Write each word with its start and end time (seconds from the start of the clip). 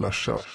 Slashat. 0.00 0.46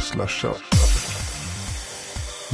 Slashat. 0.00 0.73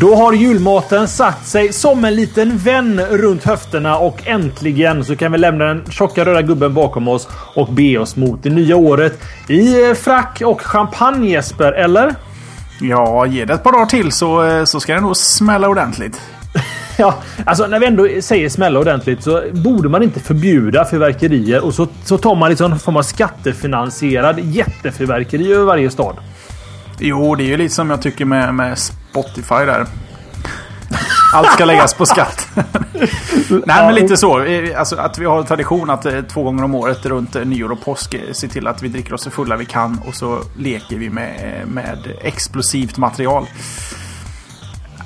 Då 0.00 0.14
har 0.14 0.32
julmaten 0.32 1.08
satt 1.08 1.46
sig 1.46 1.72
som 1.72 2.04
en 2.04 2.14
liten 2.14 2.58
vän 2.58 3.00
runt 3.00 3.44
höfterna 3.44 3.98
och 3.98 4.26
äntligen 4.26 5.04
så 5.04 5.16
kan 5.16 5.32
vi 5.32 5.38
lämna 5.38 5.64
den 5.64 5.84
tjocka 5.90 6.24
röda 6.24 6.42
gubben 6.42 6.74
bakom 6.74 7.08
oss 7.08 7.28
och 7.54 7.72
be 7.72 7.98
oss 7.98 8.16
mot 8.16 8.42
det 8.42 8.50
nya 8.50 8.76
året 8.76 9.18
i 9.48 9.88
eh, 9.88 9.94
frack 9.94 10.42
och 10.44 10.60
champagne 10.60 11.30
Jesper, 11.30 11.72
eller? 11.72 12.14
Ja, 12.80 13.26
ge 13.26 13.44
det 13.44 13.54
ett 13.54 13.62
par 13.62 13.72
dagar 13.72 13.86
till 13.86 14.12
så, 14.12 14.44
eh, 14.44 14.64
så 14.64 14.80
ska 14.80 14.94
det 14.94 15.00
nog 15.00 15.16
smälla 15.16 15.68
ordentligt. 15.68 16.20
Ja, 16.98 17.14
alltså 17.44 17.66
när 17.66 17.80
vi 17.80 17.86
ändå 17.86 18.08
säger 18.20 18.48
smälla 18.48 18.80
ordentligt 18.80 19.22
så 19.22 19.42
borde 19.52 19.88
man 19.88 20.02
inte 20.02 20.20
förbjuda 20.20 20.84
fyrverkerier 20.84 21.64
och 21.64 21.74
så, 21.74 21.88
så 22.04 22.18
tar 22.18 22.34
man 22.34 22.50
liksom 22.50 22.70
någon 22.70 22.78
form 22.78 22.96
av 22.96 23.02
skattefinansierad 23.02 24.38
jättefyrverkeri 24.40 25.52
över 25.52 25.64
varje 25.64 25.90
stad. 25.90 26.16
Jo, 27.00 27.34
det 27.34 27.42
är 27.42 27.46
ju 27.46 27.56
lite 27.56 27.74
som 27.74 27.90
jag 27.90 28.02
tycker 28.02 28.24
med, 28.24 28.54
med 28.54 28.78
Spotify 28.78 29.54
där. 29.54 29.86
Allt 31.32 31.52
ska 31.52 31.64
läggas 31.64 31.94
på 31.94 32.06
skatt. 32.06 32.48
Nej, 33.48 33.84
men 33.84 33.94
lite 33.94 34.16
så. 34.16 34.46
Alltså, 34.76 34.96
att 34.96 35.18
vi 35.18 35.24
har 35.24 35.42
tradition 35.42 35.90
att 35.90 36.06
eh, 36.06 36.20
två 36.20 36.42
gånger 36.42 36.64
om 36.64 36.74
året 36.74 37.06
runt 37.06 37.36
eh, 37.36 37.44
nyår 37.44 37.72
och 37.72 37.84
påsk 37.84 38.14
eh, 38.14 38.20
se 38.32 38.48
till 38.48 38.66
att 38.66 38.82
vi 38.82 38.88
dricker 38.88 39.14
oss 39.14 39.22
så 39.22 39.30
fulla 39.30 39.56
vi 39.56 39.64
kan 39.64 40.00
och 40.06 40.14
så 40.14 40.42
leker 40.58 40.96
vi 40.96 41.10
med, 41.10 41.62
med 41.68 41.98
explosivt 42.22 42.96
material. 42.96 43.46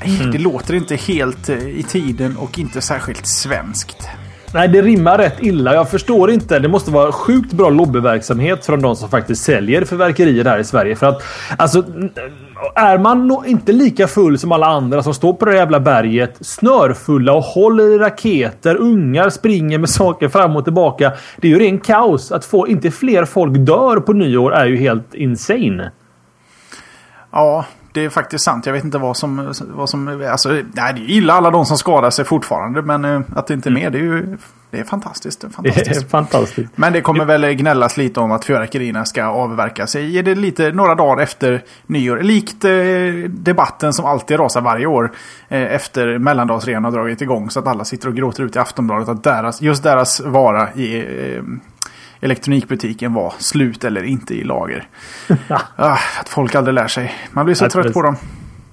Nej, 0.04 0.28
Det 0.32 0.38
låter 0.38 0.74
inte 0.74 0.96
helt 0.96 1.48
i 1.48 1.82
tiden 1.82 2.36
och 2.36 2.58
inte 2.58 2.80
särskilt 2.80 3.26
svenskt. 3.26 4.08
Nej, 4.54 4.68
det 4.68 4.82
rimmar 4.82 5.18
rätt 5.18 5.42
illa. 5.42 5.74
Jag 5.74 5.90
förstår 5.90 6.30
inte. 6.30 6.58
Det 6.58 6.68
måste 6.68 6.90
vara 6.90 7.12
sjukt 7.12 7.52
bra 7.52 7.70
lobbyverksamhet 7.70 8.66
från 8.66 8.82
de 8.82 8.96
som 8.96 9.08
faktiskt 9.08 9.44
säljer 9.44 9.84
fyrverkerier 9.84 10.44
här 10.44 10.58
i 10.58 10.64
Sverige. 10.64 10.96
För 10.96 11.06
att 11.06 11.22
alltså, 11.58 11.84
är 12.74 12.98
man 12.98 13.26
nog 13.28 13.46
inte 13.46 13.72
lika 13.72 14.06
full 14.06 14.38
som 14.38 14.52
alla 14.52 14.66
andra 14.66 15.02
som 15.02 15.14
står 15.14 15.32
på 15.32 15.44
det 15.44 15.56
jävla 15.56 15.80
berget, 15.80 16.36
snörfulla 16.40 17.32
och 17.32 17.42
håller 17.42 17.84
i 17.84 17.98
raketer, 17.98 18.76
ungar 18.76 19.30
springer 19.30 19.78
med 19.78 19.88
saker 20.00 20.28
fram 20.28 20.56
och 20.56 20.64
tillbaka. 20.64 21.12
Det 21.36 21.48
är 21.48 21.52
ju 21.52 21.58
ren 21.58 21.80
kaos. 21.80 22.32
Att 22.32 22.44
få 22.44 22.68
inte 22.68 22.90
fler 22.90 23.24
folk 23.24 23.56
dör 23.56 23.96
på 23.96 24.12
nyår 24.12 24.54
är 24.54 24.66
ju 24.66 24.76
helt 24.76 25.14
insane. 25.14 25.90
Ja, 27.32 27.64
det 27.94 28.04
är 28.04 28.08
faktiskt 28.08 28.44
sant. 28.44 28.66
Jag 28.66 28.72
vet 28.72 28.84
inte 28.84 28.98
vad 28.98 29.16
som... 29.16 29.54
Vad 29.60 29.90
som 29.90 30.26
alltså, 30.30 30.48
nej, 30.48 30.64
det 30.72 31.00
är 31.00 31.10
illa 31.10 31.32
alla 31.32 31.50
de 31.50 31.66
som 31.66 31.78
skadar 31.78 32.10
sig 32.10 32.24
fortfarande. 32.24 32.82
Men 32.82 33.04
eh, 33.04 33.20
att 33.36 33.46
det 33.46 33.54
inte 33.54 33.68
är 33.68 33.72
mer, 33.72 33.90
det 33.90 33.98
är 33.98 34.02
ju... 34.02 34.36
Det 34.70 34.80
är 34.80 34.84
fantastiskt. 34.84 35.40
Det 35.40 35.46
är 35.46 35.62
Det 35.62 35.68
är 35.68 35.72
fantastiskt. 35.72 36.10
fantastiskt. 36.10 36.70
Men 36.74 36.92
det 36.92 37.00
kommer 37.00 37.24
väl 37.24 37.52
gnällas 37.52 37.96
lite 37.96 38.20
om 38.20 38.32
att 38.32 38.44
fyrverkerierna 38.44 39.04
ska 39.04 39.24
avverkas. 39.24 39.96
Är 39.96 40.22
det 40.22 40.34
lite 40.34 40.72
några 40.72 40.94
dagar 40.94 41.22
efter 41.22 41.64
nyår? 41.86 42.20
Likt 42.20 42.64
eh, 42.64 43.30
debatten 43.30 43.92
som 43.92 44.04
alltid 44.04 44.40
rasar 44.40 44.60
varje 44.60 44.86
år. 44.86 45.12
Eh, 45.48 45.74
efter 45.74 46.18
mellandagsrean 46.18 46.84
har 46.84 46.90
dragit 46.90 47.22
igång. 47.22 47.50
Så 47.50 47.58
att 47.58 47.66
alla 47.66 47.84
sitter 47.84 48.08
och 48.08 48.14
gråter 48.14 48.42
ut 48.42 48.56
i 48.56 48.58
Aftonbladet 48.58 49.08
att 49.08 49.22
deras, 49.22 49.62
just 49.62 49.82
deras 49.82 50.20
vara 50.20 50.72
i 50.72 50.98
eh, 51.36 51.42
elektronikbutiken 52.20 53.14
var 53.14 53.34
slut 53.38 53.84
eller 53.84 54.02
inte 54.02 54.34
i 54.34 54.44
lager. 54.44 54.88
ah, 55.76 55.98
att 56.20 56.28
folk 56.28 56.54
aldrig 56.54 56.74
lär 56.74 56.88
sig. 56.88 57.14
Man 57.32 57.44
blir 57.44 57.54
så 57.54 57.64
Ja, 57.64 57.68
trött 57.70 57.92
på 57.92 58.02
dem. 58.02 58.16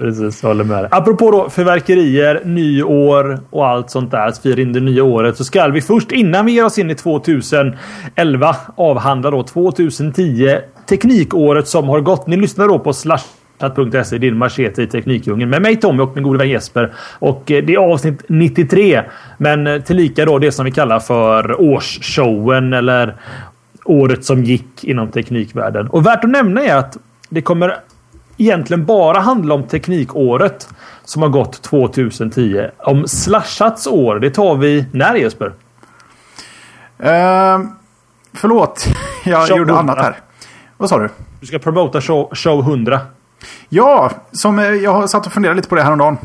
Precis, 0.01 0.43
håller 0.43 0.63
med 0.63 0.83
dig. 0.83 0.89
Apropå 0.91 1.31
då 1.31 1.49
fyrverkerier, 1.49 2.41
nyår 2.45 3.39
och 3.49 3.67
allt 3.67 3.89
sånt 3.89 4.11
där. 4.11 4.27
Att 4.27 4.37
fira 4.37 4.61
in 4.61 4.73
det 4.73 4.79
nya 4.79 5.03
året. 5.03 5.37
Så 5.37 5.43
ska 5.43 5.67
vi 5.67 5.81
först 5.81 6.11
innan 6.11 6.45
vi 6.45 6.51
ger 6.51 6.65
oss 6.65 6.77
in 6.77 6.89
i 6.89 6.95
2011 6.95 8.55
avhandla 8.75 9.31
då 9.31 9.43
2010. 9.43 10.57
Teknikåret 10.89 11.67
som 11.67 11.89
har 11.89 12.01
gått. 12.01 12.27
Ni 12.27 12.37
lyssnar 12.37 12.67
då 12.67 12.79
på 12.79 12.93
slashat.se, 13.61 14.17
din 14.17 14.37
machete 14.37 14.83
i 14.83 14.87
Teknikdjungeln. 14.87 15.49
Med 15.49 15.61
mig 15.61 15.75
Tommy 15.75 16.03
och 16.03 16.15
min 16.15 16.23
gode 16.23 16.39
vän 16.39 16.49
Jesper. 16.49 16.93
Och 17.19 17.51
eh, 17.51 17.63
det 17.63 17.73
är 17.73 17.77
avsnitt 17.77 18.23
93. 18.27 19.03
Men 19.37 19.67
eh, 19.67 19.81
tillika 19.81 20.25
då 20.25 20.39
det 20.39 20.51
som 20.51 20.65
vi 20.65 20.71
kallar 20.71 20.99
för 20.99 21.61
årsshowen 21.61 22.73
eller 22.73 23.15
året 23.85 24.25
som 24.25 24.43
gick 24.43 24.83
inom 24.83 25.11
teknikvärlden. 25.11 25.87
Och 25.87 26.05
värt 26.05 26.23
att 26.23 26.29
nämna 26.29 26.61
är 26.61 26.75
att 26.75 26.97
det 27.29 27.41
kommer 27.41 27.77
egentligen 28.37 28.85
bara 28.85 29.19
handla 29.19 29.55
om 29.55 29.63
teknikåret 29.63 30.69
som 31.03 31.21
har 31.21 31.29
gått 31.29 31.61
2010. 31.61 32.65
Om 32.77 33.07
Slashats 33.07 33.87
år, 33.87 34.19
det 34.19 34.29
tar 34.29 34.55
vi 34.55 34.85
när 34.91 35.15
Jesper? 35.15 35.45
Uh, 35.47 35.53
förlåt, 38.33 38.87
jag 39.25 39.47
Show 39.47 39.57
gjorde 39.57 39.73
100. 39.73 39.93
annat 39.93 40.05
här. 40.05 40.15
Vad 40.77 40.89
sa 40.89 40.99
du? 40.99 41.09
Du 41.39 41.47
ska 41.47 41.59
promota 41.59 42.01
show, 42.01 42.29
show 42.35 42.59
100. 42.59 42.99
Ja, 43.69 44.11
som 44.31 44.59
eh, 44.59 44.65
jag 44.65 44.93
har 44.93 45.07
satt 45.07 45.25
och 45.25 45.33
funderat 45.33 45.55
lite 45.55 45.69
på 45.69 45.75
det 45.75 45.83
här. 45.83 46.17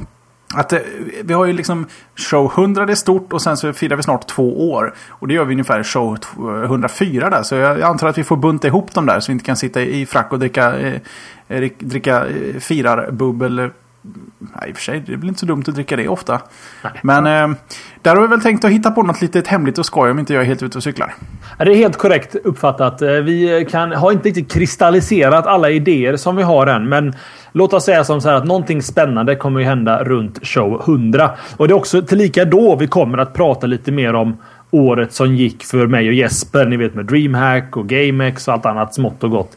Att 0.54 0.72
eh, 0.72 0.78
vi 1.24 1.34
har 1.34 1.44
ju 1.46 1.52
liksom 1.52 1.86
show 2.16 2.52
100 2.56 2.86
det 2.86 2.92
är 2.92 2.94
stort 2.94 3.32
och 3.32 3.42
sen 3.42 3.56
så 3.56 3.72
firar 3.72 3.96
vi 3.96 4.02
snart 4.02 4.26
två 4.26 4.70
år. 4.70 4.94
Och 5.08 5.28
det 5.28 5.34
gör 5.34 5.44
vi 5.44 5.54
ungefär 5.54 5.82
show 5.82 6.18
104 6.64 7.24
eh, 7.24 7.30
där. 7.30 7.42
Så 7.42 7.54
jag, 7.54 7.82
antar 7.82 8.08
att 8.08 8.18
vi 8.18 8.24
får 8.24 8.36
bunta 8.36 8.66
ihop 8.68 8.94
dem 8.94 9.06
där 9.06 9.20
så 9.20 9.26
vi 9.26 9.32
inte 9.32 9.44
kan 9.44 9.56
sitta 9.56 9.82
i 9.82 10.06
frack 10.06 10.32
och 10.32 10.38
dricka, 10.38 10.78
eh, 10.78 11.70
dricka 11.78 12.26
eh, 12.26 12.60
firarbubbel. 12.60 13.70
Nej, 14.38 14.70
i 14.70 14.72
och 14.72 14.76
för 14.76 14.82
sig, 14.82 15.00
det 15.06 15.12
är 15.12 15.16
väl 15.16 15.28
inte 15.28 15.40
så 15.40 15.46
dumt 15.46 15.64
att 15.68 15.74
dricka 15.74 15.96
det 15.96 16.08
ofta. 16.08 16.40
Men 17.02 17.26
eh, 17.26 17.56
där 18.02 18.14
har 18.14 18.22
vi 18.22 18.28
väl 18.28 18.40
tänkt 18.40 18.64
att 18.64 18.70
hitta 18.70 18.90
på 18.90 19.02
något 19.02 19.22
litet 19.22 19.46
hemligt 19.46 19.78
och 19.78 19.86
skoj 19.86 20.10
om 20.10 20.18
inte 20.18 20.32
jag 20.34 20.42
är 20.42 20.46
helt 20.46 20.62
ute 20.62 20.78
och 20.78 20.84
cyklar. 20.84 21.14
Ja, 21.58 21.64
Det 21.64 21.70
är 21.72 21.76
helt 21.76 21.96
korrekt 21.96 22.34
uppfattat. 22.44 23.02
Eh, 23.02 23.08
Vi 23.08 23.66
kan, 23.70 23.92
har 23.92 24.12
inte 24.12 24.28
riktigt 24.28 24.52
kristalliserat 24.52 25.46
alla 25.46 25.70
idéer 25.70 26.16
som 26.16 26.36
vi 26.36 26.42
har 26.42 26.66
än, 26.66 26.88
men 26.88 27.14
låt 27.52 27.72
oss 27.72 27.84
säga 27.84 28.04
som 28.04 28.20
så 28.20 28.28
här 28.28 28.36
att 28.36 28.44
någonting 28.46 28.82
spännande 28.82 29.36
kommer 29.36 29.60
ju 29.60 29.66
hända 29.66 30.04
runt 30.04 30.46
show 30.46 30.82
100. 30.86 31.30
Och 31.56 31.68
det 31.68 31.72
är 31.72 31.76
också 31.76 32.02
tillika 32.02 32.44
då 32.44 32.76
vi 32.76 32.86
kommer 32.86 33.18
att 33.18 33.34
prata 33.34 33.66
lite 33.66 33.92
mer 33.92 34.14
om 34.14 34.36
året 34.70 35.12
som 35.12 35.36
gick 35.36 35.64
för 35.64 35.86
mig 35.86 36.08
och 36.08 36.14
Jesper. 36.14 36.66
Ni 36.66 36.76
vet 36.76 36.94
med 36.94 37.04
DreamHack 37.06 37.76
och 37.76 37.88
GameX 37.88 38.48
och 38.48 38.54
allt 38.54 38.66
annat 38.66 38.94
smått 38.94 39.24
och 39.24 39.30
gott. 39.30 39.56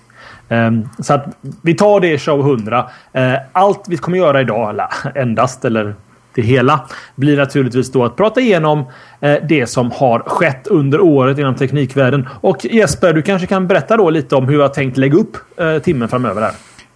Ehm, 0.49 0.89
så 0.99 1.13
att 1.13 1.37
vi 1.61 1.73
tar 1.73 1.99
det 1.99 2.13
i 2.13 2.17
show 2.17 2.39
100. 2.39 2.89
Eh, 3.13 3.33
Allt 3.51 3.85
vi 3.89 3.97
kommer 3.97 4.17
göra 4.17 4.41
idag, 4.41 4.69
eller 4.69 4.87
endast, 5.15 5.65
eller 5.65 5.95
det 6.35 6.41
hela 6.41 6.81
blir 7.15 7.37
naturligtvis 7.37 7.91
då 7.91 8.05
att 8.05 8.15
prata 8.15 8.41
igenom 8.41 8.85
eh, 9.19 9.35
det 9.49 9.67
som 9.67 9.91
har 9.91 10.19
skett 10.19 10.67
under 10.67 11.01
året 11.01 11.37
inom 11.37 11.55
teknikvärlden. 11.55 12.27
Och 12.41 12.65
Jesper, 12.65 13.13
du 13.13 13.21
kanske 13.21 13.47
kan 13.47 13.67
berätta 13.67 13.97
då 13.97 14.09
lite 14.09 14.35
om 14.35 14.47
hur 14.47 14.55
jag 14.55 14.61
har 14.61 14.69
tänkt 14.69 14.97
lägga 14.97 15.17
upp 15.17 15.37
eh, 15.57 15.77
timmen 15.77 16.07
framöver 16.07 16.41
här. 16.41 16.51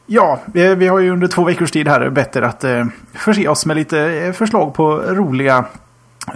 Ja, 0.06 0.40
vi, 0.54 0.88
har 0.88 1.00
ju 1.00 1.12
under 1.12 1.28
två 1.28 1.44
veckors 1.44 1.72
tid 1.72 1.88
här 1.88 2.10
bett 2.10 2.36
er 2.36 2.42
att 2.42 2.64
eh, 2.64 2.86
förse 3.14 3.48
oss 3.48 3.66
med 3.66 3.78
lite 3.78 4.00
eh, 4.00 4.32
förslag 4.32 4.74
på 4.74 4.98
roliga 4.98 5.66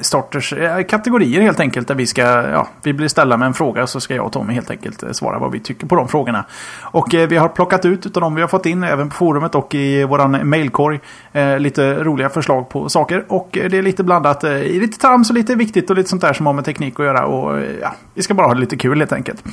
starters, 0.02 0.54
eh, 0.54 0.84
kategorier 0.84 1.42
helt 1.42 1.60
enkelt. 1.60 1.88
Där 1.88 1.96
vi 1.96 2.08
ska, 2.08 2.22
ja, 2.22 2.68
vi 2.84 2.94
blir 2.94 3.08
ställa 3.08 3.38
med 3.38 3.46
en 3.46 3.54
fråga 3.54 3.88
så 3.88 4.00
ska 4.00 4.16
jag 4.16 4.26
och 4.26 4.32
Tommy 4.32 4.54
helt 4.54 4.72
enkelt 4.72 5.04
eh, 5.04 5.12
svara 5.12 5.40
vad 5.40 5.52
vi 5.52 5.60
tycker 5.60 5.88
på 5.88 5.96
de 5.96 6.08
frågorna. 6.08 6.46
Och 6.82 7.16
eh, 7.16 7.28
vi 7.28 7.38
har 7.38 7.50
plockat 7.50 7.86
ut 7.86 8.06
utav 8.06 8.22
de 8.22 8.36
vi 8.36 8.42
har 8.42 8.48
fått 8.48 8.66
in 8.66 8.84
även 8.84 9.10
på 9.10 9.16
forumet 9.16 9.56
och 9.56 9.76
i 9.76 10.04
våran 10.04 10.50
mailkorg 10.50 11.00
eh, 11.32 11.60
lite 11.60 12.04
roliga 12.04 12.30
förslag 12.30 12.70
på 12.70 12.90
saker. 12.90 13.26
Och 13.28 13.58
eh, 13.58 13.70
det 13.70 13.78
är 13.78 13.82
lite 13.82 14.04
blandat 14.04 14.44
eh, 14.44 14.52
i 14.52 14.80
lite 14.80 14.98
trams 14.98 15.30
och 15.30 15.36
lite 15.36 15.56
viktigt 15.56 15.90
och 15.90 15.96
lite 15.96 16.10
sånt 16.10 16.22
där 16.22 16.34
som 16.34 16.46
har 16.46 16.54
med 16.54 16.66
teknik 16.66 17.00
att 17.00 17.06
göra. 17.06 17.26
Och 17.26 17.60
eh, 17.60 17.76
ja, 17.82 17.96
vi 18.14 18.22
ska 18.22 18.34
bara 18.34 18.48
ha 18.48 18.54
det 18.54 18.60
lite 18.60 18.78
kul 18.78 19.00
helt 19.00 19.14
enkelt. 19.14 19.44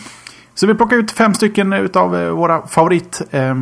Så 0.54 0.66
vi 0.66 0.74
plockar 0.74 0.96
ut 0.96 1.10
fem 1.10 1.34
stycken 1.34 1.72
utav 1.72 2.16
eh, 2.16 2.28
våra 2.28 2.66
favorit 2.66 3.22
eh, 3.30 3.54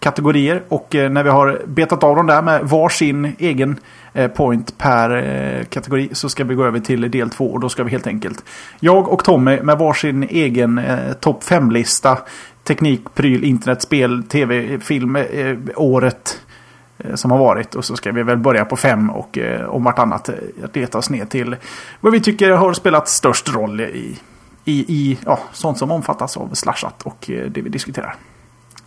kategorier. 0.00 0.62
Och 0.68 0.94
eh, 0.94 1.10
när 1.10 1.22
vi 1.22 1.30
har 1.30 1.62
betat 1.66 2.04
av 2.04 2.16
dem 2.16 2.26
där 2.26 2.42
med 2.42 2.64
varsin 2.64 3.32
egen 3.38 3.80
eh, 4.12 4.30
point 4.30 4.78
per 4.78 5.16
eh, 5.16 5.64
kategori 5.64 6.08
så 6.12 6.28
ska 6.28 6.44
vi 6.44 6.54
gå 6.54 6.64
över 6.64 6.80
till 6.80 7.10
del 7.10 7.30
två. 7.30 7.52
Och 7.52 7.60
då 7.60 7.68
ska 7.68 7.84
vi 7.84 7.90
helt 7.90 8.06
enkelt 8.06 8.44
jag 8.80 9.08
och 9.08 9.24
Tommy 9.24 9.60
med 9.62 9.78
varsin 9.78 10.22
egen 10.22 10.78
eh, 10.78 11.12
topp 11.12 11.44
5-lista 11.44 12.18
teknik, 12.68 13.14
pryl, 13.14 13.44
internet, 13.44 13.82
spel, 13.82 14.22
tv, 14.22 14.78
film 14.80 15.16
eh, 15.16 15.56
året 15.76 16.40
eh, 16.98 17.14
som 17.14 17.30
har 17.30 17.38
varit. 17.38 17.74
Och 17.74 17.84
så 17.84 17.96
ska 17.96 18.12
vi 18.12 18.22
väl 18.22 18.38
börja 18.38 18.64
på 18.64 18.76
fem 18.76 19.10
och 19.10 19.38
eh, 19.38 19.68
om 19.68 19.84
vartannat 19.84 20.30
leta 20.74 20.98
oss 20.98 21.10
ner 21.10 21.24
till 21.24 21.56
vad 22.00 22.12
vi 22.12 22.20
tycker 22.20 22.50
har 22.50 22.72
spelat 22.72 23.08
störst 23.08 23.54
roll 23.54 23.80
i, 23.80 24.18
i, 24.64 24.78
i 24.88 25.18
ja, 25.24 25.38
sånt 25.52 25.78
som 25.78 25.90
omfattas 25.90 26.36
av 26.36 26.54
slashat 26.54 27.02
och 27.02 27.24
det 27.28 27.62
vi 27.62 27.68
diskuterar. 27.68 28.14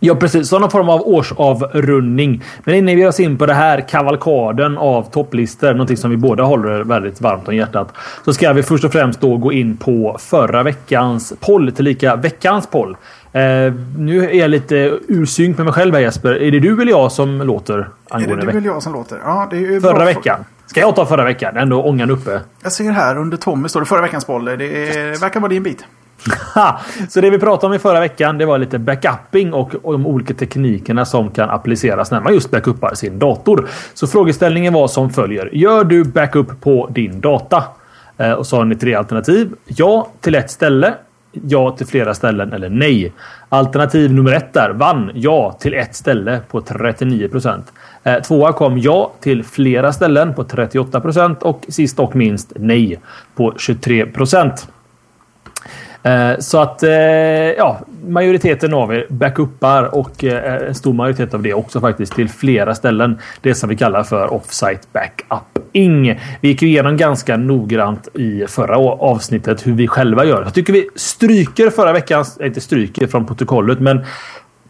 Ja, 0.04 0.14
precis. 0.14 0.48
Så 0.48 0.58
någon 0.58 0.70
form 0.70 0.88
av 0.88 1.08
årsavrundning. 1.08 2.42
Men 2.64 2.74
innan 2.74 2.94
vi 2.94 3.00
ger 3.00 3.08
oss 3.08 3.20
in 3.20 3.38
på 3.38 3.46
det 3.46 3.54
här 3.54 3.88
kavalkaden 3.88 4.78
av 4.78 5.10
topplistor, 5.10 5.72
någonting 5.72 5.96
som 5.96 6.10
vi 6.10 6.16
båda 6.16 6.42
håller 6.42 6.84
väldigt 6.84 7.20
varmt 7.20 7.48
om 7.48 7.56
hjärtat, 7.56 7.94
så 8.24 8.32
ska 8.32 8.52
vi 8.52 8.62
först 8.62 8.84
och 8.84 8.92
främst 8.92 9.20
då 9.20 9.36
gå 9.36 9.52
in 9.52 9.76
på 9.76 10.16
förra 10.20 10.62
veckans 10.62 11.32
poll, 11.40 11.72
tillika 11.72 12.16
veckans 12.16 12.66
poll. 12.66 12.96
Eh, 13.32 13.40
nu 13.98 14.30
är 14.30 14.34
jag 14.34 14.50
lite 14.50 14.98
ursynk 15.08 15.56
med 15.56 15.64
mig 15.64 15.74
själv 15.74 15.94
här 15.94 16.00
Jesper. 16.00 16.42
Är 16.42 16.50
det 16.50 16.60
du 16.60 16.82
eller 16.82 16.90
jag 16.90 17.12
som 17.12 17.42
låter 17.42 17.88
angående 18.08 18.42
Är 18.42 18.46
det 18.46 18.52
du 18.52 18.58
eller 18.58 18.68
jag 18.68 18.82
som 18.82 18.92
låter? 18.92 19.18
Ja, 19.24 19.48
det 19.50 19.56
är 19.56 19.60
ju 19.60 19.80
Förra 19.80 20.04
veckan. 20.04 20.44
Ska 20.66 20.80
jag 20.80 20.96
ta 20.96 21.06
förra 21.06 21.24
veckan? 21.24 21.56
Ändå 21.56 21.82
ångan 21.82 22.10
uppe. 22.10 22.40
Jag 22.62 22.72
ser 22.72 22.90
här 22.90 23.18
under 23.18 23.36
Tommy 23.36 23.68
står 23.68 23.80
det 23.80 23.86
förra 23.86 24.02
veckans 24.02 24.26
boll. 24.26 24.44
Det 24.44 24.52
är, 24.52 25.20
verkar 25.20 25.40
vara 25.40 25.50
din 25.50 25.62
bit 25.62 25.84
så 27.08 27.20
det 27.20 27.30
vi 27.30 27.38
pratade 27.38 27.66
om 27.66 27.74
i 27.74 27.78
förra 27.78 28.00
veckan 28.00 28.38
det 28.38 28.46
var 28.46 28.58
lite 28.58 28.78
backupping 28.78 29.52
och, 29.52 29.74
och 29.82 29.92
de 29.92 30.06
olika 30.06 30.34
teknikerna 30.34 31.04
som 31.04 31.30
kan 31.30 31.50
appliceras 31.50 32.10
när 32.10 32.20
man 32.20 32.34
just 32.34 32.50
backuppar 32.50 32.94
sin 32.94 33.18
dator. 33.18 33.68
Så 33.94 34.06
frågeställningen 34.06 34.72
var 34.72 34.88
som 34.88 35.10
följer. 35.10 35.50
Gör 35.52 35.84
du 35.84 36.04
backup 36.04 36.60
på 36.60 36.88
din 36.94 37.20
data? 37.20 37.64
Eh, 38.16 38.32
och 38.32 38.46
så 38.46 38.56
har 38.56 38.64
ni 38.64 38.74
tre 38.74 38.94
alternativ. 38.94 39.52
Ja 39.66 40.08
till 40.20 40.34
ett 40.34 40.50
ställe. 40.50 40.94
Ja 41.32 41.70
till 41.70 41.86
flera 41.86 42.14
ställen 42.14 42.52
eller 42.52 42.68
nej. 42.68 43.12
Alternativ 43.48 44.12
nummer 44.12 44.32
ett 44.32 44.52
där 44.52 44.70
vann 44.70 45.10
ja 45.14 45.56
till 45.60 45.74
ett 45.74 45.94
ställe 45.94 46.40
på 46.50 46.60
39 46.60 47.28
procent. 47.28 47.72
Eh, 48.02 48.22
tvåa 48.22 48.52
kom 48.52 48.78
ja 48.78 49.12
till 49.20 49.44
flera 49.44 49.92
ställen 49.92 50.34
på 50.34 50.44
38 50.44 51.00
procent 51.00 51.42
och 51.42 51.64
sist 51.68 51.98
och 51.98 52.16
minst 52.16 52.52
nej 52.56 53.00
på 53.34 53.54
23 53.58 54.06
procent. 54.06 54.68
Eh, 56.02 56.38
så 56.38 56.58
att 56.58 56.82
eh, 56.82 56.90
ja, 57.56 57.80
majoriteten 58.06 58.74
av 58.74 58.94
er 58.94 59.06
backuppar 59.10 59.94
och 59.94 60.24
eh, 60.24 60.68
en 60.68 60.74
stor 60.74 60.92
majoritet 60.92 61.34
av 61.34 61.42
det 61.42 61.54
också 61.54 61.80
faktiskt 61.80 62.12
till 62.12 62.28
flera 62.28 62.74
ställen. 62.74 63.18
Det 63.40 63.54
som 63.54 63.68
vi 63.68 63.76
kallar 63.76 64.02
för 64.02 64.32
offsite 64.32 64.80
backuping. 64.92 66.20
Vi 66.40 66.48
gick 66.48 66.62
igenom 66.62 66.96
ganska 66.96 67.36
noggrant 67.36 68.08
i 68.14 68.44
förra 68.48 68.76
avsnittet 68.78 69.66
hur 69.66 69.72
vi 69.72 69.88
själva 69.88 70.24
gör. 70.24 70.42
Jag 70.42 70.54
tycker 70.54 70.72
vi 70.72 70.88
stryker 70.94 71.70
förra 71.70 71.92
veckans, 71.92 72.38
inte 72.40 72.60
stryker 72.60 73.06
från 73.06 73.26
protokollet, 73.26 73.80
men 73.80 74.04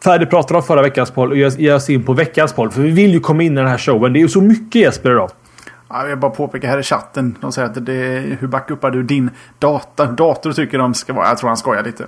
färdigpratar 0.05 0.55
om 0.55 0.63
förra 0.63 0.83
veckans 0.83 1.11
poll 1.11 1.31
och 1.31 1.37
ger 1.37 1.75
oss 1.75 1.91
in 1.91 2.03
på 2.03 2.13
veckans 2.13 2.53
poll. 2.53 2.71
För 2.71 2.83
vi 2.83 2.91
vill 2.91 3.11
ju 3.11 3.21
komma 3.21 3.43
in 3.43 3.53
i 3.53 3.61
den 3.61 3.69
här 3.69 3.79
showen. 3.79 4.13
Det 4.13 4.19
är 4.19 4.21
ju 4.21 4.29
så 4.29 4.41
mycket 4.41 4.75
Jesper 4.75 5.11
idag. 5.11 5.31
Jag 5.93 6.05
vill 6.05 6.17
bara 6.17 6.31
påpeka 6.31 6.69
här 6.69 6.79
i 6.79 6.83
chatten. 6.83 7.39
De 7.41 7.53
säger 7.53 7.69
att 7.69 7.87
det 7.87 7.95
är, 7.95 8.37
hur 8.41 8.49
backuppar 8.49 8.91
du 8.91 9.03
din 9.03 9.31
data? 9.59 10.07
Dator 10.07 10.53
tycker 10.53 10.79
de 10.79 10.95
ska 10.95 11.13
vara. 11.13 11.29
Jag 11.29 11.39
tror 11.39 11.49
han 11.49 11.57
skojar 11.57 11.83
lite. 11.83 12.07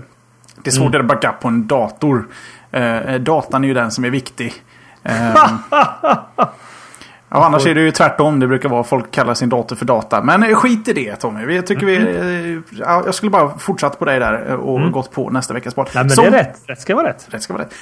Det 0.63 0.71
är 0.71 0.73
svårt 0.73 0.95
mm. 0.95 1.01
att 1.01 1.07
backa 1.07 1.33
på 1.33 1.49
en 1.49 1.67
dator. 1.67 2.29
Eh, 2.71 3.15
datan 3.15 3.65
är 3.65 3.69
ju 3.69 3.75
den 3.75 3.91
som 3.91 4.05
är 4.05 4.11
viktig. 4.11 4.53
Eh, 5.07 5.49
Ja, 7.35 7.45
annars 7.45 7.67
är 7.67 7.75
det 7.75 7.81
ju 7.81 7.91
tvärtom. 7.91 8.41
Det 8.41 8.47
brukar 8.47 8.69
vara 8.69 8.85
folk 8.85 9.11
kallar 9.11 9.35
sin 9.35 9.49
dator 9.49 9.77
för 9.77 9.85
data. 9.85 10.23
Men 10.23 10.43
eh, 10.43 10.55
skit 10.55 10.89
i 10.89 10.93
det 10.93 11.17
Tommy. 11.17 11.47
Vi 11.47 11.63
tycker 11.63 11.87
vi, 11.87 11.97
mm. 11.97 12.63
ja, 12.71 13.03
jag 13.05 13.15
skulle 13.15 13.31
bara 13.31 13.59
fortsatt 13.59 13.99
på 13.99 14.05
dig 14.05 14.21
där 14.21 14.51
eh, 14.51 14.55
och 14.55 14.79
mm. 14.79 14.93
gått 14.93 15.13
på 15.13 15.31
nästa 15.31 15.55
veckas 15.55 15.75
poll. 15.75 15.87
Nej, 15.95 16.05
men 16.05 16.11
Som, 16.11 16.25
det 16.25 16.31
är 16.31 16.45
rätt. 16.45 16.61
Rätt 16.67 16.81
ska 16.81 16.95
vara 16.95 17.09
rätt. 17.09 17.27
Rätt 17.31 17.43
ska 17.43 17.53
vara 17.53 17.63
rätt. 17.65 17.75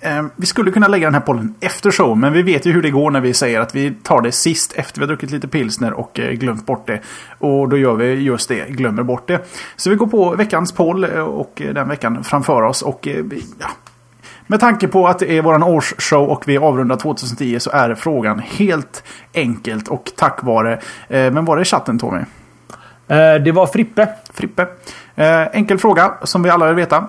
Eh, 0.00 0.16
eh, 0.16 0.24
vi 0.36 0.46
skulle 0.46 0.70
kunna 0.70 0.88
lägga 0.88 1.06
den 1.06 1.14
här 1.14 1.20
pollen 1.20 1.54
efter 1.60 1.90
show. 1.90 2.18
Men 2.18 2.32
vi 2.32 2.42
vet 2.42 2.66
ju 2.66 2.72
hur 2.72 2.82
det 2.82 2.90
går 2.90 3.10
när 3.10 3.20
vi 3.20 3.34
säger 3.34 3.60
att 3.60 3.74
vi 3.74 3.90
tar 3.90 4.20
det 4.20 4.32
sist 4.32 4.72
efter 4.76 5.00
vi 5.00 5.02
har 5.02 5.08
druckit 5.08 5.30
lite 5.30 5.48
pilsner 5.48 5.92
och 5.92 6.20
eh, 6.20 6.32
glömt 6.32 6.66
bort 6.66 6.86
det. 6.86 7.00
Och 7.38 7.68
då 7.68 7.76
gör 7.76 7.94
vi 7.94 8.12
just 8.14 8.48
det. 8.48 8.68
Glömmer 8.68 9.02
bort 9.02 9.28
det. 9.28 9.38
Så 9.76 9.90
vi 9.90 9.96
går 9.96 10.06
på 10.06 10.34
veckans 10.34 10.72
poll 10.72 11.04
och 11.04 11.62
den 11.74 11.88
veckan 11.88 12.24
framför 12.24 12.62
oss. 12.62 12.82
Och 12.82 13.08
ja, 13.60 13.66
med 14.52 14.60
tanke 14.60 14.88
på 14.88 15.08
att 15.08 15.18
det 15.18 15.38
är 15.38 15.42
våran 15.42 15.62
årsshow 15.62 16.28
och 16.28 16.48
vi 16.48 16.58
avrundar 16.58 16.96
2010 16.96 17.60
så 17.60 17.70
är 17.70 17.94
frågan 17.94 18.38
helt 18.38 19.04
enkelt 19.34 19.88
och 19.88 20.12
tack 20.16 20.42
vare... 20.42 20.72
Eh, 21.08 21.32
men 21.32 21.44
var 21.44 21.56
det 21.56 21.64
chatten 21.64 21.98
Tommy? 21.98 22.18
Eh, 23.08 23.34
det 23.44 23.52
var 23.52 23.66
Frippe. 23.66 24.08
Frippe. 24.32 24.66
Eh, 25.14 25.42
enkel 25.52 25.78
fråga 25.78 26.14
som 26.22 26.42
vi 26.42 26.50
alla 26.50 26.66
vill 26.66 26.74
veta. 26.74 27.06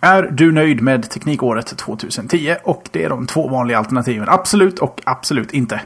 Är 0.00 0.22
du 0.22 0.52
nöjd 0.52 0.82
med 0.82 1.10
teknikåret 1.10 1.66
2010? 1.66 2.56
Och 2.64 2.88
det 2.90 3.04
är 3.04 3.08
de 3.08 3.26
två 3.26 3.48
vanliga 3.48 3.78
alternativen. 3.78 4.28
Absolut 4.28 4.78
och 4.78 5.00
absolut 5.04 5.52
inte. 5.52 5.80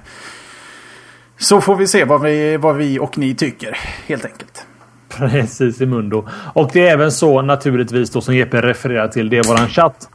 Så 1.38 1.60
får 1.60 1.76
vi 1.76 1.86
se 1.86 2.04
vad 2.04 2.22
vi, 2.22 2.56
vad 2.56 2.76
vi 2.76 2.98
och 2.98 3.18
ni 3.18 3.34
tycker 3.34 3.78
helt 4.06 4.24
enkelt. 4.24 4.66
Precis 5.08 5.80
i 5.80 5.86
mundo. 5.86 6.28
Och 6.54 6.70
det 6.72 6.88
är 6.88 6.92
även 6.92 7.12
så 7.12 7.42
naturligtvis 7.42 8.10
då 8.10 8.20
som 8.20 8.36
Jeppe 8.36 8.60
refererar 8.62 9.08
till. 9.08 9.28
Det 9.28 9.38
är 9.38 9.42
våran 9.42 9.68
chatt. 9.68 10.08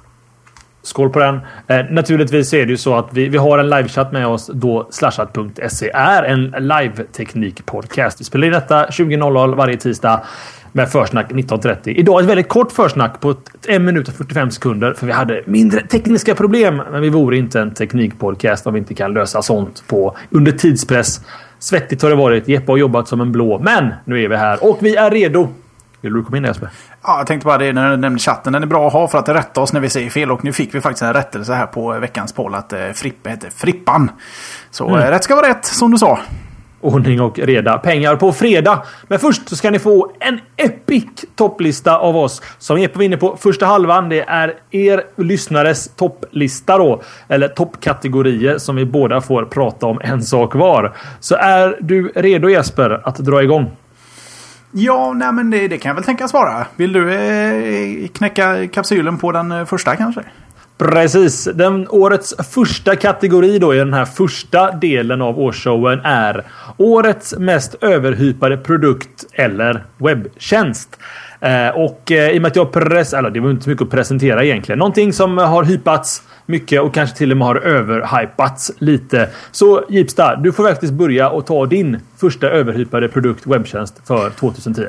Skål 0.83 1.09
på 1.09 1.19
den. 1.19 1.39
Eh, 1.67 1.85
naturligtvis 1.89 2.53
är 2.53 2.65
det 2.65 2.71
ju 2.71 2.77
så 2.77 2.95
att 2.95 3.09
vi, 3.11 3.29
vi 3.29 3.37
har 3.37 3.59
en 3.59 3.69
livechatt 3.69 4.11
med 4.11 4.27
oss 4.27 4.49
då 4.53 4.87
slashat.se 4.91 5.89
är 5.93 6.23
en 6.23 6.55
live-teknik-podcast. 6.59 8.19
Vi 8.19 8.23
spelar 8.23 8.47
in 8.47 8.53
detta 8.53 8.85
20.00 8.85 9.55
varje 9.55 9.77
tisdag 9.77 10.21
med 10.71 10.91
försnack 10.91 11.31
19.30. 11.31 11.89
Idag 11.89 12.21
ett 12.21 12.29
väldigt 12.29 12.47
kort 12.47 12.71
försnack 12.71 13.19
på 13.19 13.35
1 13.67 13.81
minut 13.81 14.07
och 14.07 14.13
45 14.13 14.51
sekunder 14.51 14.93
för 14.93 15.05
vi 15.05 15.11
hade 15.11 15.43
mindre 15.45 15.87
tekniska 15.87 16.35
problem. 16.35 16.81
Men 16.91 17.01
vi 17.01 17.09
vore 17.09 17.37
inte 17.37 17.59
en 17.59 17.73
teknikpodcast 17.73 18.67
om 18.67 18.73
vi 18.73 18.79
inte 18.79 18.93
kan 18.93 19.13
lösa 19.13 19.41
sånt 19.41 19.83
på 19.87 20.17
under 20.29 20.51
tidspress. 20.51 21.21
Svettigt 21.59 22.01
har 22.01 22.09
det 22.09 22.15
varit. 22.15 22.47
Jeppe 22.47 22.71
har 22.71 22.77
jobbat 22.77 23.07
som 23.07 23.21
en 23.21 23.31
blå, 23.31 23.59
men 23.59 23.93
nu 24.05 24.23
är 24.23 24.29
vi 24.29 24.35
här 24.35 24.69
och 24.69 24.77
vi 24.81 24.95
är 24.95 25.11
redo. 25.11 25.49
Vill 26.01 26.13
du 26.13 26.23
komma 26.23 26.37
in 26.37 26.43
Jesper? 26.43 26.69
Ja, 27.03 27.17
jag 27.17 27.27
tänkte 27.27 27.45
bara 27.45 27.57
det 27.57 27.73
när 27.73 27.91
du 27.91 27.97
nämnde 27.97 28.19
chatten. 28.19 28.53
Den 28.53 28.63
är 28.63 28.67
bra 28.67 28.87
att 28.87 28.93
ha 28.93 29.07
för 29.07 29.17
att 29.17 29.29
rätta 29.29 29.61
oss 29.61 29.73
när 29.73 29.79
vi 29.79 29.89
säger 29.89 30.09
fel. 30.09 30.31
Och 30.31 30.43
nu 30.43 30.53
fick 30.53 30.75
vi 30.75 30.81
faktiskt 30.81 31.01
en 31.01 31.13
rättelse 31.13 31.53
här 31.53 31.65
på 31.65 31.99
veckans 31.99 32.33
poll 32.33 32.55
att 32.55 32.73
eh, 32.73 32.89
Frippe 32.93 33.29
heter 33.29 33.49
Frippan. 33.49 34.11
Så 34.71 34.87
mm. 34.87 34.99
eh, 34.99 35.09
rätt 35.09 35.23
ska 35.23 35.35
vara 35.35 35.49
rätt, 35.49 35.65
som 35.65 35.91
du 35.91 35.97
sa. 35.97 36.19
Ordning 36.81 37.21
och 37.21 37.39
reda. 37.39 37.77
Pengar 37.77 38.15
på 38.15 38.31
fredag. 38.31 38.83
Men 39.07 39.19
först 39.19 39.49
så 39.49 39.55
ska 39.55 39.71
ni 39.71 39.79
få 39.79 40.11
en 40.19 40.39
epic 40.57 41.05
topplista 41.35 41.97
av 41.97 42.17
oss. 42.17 42.41
Som 42.57 42.79
Jeppe 42.79 42.97
var 42.97 43.05
inne 43.05 43.17
på 43.17 43.37
första 43.37 43.65
halvan. 43.65 44.09
Det 44.09 44.21
är 44.21 44.53
er 44.71 45.03
lyssnares 45.17 45.95
topplista 45.95 46.77
då. 46.77 47.01
Eller 47.27 47.47
toppkategorier 47.47 48.57
som 48.57 48.75
vi 48.75 48.85
båda 48.85 49.21
får 49.21 49.45
prata 49.45 49.85
om 49.85 50.01
en 50.03 50.21
sak 50.21 50.55
var. 50.55 50.95
Så 51.19 51.35
är 51.35 51.77
du 51.81 52.11
redo 52.15 52.49
Jesper 52.49 53.01
att 53.03 53.17
dra 53.17 53.43
igång? 53.43 53.71
Ja, 54.71 55.13
nej 55.13 55.31
men 55.31 55.49
det, 55.49 55.67
det 55.67 55.77
kan 55.77 55.89
jag 55.89 55.95
väl 55.95 56.03
tänkas 56.03 56.33
vara. 56.33 56.65
Vill 56.75 56.93
du 56.93 57.13
eh, 57.13 58.07
knäcka 58.07 58.67
kapsylen 58.67 59.17
på 59.17 59.31
den 59.31 59.51
eh, 59.51 59.65
första 59.65 59.95
kanske? 59.95 60.21
Precis. 60.77 61.49
Den 61.53 61.87
årets 61.89 62.35
första 62.53 62.95
kategori 62.95 63.59
då 63.59 63.75
i 63.75 63.77
den 63.77 63.93
här 63.93 64.05
första 64.05 64.71
delen 64.71 65.21
av 65.21 65.39
årsshowen 65.39 65.99
är 66.03 66.45
Årets 66.77 67.35
mest 67.37 67.75
överhypade 67.81 68.57
produkt 68.57 69.25
eller 69.33 69.83
webbtjänst. 69.97 70.99
Eh, 71.39 71.69
och 71.69 72.11
eh, 72.11 72.29
i 72.29 72.37
och 72.37 72.41
med 72.41 72.49
att 72.49 72.55
jag 72.55 72.71
press... 72.71 73.13
Eller 73.13 73.29
det 73.29 73.39
var 73.39 73.51
inte 73.51 73.63
så 73.63 73.69
mycket 73.69 73.83
att 73.83 73.91
presentera 73.91 74.43
egentligen. 74.43 74.79
Någonting 74.79 75.13
som 75.13 75.37
har 75.37 75.63
hypats 75.63 76.23
mycket 76.45 76.81
och 76.81 76.93
kanske 76.93 77.17
till 77.17 77.31
och 77.31 77.37
med 77.37 77.47
har 77.47 77.55
överhypats 77.55 78.71
lite. 78.77 79.29
Så 79.51 79.83
Jeepsta, 79.89 80.35
du 80.35 80.51
får 80.51 80.67
faktiskt 80.67 80.93
börja 80.93 81.29
och 81.29 81.45
ta 81.45 81.65
din 81.65 81.99
första 82.17 82.47
överhypade 82.47 83.07
produkt 83.07 83.47
webbtjänst 83.47 84.01
för 84.07 84.29
2010. 84.29 84.85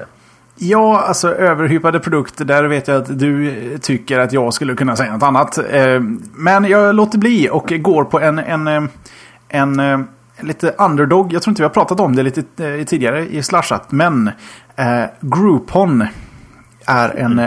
Ja, 0.57 1.01
alltså 1.01 1.35
överhypade 1.35 2.01
produkter. 2.01 2.45
Där 2.45 2.65
vet 2.65 2.89
jag 2.89 2.97
att 3.03 3.19
du 3.19 3.79
tycker 3.83 4.19
att 4.19 4.33
jag 4.33 4.55
skulle 4.55 4.75
kunna 4.75 4.97
säga 4.97 5.13
något 5.13 5.23
annat. 5.23 5.59
Eh, 5.59 6.01
men 6.35 6.65
jag 6.65 6.95
låter 6.95 7.19
bli 7.19 7.49
och 7.51 7.73
går 7.81 8.05
på 8.05 8.21
en, 8.21 8.39
en, 8.39 8.69
eh, 8.69 8.83
en, 9.49 9.81
eh, 9.81 10.01
lite 10.41 10.75
underdog. 10.79 11.33
Jag 11.33 11.43
tror 11.43 11.51
inte 11.51 11.63
vi 11.63 11.67
har 11.67 11.71
pratat 11.75 12.01
om 12.01 12.17
det 12.17 12.23
lite 12.23 12.43
tidigare 12.85 13.27
i 13.29 13.43
Slashat. 13.43 13.93
Men 13.93 14.31
eh, 14.77 15.05
Groupon 15.21 16.07
är 16.87 17.09
en 17.19 17.39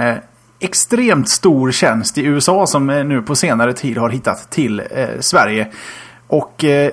extremt 0.59 1.29
stor 1.29 1.71
tjänst 1.71 2.17
i 2.17 2.25
USA 2.25 2.67
som 2.67 2.89
eh, 2.89 3.05
nu 3.05 3.21
på 3.21 3.35
senare 3.35 3.73
tid 3.73 3.97
har 3.97 4.09
hittat 4.09 4.51
till 4.51 4.79
eh, 4.79 5.07
Sverige. 5.19 5.67
Och 6.27 6.63
eh, 6.63 6.91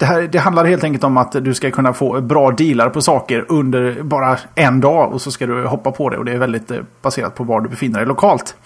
det, 0.00 0.06
här, 0.06 0.22
det 0.22 0.38
handlar 0.38 0.64
helt 0.64 0.84
enkelt 0.84 1.04
om 1.04 1.16
att 1.16 1.32
du 1.32 1.54
ska 1.54 1.70
kunna 1.70 1.92
få 1.92 2.20
bra 2.20 2.50
dealar 2.50 2.90
på 2.90 3.02
saker 3.02 3.44
under 3.48 4.02
bara 4.02 4.38
en 4.54 4.80
dag 4.80 5.12
och 5.12 5.22
så 5.22 5.30
ska 5.30 5.46
du 5.46 5.66
hoppa 5.66 5.92
på 5.92 6.08
det 6.08 6.18
och 6.18 6.24
det 6.24 6.32
är 6.32 6.38
väldigt 6.38 6.70
eh, 6.70 6.78
baserat 7.02 7.34
på 7.34 7.44
var 7.44 7.60
du 7.60 7.68
befinner 7.68 7.98
dig 7.98 8.08
lokalt. 8.08 8.56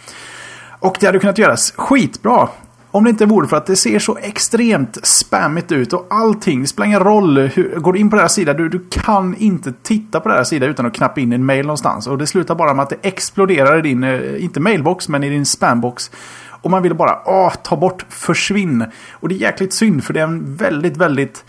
Och 0.78 0.97
det 1.00 1.06
hade 1.06 1.18
kunnat 1.18 1.38
göras 1.38 1.73
skitbra 1.76 2.49
om 2.95 3.05
det 3.05 3.11
inte 3.11 3.27
vore 3.27 3.49
för 3.49 3.57
att 3.57 3.67
det 3.67 3.77
ser 3.77 3.99
så 3.99 4.17
extremt 4.17 5.07
spammigt 5.07 5.73
ut 5.73 5.93
och 5.93 6.07
allting. 6.11 6.61
Det 6.61 6.67
spelar 6.67 6.87
ingen 6.87 7.01
roll. 7.01 7.39
Hur, 7.39 7.81
går 7.81 7.93
du 7.93 7.99
in 7.99 8.11
på 8.11 8.17
deras 8.17 8.35
sida, 8.35 8.55
du, 8.55 8.69
du 8.69 8.87
kan 8.91 9.37
inte 9.37 9.73
titta 9.83 10.21
på 10.21 10.29
deras 10.29 10.49
sida 10.49 10.67
utan 10.67 10.87
att 10.87 10.95
knappa 10.95 11.21
in 11.21 11.31
din 11.31 11.45
mail 11.45 11.67
någonstans. 11.67 12.07
Och 12.07 12.19
det 12.19 12.27
slutar 12.27 12.55
bara 12.55 12.75
med 12.75 12.83
att 12.83 12.91
det 12.91 12.97
exploderar 13.03 13.79
i 13.79 13.83
din, 13.83 14.05
eh, 14.05 14.45
inte 14.45 14.61
mailbox, 14.61 15.09
men 15.09 15.25
i 15.25 15.31
din 15.31 15.47
spambox. 15.47 16.11
Och 16.49 16.71
man 16.71 16.83
vill 16.83 16.95
bara 16.95 17.19
åh, 17.25 17.53
ta 17.63 17.77
bort, 17.77 18.07
försvinn. 18.09 18.85
Och 19.13 19.29
det 19.29 19.35
är 19.35 19.39
jäkligt 19.39 19.73
synd 19.73 20.05
för 20.05 20.15
det 20.15 20.21
är 20.21 20.25
en 20.25 20.57
väldigt, 20.57 20.97
väldigt 20.97 21.45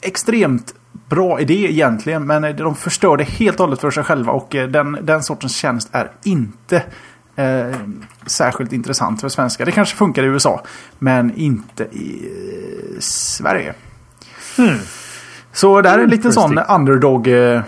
extremt 0.00 0.74
bra 1.08 1.40
idé 1.40 1.70
egentligen. 1.70 2.26
Men 2.26 2.56
de 2.56 2.74
förstör 2.74 3.16
det 3.16 3.24
helt 3.24 3.60
och 3.60 3.66
hållet 3.66 3.80
för 3.80 3.90
sig 3.90 4.04
själva 4.04 4.32
och 4.32 4.54
eh, 4.54 4.68
den, 4.68 4.98
den 5.02 5.22
sortens 5.22 5.56
tjänst 5.56 5.88
är 5.92 6.10
inte 6.24 6.82
eh, 7.36 7.76
särskilt 8.26 8.72
intressant 8.72 9.20
för 9.20 9.28
svenskar. 9.28 9.64
Det 9.66 9.72
kanske 9.72 9.96
funkar 9.96 10.22
i 10.22 10.26
USA, 10.26 10.62
men 10.98 11.34
inte 11.34 11.84
i 11.84 12.30
eh, 12.94 13.00
Sverige. 13.00 13.74
Hmm. 14.56 14.78
Så 15.52 15.80
det 15.80 15.88
här 15.88 15.98
är 15.98 16.02
en 16.02 16.10
liten 16.10 16.32
sån 16.32 16.58
underdog 16.58 17.28
eh, 17.28 17.62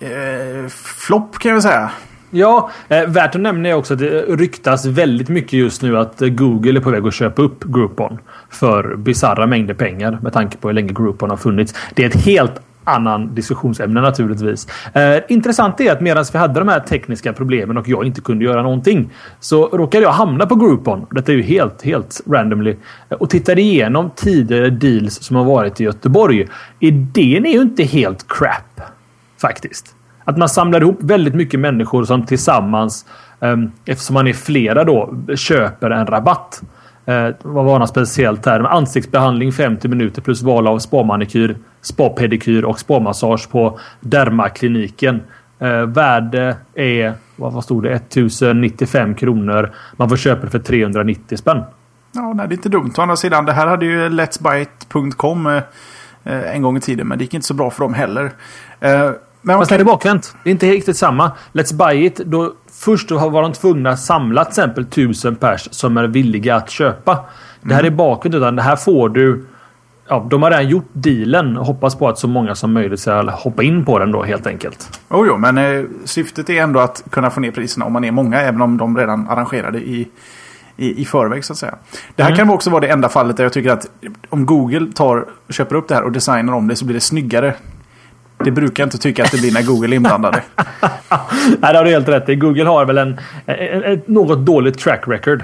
eh, 0.00 0.68
flopp 1.06 1.38
kan 1.38 1.52
jag 1.52 1.62
säga. 1.62 1.90
Ja, 2.30 2.70
eh, 2.88 3.06
värt 3.06 3.34
att 3.34 3.40
nämna 3.40 3.68
är 3.68 3.74
också 3.74 3.94
att 3.94 4.00
det 4.00 4.22
ryktas 4.28 4.86
väldigt 4.86 5.28
mycket 5.28 5.52
just 5.52 5.82
nu 5.82 5.98
att 5.98 6.20
Google 6.20 6.78
är 6.78 6.80
på 6.80 6.90
väg 6.90 7.06
att 7.06 7.14
köpa 7.14 7.42
upp 7.42 7.64
Groupon 7.64 8.18
för 8.50 8.96
bisarra 8.96 9.46
mängder 9.46 9.74
pengar 9.74 10.18
med 10.22 10.32
tanke 10.32 10.56
på 10.56 10.68
hur 10.68 10.74
länge 10.74 10.92
Groupon 10.92 11.30
har 11.30 11.36
funnits. 11.36 11.74
Det 11.94 12.02
är 12.04 12.06
ett 12.06 12.24
helt 12.24 12.60
annan 12.84 13.34
diskussionsämne 13.34 14.00
naturligtvis. 14.00 14.66
Eh, 14.92 15.22
intressant 15.28 15.80
är 15.80 15.92
att 15.92 16.00
medan 16.00 16.24
vi 16.32 16.38
hade 16.38 16.60
de 16.60 16.68
här 16.68 16.80
tekniska 16.80 17.32
problemen 17.32 17.76
och 17.78 17.88
jag 17.88 18.04
inte 18.06 18.20
kunde 18.20 18.44
göra 18.44 18.62
någonting 18.62 19.10
så 19.40 19.66
råkade 19.68 20.04
jag 20.04 20.10
hamna 20.12 20.46
på 20.46 20.54
Groupon. 20.54 21.06
Detta 21.10 21.32
är 21.32 21.36
ju 21.36 21.42
helt, 21.42 21.82
helt 21.82 22.20
randomly. 22.30 22.76
eh, 23.08 23.16
Och 23.16 23.30
tittade 23.30 23.60
igenom 23.60 24.10
tidigare 24.16 24.70
deals 24.70 25.22
som 25.22 25.36
har 25.36 25.44
varit 25.44 25.80
i 25.80 25.84
Göteborg. 25.84 26.46
Idén 26.80 27.46
är 27.46 27.52
ju 27.52 27.62
inte 27.62 27.82
helt 27.84 28.28
crap. 28.28 28.80
Faktiskt. 29.40 29.94
Att 30.24 30.38
man 30.38 30.48
samlar 30.48 30.80
ihop 30.80 30.98
väldigt 31.00 31.34
mycket 31.34 31.60
människor 31.60 32.04
som 32.04 32.26
tillsammans, 32.26 33.06
eh, 33.40 33.56
eftersom 33.86 34.14
man 34.14 34.26
är 34.26 34.32
flera 34.32 34.84
då, 34.84 35.14
köper 35.36 35.90
en 35.90 36.06
rabatt. 36.06 36.62
Eh, 37.06 37.28
vad 37.42 37.64
var 37.64 37.78
något 37.78 37.88
speciellt 37.88 38.46
här? 38.46 38.60
Ansiktsbehandling 38.60 39.52
50 39.52 39.88
minuter 39.88 40.22
plus 40.22 40.42
val 40.42 40.66
av 40.66 40.78
spamanikyr, 40.78 41.56
spapedikyr 41.86 42.64
och 42.64 42.78
spamassage 42.78 43.50
på 43.50 43.78
Dermakliniken. 44.00 45.22
Uh, 45.62 45.82
värde 45.82 46.56
är, 46.74 47.14
vad 47.36 47.52
vad 47.52 47.64
stod 47.64 47.82
det? 47.82 47.92
1095 47.92 49.14
kronor. 49.14 49.72
Man 49.96 50.08
får 50.08 50.16
köpa 50.16 50.44
det 50.44 50.50
för 50.50 50.58
390 50.58 51.36
spänn. 51.36 51.62
Ja, 52.14 52.32
nej, 52.34 52.48
det 52.48 52.52
är 52.52 52.56
inte 52.56 52.68
dumt. 52.68 52.92
Å 52.98 53.02
andra 53.02 53.16
sidan, 53.16 53.44
det 53.44 53.52
här 53.52 53.66
hade 53.66 53.86
ju 53.86 54.08
letsbyte.com 54.08 55.46
eh, 55.46 55.62
eh, 56.24 56.54
en 56.54 56.62
gång 56.62 56.76
i 56.76 56.80
tiden. 56.80 57.08
Men 57.08 57.18
det 57.18 57.24
gick 57.24 57.34
inte 57.34 57.46
så 57.46 57.54
bra 57.54 57.70
för 57.70 57.84
dem 57.84 57.94
heller. 57.94 58.32
Eh, 58.80 59.10
men 59.42 59.58
Fast 59.58 59.68
okej. 59.68 59.78
det 59.78 59.82
är 59.82 59.84
bakvänt. 59.84 60.36
Det 60.44 60.50
är 60.50 60.52
inte 60.52 60.66
riktigt 60.66 60.96
samma. 60.96 61.32
Let's 61.52 61.74
Buy 61.74 62.06
It. 62.06 62.16
Då, 62.16 62.52
först 62.72 63.08
då 63.08 63.28
var 63.28 63.42
de 63.42 63.52
tvungna 63.52 63.90
att 63.90 64.00
samla 64.00 64.44
till 64.44 64.50
exempel 64.50 64.86
tusen 64.86 65.36
pers 65.36 65.68
som 65.70 65.96
är 65.96 66.04
villiga 66.04 66.56
att 66.56 66.70
köpa. 66.70 67.24
Det 67.60 67.74
här 67.74 67.84
är 67.84 67.90
bakvänt. 67.90 68.34
Utan 68.34 68.56
det 68.56 68.62
här 68.62 68.76
får 68.76 69.08
du... 69.08 69.46
Ja, 70.08 70.26
de 70.30 70.42
har 70.42 70.50
redan 70.50 70.68
gjort 70.68 70.88
dealen. 70.92 71.56
Hoppas 71.56 71.94
på 71.94 72.08
att 72.08 72.18
så 72.18 72.28
många 72.28 72.54
som 72.54 72.72
möjligt 72.72 73.00
ska 73.00 73.30
hoppa 73.30 73.62
in 73.62 73.84
på 73.84 73.98
den 73.98 74.12
då 74.12 74.22
helt 74.22 74.46
enkelt. 74.46 75.00
Oh, 75.08 75.26
jo, 75.28 75.36
men 75.36 75.58
eh, 75.58 75.84
syftet 76.04 76.50
är 76.50 76.62
ändå 76.62 76.80
att 76.80 77.02
kunna 77.10 77.30
få 77.30 77.40
ner 77.40 77.50
priserna 77.50 77.86
om 77.86 77.92
man 77.92 78.04
är 78.04 78.10
många. 78.10 78.40
Även 78.40 78.60
om 78.62 78.76
de 78.76 78.96
redan 78.98 79.28
arrangerade 79.28 79.78
i, 79.78 80.08
i, 80.76 81.02
i 81.02 81.04
förväg 81.04 81.44
så 81.44 81.52
att 81.52 81.58
säga. 81.58 81.74
Det 82.16 82.22
här 82.22 82.30
Mm. 82.30 82.38
kan 82.38 82.50
också 82.54 82.70
vara 82.70 82.80
det 82.80 82.88
enda 82.88 83.08
fallet 83.08 83.36
där 83.36 83.44
jag 83.44 83.52
tycker 83.52 83.70
att 83.70 83.86
om 84.28 84.46
Google 84.46 84.86
tar, 84.94 85.24
köper 85.48 85.76
upp 85.76 85.88
det 85.88 85.94
här 85.94 86.02
och 86.02 86.12
designar 86.12 86.52
om 86.52 86.68
det 86.68 86.76
så 86.76 86.84
blir 86.84 86.94
det 86.94 87.00
snyggare. 87.00 87.54
Det 88.44 88.50
brukar 88.50 88.82
jag 88.82 88.86
inte 88.86 88.98
tycka 88.98 89.24
att 89.24 89.30
det 89.30 89.38
blir 89.40 89.52
när 89.52 89.62
Google 89.62 89.94
är 89.94 89.96
inblandade. 89.96 90.42
Nej, 91.60 91.72
det 91.72 91.76
har 91.78 91.84
du 91.84 91.90
helt 91.90 92.08
rätt 92.08 92.28
i. 92.28 92.34
Google 92.36 92.64
har 92.64 92.84
väl 92.84 92.98
en, 92.98 93.20
en, 93.46 93.82
ett 93.84 94.08
något 94.08 94.38
dåligt 94.38 94.78
track 94.78 95.02
record. 95.06 95.42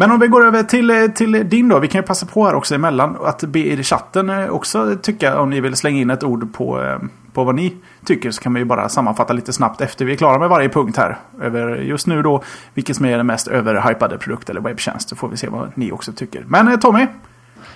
Men 0.00 0.10
om 0.10 0.20
vi 0.20 0.26
går 0.26 0.46
över 0.46 0.62
till, 0.62 0.90
eh, 0.90 1.06
till 1.06 1.48
din 1.48 1.68
då. 1.68 1.78
Vi 1.78 1.88
kan 1.88 2.00
ju 2.00 2.06
passa 2.06 2.26
på 2.26 2.44
här 2.44 2.54
också 2.54 2.74
emellan 2.74 3.16
att 3.24 3.44
be 3.44 3.58
er 3.60 3.80
i 3.80 3.82
chatten 3.82 4.30
eh, 4.30 4.48
också 4.48 4.96
tycka 5.02 5.40
om 5.40 5.50
ni 5.50 5.60
vill 5.60 5.76
slänga 5.76 6.00
in 6.00 6.10
ett 6.10 6.24
ord 6.24 6.52
på, 6.52 6.82
eh, 6.82 6.98
på 7.32 7.44
vad 7.44 7.54
ni 7.54 7.76
tycker. 8.04 8.30
Så 8.30 8.42
kan 8.42 8.54
vi 8.54 8.60
ju 8.60 8.64
bara 8.64 8.88
sammanfatta 8.88 9.32
lite 9.32 9.52
snabbt 9.52 9.80
efter 9.80 10.04
vi 10.04 10.12
är 10.12 10.16
klara 10.16 10.38
med 10.38 10.48
varje 10.48 10.68
punkt 10.68 10.96
här. 10.96 11.18
Över 11.40 11.76
just 11.76 12.06
nu 12.06 12.22
då 12.22 12.42
vilket 12.74 12.96
som 12.96 13.06
är 13.06 13.16
den 13.16 13.26
mest 13.26 13.48
överhypade 13.48 14.18
produkt 14.18 14.50
eller 14.50 14.60
webbtjänst. 14.60 15.08
Så 15.08 15.16
får 15.16 15.28
vi 15.28 15.36
se 15.36 15.48
vad 15.48 15.72
ni 15.74 15.92
också 15.92 16.12
tycker. 16.12 16.44
Men 16.48 16.80
Tommy, 16.80 17.06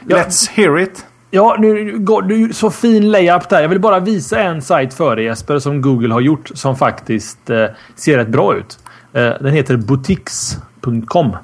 Ja. 0.06 0.16
let's 0.16 0.50
hear 0.50 0.78
it. 0.78 1.06
Ja, 1.30 1.56
nu 1.58 1.98
går 1.98 2.22
du 2.22 2.52
så 2.52 2.70
fin 2.70 3.10
layup 3.10 3.48
där. 3.48 3.60
Jag 3.60 3.68
vill 3.68 3.80
bara 3.80 4.00
visa 4.00 4.40
en 4.40 4.62
sajt 4.62 4.94
för 4.94 5.16
dig 5.16 5.24
Jesper 5.24 5.58
som 5.58 5.82
Google 5.82 6.14
har 6.14 6.20
gjort 6.20 6.50
som 6.54 6.76
faktiskt 6.76 7.50
eh, 7.50 7.66
ser 7.94 8.16
rätt 8.16 8.28
bra 8.28 8.54
ut. 8.56 8.78
Eh, 9.12 9.30
den 9.40 9.52
heter 9.52 9.76
boutiques.com. 9.76 11.36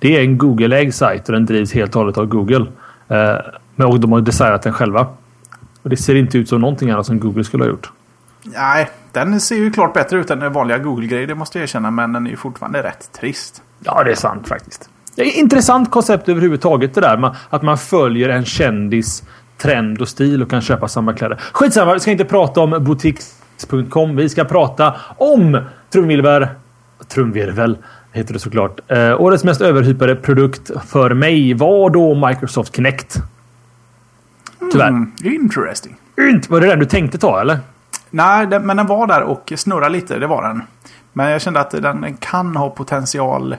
Det 0.00 0.16
är 0.16 0.20
en 0.20 0.38
Google-ägd 0.38 0.94
sajt 0.94 1.28
och 1.28 1.32
den 1.32 1.46
drivs 1.46 1.72
helt 1.72 1.96
och 1.96 2.00
hållet 2.00 2.18
av 2.18 2.26
Google. 2.26 2.66
Eh, 3.08 3.36
men 3.76 3.86
och 3.86 4.00
de 4.00 4.12
har 4.12 4.20
designat 4.20 4.62
den 4.62 4.72
själva. 4.72 5.06
Och 5.82 5.90
det 5.90 5.96
ser 5.96 6.14
inte 6.14 6.38
ut 6.38 6.48
som 6.48 6.60
någonting 6.60 6.90
annat 6.90 7.06
som 7.06 7.20
Google 7.20 7.44
skulle 7.44 7.64
ha 7.64 7.68
gjort. 7.68 7.90
Nej, 8.42 8.88
den 9.12 9.40
ser 9.40 9.56
ju 9.56 9.70
klart 9.70 9.94
bättre 9.94 10.18
ut 10.18 10.30
än 10.30 10.38
den 10.38 10.52
vanliga 10.52 10.78
Google-grejer. 10.78 11.26
Det 11.26 11.34
måste 11.34 11.58
jag 11.58 11.62
erkänna. 11.62 11.90
Men 11.90 12.12
den 12.12 12.26
är 12.26 12.30
ju 12.30 12.36
fortfarande 12.36 12.82
rätt 12.82 13.12
trist. 13.12 13.62
Ja, 13.84 14.04
det 14.04 14.10
är 14.10 14.14
sant 14.14 14.48
faktiskt. 14.48 14.90
Det 15.16 15.22
är 15.22 15.38
intressant 15.38 15.90
koncept 15.90 16.28
överhuvudtaget 16.28 16.94
det 16.94 17.00
där. 17.00 17.36
Att 17.50 17.62
man 17.62 17.78
följer 17.78 18.28
en 18.28 18.44
kändis 18.44 19.22
trend 19.56 20.00
och 20.00 20.08
stil 20.08 20.42
och 20.42 20.50
kan 20.50 20.60
köpa 20.60 20.88
samma 20.88 21.12
kläder. 21.12 21.40
Skitsamma, 21.52 21.94
vi 21.94 22.00
ska 22.00 22.10
inte 22.10 22.24
prata 22.24 22.60
om 22.60 22.84
boutiques.com. 22.84 24.16
Vi 24.16 24.28
ska 24.28 24.44
prata 24.44 24.94
om 25.16 25.60
trumvirvel. 25.92 26.46
Trumvirvel 27.08 27.78
heter 28.12 28.32
det 28.32 28.38
såklart. 28.38 28.80
Eh, 28.88 29.20
årets 29.20 29.44
mest 29.44 29.60
överhypade 29.60 30.16
produkt 30.16 30.70
för 30.86 31.14
mig 31.14 31.54
var 31.54 31.90
då 31.90 32.26
Microsoft 32.28 32.76
Kinect. 32.76 33.16
Tyvärr. 34.72 34.88
Mm, 34.88 35.12
interesting. 35.22 35.96
Inte. 36.18 36.52
Var 36.52 36.60
det 36.60 36.66
den 36.66 36.78
du 36.78 36.86
tänkte 36.86 37.18
ta 37.18 37.40
eller? 37.40 37.58
Nej, 38.10 38.46
den, 38.46 38.66
men 38.66 38.76
den 38.76 38.86
var 38.86 39.06
där 39.06 39.22
och 39.22 39.52
snurrade 39.56 39.88
lite. 39.88 40.18
Det 40.18 40.26
var 40.26 40.42
den. 40.42 40.62
Men 41.12 41.30
jag 41.30 41.40
kände 41.40 41.60
att 41.60 41.70
den, 41.70 42.00
den 42.00 42.16
kan 42.16 42.56
ha 42.56 42.70
potential. 42.70 43.52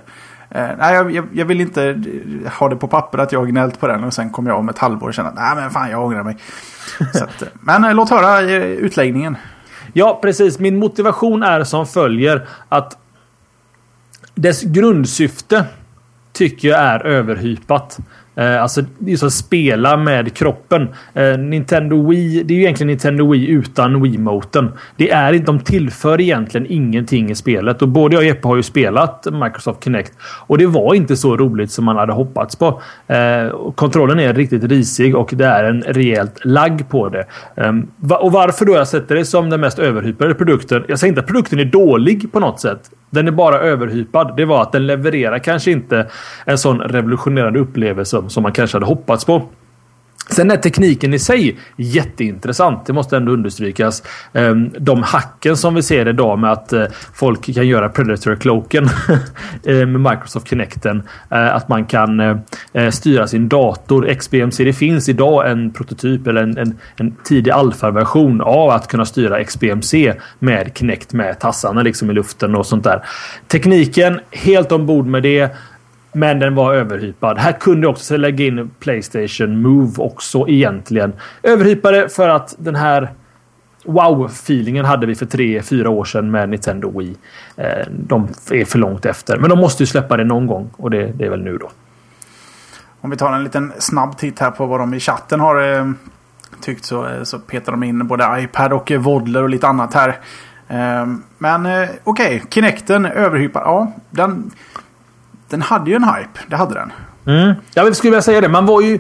Eh, 0.50 0.67
nej, 0.77 0.96
jag, 0.96 1.27
jag, 1.34 1.46
vill 1.46 1.62
inte 1.62 1.84
eh, 1.86 2.51
ha 2.51 2.70
det 2.70 2.75
på 2.75 2.88
papper 2.88 3.17
att 3.17 3.31
jag 3.31 3.50
gnällt 3.50 3.79
på 3.79 3.88
den 3.88 4.03
och 4.03 4.13
sen 4.13 4.29
kommer 4.29 4.50
jag 4.50 4.60
om 4.60 4.70
ett 4.70 4.77
halvår 4.77 5.08
och 5.08 5.13
känner 5.13 5.29
att 5.29 5.36
nej 5.36 5.55
men 5.55 5.72
fan 5.72 5.89
jag 5.89 6.05
ångrar 6.05 6.24
mig. 6.24 6.38
Att, 7.00 7.41
eh, 7.41 7.48
men 7.53 7.84
eh, 7.84 7.93
låt 7.93 8.10
höra 8.10 8.41
eh, 8.41 8.62
utläggningen. 8.62 9.38
Ja, 9.93 10.20
precis. 10.22 10.60
Min 10.60 10.79
motivation 10.79 11.43
är 11.43 11.63
som 11.63 11.88
följer 11.88 12.48
att 12.70 12.98
dess 14.36 14.64
grundsyfte 14.64 15.66
tycker 16.34 16.68
jag 16.68 16.80
är 16.80 17.06
överhypat. 17.06 18.00
Eh, 18.36 18.62
alltså 18.62 18.82
just 19.00 19.24
att 19.24 19.34
spela 19.34 19.98
med 19.98 20.34
kroppen. 20.34 20.88
Eh, 21.14 21.38
Nintendo 21.38 22.10
Wii, 22.10 22.44
det 22.44 22.54
är 22.54 22.56
ju 22.56 22.62
egentligen 22.62 22.88
Nintendo 22.88 23.32
Wii 23.32 23.48
utan 23.48 24.02
Wiimoten. 24.02 24.72
Det 24.98 25.12
är 25.12 25.34
inte, 25.34 25.46
de 25.46 25.60
tillför 25.60 26.22
egentligen 26.22 26.68
ingenting 26.70 27.32
i 27.32 27.36
spelet. 27.36 27.82
Och 27.82 27.88
både 27.88 28.16
jag 28.16 28.22
och 28.22 28.26
Jeppe 28.26 28.48
har 28.48 28.56
ju 28.56 28.64
spelat 28.64 29.28
Microsoft 29.32 29.84
Kinect. 29.84 30.14
Och 30.48 30.58
det 30.58 30.66
var 30.66 30.94
inte 30.94 31.18
så 31.18 31.38
roligt 31.38 31.72
som 31.72 31.86
man 31.86 31.98
hade 31.98 32.14
hoppats 32.14 32.56
på. 32.56 32.82
Eh, 33.08 33.72
kontrollen 33.76 34.20
är 34.20 34.34
riktigt 34.34 34.64
risig 34.64 35.16
och 35.16 35.30
det 35.34 35.46
är 35.46 35.64
en 35.64 35.82
rejält 35.82 36.46
lagg 36.46 36.90
på 36.90 37.10
det. 37.10 37.26
Ehm, 37.56 37.88
och 38.20 38.32
varför 38.32 38.66
då 38.66 38.74
jag 38.74 38.88
sätter 38.88 39.16
det 39.16 39.26
som 39.26 39.50
den 39.50 39.62
mest 39.62 39.80
överhypade 39.80 40.34
produkten? 40.34 40.84
Jag 40.88 41.00
säger 41.00 41.12
inte 41.12 41.22
att 41.22 41.28
produkten 41.28 41.60
är 41.60 41.66
dålig 41.66 42.32
på 42.32 42.40
något 42.40 42.60
sätt. 42.60 42.92
Den 43.12 43.27
är 43.27 43.32
bara 43.32 43.60
överhypad. 43.60 44.34
Det 44.38 44.46
var 44.46 44.62
att 44.62 44.72
den 44.72 44.88
levererar 44.88 45.39
kanske 45.39 45.72
inte 45.72 46.08
en 46.46 46.58
sån 46.58 46.82
revolutionerande 46.82 47.60
upplevelse 47.60 48.24
som 48.27 48.44
man 48.44 48.51
kanske 48.51 48.75
hade 48.75 48.86
hoppats 48.86 49.25
på. 49.25 49.44
Sen 50.30 50.51
är 50.51 50.58
tekniken 50.58 51.13
i 51.13 51.20
sig 51.20 51.60
jätteintressant. 51.75 52.86
Det 52.86 52.94
måste 52.94 53.18
ändå 53.18 53.32
understrykas. 53.32 54.04
Ehm, 54.34 54.70
de 54.80 55.04
hacken 55.04 55.58
som 55.58 55.75
vi 55.75 55.84
ser 55.84 56.08
idag 56.08 56.40
med 56.40 56.51
att 56.51 56.74
eh, 56.74 56.86
folk 57.13 57.56
kan 57.56 57.68
göra 57.68 57.90
Predator-cloaken 57.90 58.84
eh, 59.66 59.86
med 59.88 60.01
Microsoft 60.12 60.50
Kinecten. 60.50 61.04
Eh, 61.32 61.56
att 61.56 61.70
man 61.70 61.86
kan 61.86 62.42
styra 62.92 63.28
sin 63.28 63.50
dator. 63.50 64.13
XBMC. 64.13 64.63
Det 64.63 64.74
finns 64.74 65.10
idag 65.10 65.51
en 65.51 65.74
prototyp 65.74 66.28
eller 66.28 66.44
en, 66.44 66.58
en, 66.58 66.78
en 66.96 67.16
tidig 67.24 67.51
alfaversion 67.51 68.42
av 68.42 68.70
att 68.70 68.88
kunna 68.88 69.06
styra 69.06 69.44
XBMC 69.44 70.13
med 70.40 70.72
Kinect 70.75 71.13
med 71.13 71.40
tassarna 71.40 71.82
liksom 71.82 72.12
i 72.12 72.13
luften 72.13 72.56
och 72.56 72.66
sånt 72.66 72.84
där. 72.84 73.06
Tekniken 73.48 74.20
helt 74.32 74.72
ombord 74.72 75.06
med 75.06 75.24
det. 75.24 75.56
Men 76.13 76.39
den 76.39 76.56
var 76.56 76.74
överhypad. 76.74 77.38
Här 77.38 77.51
kunde 77.51 77.86
jag 77.88 77.91
också 77.91 78.18
lägga 78.18 78.46
in 78.46 78.72
Playstation 78.80 79.62
Move 79.62 79.94
också 79.98 80.48
egentligen. 80.48 81.13
Överhypade 81.44 82.10
för 82.10 82.30
att 82.30 82.56
den 82.58 82.75
här 82.75 83.12
wow-feelingen 83.86 84.86
hade 84.86 85.06
vi 85.06 85.15
för 85.15 85.25
tre, 85.25 85.62
fyra 85.62 85.89
år 85.89 86.06
sedan 86.06 86.32
med 86.32 86.50
Nintendo 86.50 87.00
Wii. 87.00 87.15
Eh, 87.56 87.88
de 87.89 88.27
är 88.51 88.65
för 88.65 88.80
långt 88.80 89.06
efter. 89.06 89.38
Men 89.38 89.50
de 89.50 89.60
måste 89.60 89.84
ju 89.84 89.88
släppa 89.88 90.18
det 90.18 90.24
någon 90.24 90.48
gång 90.48 90.70
och 90.77 90.89
det, 90.89 91.12
det 91.12 91.25
är 91.25 91.30
väl 91.30 91.44
nu 91.44 91.58
då. 91.58 91.70
Om 93.01 93.10
vi 93.10 93.18
tar 93.18 93.34
en 93.34 93.44
liten 93.44 93.74
snabb 93.77 94.18
titt 94.18 94.39
här 94.39 94.51
på 94.51 94.65
vad 94.65 94.80
de 94.80 94.94
i 94.94 95.00
chatten 95.00 95.39
har 95.39 95.77
eh, 95.77 95.91
tyckt 96.62 96.86
så, 96.86 97.08
eh, 97.08 97.24
så 97.24 97.39
petar 97.39 97.72
de 97.72 97.84
in 97.84 98.08
både 98.08 98.41
iPad 98.41 98.74
och 98.74 98.91
eh, 98.91 99.00
Vodler 99.00 99.44
och 99.44 99.50
lite 99.50 99.68
annat 99.68 99.94
här. 99.94 100.10
Eh, 100.68 101.08
men 101.38 101.65
eh, 101.65 101.89
okej, 102.03 102.44
Kinecten 102.50 103.06
överhypad. 103.06 103.63
Ja, 103.65 103.91
den, 104.10 104.51
den 105.51 105.62
hade 105.62 105.89
ju 105.89 105.96
en 105.96 106.03
hype. 106.03 106.39
Det 106.48 106.55
hade 106.55 106.74
den. 106.74 106.91
Mm. 107.25 107.53
Jag 107.74 107.96
skulle 107.96 108.12
vilja 108.12 108.22
säga 108.22 108.41
det. 108.41 108.50
Man 108.50 108.65
var 108.65 108.81
ju... 108.81 109.00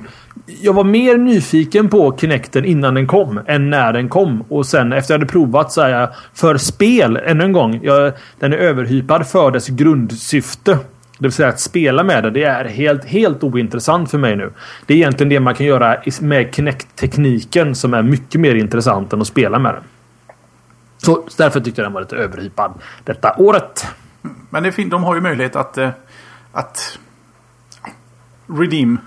Jag 0.61 0.73
var 0.73 0.83
mer 0.83 1.17
nyfiken 1.17 1.89
på 1.89 2.17
Kinecten 2.17 2.65
innan 2.65 2.93
den 2.93 3.07
kom 3.07 3.39
än 3.45 3.69
när 3.69 3.93
den 3.93 4.09
kom. 4.09 4.41
Och 4.49 4.65
sen 4.65 4.93
efter 4.93 5.13
jag 5.13 5.19
hade 5.19 5.31
provat 5.31 5.71
så 5.71 5.81
här 5.81 6.09
för 6.33 6.57
spel 6.57 7.19
ännu 7.25 7.43
en 7.43 7.51
gång. 7.51 7.79
Jag, 7.83 8.13
den 8.39 8.53
är 8.53 8.57
överhypad 8.57 9.27
för 9.27 9.51
dess 9.51 9.67
grundsyfte. 9.67 10.71
Det 11.17 11.27
vill 11.27 11.31
säga 11.31 11.49
att 11.49 11.59
spela 11.59 12.03
med 12.03 12.23
det. 12.23 12.29
Det 12.29 12.43
är 12.43 12.65
helt, 12.65 13.05
helt 13.05 13.43
ointressant 13.43 14.11
för 14.11 14.17
mig 14.17 14.35
nu. 14.35 14.53
Det 14.85 14.93
är 14.93 14.97
egentligen 14.97 15.29
det 15.29 15.39
man 15.39 15.55
kan 15.55 15.65
göra 15.65 15.97
med 16.21 16.55
Kinect-tekniken 16.55 17.75
som 17.75 17.93
är 17.93 18.01
mycket 18.01 18.41
mer 18.41 18.55
intressant 18.55 19.13
än 19.13 19.21
att 19.21 19.27
spela 19.27 19.59
med 19.59 19.73
den. 19.73 19.83
Så 20.97 21.23
därför 21.37 21.59
tyckte 21.59 21.81
jag 21.81 21.85
den 21.85 21.93
var 21.93 22.01
lite 22.01 22.15
överhypad 22.15 22.73
detta 23.03 23.35
året. 23.37 23.85
Men 24.49 24.63
det 24.63 24.69
är 24.69 24.71
fint. 24.71 24.91
De 24.91 25.03
har 25.03 25.15
ju 25.15 25.21
möjlighet 25.21 25.55
att, 25.55 25.77
eh, 25.77 25.89
att 26.51 26.99
redeem 28.47 28.99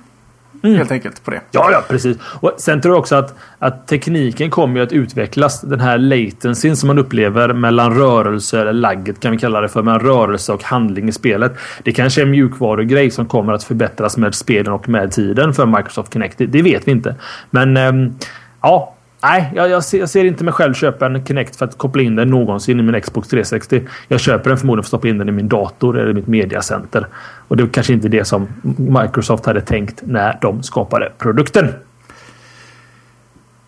Mm. 0.65 0.77
Helt 0.77 0.91
enkelt 0.91 1.25
på 1.25 1.31
det. 1.31 1.41
Ja, 1.51 1.71
ja, 1.73 1.85
precis. 1.89 2.17
Och 2.41 2.53
sen 2.59 2.81
tror 2.81 2.95
jag 2.95 3.01
också 3.01 3.17
att, 3.17 3.35
att 3.59 3.87
tekniken 3.87 4.51
kommer 4.51 4.81
att 4.81 4.93
utvecklas. 4.93 5.61
Den 5.61 5.81
här 5.81 5.99
latencyn 5.99 6.77
som 6.77 6.87
man 6.87 6.99
upplever 6.99 7.53
mellan 7.53 7.95
rörelse, 7.95 8.61
eller 8.61 8.73
lagget 8.73 9.21
kan 9.21 9.33
vi 9.33 9.39
kalla 9.39 9.61
det 9.61 9.69
för, 9.69 9.83
mellan 9.83 10.01
rörelse 10.01 10.53
och 10.53 10.63
handling 10.63 11.09
i 11.09 11.13
spelet. 11.13 11.53
Det 11.83 11.93
kanske 11.93 12.21
är 12.21 12.25
en 12.25 12.31
mjukvarugrej 12.31 13.11
som 13.11 13.27
kommer 13.27 13.53
att 13.53 13.65
förbättras 13.65 14.17
med 14.17 14.35
spelen 14.35 14.73
och 14.73 14.89
med 14.89 15.13
tiden 15.13 15.55
för 15.55 15.67
Microsoft 15.67 16.13
Kinect. 16.13 16.39
Det, 16.39 16.47
det 16.47 16.63
vet 16.63 16.89
vi 16.89 16.93
inte. 16.93 17.15
Men 17.51 17.77
ähm, 17.77 18.15
ja, 18.63 18.95
Nej, 19.25 19.53
jag, 19.55 19.69
jag, 19.69 19.85
ser, 19.85 19.99
jag, 19.99 20.09
ser, 20.09 20.25
inte 20.25 20.45
mig 20.45 20.53
själv 20.53 20.75
köpa 20.75 21.07
en 21.07 21.27
Kinect 21.27 21.57
för 21.57 21.65
att 21.65 21.79
koppla 21.79 22.03
in 22.03 22.17
den 22.17 22.29
någonsin 22.29 22.81
i 22.81 22.83
min 22.83 23.01
Xbox 23.01 23.29
360. 23.29 23.83
Jag 24.09 24.21
köper 24.21 24.51
den 24.51 24.59
förmodligen 24.59 24.83
för 24.83 24.87
att 24.87 24.89
stoppa 24.89 25.09
in 25.09 25.19
den 25.19 25.29
i 25.29 25.33
min 25.33 25.49
dator 25.49 25.99
eller 25.99 26.13
mitt 26.13 26.27
mediacenter. 26.27 27.07
Och 27.49 27.57
det 27.57 27.63
är 27.63 27.67
kanske 27.67 27.93
inte 27.93 28.09
det 28.09 28.25
som 28.25 28.49
Microsoft 28.79 29.47
hade 29.47 29.61
tänkt 29.61 30.03
när 30.07 30.39
de 30.41 30.63
skapade 30.63 31.13
produkten. 31.19 31.69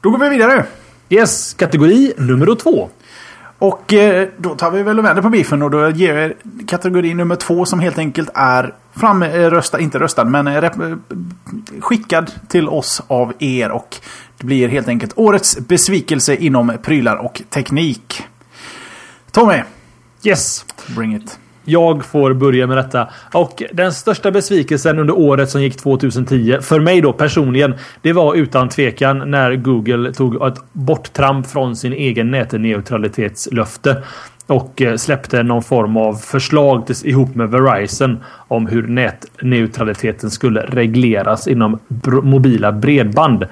Då 0.01 0.11
går 0.11 0.19
vi 0.19 0.29
vidare. 0.29 0.65
Yes, 1.09 1.55
kategori 1.55 2.13
nummer 2.17 2.55
två. 2.55 2.89
Och 3.59 3.93
eh, 3.93 4.29
då 4.37 4.55
tar 4.55 4.71
vi 4.71 4.83
väl 4.83 4.99
och 4.99 5.05
vänder 5.05 5.23
på 5.23 5.31
biffen 5.31 5.63
och 5.63 5.71
då 5.71 5.91
ger 5.91 6.15
vi 6.15 6.35
kategori 6.67 7.15
nummer 7.15 7.37
två 7.37 7.65
som 7.65 7.81
helt 7.81 7.99
enkelt 7.99 8.31
är 8.35 8.75
framröstad, 8.93 9.81
inte 9.81 9.99
röstad, 9.99 10.25
men 10.25 10.47
eh, 10.47 10.71
skickad 11.81 12.33
till 12.49 12.69
oss 12.69 13.03
av 13.07 13.33
er. 13.39 13.71
Och 13.71 13.97
det 14.39 14.47
blir 14.47 14.69
helt 14.69 14.89
enkelt 14.89 15.13
årets 15.17 15.59
besvikelse 15.59 16.37
inom 16.37 16.79
prylar 16.83 17.17
och 17.17 17.43
teknik. 17.51 18.23
Tommy! 19.31 19.63
Yes! 20.23 20.65
Bring 20.97 21.17
it. 21.17 21.39
Jag 21.69 22.05
får 22.05 22.35
börja 22.35 22.67
med 22.67 22.77
detta. 22.77 23.09
Och 23.33 23.63
den 23.73 23.93
största 23.93 24.31
besvikelsen 24.31 24.99
under 24.99 25.19
året 25.19 25.51
som 25.51 25.63
gick 25.63 25.77
2010, 25.77 26.59
för 26.61 26.81
mig 26.81 27.01
då 27.01 27.13
personligen, 27.13 27.75
det 28.03 28.13
var 28.13 28.35
utan 28.35 28.69
tvekan 28.69 29.31
när 29.31 29.57
Google 29.57 30.13
tog 30.13 30.47
ett 30.47 30.59
borttramp 30.73 31.47
från 31.47 31.77
sin 31.77 31.93
egen 31.93 32.31
nätneutralitetslöfte 32.31 34.03
och 34.47 34.83
eh, 34.83 34.97
släppte 34.97 35.43
någon 35.43 35.63
form 35.63 35.97
av 35.97 36.15
förslag 36.15 36.85
ihop 37.05 37.35
med 37.35 37.51
Verizon 37.51 38.19
om 38.49 38.67
hur 38.67 38.87
nätneutraliteten 38.87 40.31
skulle 40.31 40.61
regleras 40.61 41.49
inom 41.49 41.79
mobila 42.23 42.73
bredband. 42.73 43.47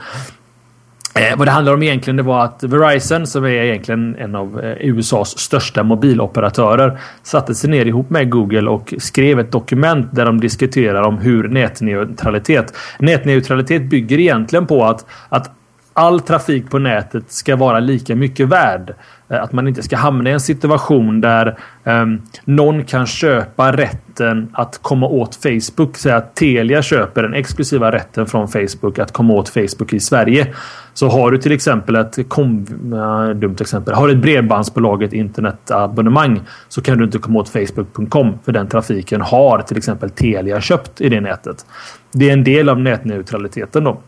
Eh, 1.14 1.36
vad 1.36 1.46
det 1.46 1.50
handlar 1.50 1.74
om 1.74 1.82
egentligen 1.82 2.16
det 2.16 2.22
var 2.22 2.44
att 2.44 2.62
Verizon 2.62 3.26
som 3.26 3.44
är 3.44 3.48
egentligen 3.48 4.16
en 4.16 4.34
av 4.34 4.60
eh, 4.60 4.76
USAs 4.80 5.38
största 5.38 5.82
mobiloperatörer 5.82 6.98
satte 7.22 7.54
sig 7.54 7.70
ner 7.70 7.86
ihop 7.86 8.10
med 8.10 8.30
Google 8.30 8.70
och 8.70 8.94
skrev 8.98 9.40
ett 9.40 9.52
dokument 9.52 10.08
där 10.12 10.24
de 10.24 10.40
diskuterar 10.40 11.02
om 11.02 11.18
hur 11.18 11.48
nätneutralitet. 11.48 12.76
Nätneutralitet 12.98 13.82
bygger 13.82 14.20
egentligen 14.20 14.66
på 14.66 14.84
att, 14.84 15.06
att 15.28 15.50
all 15.94 16.20
trafik 16.20 16.70
på 16.70 16.78
nätet 16.78 17.24
ska 17.32 17.56
vara 17.56 17.80
lika 17.80 18.16
mycket 18.16 18.48
värd. 18.48 18.94
Eh, 19.28 19.42
att 19.42 19.52
man 19.52 19.68
inte 19.68 19.82
ska 19.82 19.96
hamna 19.96 20.30
i 20.30 20.32
en 20.32 20.40
situation 20.40 21.20
där 21.20 21.58
um, 21.84 22.22
någon 22.44 22.84
kan 22.84 23.06
köpa 23.06 23.72
rätten 23.72 24.48
att 24.52 24.78
komma 24.82 25.06
åt 25.06 25.34
Facebook. 25.34 25.96
Säg 25.96 26.12
att 26.12 26.34
Telia 26.34 26.82
köper 26.82 27.22
den 27.22 27.34
exklusiva 27.34 27.92
rätten 27.92 28.26
från 28.26 28.48
Facebook 28.48 28.98
att 28.98 29.12
komma 29.12 29.34
åt 29.34 29.48
Facebook 29.48 29.92
i 29.92 30.00
Sverige. 30.00 30.54
Så 30.94 31.08
har 31.08 31.30
du 31.30 31.38
till 31.38 31.52
exempel 31.52 31.96
ett 31.96 32.28
kom, 32.28 32.66
äh, 32.92 33.36
dumt 33.36 33.56
exempel. 33.60 33.94
Har 33.94 34.08
du 34.08 34.12
ett 34.14 34.22
bredbandsbolag, 34.22 35.02
ett 35.02 35.12
internetabonnemang 35.12 36.40
så 36.68 36.82
kan 36.82 36.98
du 36.98 37.04
inte 37.04 37.18
komma 37.18 37.38
åt 37.38 37.48
Facebook.com 37.48 38.38
för 38.44 38.52
den 38.52 38.68
trafiken 38.68 39.20
har 39.20 39.62
till 39.62 39.76
exempel 39.76 40.10
Telia 40.10 40.60
köpt 40.60 41.00
i 41.00 41.08
det 41.08 41.20
nätet. 41.20 41.66
Det 42.12 42.28
är 42.28 42.32
en 42.32 42.44
del 42.44 42.68
av 42.68 42.80
nätneutraliteten 42.80 43.84
då. 43.84 44.00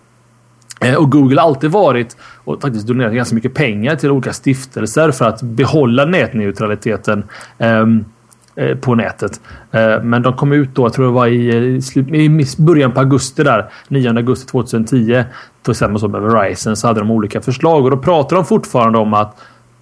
Eh, 0.81 0.95
och 0.95 1.12
Google 1.12 1.41
har 1.41 1.49
alltid 1.49 1.71
varit 1.71 2.17
och 2.45 2.62
faktiskt 2.62 2.87
donerat 2.87 3.12
ganska 3.12 3.35
mycket 3.35 3.55
pengar 3.55 3.97
till 3.97 4.11
olika 4.11 4.33
stiftelser 4.33 5.11
för 5.11 5.25
att 5.25 5.43
behålla 5.43 6.05
nätneutraliteten 6.05 7.25
ehm, 7.59 8.05
eh, 8.57 8.77
på 8.77 8.95
nätet. 8.95 9.41
Eh, 9.73 10.03
men 10.03 10.23
de 10.23 10.33
kom 10.33 10.53
ut 10.53 10.75
då, 10.75 10.85
jag 10.85 10.93
tror 10.93 11.05
det 11.05 11.12
var 11.12 11.27
i, 11.27 11.49
eh, 11.49 12.15
i 12.15 12.47
början 12.59 12.93
på 12.93 13.01
augusti 13.01 13.45
där, 13.45 13.71
9 13.89 14.11
augusti 14.11 14.47
2010. 14.47 15.25
Tillsammans 15.62 16.03
med 16.03 16.23
Verizon 16.23 16.77
så 16.77 16.87
hade 16.87 17.01
de 17.01 17.11
olika 17.11 17.41
förslag 17.41 17.85
och 17.85 17.91
då 17.91 17.97
pratar 17.97 18.37
de 18.37 18.45
fortfarande 18.45 18.99
om 18.99 19.15
att 19.15 19.37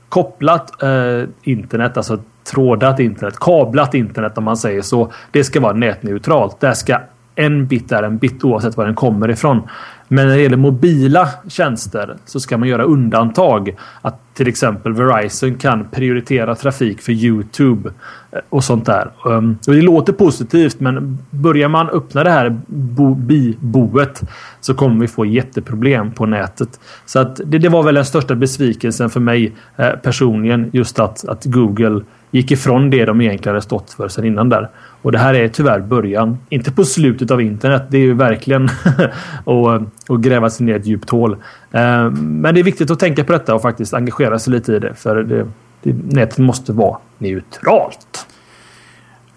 kopplat 0.08 0.82
eh, 0.82 1.28
internet, 1.42 1.96
alltså 1.96 2.18
trådat 2.44 3.00
internet, 3.00 3.34
kablat 3.40 3.94
internet 3.94 4.38
om 4.38 4.44
man 4.44 4.56
säger 4.56 4.82
så. 4.82 5.12
Det 5.30 5.44
ska 5.44 5.60
vara 5.60 5.72
nätneutralt. 5.72 6.60
Där 6.60 6.72
ska 6.72 6.98
en 7.34 7.66
bit 7.66 7.92
är 7.92 8.02
en 8.02 8.18
bit 8.18 8.44
oavsett 8.44 8.76
var 8.76 8.84
den 8.84 8.94
kommer 8.94 9.30
ifrån. 9.30 9.62
Men 10.08 10.28
när 10.28 10.36
det 10.36 10.42
gäller 10.42 10.56
mobila 10.56 11.28
tjänster 11.48 12.16
så 12.24 12.40
ska 12.40 12.58
man 12.58 12.68
göra 12.68 12.84
undantag. 12.84 13.76
Att 14.02 14.34
till 14.34 14.48
exempel 14.48 14.92
Verizon 14.92 15.54
kan 15.54 15.88
prioritera 15.90 16.54
trafik 16.54 17.00
för 17.00 17.12
Youtube 17.12 17.90
eh, 18.32 18.38
och 18.48 18.64
sånt 18.64 18.86
där. 18.86 19.10
Ehm, 19.26 19.58
och 19.66 19.74
det 19.74 19.82
låter 19.82 20.12
positivt 20.12 20.80
men 20.80 21.18
börjar 21.30 21.68
man 21.68 21.90
öppna 21.90 22.24
det 22.24 22.30
här 22.30 22.60
bo 22.66 23.14
biboet 23.14 24.22
så 24.60 24.74
kommer 24.74 25.00
vi 25.00 25.08
få 25.08 25.26
jätteproblem 25.26 26.12
på 26.12 26.26
nätet. 26.26 26.80
Så 27.06 27.18
att 27.18 27.40
det, 27.46 27.58
det 27.58 27.68
var 27.68 27.82
väl 27.82 27.94
den 27.94 28.04
största 28.04 28.34
besvikelsen 28.34 29.10
för 29.10 29.20
mig 29.20 29.52
eh, 29.76 29.90
personligen. 29.90 30.70
Just 30.72 30.98
att, 30.98 31.28
att 31.28 31.44
Google 31.44 32.00
gick 32.30 32.50
ifrån 32.50 32.90
det 32.90 33.04
de 33.04 33.20
egentligen 33.20 33.54
hade 33.54 33.64
stått 33.64 33.90
för 33.90 34.08
sedan 34.08 34.24
innan 34.24 34.48
där. 34.48 34.70
Och 35.04 35.12
det 35.12 35.18
här 35.18 35.34
är 35.34 35.48
tyvärr 35.48 35.80
början. 35.80 36.38
Inte 36.48 36.72
på 36.72 36.84
slutet 36.84 37.30
av 37.30 37.40
internet. 37.40 37.82
Det 37.90 37.96
är 37.96 38.00
ju 38.00 38.14
verkligen 38.14 38.64
att, 39.44 40.10
att 40.10 40.20
gräva 40.20 40.50
sig 40.50 40.66
ner 40.66 40.72
i 40.72 40.76
ett 40.76 40.86
djupt 40.86 41.10
hål. 41.10 41.32
Eh, 41.70 42.10
men 42.10 42.54
det 42.54 42.60
är 42.60 42.62
viktigt 42.62 42.90
att 42.90 42.98
tänka 42.98 43.24
på 43.24 43.32
detta 43.32 43.54
och 43.54 43.62
faktiskt 43.62 43.94
engagera 43.94 44.38
sig 44.38 44.52
lite 44.52 44.72
i 44.72 44.78
det. 44.78 44.94
För 44.94 45.22
det, 45.22 45.46
det, 45.82 45.92
nätet 45.92 46.38
måste 46.38 46.72
vara 46.72 46.98
neutralt. 47.18 48.26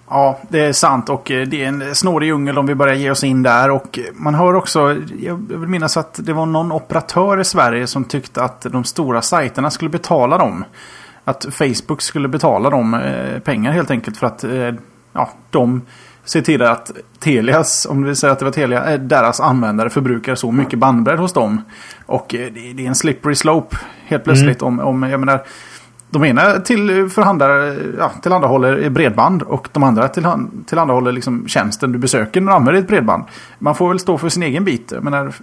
Ja, 0.09 0.39
det 0.49 0.59
är 0.59 0.73
sant 0.73 1.09
och 1.09 1.31
eh, 1.31 1.47
det 1.47 1.63
är 1.63 1.67
en 1.67 1.95
snårig 1.95 2.27
djungel 2.27 2.57
om 2.57 2.65
vi 2.65 2.75
börjar 2.75 2.95
ge 2.95 3.11
oss 3.11 3.23
in 3.23 3.43
där. 3.43 3.71
Och 3.71 3.99
eh, 3.99 4.05
man 4.13 4.35
hör 4.35 4.53
också, 4.53 4.95
jag 5.19 5.35
vill 5.49 5.69
minnas 5.69 5.97
att 5.97 6.19
det 6.23 6.33
var 6.33 6.45
någon 6.45 6.71
operatör 6.71 7.39
i 7.39 7.43
Sverige 7.43 7.87
som 7.87 8.03
tyckte 8.03 8.43
att 8.43 8.61
de 8.61 8.83
stora 8.83 9.21
sajterna 9.21 9.69
skulle 9.69 9.89
betala 9.89 10.37
dem. 10.37 10.65
Att 11.23 11.45
Facebook 11.51 12.01
skulle 12.01 12.27
betala 12.27 12.69
dem 12.69 13.01
pengar 13.43 13.71
helt 13.71 13.91
enkelt 13.91 14.17
för 14.17 14.27
att 14.27 14.45
ja, 15.17 15.29
de 15.49 15.81
ser 16.25 16.41
till 16.41 16.61
att 16.61 16.91
Telias, 17.19 17.87
om 17.89 18.03
vi 18.03 18.15
säger 18.15 18.31
att 18.31 18.39
det 18.39 18.45
var 18.45 18.51
Telia, 18.51 18.93
eh, 18.93 18.99
deras 18.99 19.39
användare 19.39 19.89
förbrukar 19.89 20.35
så 20.35 20.51
mycket 20.51 20.79
bandbredd 20.79 21.19
hos 21.19 21.33
dem. 21.33 21.61
Och 22.05 22.35
eh, 22.35 22.51
det 22.53 22.83
är 22.83 22.87
en 22.87 22.95
slippery 22.95 23.35
slope 23.35 23.77
helt 24.05 24.23
plötsligt. 24.23 24.61
Mm. 24.61 24.79
Om, 24.79 24.87
om, 24.87 25.09
jag 25.09 25.19
menar, 25.19 25.43
de 26.09 26.25
ena 26.25 26.59
till 26.59 27.09
förhandlare, 27.09 27.75
ja, 27.97 28.11
tillhandahåller 28.21 28.89
bredband 28.89 29.41
och 29.41 29.69
de 29.71 29.83
andra 29.83 30.07
tillhand, 30.07 30.63
tillhandahåller 30.67 31.11
liksom 31.11 31.47
tjänsten 31.47 31.91
du 31.91 31.99
besöker 31.99 32.41
när 32.41 32.51
du 32.51 32.55
använder 32.55 32.81
ett 32.81 32.87
bredband. 32.87 33.23
Man 33.59 33.75
får 33.75 33.89
väl 33.89 33.99
stå 33.99 34.17
för 34.17 34.29
sin 34.29 34.43
egen 34.43 34.65
bit. 34.65 34.91
Jag 34.91 35.03
menar, 35.03 35.33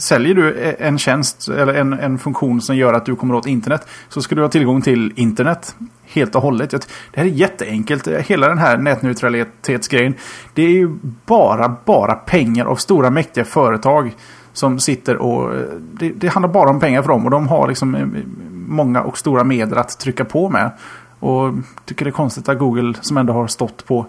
säljer 0.00 0.34
du 0.34 0.54
e- 0.58 0.76
en 0.78 0.98
tjänst 0.98 1.48
eller 1.48 1.74
en, 1.74 1.92
en 1.92 2.18
funktion 2.18 2.60
som 2.60 2.76
gör 2.76 2.92
att 2.92 3.06
du 3.06 3.16
kommer 3.16 3.34
åt 3.34 3.46
internet 3.46 3.86
så 4.08 4.22
ska 4.22 4.34
du 4.34 4.42
ha 4.42 4.48
tillgång 4.48 4.82
till 4.82 5.12
internet 5.16 5.76
helt 6.04 6.34
och 6.34 6.42
hållet. 6.42 6.70
Det 6.70 6.86
här 7.14 7.24
är 7.24 7.28
jätteenkelt. 7.28 8.08
Hela 8.08 8.48
den 8.48 8.58
här 8.58 8.78
nätneutralitetsgrejen. 8.78 10.14
Det 10.54 10.62
är 10.62 10.70
ju 10.70 10.98
bara, 11.26 11.76
bara 11.84 12.14
pengar 12.14 12.64
av 12.64 12.76
stora 12.76 13.10
mäktiga 13.10 13.44
företag 13.44 14.12
som 14.52 14.78
sitter 14.78 15.16
och... 15.16 15.54
Eh, 15.54 15.60
det, 15.92 16.08
det 16.08 16.28
handlar 16.28 16.52
bara 16.52 16.70
om 16.70 16.80
pengar 16.80 17.02
för 17.02 17.08
dem 17.08 17.24
och 17.24 17.30
de 17.30 17.48
har 17.48 17.68
liksom 17.68 17.94
eh, 17.94 18.06
många 18.50 19.02
och 19.02 19.18
stora 19.18 19.44
medel 19.44 19.78
att 19.78 19.98
trycka 19.98 20.24
på 20.24 20.50
med. 20.50 20.70
Och 21.18 21.54
tycker 21.84 22.04
det 22.04 22.08
är 22.08 22.12
konstigt 22.12 22.48
att 22.48 22.58
Google 22.58 22.94
som 23.00 23.16
ändå 23.16 23.32
har 23.32 23.46
stått 23.46 23.86
på 23.86 24.06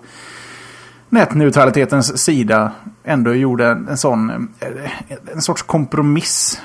nätneutralitetens 1.12 2.18
sida 2.18 2.72
ändå 3.04 3.34
gjorde 3.34 3.66
en 3.66 3.98
sån 3.98 4.30
eh, 4.60 4.68
en 5.34 5.42
sorts 5.42 5.62
kompromiss. 5.62 6.62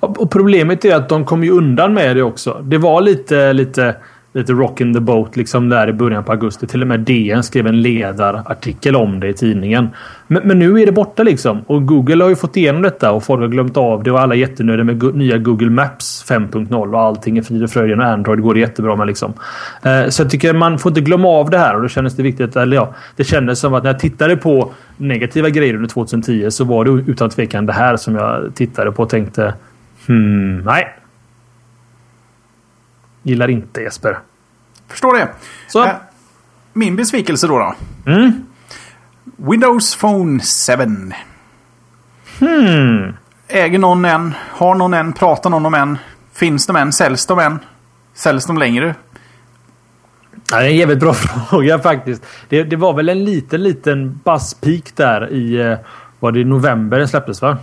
Och 0.00 0.30
problemet 0.30 0.84
är 0.84 0.96
att 0.96 1.08
de 1.08 1.24
kom 1.24 1.44
ju 1.44 1.50
undan 1.50 1.94
med 1.94 2.16
det 2.16 2.22
också. 2.22 2.60
Det 2.62 2.78
var 2.78 3.00
lite, 3.00 3.52
lite 3.52 3.96
lite 4.36 4.52
rock 4.52 4.80
in 4.80 4.94
the 4.94 5.00
boat 5.00 5.36
liksom 5.36 5.68
där 5.68 5.88
i 5.88 5.92
början 5.92 6.24
på 6.24 6.32
augusti. 6.32 6.66
Till 6.66 6.82
och 6.82 6.88
med 6.88 7.00
DN 7.00 7.42
skrev 7.42 7.66
en 7.66 7.82
ledarartikel 7.82 8.96
om 8.96 9.20
det 9.20 9.28
i 9.28 9.34
tidningen. 9.34 9.88
Men, 10.26 10.42
men, 10.48 10.58
nu 10.58 10.80
är 10.80 10.86
det 10.86 10.92
borta 10.92 11.22
liksom. 11.22 11.60
Och 11.66 11.86
Google 11.86 12.24
har 12.24 12.28
ju 12.28 12.36
fått 12.36 12.56
igenom 12.56 12.82
detta 12.82 13.12
och 13.12 13.24
folk 13.24 13.40
har 13.40 13.48
glömt 13.48 13.76
av 13.76 14.02
det 14.02 14.10
och 14.10 14.20
alla 14.20 14.34
är 14.34 14.38
jättenöjda 14.38 14.84
med 14.84 15.14
nya 15.14 15.38
Google 15.38 15.70
Maps 15.70 16.24
5.0 16.28 16.94
och 16.94 17.00
allting 17.00 17.38
är 17.38 17.42
frid 17.42 17.62
och 17.62 17.70
Fröjden 17.70 18.00
Och 18.00 18.06
Android 18.06 18.42
går 18.42 18.54
det 18.54 18.60
jättebra 18.60 18.96
med 18.96 19.06
liksom. 19.06 19.32
Eh, 19.82 20.08
så 20.08 20.22
jag 20.22 20.30
tycker 20.30 20.52
man 20.52 20.78
får 20.78 20.90
inte 20.90 21.00
glömma 21.00 21.28
av 21.28 21.50
det 21.50 21.58
här 21.58 21.76
och 21.76 21.82
då 21.82 21.88
kändes 21.88 22.16
det 22.16 22.22
viktigt. 22.22 22.56
Eller 22.56 22.76
ja, 22.76 22.94
det 23.16 23.24
kändes 23.24 23.60
som 23.60 23.74
att 23.74 23.82
när 23.82 23.90
jag 23.90 24.00
tittade 24.00 24.36
på 24.36 24.72
negativa 24.96 25.48
grejer 25.48 25.74
under 25.74 25.88
2010 25.88 26.50
så 26.50 26.64
var 26.64 26.84
det 26.84 26.90
utan 26.90 27.30
tvekan 27.30 27.66
det 27.66 27.72
här 27.72 27.96
som 27.96 28.14
jag 28.14 28.54
tittade 28.54 28.92
på 28.92 29.02
och 29.02 29.08
tänkte 29.08 29.54
hmm, 30.06 30.58
nej. 30.58 30.94
Gillar 33.26 33.50
inte 33.50 33.80
Jesper. 33.80 34.18
Förstår 34.88 35.14
det. 35.14 35.28
Så. 35.68 35.84
Äh, 35.84 35.94
min 36.72 36.96
besvikelse 36.96 37.46
då. 37.46 37.58
då. 37.58 37.74
Mm. 38.12 38.46
Windows 39.36 39.96
Phone 39.96 40.40
7. 40.40 41.12
Hmm. 42.38 43.16
Äger 43.48 43.78
någon 43.78 44.04
en? 44.04 44.34
Har 44.50 44.74
någon 44.74 44.94
en? 44.94 45.12
Pratar 45.12 45.50
någon 45.50 45.66
om 45.66 45.74
en? 45.74 45.98
Finns 46.32 46.66
de 46.66 46.76
än? 46.76 46.92
Säljs 46.92 47.26
de 47.26 47.38
än? 47.38 47.58
Säljs 48.14 48.46
de 48.46 48.58
längre? 48.58 48.94
Ja, 50.50 50.56
det 50.56 50.66
är 50.66 50.70
en 50.70 50.76
jävligt 50.76 51.00
bra 51.00 51.14
fråga 51.50 51.78
faktiskt. 51.78 52.26
Det, 52.48 52.62
det 52.62 52.76
var 52.76 52.92
väl 52.92 53.08
en 53.08 53.24
liten, 53.24 53.62
liten 53.62 54.20
buzzpeak 54.24 54.96
där 54.96 55.32
i... 55.32 55.60
Eh, 55.60 55.78
var 56.20 56.32
det 56.32 56.44
november 56.44 56.98
den 56.98 57.08
släpptes 57.08 57.42
va? 57.42 57.58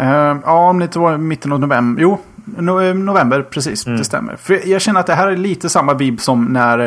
Uh, 0.00 0.40
ja, 0.44 0.68
om 0.68 0.78
det 0.78 0.84
inte 0.84 0.98
var 0.98 1.16
mitten 1.16 1.52
av 1.52 1.60
november. 1.60 2.02
Jo, 2.02 2.20
no 2.56 2.80
eh, 2.80 2.94
november 2.94 3.42
precis. 3.42 3.86
Mm. 3.86 3.98
Det 3.98 4.04
stämmer. 4.04 4.36
För 4.36 4.68
jag 4.68 4.80
känner 4.80 5.00
att 5.00 5.06
det 5.06 5.14
här 5.14 5.28
är 5.28 5.36
lite 5.36 5.68
samma 5.68 5.94
vib 5.94 6.20
som 6.20 6.44
när 6.44 6.86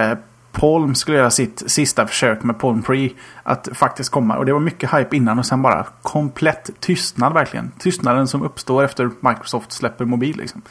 uh, 0.00 0.14
Palm 0.52 0.94
skulle 0.94 1.16
göra 1.16 1.30
sitt 1.30 1.62
sista 1.66 2.06
försök 2.06 2.42
med 2.42 2.58
Palm 2.58 2.82
Pre. 2.82 3.08
Att 3.42 3.68
faktiskt 3.72 4.10
komma. 4.10 4.36
Och 4.36 4.46
det 4.46 4.52
var 4.52 4.60
mycket 4.60 4.94
hype 4.94 5.16
innan 5.16 5.38
och 5.38 5.46
sen 5.46 5.62
bara 5.62 5.86
komplett 6.02 6.70
tystnad 6.80 7.34
verkligen. 7.34 7.72
Tystnaden 7.78 8.28
som 8.28 8.42
uppstår 8.42 8.84
efter 8.84 9.10
Microsoft 9.20 9.72
släpper 9.72 10.04
mobil. 10.04 10.36
Liksom. 10.36 10.62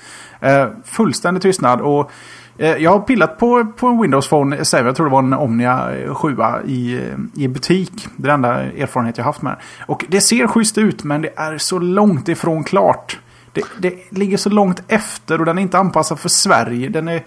Uh, 0.43 0.67
fullständig 0.83 1.41
tystnad. 1.41 1.81
och 1.81 2.11
Eh, 2.57 2.75
jag 2.75 2.91
har 2.91 2.99
pillat 2.99 3.37
på, 3.37 3.65
på 3.65 3.87
en 3.87 4.01
Windows 4.01 4.29
Phone 4.29 4.57
7. 4.57 4.77
Jag 4.77 4.95
tror 4.95 5.05
det 5.05 5.11
var 5.11 5.19
en 5.19 5.33
Omnia 5.33 5.91
7 6.13 6.37
i, 6.65 6.99
i 7.35 7.47
butik. 7.47 8.07
Det 8.15 8.27
är 8.27 8.31
den 8.31 8.45
enda 8.45 8.61
erfarenhet 8.61 9.17
jag 9.17 9.25
haft 9.25 9.41
med 9.41 9.55
Och 9.85 10.05
det 10.09 10.21
ser 10.21 10.47
schysst 10.47 10.77
ut 10.77 11.03
men 11.03 11.21
det 11.21 11.33
är 11.35 11.57
så 11.57 11.79
långt 11.79 12.29
ifrån 12.29 12.63
klart. 12.63 13.19
Det, 13.55 13.63
det 13.79 14.11
ligger 14.11 14.37
så 14.37 14.49
långt 14.49 14.83
efter 14.87 15.39
och 15.39 15.45
den 15.45 15.57
är 15.57 15.61
inte 15.61 15.77
anpassad 15.77 16.19
för 16.19 16.29
Sverige. 16.29 16.89
Den 16.89 17.07
är... 17.07 17.23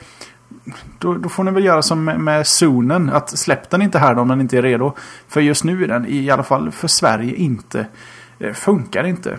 Då, 0.98 1.14
då, 1.14 1.28
får 1.28 1.44
ni 1.44 1.50
väl 1.50 1.64
göra 1.64 1.82
som 1.82 2.04
med, 2.04 2.20
med 2.20 2.46
Zonen. 2.46 3.10
Att 3.10 3.38
släpp 3.38 3.70
den 3.70 3.82
inte 3.82 3.98
här 3.98 4.18
om 4.18 4.28
den 4.28 4.40
inte 4.40 4.58
är 4.58 4.62
redo. 4.62 4.92
För 5.28 5.40
just 5.40 5.64
nu 5.64 5.84
är 5.84 5.88
den 5.88 6.06
i 6.08 6.30
alla 6.30 6.42
fall 6.42 6.70
för 6.70 6.88
Sverige 6.88 7.34
inte. 7.34 7.86
Det 8.38 8.54
funkar 8.54 9.04
inte. 9.04 9.38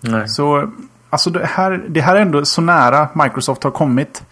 Nej. 0.00 0.28
Så 0.28 0.70
alltså 1.10 1.30
det 1.30 1.46
här, 1.46 1.84
det 1.88 2.00
här 2.00 2.16
är 2.16 2.20
ändå 2.20 2.44
så 2.44 2.60
nära 2.60 3.08
Microsoft 3.14 3.64
har 3.64 3.70
kommit 3.70 4.22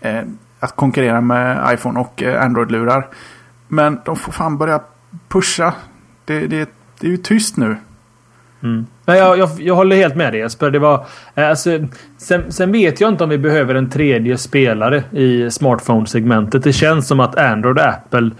eh, 0.00 0.22
att 0.60 0.76
konkurrera 0.76 1.20
med 1.20 1.74
iPhone 1.74 2.00
och 2.00 2.22
eh, 2.22 2.44
Android-lurar. 2.44 3.08
Men 3.68 4.00
de 4.04 4.16
får 4.16 4.32
fan 4.32 4.58
börja 4.58 4.80
pusha. 5.28 5.74
Det, 6.24 6.46
det, 6.46 6.70
det 7.00 7.06
är 7.06 7.10
ju 7.10 7.16
tyst 7.16 7.56
nu. 7.56 7.76
Mm. 8.62 8.86
Nej, 9.06 9.18
jag, 9.18 9.38
jag, 9.38 9.50
jag, 9.58 9.74
håller 9.74 9.96
helt 9.96 10.16
med 10.16 10.32
dig 10.32 10.40
Jesper. 10.40 10.70
Det 10.70 10.78
var, 10.78 11.06
eh, 11.34 11.48
alltså, 11.48 11.78
sen, 12.16 12.52
sen, 12.52 12.72
vet 12.72 13.00
jag 13.00 13.08
inte 13.08 13.24
om 13.24 13.30
vi 13.30 13.38
behöver 13.38 13.74
en 13.74 13.90
tredje 13.90 14.38
spelare 14.38 15.04
i 15.10 15.50
smartphone-segmentet. 15.50 16.64
Det 16.64 16.72
känns 16.72 17.08
som 17.08 17.20
att 17.20 17.38
Android 17.38 17.78
och 17.78 17.84
Apple... 17.84 18.30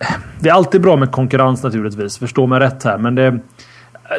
Eh, 0.00 0.06
det 0.40 0.48
är 0.48 0.52
alltid 0.52 0.80
bra 0.80 0.96
med 0.96 1.10
konkurrens 1.10 1.62
naturligtvis. 1.62 2.18
Förstå 2.18 2.46
mig 2.46 2.60
rätt 2.60 2.84
här. 2.84 2.98
Men 2.98 3.14
det, 3.14 3.26
eh, 3.26 3.38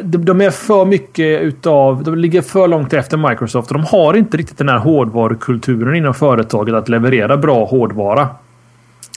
de 0.04 0.41
är 0.41 0.50
för 0.50 0.86
mycket 0.86 1.41
utav... 1.41 2.04
De 2.04 2.15
ligger 2.17 2.41
för 2.41 2.67
långt 2.67 2.93
efter 2.93 3.30
Microsoft 3.30 3.71
och 3.71 3.78
de 3.78 3.86
har 3.86 4.13
inte 4.13 4.38
riktigt 4.38 4.58
den 4.58 4.69
här 4.69 4.78
hårdvarukulturen 4.78 5.95
inom 5.95 6.13
företaget 6.13 6.76
att 6.76 6.89
leverera 6.89 7.38
bra 7.38 7.65
hårdvara. 7.65 8.30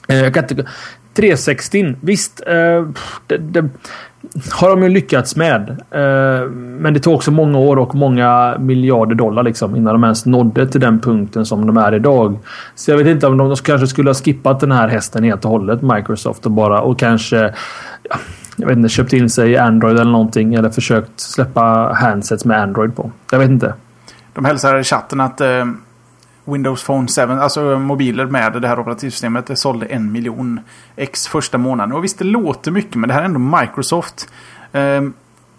Jag 0.07 0.35
kan 0.35 0.45
inte, 0.45 0.65
360, 1.15 1.95
visst. 2.01 2.43
Eh, 2.47 2.89
det, 3.27 3.39
det, 3.39 3.69
har 4.51 4.71
de 4.71 4.83
ju 4.83 4.89
lyckats 4.89 5.37
med. 5.37 5.71
Eh, 5.71 6.49
men 6.51 6.95
det 6.95 7.01
tog 7.01 7.15
också 7.15 7.31
många 7.31 7.59
år 7.59 7.77
och 7.77 7.95
många 7.95 8.57
miljarder 8.59 9.15
dollar 9.15 9.43
liksom 9.43 9.77
innan 9.77 9.95
de 9.95 10.05
ens 10.05 10.27
nådde 10.27 10.67
till 10.67 10.81
den 10.81 11.01
punkten 11.01 11.47
som 11.47 11.67
de 11.67 11.77
är 11.77 11.95
idag. 11.95 12.39
Så 12.75 12.91
jag 12.91 12.99
vet 12.99 13.07
inte 13.07 13.27
om 13.27 13.37
de 13.37 13.57
kanske 13.57 13.87
skulle 13.87 14.11
ha 14.11 14.15
skippat 14.15 14.61
den 14.61 14.73
här 14.73 14.89
hästen 14.89 15.25
helt 15.25 15.45
och 15.45 15.51
hållet, 15.51 15.83
Microsoft, 15.83 16.47
och 16.47 16.53
bara 16.53 16.81
och 16.81 16.99
kanske 16.99 17.55
jag 18.57 18.67
vet 18.67 18.77
inte, 18.77 18.89
köpt 18.89 19.13
in 19.13 19.31
sig 19.31 19.51
i 19.51 19.57
Android 19.57 19.99
eller 19.99 20.11
någonting. 20.11 20.55
Eller 20.55 20.71
försökt 20.71 21.21
släppa 21.21 21.93
handsets 22.01 22.45
med 22.45 22.63
Android 22.63 22.97
på. 22.97 23.11
Jag 23.31 23.39
vet 23.39 23.51
inte. 23.51 23.75
De 24.33 24.45
hälsar 24.45 24.79
i 24.79 24.85
chatten 24.85 25.21
att 25.21 25.41
eh, 25.41 25.65
Windows 26.53 26.85
Phone 26.85 27.09
7, 27.09 27.21
alltså 27.21 27.79
mobiler 27.79 28.27
med 28.27 28.53
det 28.53 28.69
här 28.69 28.81
operativsystemet, 28.81 29.47
det 29.47 29.57
sålde 29.57 29.87
en 29.87 30.13
miljon 30.13 30.61
ex 30.97 31.29
första 31.29 31.59
månaden. 31.59 31.93
Och 31.93 32.05
visst, 32.05 32.19
det 32.19 32.25
låter 32.25 32.71
mycket, 32.71 32.95
men 32.95 33.09
det 33.09 33.15
här 33.15 33.21
är 33.21 33.25
ändå 33.25 33.39
Microsoft. 33.61 34.29
Eh, 34.73 35.03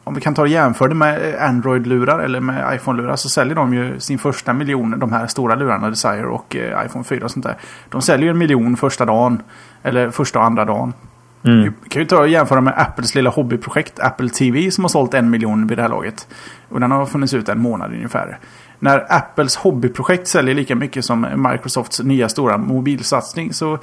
om 0.03 0.13
vi 0.13 0.21
kan 0.21 0.33
ta 0.33 0.41
och 0.41 0.47
jämföra 0.47 0.87
det 0.87 0.95
med 0.95 1.35
Android-lurar 1.39 2.19
eller 2.19 2.39
med 2.39 2.75
iPhone-lurar 2.75 3.15
så 3.15 3.29
säljer 3.29 3.55
de 3.55 3.73
ju 3.73 3.99
sin 3.99 4.19
första 4.19 4.53
miljon, 4.53 4.99
de 4.99 5.11
här 5.11 5.27
stora 5.27 5.55
lurarna, 5.55 5.89
Desire 5.89 6.25
och 6.25 6.55
eh, 6.55 6.85
iPhone 6.85 7.03
4 7.03 7.25
och 7.25 7.31
sånt 7.31 7.45
där. 7.45 7.55
De 7.89 8.01
säljer 8.01 8.25
ju 8.25 8.31
en 8.31 8.37
miljon 8.37 8.77
första 8.77 9.05
dagen, 9.05 9.41
eller 9.83 10.09
första 10.09 10.39
och 10.39 10.45
andra 10.45 10.65
dagen. 10.65 10.93
Mm. 11.43 11.73
Vi 11.83 11.89
kan 11.89 12.01
ju 12.01 12.05
ta 12.05 12.19
och 12.19 12.27
jämföra 12.27 12.61
med 12.61 12.73
Apples 12.77 13.15
lilla 13.15 13.29
hobbyprojekt 13.29 13.99
Apple 13.99 14.29
TV 14.29 14.71
som 14.71 14.83
har 14.83 14.89
sålt 14.89 15.13
en 15.13 15.29
miljon 15.29 15.67
vid 15.67 15.77
det 15.77 15.81
här 15.81 15.89
laget. 15.89 16.27
Och 16.69 16.79
den 16.79 16.91
har 16.91 17.05
funnits 17.05 17.33
ut 17.33 17.49
en 17.49 17.59
månad 17.59 17.93
ungefär. 17.93 18.39
När 18.83 19.05
Apples 19.09 19.55
hobbyprojekt 19.55 20.27
säljer 20.27 20.55
lika 20.55 20.75
mycket 20.75 21.05
som 21.05 21.47
Microsofts 21.51 21.99
nya 21.99 22.29
stora 22.29 22.57
mobilsatsning 22.57 23.53
så 23.53 23.79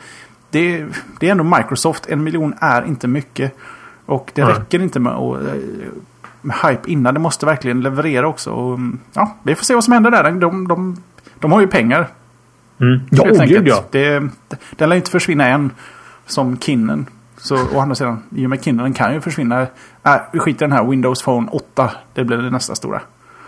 det, 0.50 0.86
det 1.20 1.26
är 1.26 1.30
ändå 1.30 1.44
Microsoft. 1.44 2.06
En 2.06 2.24
miljon 2.24 2.54
är 2.60 2.86
inte 2.86 3.08
mycket. 3.08 3.56
Och 4.06 4.30
det 4.34 4.42
mm. 4.42 4.54
räcker 4.54 4.82
inte 4.82 5.00
med, 5.00 5.12
att, 5.12 5.40
med 6.40 6.56
hype 6.56 6.90
innan. 6.90 7.14
Det 7.14 7.20
måste 7.20 7.46
verkligen 7.46 7.80
leverera 7.80 8.28
också. 8.28 8.50
Och, 8.50 8.78
ja, 9.12 9.36
vi 9.42 9.54
får 9.54 9.64
se 9.64 9.74
vad 9.74 9.84
som 9.84 9.92
händer 9.92 10.10
där. 10.10 10.24
De, 10.24 10.40
de, 10.40 10.68
de, 10.68 11.02
de 11.38 11.52
har 11.52 11.60
ju 11.60 11.66
pengar. 11.66 12.08
Mm. 12.80 13.00
Ja, 13.10 13.22
oh, 13.22 13.44
gud 13.44 13.68
ja. 13.68 13.84
Det, 13.90 14.28
den 14.70 14.88
lär 14.88 14.96
inte 14.96 15.10
försvinna 15.10 15.46
än. 15.46 15.70
Som 16.26 16.58
Kinnen. 16.58 17.06
Så 17.36 17.56
å 17.74 17.80
andra 17.80 17.94
sidan, 17.94 18.22
i 18.36 18.46
och 18.46 18.50
med 18.50 18.64
Kindle 18.64 18.92
kan 18.92 19.14
ju 19.14 19.20
försvinna. 19.20 19.66
Äh, 20.02 20.16
vi 20.32 20.38
skiter 20.38 20.66
i 20.66 20.68
den 20.68 20.78
här 20.78 20.84
Windows 20.84 21.22
Phone 21.22 21.48
8. 21.50 21.90
Det 22.14 22.24
blir 22.24 22.36
det 22.36 22.50
nästa 22.50 22.74
stora. 22.74 23.00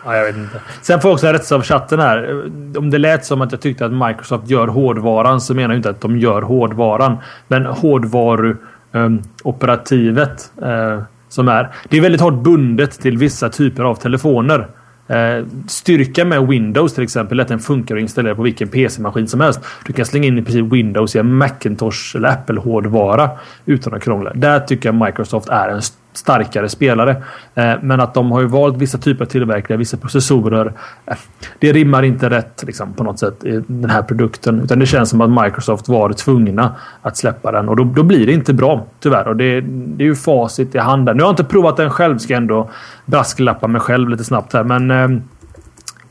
Ja, 0.04 0.16
jag 0.16 0.24
vet 0.24 0.36
inte. 0.36 0.60
Sen 0.82 1.00
får 1.00 1.08
jag 1.08 1.14
också 1.14 1.26
rättas 1.26 1.52
av 1.52 1.62
chatten 1.62 2.00
här. 2.00 2.44
Om 2.76 2.90
det 2.90 2.98
lät 2.98 3.24
som 3.24 3.40
att 3.40 3.52
jag 3.52 3.60
tyckte 3.60 3.86
att 3.86 3.92
Microsoft 3.92 4.50
gör 4.50 4.68
hårdvaran 4.68 5.40
så 5.40 5.54
menar 5.54 5.74
jag 5.74 5.78
inte 5.78 5.90
att 5.90 6.00
de 6.00 6.18
gör 6.18 6.42
hårdvaran. 6.42 7.16
Men 7.48 7.66
hårdvaruoperativet 7.66 10.52
eh, 10.62 11.02
som 11.28 11.48
är. 11.48 11.68
Det 11.88 11.96
är 11.96 12.00
väldigt 12.00 12.20
hårt 12.20 12.42
bundet 12.42 13.00
till 13.00 13.18
vissa 13.18 13.48
typer 13.48 13.82
av 13.82 13.94
telefoner. 13.94 14.68
Eh, 15.10 15.44
styrka 15.66 16.24
med 16.24 16.48
Windows 16.48 16.94
till 16.94 17.04
exempel 17.04 17.38
är 17.38 17.42
att 17.42 17.48
den 17.48 17.58
funkar 17.58 17.96
att 17.96 18.02
installera 18.02 18.34
på 18.34 18.42
vilken 18.42 18.68
PC-maskin 18.68 19.28
som 19.28 19.40
helst. 19.40 19.60
Du 19.86 19.92
kan 19.92 20.06
slänga 20.06 20.26
in 20.26 20.38
i 20.38 20.42
princip 20.42 20.72
Windows 20.72 21.16
i 21.16 21.18
en 21.18 21.34
Macintosh 21.34 22.16
eller 22.16 22.28
Apple-hårdvara 22.28 23.30
utan 23.66 23.94
att 23.94 24.02
krångla. 24.02 24.32
Där 24.34 24.60
tycker 24.60 24.88
jag 24.88 25.06
Microsoft 25.06 25.48
är 25.48 25.68
en 25.68 25.82
starkare 26.12 26.68
spelare. 26.68 27.10
Eh, 27.54 27.72
men 27.82 28.00
att 28.00 28.14
de 28.14 28.32
har 28.32 28.40
ju 28.40 28.46
valt 28.46 28.76
vissa 28.76 28.98
typer 28.98 29.24
av 29.24 29.28
tillverkare, 29.28 29.78
vissa 29.78 29.96
processorer. 29.96 30.72
Eh, 31.06 31.16
det 31.58 31.72
rimmar 31.72 32.02
inte 32.02 32.30
rätt 32.30 32.64
liksom, 32.66 32.92
på 32.92 33.04
något 33.04 33.18
sätt 33.18 33.44
i 33.44 33.64
den 33.66 33.90
här 33.90 34.02
produkten. 34.02 34.60
Utan 34.60 34.78
det 34.78 34.86
känns 34.86 35.10
som 35.10 35.20
att 35.20 35.44
Microsoft 35.44 35.88
var 35.88 36.12
tvungna 36.12 36.76
att 37.02 37.16
släppa 37.16 37.52
den. 37.52 37.68
Och 37.68 37.76
då, 37.76 37.84
då 37.84 38.02
blir 38.02 38.26
det 38.26 38.32
inte 38.32 38.54
bra 38.54 38.86
tyvärr. 39.00 39.28
Och 39.28 39.36
det, 39.36 39.60
det 39.60 40.04
är 40.04 40.06
ju 40.06 40.14
facit 40.14 40.74
i 40.74 40.78
handen. 40.78 41.16
Nu 41.16 41.22
har 41.22 41.28
jag 41.28 41.32
inte 41.32 41.44
provat 41.44 41.76
den 41.76 41.90
själv. 41.90 42.18
Ska 42.18 42.36
ändå 42.36 42.70
brasklappa 43.06 43.66
mig 43.66 43.80
själv 43.80 44.08
lite 44.08 44.24
snabbt 44.24 44.52
här. 44.52 44.64
Men 44.64 44.90
eh, 44.90 45.22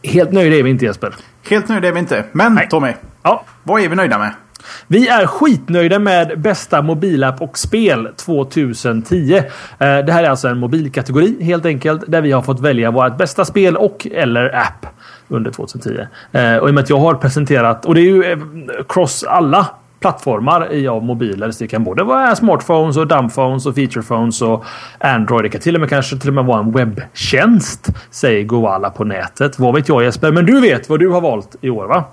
helt 0.03 0.31
nöjda 0.31 0.55
är 0.55 0.63
vi 0.63 0.69
inte 0.69 0.85
Jesper. 0.85 1.13
Helt 1.49 1.69
nöjda 1.69 1.87
är 1.87 1.91
vi 1.91 1.99
inte. 1.99 2.23
Men 2.31 2.55
Nej. 2.55 2.67
Tommy. 2.69 2.93
Ja. 3.23 3.43
Vad 3.63 3.81
är 3.81 3.89
vi 3.89 3.95
nöjda 3.95 4.17
med? 4.17 4.31
Vi 4.87 5.07
är 5.07 5.27
skitnöjda 5.27 5.99
med 5.99 6.41
bästa 6.41 6.81
mobilapp 6.81 7.41
och 7.41 7.57
spel 7.57 8.09
2010. 8.15 9.35
Eh, 9.35 9.43
det 9.77 10.11
här 10.11 10.23
är 10.23 10.29
alltså 10.29 10.47
en 10.47 10.59
mobilkategori 10.59 11.43
helt 11.43 11.65
enkelt 11.65 12.03
där 12.07 12.21
vi 12.21 12.31
har 12.31 12.41
fått 12.41 12.59
välja 12.59 12.91
vårt 12.91 13.17
bästa 13.17 13.45
spel 13.45 13.77
och 13.77 14.07
eller 14.11 14.55
app 14.55 14.85
under 15.27 15.51
2010. 15.51 16.07
Eh, 16.31 16.57
och 16.57 16.67
i 16.67 16.71
och 16.71 16.73
med 16.73 16.83
att 16.83 16.89
jag 16.89 16.99
har 16.99 17.13
presenterat 17.13 17.85
och 17.85 17.95
det 17.95 18.01
är 18.01 18.03
ju 18.03 18.23
eh, 18.23 18.37
cross 18.87 19.23
alla 19.23 19.67
plattformar 19.99 20.73
i 20.73 20.87
av 20.87 21.03
mobiler. 21.03 21.51
Så 21.51 21.63
det 21.63 21.67
kan 21.67 21.83
både 21.83 22.03
vara 22.03 22.35
smartphones 22.35 22.97
och 22.97 23.07
dumbphones 23.07 23.65
och 23.65 23.75
featurephones 23.75 24.41
och 24.41 24.65
Android. 24.99 25.45
Det 25.45 25.49
kan 25.49 25.61
till 25.61 25.75
och 25.75 25.81
med 25.81 25.89
kanske 25.89 26.17
till 26.17 26.29
och 26.29 26.35
med 26.35 26.45
vara 26.45 26.59
en 26.59 26.71
webbtjänst. 26.71 27.89
Säger 28.11 28.43
Goala 28.43 28.89
på 28.89 29.03
nätet. 29.03 29.59
Vad 29.59 29.75
vet 29.75 29.89
jag 29.89 30.03
Jesper? 30.03 30.31
Men 30.31 30.45
du 30.45 30.61
vet 30.61 30.89
vad 30.89 30.99
du 30.99 31.09
har 31.09 31.21
valt 31.21 31.55
i 31.61 31.69
år 31.69 31.87
va? 31.87 32.03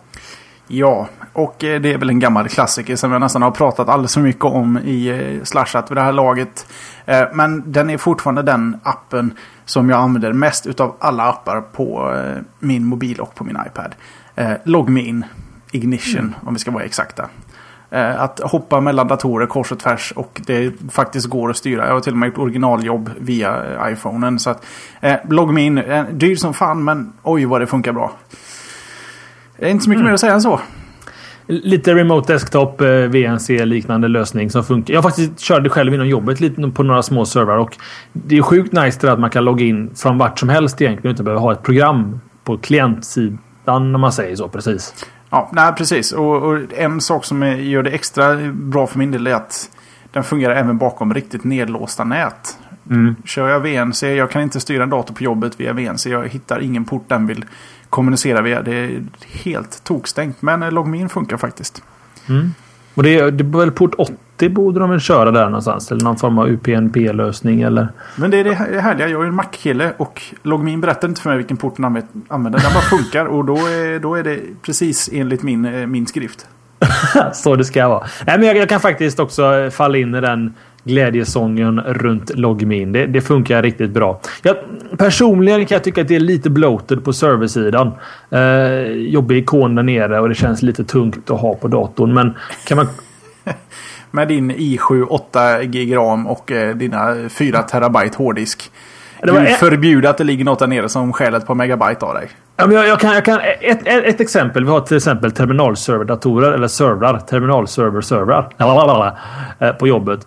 Ja, 0.68 1.08
och 1.36 1.64
eh, 1.64 1.80
det 1.80 1.92
är 1.92 1.98
väl 1.98 2.10
en 2.10 2.18
gammal 2.18 2.48
klassiker 2.48 2.96
som 2.96 3.12
jag 3.12 3.20
nästan 3.20 3.42
har 3.42 3.50
pratat 3.50 3.88
alldeles 3.88 4.14
för 4.14 4.20
mycket 4.20 4.44
om 4.44 4.78
i 4.78 5.08
eh, 5.08 5.44
Slashat 5.44 5.90
vid 5.90 5.96
det 5.96 6.02
här 6.02 6.12
laget. 6.12 6.66
Eh, 7.04 7.22
men 7.32 7.72
den 7.72 7.90
är 7.90 7.98
fortfarande 7.98 8.42
den 8.42 8.80
appen 8.82 9.34
som 9.64 9.90
jag 9.90 10.00
använder 10.00 10.32
mest 10.32 10.66
utav 10.66 10.96
alla 10.98 11.28
appar 11.28 11.60
på 11.60 12.14
min 12.58 12.84
mobil 12.84 13.20
och 13.20 13.34
på 13.34 13.44
min 13.44 13.58
iPad. 13.66 13.94
LogMeIn 14.64 15.24
Ignition, 15.70 16.20
mm. 16.20 16.34
om 16.42 16.54
vi 16.54 16.58
ska 16.58 16.70
vara 16.70 16.84
exakta. 16.84 17.28
Att 18.16 18.40
hoppa 18.40 18.80
mellan 18.80 19.08
datorer 19.08 19.46
kors 19.46 19.72
och 19.72 19.78
tvärs 19.78 20.12
och 20.16 20.40
det 20.46 20.72
faktiskt 20.90 21.26
går 21.26 21.50
att 21.50 21.56
styra. 21.56 21.86
Jag 21.86 21.92
har 21.92 22.00
till 22.00 22.12
och 22.12 22.18
med 22.18 22.26
gjort 22.26 22.38
originaljobb 22.38 23.10
via 23.18 23.90
iPhonen. 23.90 24.38
Så 24.38 24.50
att, 24.50 24.66
eh, 25.00 25.16
LogMeIn, 25.28 25.82
dyr 26.12 26.36
som 26.36 26.54
fan 26.54 26.84
men 26.84 27.12
oj 27.22 27.44
vad 27.44 27.60
det 27.60 27.66
funkar 27.66 27.92
bra. 27.92 28.12
Det 29.56 29.66
är 29.66 29.70
inte 29.70 29.84
så 29.84 29.90
mycket 29.90 30.00
mm. 30.00 30.06
mer 30.06 30.14
att 30.14 30.20
säga 30.20 30.34
än 30.34 30.42
så. 30.42 30.60
Lite 31.46 31.94
remote 31.94 32.32
desktop, 32.32 32.80
eh, 32.80 32.88
VNC-liknande 32.88 34.08
lösning 34.08 34.50
som 34.50 34.64
funkar. 34.64 34.94
Jag 34.94 35.02
faktiskt 35.02 35.40
körde 35.40 35.70
själv 35.70 35.94
inom 35.94 36.08
jobbet 36.08 36.40
lite 36.40 36.70
på 36.70 36.82
några 36.82 37.02
små 37.02 37.24
servrar 37.24 37.56
och 37.56 37.76
det 38.12 38.36
är 38.36 38.42
sjukt 38.42 38.72
nice 38.72 39.12
att 39.12 39.20
man 39.20 39.30
kan 39.30 39.44
logga 39.44 39.64
in 39.64 39.90
från 39.96 40.18
vart 40.18 40.38
som 40.38 40.48
helst 40.48 40.82
egentligen 40.82 41.14
utan 41.14 41.22
att 41.22 41.24
behöva 41.24 41.40
ha 41.40 41.52
ett 41.52 41.62
program 41.62 42.20
på 42.44 42.58
klientsidan 42.58 43.94
om 43.94 44.00
man 44.00 44.12
säger 44.12 44.36
så 44.36 44.48
precis. 44.48 45.06
Ja, 45.30 45.50
nej, 45.52 45.72
precis. 45.72 46.12
Och, 46.12 46.42
och 46.42 46.58
en 46.76 47.00
sak 47.00 47.24
som 47.24 47.42
gör 47.42 47.82
det 47.82 47.90
extra 47.90 48.36
bra 48.52 48.86
för 48.86 48.98
min 48.98 49.10
del 49.10 49.26
är 49.26 49.34
att 49.34 49.70
den 50.12 50.24
fungerar 50.24 50.54
även 50.54 50.78
bakom 50.78 51.14
riktigt 51.14 51.44
nedlåsta 51.44 52.04
nät. 52.04 52.58
Mm. 52.90 53.16
Kör 53.24 53.48
jag 53.48 53.60
VNC, 53.60 54.14
jag 54.14 54.30
kan 54.30 54.42
inte 54.42 54.60
styra 54.60 54.82
en 54.82 54.90
dator 54.90 55.14
på 55.14 55.22
jobbet 55.22 55.60
via 55.60 55.72
VNC. 55.72 56.10
Jag 56.10 56.28
hittar 56.28 56.60
ingen 56.60 56.84
port 56.84 57.04
den 57.08 57.26
vill 57.26 57.44
kommunicera 57.96 58.42
via. 58.42 58.62
Det 58.62 58.74
är 58.74 59.02
helt 59.32 59.84
tokstängt. 59.84 60.42
Men 60.42 60.74
LogMeIn 60.74 61.08
funkar 61.08 61.36
faktiskt. 61.36 61.82
Mm. 62.28 62.54
Och 62.94 63.02
det 63.02 63.18
är, 63.18 63.30
det 63.30 63.44
är 63.44 63.58
väl 63.58 63.70
port 63.70 63.94
80 63.98 64.48
borde 64.48 64.80
de 64.80 64.90
väl 64.90 65.00
köra 65.00 65.30
där 65.30 65.44
någonstans? 65.44 65.92
Eller 65.92 66.04
någon 66.04 66.16
form 66.16 66.38
av 66.38 66.48
UPnP-lösning 66.48 67.62
eller? 67.62 67.88
Men 68.16 68.30
det 68.30 68.36
är 68.36 68.44
det 68.44 68.54
härliga. 68.54 69.08
Jag 69.08 69.22
är 69.22 69.26
en 69.26 69.34
Mac-kille 69.34 69.92
och 69.96 70.22
LogMeIn 70.42 70.80
berättar 70.80 71.08
inte 71.08 71.20
för 71.20 71.30
mig 71.30 71.36
vilken 71.36 71.56
port 71.56 71.76
den 71.76 71.84
använder. 72.28 72.60
Den 72.60 72.72
bara 72.74 72.82
funkar 72.82 73.26
och 73.26 73.44
då 73.44 73.56
är, 73.56 74.00
då 74.00 74.14
är 74.14 74.22
det 74.22 74.40
precis 74.62 75.10
enligt 75.12 75.42
min, 75.42 75.64
eh, 75.64 75.86
min 75.86 76.06
skrift. 76.06 76.46
så 77.32 77.56
det 77.56 77.64
ska 77.64 77.88
vara. 77.88 78.06
Nej, 78.26 78.38
men 78.38 78.48
jag, 78.48 78.56
jag, 78.56 78.68
kan 78.68 78.80
faktiskt 78.80 79.20
också 79.20 79.70
falla 79.70 79.98
in 79.98 80.14
i 80.14 80.20
den 80.20 80.54
glädjesången 80.86 81.80
runt 81.80 82.30
LogMeIn. 82.34 82.92
Det, 82.92 83.06
det, 83.06 83.20
funkar 83.20 83.62
riktigt 83.62 83.90
bra. 83.90 84.20
Jag, 84.42 84.56
personligen 84.98 85.66
kan 85.66 85.76
jag 85.76 85.84
tycka 85.84 86.00
att 86.00 86.08
det 86.08 86.16
är 86.16 86.20
lite 86.20 86.50
bloated 86.50 87.04
på 87.04 87.12
serversidan. 87.12 87.92
Eh, 88.30 88.90
jobbig 88.90 89.38
ikon 89.38 89.74
där 89.74 89.82
nere 89.82 90.20
och 90.20 90.28
det 90.28 90.34
känns 90.34 90.62
lite 90.62 90.84
tungt 90.84 91.30
att 91.30 91.40
ha 91.40 91.54
på 91.54 91.68
datorn. 91.68 92.14
Men 92.14 92.34
kan 92.66 92.76
man... 92.76 92.88
Med 94.10 94.28
din 94.28 94.52
i7 94.52 95.06
8 95.08 95.62
GB 95.62 95.96
RAM 95.96 96.26
och 96.26 96.52
eh, 96.52 96.76
dina 96.76 97.28
4 97.28 97.62
terabyte 97.62 98.18
hårddisk. 98.18 98.70
Det 99.22 99.32
var 99.32 99.40
ett... 99.40 99.58
förbjuder 99.58 100.08
att 100.10 100.18
det 100.18 100.24
ligger 100.24 100.44
något 100.44 100.58
där 100.58 100.66
nere 100.66 100.88
som 100.88 101.12
stjäl 101.12 101.34
ett 101.34 101.46
par 101.46 101.54
megabyte 101.54 102.06
av 102.06 102.14
dig. 102.14 102.28
Ja, 102.56 102.66
men 102.66 102.76
jag, 102.76 102.88
jag, 102.88 103.00
kan, 103.00 103.14
jag 103.14 103.24
kan, 103.24 103.40
ett, 103.40 103.86
ett, 103.86 104.04
ett, 104.04 104.20
exempel. 104.20 104.64
Vi 104.64 104.70
har 104.70 104.80
till 104.80 104.96
exempel 104.96 105.32
terminalserverdatorer 105.32 106.52
eller 106.52 106.68
servrar. 106.68 107.18
Terminalserver-servrar. 107.18 108.48
Eh, 109.58 109.72
på 109.72 109.86
jobbet. 109.86 110.26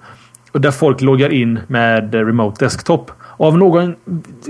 Och 0.52 0.62
där 0.62 0.72
folk 0.72 1.02
loggar 1.02 1.30
in 1.30 1.60
med 1.68 2.14
remote 2.14 2.66
desktop. 2.66 3.12
Av 3.38 3.58
någon 3.58 3.96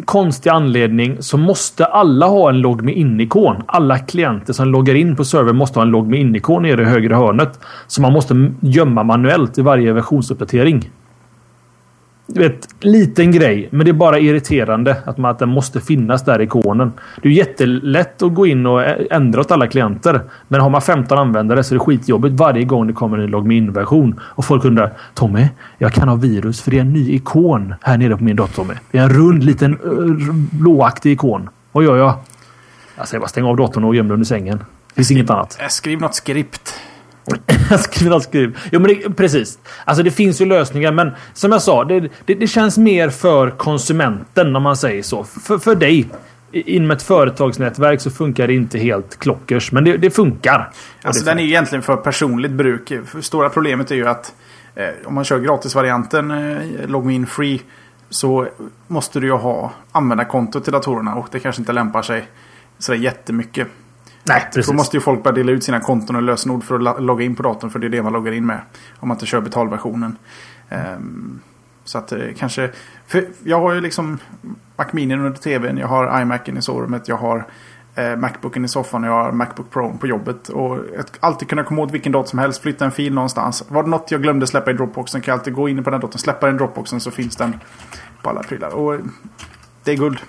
konstig 0.05 0.49
anledning 0.49 1.17
så 1.19 1.38
måste 1.38 1.85
alla 1.85 2.25
ha 2.25 2.49
en 2.49 2.62
logg 2.62 2.81
med 2.81 2.97
in-ikon. 2.97 3.55
Alla 3.65 3.97
klienter 3.99 4.53
som 4.53 4.67
loggar 4.67 4.95
in 4.95 5.15
på 5.15 5.25
servern 5.25 5.55
måste 5.55 5.79
ha 5.79 5.83
en 5.83 5.91
logg 5.91 6.07
med 6.07 6.19
in-ikon 6.19 6.63
nere 6.63 6.81
i 6.81 6.85
högra 6.85 7.17
hörnet. 7.17 7.59
Som 7.88 8.01
man 8.01 8.13
måste 8.13 8.51
gömma 8.62 9.03
manuellt 9.03 9.57
i 9.57 9.62
varje 9.62 9.93
versionsuppdatering. 9.93 10.89
Du 12.34 12.42
vet, 12.42 12.68
liten 12.80 13.32
grej, 13.32 13.68
men 13.72 13.86
det 13.86 13.92
är 13.92 13.94
bara 13.94 14.20
irriterande 14.20 14.98
att, 15.06 15.18
man, 15.18 15.32
att 15.32 15.39
den 15.39 15.50
måste 15.50 15.82
finnas 15.82 16.26
där 16.26 16.42
ikonen. 16.42 16.94
Det 17.22 17.28
är 17.30 17.34
jättelätt 17.34 18.22
att 18.22 18.34
gå 18.34 18.48
in 18.48 18.65
och 18.65 18.84
ändra 19.12 19.42
åt 19.42 19.52
alla 19.52 19.68
klienter. 19.68 20.22
Men 20.48 20.62
har 20.62 20.70
man 20.70 20.82
15 20.82 21.18
användare 21.18 21.63
så 21.63 21.76
är 21.76 21.80
det 21.80 21.86
skitjobbigt 21.86 22.39
varje 22.39 22.63
gång 22.63 22.88
det 22.88 22.94
kommer 22.94 23.18
en 23.18 23.28
logmin-version. 23.32 24.20
Och 24.24 24.46
folk 24.46 24.65
undrar 24.65 24.94
Tommy, 25.13 25.48
jag 25.78 25.94
kan 25.94 26.10
ha 26.10 26.15
virus 26.15 26.62
för 26.62 26.72
det 26.72 26.78
är 26.78 26.82
en 26.82 26.94
ny 26.94 27.13
ikon 27.13 27.74
här 27.82 27.98
nere 27.98 28.18
på 28.18 28.24
min 28.24 28.36
dator. 28.36 28.54
Tommy. 28.54 28.74
Det 28.92 28.98
är 28.98 29.04
en 29.04 29.10
rund 29.10 29.44
liten 29.44 29.78
blåaktig 30.52 31.12
ikon. 31.12 31.50
Vad 31.72 31.84
gör 31.84 31.98
jag? 31.98 32.13
Jag 32.98 33.08
säger 33.08 33.20
bara 33.20 33.28
stäng 33.28 33.44
av 33.44 33.56
datorn 33.56 33.84
och 33.84 33.96
göm 33.96 34.08
den 34.08 34.13
under 34.13 34.26
sängen. 34.26 34.58
Det 34.58 34.96
finns 34.96 35.12
inget 35.12 35.30
annat. 35.30 35.58
Skriv 35.70 36.02
något 36.02 36.15
skript. 36.15 36.74
skriv, 37.80 38.20
skriv. 38.20 38.58
Jo, 38.72 38.80
men 38.80 38.96
det, 38.96 39.10
precis. 39.10 39.60
Alltså 39.86 40.04
det 40.04 40.12
finns 40.12 40.42
ju 40.42 40.46
lösningar, 40.46 40.92
men 40.92 41.12
som 41.34 41.52
jag 41.52 41.62
sa, 41.62 41.84
det, 41.84 42.00
det, 42.26 42.36
det, 42.36 42.48
känns 42.48 42.78
mer 42.78 43.10
för 43.10 43.50
konsumenten 43.50 44.56
om 44.56 44.63
man 44.63 44.78
säger 44.78 45.04
så. 45.04 45.24
För, 45.24 45.58
för 45.58 45.76
dig. 45.76 46.08
Inom 46.52 46.92
ett 46.92 47.02
företagsnätverk 47.02 48.02
så 48.02 48.12
funkar 48.12 48.48
det 48.48 48.54
inte 48.54 48.80
helt 48.80 49.20
klockers, 49.20 49.72
men 49.72 49.84
det, 49.84 49.98
det 49.98 50.10
funkar. 50.10 50.72
Alltså 51.02 51.26
den 51.26 51.39
är 51.39 51.44
egentligen 51.44 51.84
för 51.84 51.96
personligt 51.96 52.52
bruk. 52.52 52.92
Stora 53.22 53.50
problemet 53.50 53.92
är 53.92 53.96
ju 53.96 54.08
att 54.08 54.34
eh, 54.76 54.86
om 55.06 55.13
man 55.13 55.24
kör 55.24 55.39
gratisvarianten, 55.39 56.32
eh, 56.32 56.88
Login 56.88 57.28
Free, 57.28 57.62
så 58.10 58.48
måste 58.88 59.20
du 59.20 59.28
ju 59.28 59.34
ha 59.34 59.72
användarkonto 59.92 60.60
till 60.60 60.74
datorerna 60.74 61.15
och 61.15 61.28
det 61.32 61.39
kanske 61.39 61.62
inte 61.62 61.74
lämpar 61.74 62.02
sig 62.02 62.28
sådär 62.80 63.00
jättemycket. 63.00 63.68
Nej, 64.23 64.47
precis. 64.53 64.67
Då 64.67 64.73
måste 64.73 64.97
ju 64.97 65.01
folk 65.01 65.23
börja 65.23 65.36
dela 65.36 65.51
ut 65.51 65.63
sina 65.63 65.79
konton 65.79 66.15
och 66.15 66.21
lösenord 66.21 66.63
för 66.63 66.75
att 66.75 67.03
logga 67.03 67.25
in 67.25 67.36
på 67.36 67.43
datorn. 67.43 67.69
För 67.69 67.79
det 67.79 67.88
är 67.88 67.89
det 67.89 68.03
man 68.03 68.13
loggar 68.13 68.32
in 68.32 68.45
med. 68.45 68.62
Om 68.99 69.08
man 69.08 69.15
inte 69.15 69.25
kör 69.25 69.41
betalversionen. 69.41 70.17
Um, 70.69 71.41
så 71.84 71.97
att 71.97 72.12
eh, 72.12 72.19
kanske... 72.38 72.71
För 73.08 73.25
jag 73.43 73.60
har 73.60 73.73
ju 73.73 73.82
liksom 73.82 74.17
Mac 74.75 74.86
Mini 74.91 75.13
under 75.13 75.32
tvn. 75.32 75.77
Jag 75.77 75.88
har 75.88 76.21
iMacen 76.21 76.58
i 76.58 76.62
sovrummet. 76.62 77.08
Jag 77.08 77.15
har 77.15 77.47
eh, 77.95 78.15
Macbooken 78.15 78.65
i 78.65 78.67
soffan. 78.67 79.03
Och 79.03 79.10
jag 79.10 79.23
har 79.23 79.32
Macbook 79.32 79.69
Pro 79.71 79.97
på 79.97 80.08
jobbet. 80.08 80.49
Och 80.49 80.77
att 80.99 81.17
alltid 81.19 81.49
kunna 81.49 81.63
komma 81.63 81.82
åt 81.82 81.91
vilken 81.91 82.12
dator 82.12 82.29
som 82.29 82.39
helst. 82.39 82.62
Flytta 82.62 82.86
en 82.86 82.91
fil 82.91 83.13
någonstans. 83.13 83.63
Var 83.67 83.84
det 83.84 83.89
något 83.89 84.12
jag 84.12 84.21
glömde 84.21 84.47
släppa 84.47 84.71
i 84.71 84.73
Dropboxen 84.73 85.21
kan 85.21 85.32
jag 85.32 85.39
alltid 85.39 85.53
gå 85.53 85.69
in 85.69 85.84
på 85.84 85.89
den 85.89 85.99
datorn. 85.99 86.19
Släppa 86.19 86.45
den 86.45 86.55
i 86.55 86.58
Dropboxen 86.58 86.99
så 86.99 87.12
finns 87.12 87.36
den 87.36 87.55
på 88.21 88.29
alla 88.29 88.43
prylar. 88.43 88.69
Och 88.69 88.99
det 89.84 89.91
är 89.91 89.95
guld. 89.95 90.19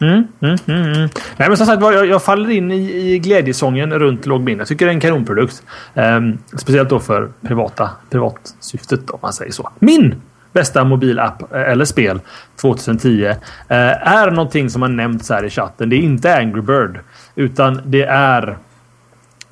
Mm, 0.00 0.26
mm, 0.40 0.56
mm, 0.66 0.92
mm, 0.92 1.08
Nej, 1.36 1.48
men 1.48 1.56
som 1.56 1.66
sagt 1.66 1.82
jag, 1.82 2.06
jag 2.06 2.22
faller 2.22 2.50
in 2.50 2.70
i, 2.70 3.12
i 3.12 3.18
glädjesången 3.18 3.98
runt 3.98 4.26
Logmin. 4.26 4.58
Jag 4.58 4.68
tycker 4.68 4.86
det 4.86 4.92
är 4.92 4.94
en 4.94 5.00
kanonprodukt. 5.00 5.62
Um, 5.94 6.38
speciellt 6.56 6.90
då 6.90 7.00
för 7.00 7.28
privata 7.42 7.90
privatsyftet 8.10 9.10
om 9.10 9.18
man 9.22 9.32
säger 9.32 9.52
så. 9.52 9.70
Min 9.78 10.14
bästa 10.52 10.84
mobilapp 10.84 11.54
eh, 11.54 11.60
eller 11.60 11.84
spel 11.84 12.20
2010 12.56 13.08
uh, 13.08 13.30
eh, 13.30 13.36
är 13.68 14.30
någonting 14.30 14.70
som 14.70 14.82
har 14.82 14.88
nämnts 14.88 15.30
här 15.30 15.44
i 15.44 15.50
chatten. 15.50 15.88
Det 15.88 15.96
är 15.96 16.00
inte 16.00 16.36
Angry 16.36 16.60
Bird 16.60 17.00
utan 17.34 17.80
det 17.84 18.02
är 18.04 18.58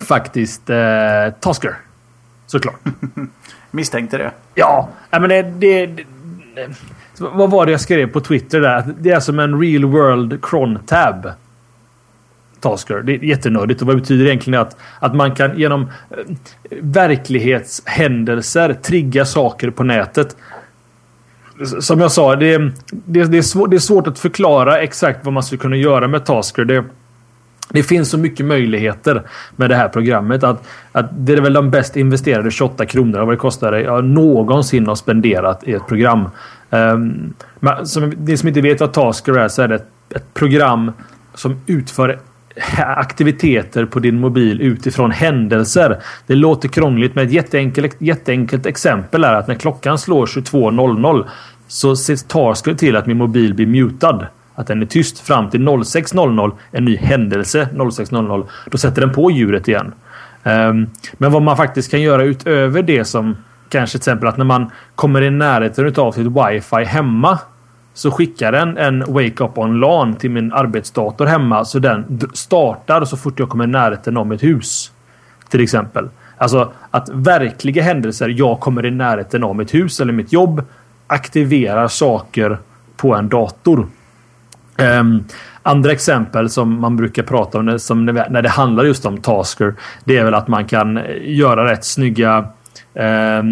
faktiskt 0.08 0.70
uh, 0.70 0.76
Tasker. 1.40 1.74
Såklart. 2.46 2.80
Misstänkte 3.70 4.18
det. 4.18 4.30
Ja, 4.54 4.88
men 5.10 5.28
det, 5.28 5.42
det, 5.42 5.86
det 5.86 6.06
vad 7.18 7.50
var 7.50 7.66
det 7.66 7.72
jag 7.72 7.80
skrev 7.80 8.06
på 8.06 8.20
Twitter 8.20 8.60
där? 8.60 8.94
Det 9.00 9.10
är 9.10 9.20
som 9.20 9.38
en 9.38 9.60
real 9.60 9.84
world 9.84 10.38
cron 10.42 10.78
tab. 10.86 11.30
Tasker. 12.60 13.02
Det 13.02 13.12
är 13.12 13.24
jättenördigt. 13.24 13.80
Och 13.80 13.86
vad 13.86 13.96
betyder 13.96 14.24
det 14.24 14.30
egentligen 14.30 14.60
att, 14.60 14.76
att 15.00 15.14
man 15.14 15.34
kan 15.34 15.58
genom 15.58 15.82
eh, 15.82 15.88
verklighetshändelser 16.80 18.72
trigga 18.72 19.24
saker 19.24 19.70
på 19.70 19.84
nätet. 19.84 20.36
Som 21.80 22.00
jag 22.00 22.12
sa, 22.12 22.36
det, 22.36 22.58
det, 22.90 23.24
det, 23.24 23.38
är 23.38 23.42
svår, 23.42 23.68
det 23.68 23.76
är 23.76 23.80
svårt 23.80 24.06
att 24.06 24.18
förklara 24.18 24.80
exakt 24.80 25.24
vad 25.24 25.34
man 25.34 25.42
skulle 25.42 25.58
kunna 25.58 25.76
göra 25.76 26.08
med 26.08 26.24
Tasker. 26.24 26.64
Det, 26.64 26.84
det 27.68 27.82
finns 27.82 28.10
så 28.10 28.18
mycket 28.18 28.46
möjligheter 28.46 29.22
med 29.56 29.70
det 29.70 29.76
här 29.76 29.88
programmet 29.88 30.44
att, 30.44 30.68
att 30.92 31.06
det 31.12 31.32
är 31.32 31.40
väl 31.40 31.52
de 31.52 31.70
bäst 31.70 31.96
investerade 31.96 32.50
28 32.50 32.86
kronor 32.86 33.18
vad 33.18 33.28
det 33.28 33.36
kostar 33.36 33.72
dig 33.72 33.82
jag 33.82 34.04
någonsin 34.04 34.86
har 34.86 34.94
spenderat 34.94 35.64
i 35.64 35.72
ett 35.72 35.86
program. 35.86 36.28
Um, 36.70 37.34
som, 37.84 38.10
ni 38.10 38.36
som 38.36 38.48
inte 38.48 38.60
vet 38.60 38.80
vad 38.80 38.92
Tasker 38.92 39.32
är 39.38 39.48
så 39.48 39.62
är 39.62 39.68
det 39.68 39.74
ett, 39.74 39.88
ett 40.14 40.34
program 40.34 40.92
som 41.34 41.60
utför 41.66 42.18
aktiviteter 42.78 43.84
på 43.84 43.98
din 43.98 44.20
mobil 44.20 44.60
utifrån 44.60 45.10
händelser. 45.10 45.98
Det 46.26 46.34
låter 46.34 46.68
krångligt 46.68 47.14
men 47.14 47.26
ett 47.26 47.32
jätteenkelt, 47.32 47.96
jätteenkelt 47.98 48.66
exempel 48.66 49.24
är 49.24 49.34
att 49.34 49.48
när 49.48 49.54
klockan 49.54 49.98
slår 49.98 50.26
22.00 50.26 51.24
så 51.68 51.96
ser 51.96 52.16
Tasker 52.28 52.74
till 52.74 52.96
att 52.96 53.06
min 53.06 53.16
mobil 53.16 53.54
blir 53.54 53.66
mutad. 53.66 54.26
Att 54.54 54.66
den 54.66 54.82
är 54.82 54.86
tyst 54.86 55.18
fram 55.18 55.50
till 55.50 55.60
06.00. 55.60 56.52
En 56.70 56.84
ny 56.84 56.96
händelse 56.96 57.68
06.00. 57.74 58.46
Då 58.70 58.78
sätter 58.78 59.00
den 59.00 59.12
på 59.12 59.30
djuret 59.30 59.68
igen. 59.68 59.92
Um, 60.44 60.86
men 61.12 61.32
vad 61.32 61.42
man 61.42 61.56
faktiskt 61.56 61.90
kan 61.90 62.02
göra 62.02 62.24
utöver 62.24 62.82
det 62.82 63.04
som 63.04 63.36
Kanske 63.68 63.92
till 63.92 64.00
exempel 64.00 64.28
att 64.28 64.36
när 64.36 64.44
man 64.44 64.70
kommer 64.94 65.22
i 65.22 65.30
närheten 65.30 65.94
av 65.96 66.12
sitt 66.12 66.26
wifi 66.26 66.84
hemma 66.84 67.38
så 67.94 68.10
skickar 68.10 68.52
den 68.52 68.78
en 68.78 69.04
Wake 69.12 69.44
Up 69.44 69.58
On 69.58 69.80
LAN 69.80 70.14
till 70.14 70.30
min 70.30 70.52
arbetsdator 70.52 71.26
hemma 71.26 71.64
så 71.64 71.78
den 71.78 72.20
startar 72.32 73.04
så 73.04 73.16
fort 73.16 73.38
jag 73.38 73.48
kommer 73.48 73.64
i 73.64 73.66
närheten 73.66 74.16
av 74.16 74.26
mitt 74.26 74.42
hus. 74.42 74.92
Till 75.48 75.60
exempel. 75.60 76.08
Alltså 76.38 76.72
att 76.90 77.08
verkliga 77.08 77.82
händelser, 77.82 78.28
jag 78.28 78.60
kommer 78.60 78.86
i 78.86 78.90
närheten 78.90 79.44
av 79.44 79.56
mitt 79.56 79.74
hus 79.74 80.00
eller 80.00 80.12
mitt 80.12 80.32
jobb, 80.32 80.62
aktiverar 81.06 81.88
saker 81.88 82.58
på 82.96 83.14
en 83.14 83.28
dator. 83.28 83.88
Um, 84.78 85.24
andra 85.62 85.92
exempel 85.92 86.50
som 86.50 86.80
man 86.80 86.96
brukar 86.96 87.22
prata 87.22 87.58
om 87.58 87.78
som 87.78 88.04
när 88.06 88.42
det 88.42 88.48
handlar 88.48 88.84
just 88.84 89.06
om 89.06 89.18
Tasker. 89.18 89.74
Det 90.04 90.16
är 90.16 90.24
väl 90.24 90.34
att 90.34 90.48
man 90.48 90.64
kan 90.64 90.96
eh, 90.96 91.04
göra 91.22 91.70
rätt 91.70 91.84
snygga 91.84 92.48
eh, 92.94 93.42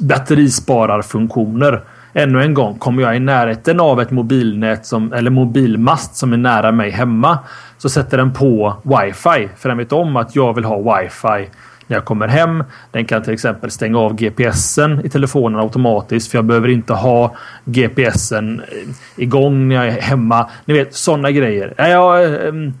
batterispararfunktioner. 0.00 1.82
Ännu 2.14 2.42
en 2.42 2.54
gång, 2.54 2.78
kommer 2.78 3.02
jag 3.02 3.16
i 3.16 3.20
närheten 3.20 3.80
av 3.80 4.00
ett 4.00 4.10
mobilnät 4.10 4.86
som, 4.86 5.12
eller 5.12 5.30
mobilmast 5.30 6.16
som 6.16 6.32
är 6.32 6.36
nära 6.36 6.72
mig 6.72 6.90
hemma 6.90 7.38
så 7.78 7.88
sätter 7.88 8.16
den 8.16 8.32
på 8.32 8.76
wifi. 8.82 9.48
För 9.56 9.68
den 9.68 9.78
vet 9.78 9.92
om 9.92 10.16
att 10.16 10.36
jag 10.36 10.54
vill 10.54 10.64
ha 10.64 10.76
wifi 10.76 11.50
när 11.86 11.96
jag 11.96 12.04
kommer 12.04 12.28
hem. 12.28 12.64
Den 12.90 13.04
kan 13.04 13.22
till 13.22 13.32
exempel 13.32 13.70
stänga 13.70 13.98
av 13.98 14.14
GPSen 14.14 15.06
i 15.06 15.08
telefonen 15.08 15.60
automatiskt 15.60 16.30
för 16.30 16.38
jag 16.38 16.44
behöver 16.44 16.68
inte 16.68 16.92
ha 16.92 17.36
GPSen 17.64 18.60
eh, 18.60 19.22
igång 19.22 19.68
när 19.68 19.76
jag 19.76 19.86
är 19.86 20.00
hemma. 20.00 20.50
Ni 20.64 20.74
vet 20.74 20.94
sådana 20.94 21.30
grejer. 21.30 21.74
Jag, 21.76 22.24
ehm, 22.48 22.72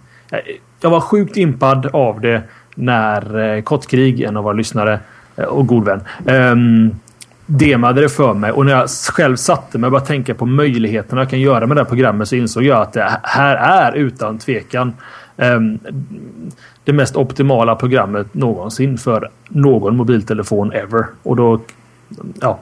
jag 0.80 0.90
var 0.90 1.00
sjukt 1.00 1.36
impad 1.36 1.86
av 1.92 2.20
det 2.20 2.42
när 2.74 3.54
eh, 3.56 3.62
Kottkrig, 3.62 4.20
en 4.20 4.36
av 4.36 4.44
våra 4.44 4.52
lyssnare 4.52 5.00
eh, 5.36 5.44
och 5.44 5.66
god 5.66 5.84
vän, 5.84 6.00
um, 6.24 6.90
demade 7.46 8.00
det 8.00 8.08
för 8.08 8.34
mig 8.34 8.52
och 8.52 8.66
när 8.66 8.72
jag 8.72 8.90
själv 8.90 9.36
satte 9.36 9.78
mig 9.78 9.86
och 9.88 9.92
började 9.92 10.06
tänka 10.06 10.34
på 10.34 10.46
möjligheterna 10.46 11.20
jag 11.20 11.30
kan 11.30 11.40
göra 11.40 11.66
med 11.66 11.76
det 11.76 11.80
här 11.80 11.88
programmet 11.88 12.28
så 12.28 12.36
insåg 12.36 12.62
jag 12.62 12.82
att 12.82 12.92
det 12.92 13.20
här 13.22 13.56
är 13.56 13.92
utan 13.92 14.38
tvekan 14.38 14.92
um, 15.36 15.78
det 16.84 16.92
mest 16.92 17.16
optimala 17.16 17.74
programmet 17.74 18.34
någonsin 18.34 18.98
för 18.98 19.30
någon 19.48 19.96
mobiltelefon 19.96 20.72
ever. 20.72 21.06
Och 21.22 21.36
då... 21.36 21.60
Ja. 22.40 22.58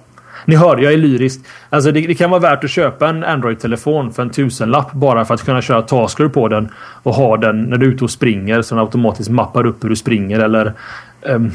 Ni 0.50 0.56
hör, 0.56 0.78
jag 0.78 0.92
är 0.92 0.96
lyrisk. 0.96 1.40
Alltså 1.70 1.92
det, 1.92 2.00
det 2.00 2.14
kan 2.14 2.30
vara 2.30 2.40
värt 2.40 2.64
att 2.64 2.70
köpa 2.70 3.08
en 3.08 3.24
Android-telefon 3.24 4.12
för 4.12 4.22
en 4.22 4.30
tusenlapp 4.30 4.92
bara 4.92 5.24
för 5.24 5.34
att 5.34 5.44
kunna 5.44 5.62
köra 5.62 5.82
Tasker 5.82 6.28
på 6.28 6.48
den 6.48 6.68
och 7.02 7.14
ha 7.14 7.36
den 7.36 7.62
när 7.62 7.76
du 7.76 7.86
är 7.86 7.90
ute 7.90 8.04
och 8.04 8.10
springer 8.10 8.62
så 8.62 8.74
den 8.74 8.84
automatiskt 8.84 9.30
mappar 9.30 9.66
upp 9.66 9.84
hur 9.84 9.88
du 9.88 9.96
springer 9.96 10.40
eller 10.40 10.72
um, 11.22 11.50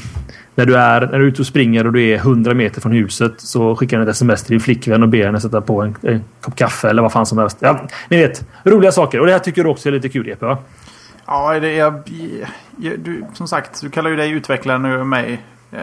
när 0.55 0.65
du 0.65 0.77
är, 0.77 1.01
när 1.01 1.19
du 1.19 1.25
är 1.25 1.27
ute 1.27 1.41
och 1.41 1.45
springer 1.45 1.88
och 1.88 1.93
du 1.93 2.10
är 2.10 2.15
100 2.15 2.53
meter 2.53 2.81
från 2.81 2.91
huset 2.91 3.34
så 3.38 3.75
skickar 3.75 3.99
den 3.99 4.08
ett 4.08 4.15
sms 4.15 4.43
till 4.43 4.51
din 4.51 4.60
flickvän 4.60 5.03
och 5.03 5.10
ber 5.10 5.25
henne 5.25 5.41
sätta 5.41 5.62
på 5.62 5.81
en, 5.81 5.95
en 6.01 6.23
kopp 6.41 6.55
kaffe 6.55 6.89
eller 6.89 7.01
vad 7.01 7.12
fan 7.12 7.25
som 7.25 7.38
helst. 7.38 7.58
Ja, 7.60 7.88
ni 8.10 8.17
vet, 8.17 8.45
roliga 8.63 8.91
saker. 8.91 9.19
Och 9.19 9.25
det 9.25 9.31
här 9.31 9.39
tycker 9.39 9.63
du 9.63 9.69
också 9.69 9.89
är 9.89 9.93
lite 9.93 10.10
kul 10.10 10.27
Jeppe 10.27 10.45
va? 10.45 10.58
Ja, 11.25 11.60
det 11.60 11.79
är... 11.79 11.93
Du, 12.97 13.25
som 13.34 13.47
sagt, 13.47 13.81
du 13.81 13.89
kallar 13.89 14.10
ju 14.10 14.15
dig 14.15 14.31
utvecklaren 14.31 14.81
nu 14.81 14.99
och 14.99 15.08
mig 15.08 15.41
eh, 15.71 15.79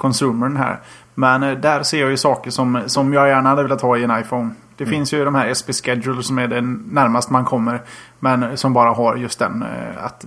konsumern 0.00 0.56
här. 0.56 0.78
Men 1.14 1.42
eh, 1.42 1.58
där 1.58 1.82
ser 1.82 2.00
jag 2.00 2.10
ju 2.10 2.16
saker 2.16 2.50
som, 2.50 2.82
som 2.86 3.12
jag 3.12 3.28
gärna 3.28 3.48
hade 3.48 3.62
velat 3.62 3.80
ha 3.80 3.96
i 3.96 4.04
en 4.04 4.20
iPhone. 4.20 4.50
Det 4.76 4.84
mm. 4.84 4.94
finns 4.94 5.12
ju 5.12 5.24
de 5.24 5.34
här 5.34 5.54
SP 5.58 5.68
Schedule 5.72 6.22
som 6.22 6.38
är 6.38 6.48
den 6.48 6.88
närmast 6.92 7.30
man 7.30 7.44
kommer. 7.44 7.82
Men 8.18 8.56
som 8.56 8.72
bara 8.72 8.90
har 8.90 9.16
just 9.16 9.38
den 9.38 9.62
eh, 9.62 10.04
att 10.04 10.24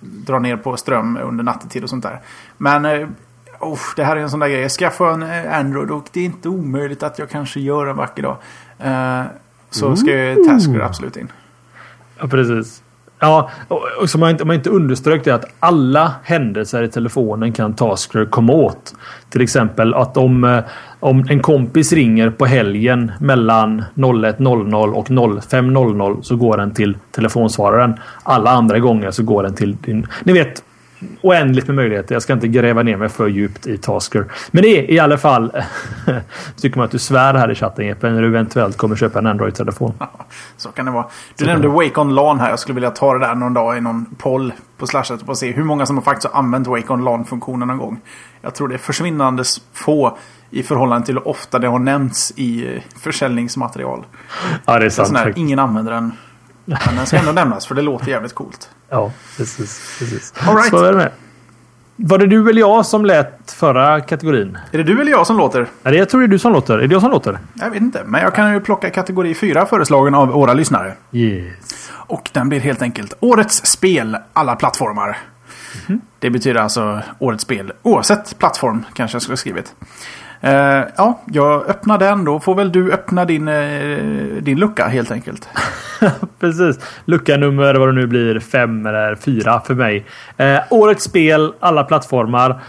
dra 0.00 0.38
ner 0.38 0.56
på 0.56 0.76
ström 0.76 1.18
under 1.22 1.44
nattetid 1.44 1.82
och 1.82 1.90
sånt 1.90 2.02
där. 2.02 2.20
Men 2.56 2.84
eh, 2.84 3.08
oh, 3.60 3.80
det 3.96 4.04
här 4.04 4.16
är 4.16 4.20
en 4.20 4.30
sån 4.30 4.40
där 4.40 4.48
grej. 4.48 4.60
Jag 4.60 4.70
skaffar 4.70 5.12
en 5.12 5.22
eh, 5.22 5.58
Android 5.58 5.90
och 5.90 6.08
det 6.12 6.20
är 6.20 6.24
inte 6.24 6.48
omöjligt 6.48 7.02
att 7.02 7.18
jag 7.18 7.30
kanske 7.30 7.60
gör 7.60 7.86
en 7.86 7.96
vacker 7.96 8.22
dag. 8.22 8.36
Eh, 8.78 9.24
så 9.70 9.96
ska 9.96 10.10
ju 10.10 10.44
Tasker 10.44 10.80
absolut 10.80 11.16
in. 11.16 11.32
Ja, 12.18 12.26
precis. 12.26 12.82
Ja, 13.18 13.50
och 14.00 14.10
som 14.10 14.20
man 14.20 14.30
inte, 14.30 14.44
man 14.44 14.56
inte 14.56 14.70
underströk 14.70 15.24
det 15.24 15.34
att 15.34 15.44
alla 15.60 16.12
händelser 16.22 16.82
i 16.82 16.88
telefonen 16.88 17.52
kan 17.52 17.74
Tasker 17.74 18.24
komma 18.24 18.52
åt. 18.52 18.94
Till 19.30 19.40
exempel 19.40 19.94
att 19.94 20.16
om, 20.16 20.44
eh, 20.44 20.58
om 21.00 21.26
en 21.28 21.42
kompis 21.42 21.92
ringer 21.92 22.30
på 22.30 22.46
helgen 22.46 23.12
mellan 23.20 23.84
01.00 23.94 24.92
och 24.94 25.08
05.00 25.08 26.22
så 26.22 26.36
går 26.36 26.56
den 26.56 26.74
till 26.74 26.96
telefonsvararen. 27.10 27.94
Alla 28.22 28.50
andra 28.50 28.78
gånger 28.78 29.10
så 29.10 29.22
går 29.22 29.42
den 29.42 29.54
till 29.54 29.76
din... 29.76 30.06
Ni 30.24 30.32
vet, 30.32 30.62
oändligt 31.22 31.66
med 31.66 31.76
möjligheter. 31.76 32.14
Jag 32.14 32.22
ska 32.22 32.32
inte 32.32 32.48
gräva 32.48 32.82
ner 32.82 32.96
mig 32.96 33.08
för 33.08 33.28
djupt 33.28 33.66
i 33.66 33.78
Tasker. 33.78 34.24
Men 34.50 34.62
det 34.62 34.78
är 34.78 34.90
i 34.90 34.98
alla 34.98 35.18
fall... 35.18 35.52
tycker 36.56 36.76
man 36.78 36.84
att 36.84 36.90
du 36.90 36.98
svär 36.98 37.34
här 37.34 37.50
i 37.50 37.54
chatten 37.54 37.86
Jeppe 37.86 38.10
när 38.10 38.22
du 38.22 38.28
eventuellt 38.28 38.76
kommer 38.76 38.96
köpa 38.96 39.18
en 39.18 39.26
Android-telefon. 39.26 39.92
så 40.56 40.68
kan 40.68 40.84
det 40.84 40.90
vara. 40.90 41.06
Du 41.36 41.44
så 41.44 41.50
nämnde 41.50 41.68
Wake 41.68 42.00
On 42.00 42.14
LAN 42.14 42.40
här. 42.40 42.50
Jag 42.50 42.58
skulle 42.58 42.74
vilja 42.74 42.90
ta 42.90 43.12
det 43.12 43.26
där 43.26 43.34
någon 43.34 43.54
dag 43.54 43.78
i 43.78 43.80
någon 43.80 44.04
poll 44.18 44.52
på 44.78 44.86
Slashat 44.86 45.22
och 45.28 45.38
se 45.38 45.52
hur 45.52 45.64
många 45.64 45.86
som 45.86 45.96
har 45.96 46.04
faktiskt 46.04 46.32
har 46.32 46.38
använt 46.38 46.66
Wake 46.66 46.92
On 46.92 47.04
LAN-funktionen 47.04 47.68
någon 47.68 47.78
gång. 47.78 48.00
Jag 48.40 48.54
tror 48.54 48.68
det 48.68 48.74
är 48.74 48.78
försvinnande 48.78 49.44
få 49.72 50.18
i 50.50 50.62
förhållande 50.62 51.06
till 51.06 51.14
hur 51.14 51.28
ofta 51.28 51.58
det 51.58 51.68
har 51.68 51.78
nämnts 51.78 52.32
i 52.36 52.74
eh, 52.74 52.82
försäljningsmaterial. 52.96 54.06
Ja, 54.64 54.78
det 54.78 54.86
är 54.86 54.90
sant. 54.90 55.16
Här, 55.18 55.32
ingen 55.36 55.58
använder 55.58 55.92
den. 55.92 56.12
Men 56.66 56.78
den 56.96 57.06
ska 57.06 57.16
ändå 57.16 57.32
nämnas 57.32 57.66
för 57.66 57.74
det 57.74 57.82
låter 57.82 58.08
jävligt 58.08 58.34
coolt. 58.34 58.70
Ja, 58.88 59.12
precis. 59.36 59.96
precis. 59.98 60.34
All 60.46 60.56
right. 60.56 60.70
Så 60.70 60.84
är 60.84 60.92
det 60.92 60.98
med. 60.98 61.10
Var 61.98 62.18
det 62.18 62.26
du 62.26 62.50
eller 62.50 62.60
jag 62.60 62.86
som 62.86 63.04
lät 63.04 63.52
förra 63.56 64.00
kategorin? 64.00 64.58
Är 64.72 64.78
det 64.78 64.84
du 64.84 65.00
eller 65.00 65.10
jag 65.10 65.26
som 65.26 65.36
låter? 65.36 65.66
Nej, 65.82 65.94
jag 65.94 66.08
tror 66.08 66.20
det 66.20 66.26
är 66.26 66.28
du 66.28 66.38
som 66.38 66.52
låter. 66.52 66.78
Är 66.78 66.88
det 66.88 66.92
jag 66.92 67.02
som 67.02 67.10
låter? 67.10 67.38
Jag 67.54 67.70
vet 67.70 67.82
inte, 67.82 68.02
men 68.04 68.22
jag 68.22 68.34
kan 68.34 68.52
ju 68.54 68.60
plocka 68.60 68.90
kategori 68.90 69.34
4 69.34 69.66
föreslagen 69.66 70.14
av 70.14 70.28
våra 70.28 70.54
lyssnare. 70.54 70.94
Yes. 71.12 71.90
Och 71.92 72.30
den 72.32 72.48
blir 72.48 72.60
helt 72.60 72.82
enkelt 72.82 73.14
Årets 73.20 73.66
spel 73.66 74.16
alla 74.32 74.56
plattformar. 74.56 75.06
Mm 75.06 75.18
-hmm. 75.86 76.06
Det 76.18 76.30
betyder 76.30 76.60
alltså 76.60 77.00
Årets 77.18 77.42
spel 77.42 77.72
oavsett 77.82 78.38
plattform 78.38 78.84
kanske 78.94 79.14
jag 79.14 79.22
skulle 79.22 79.32
ha 79.32 79.36
skrivit. 79.36 79.74
Uh, 80.46 80.84
ja, 80.96 81.20
jag 81.32 81.68
öppnar 81.68 81.98
den. 81.98 82.24
Då 82.24 82.40
får 82.40 82.54
väl 82.54 82.72
du 82.72 82.92
öppna 82.92 83.24
din, 83.24 83.48
uh, 83.48 84.42
din 84.42 84.58
lucka 84.58 84.86
helt 84.86 85.10
enkelt. 85.10 85.48
Precis. 86.40 86.78
Lucka 87.04 87.36
nummer 87.36 87.74
vad 87.74 87.88
det 87.88 87.92
nu 87.92 88.06
blir. 88.06 88.40
Fem 88.40 88.86
eller 88.86 89.14
fyra 89.14 89.60
för 89.60 89.74
mig. 89.74 90.06
Uh, 90.40 90.58
årets 90.70 91.04
spel, 91.04 91.52
alla 91.60 91.84
plattformar. 91.84 92.60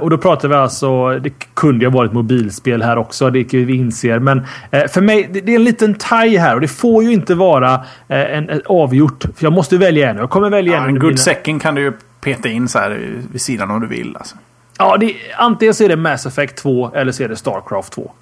och 0.00 0.10
då 0.10 0.18
pratar 0.18 0.48
vi 0.48 0.54
alltså. 0.54 1.18
Det 1.18 1.30
kunde 1.54 1.84
ju 1.84 1.90
ha 1.90 1.98
varit 1.98 2.12
mobilspel 2.12 2.82
här 2.82 2.98
också. 2.98 3.30
Det 3.30 3.54
vi 3.54 3.76
inser. 3.76 4.18
Men 4.18 4.46
för 4.88 5.00
mig, 5.00 5.28
det, 5.32 5.40
det, 5.40 5.52
är 5.52 5.56
en 5.56 5.64
liten 5.64 5.94
taj 5.94 6.36
här. 6.36 6.54
Och 6.54 6.60
det 6.60 6.68
får 6.68 7.04
ju 7.04 7.12
inte 7.12 7.34
vara 7.34 7.84
en, 8.08 8.48
en 8.48 8.62
avgjort. 8.66 9.24
För 9.36 9.44
jag 9.44 9.52
måste 9.52 9.78
välja 9.78 10.10
en. 10.10 10.16
Jag 10.16 10.30
kommer 10.30 10.50
välja 10.50 10.72
ja, 10.72 10.82
en. 10.82 10.88
En 10.88 10.98
good 10.98 11.18
second 11.18 11.62
kan 11.62 11.74
du 11.74 11.80
ju 11.80 11.92
peta 12.20 12.48
in 12.48 12.68
så 12.68 12.78
här 12.78 13.00
vid 13.32 13.40
sidan 13.40 13.70
om 13.70 13.80
du 13.80 13.86
vill. 13.86 14.16
Alltså. 14.16 14.36
Ja, 14.78 14.96
det, 14.96 15.16
antingen 15.36 15.74
så 15.74 15.84
är 15.84 15.88
det 15.88 15.96
Mass 15.96 16.26
Effect 16.26 16.56
2 16.56 16.90
eller 16.94 17.12
så 17.12 17.22
är 17.22 17.28
det 17.28 17.36
Starcraft 17.36 17.92
2. 17.92 18.12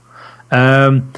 Um, 0.48 0.58
ehm, 0.58 1.12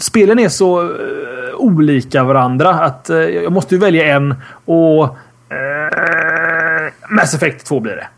spelen 0.00 0.38
är 0.38 0.48
så 0.48 0.82
uh, 0.82 1.54
olika 1.56 2.24
varandra 2.24 2.70
att 2.70 3.10
uh, 3.10 3.16
jag 3.16 3.52
måste 3.52 3.74
ju 3.74 3.80
välja 3.80 4.16
en 4.16 4.34
och 4.64 5.04
eh, 5.04 6.92
Mass 7.10 7.34
Effect 7.34 7.66
2 7.66 7.80
blir 7.80 7.96
det. 7.96 8.08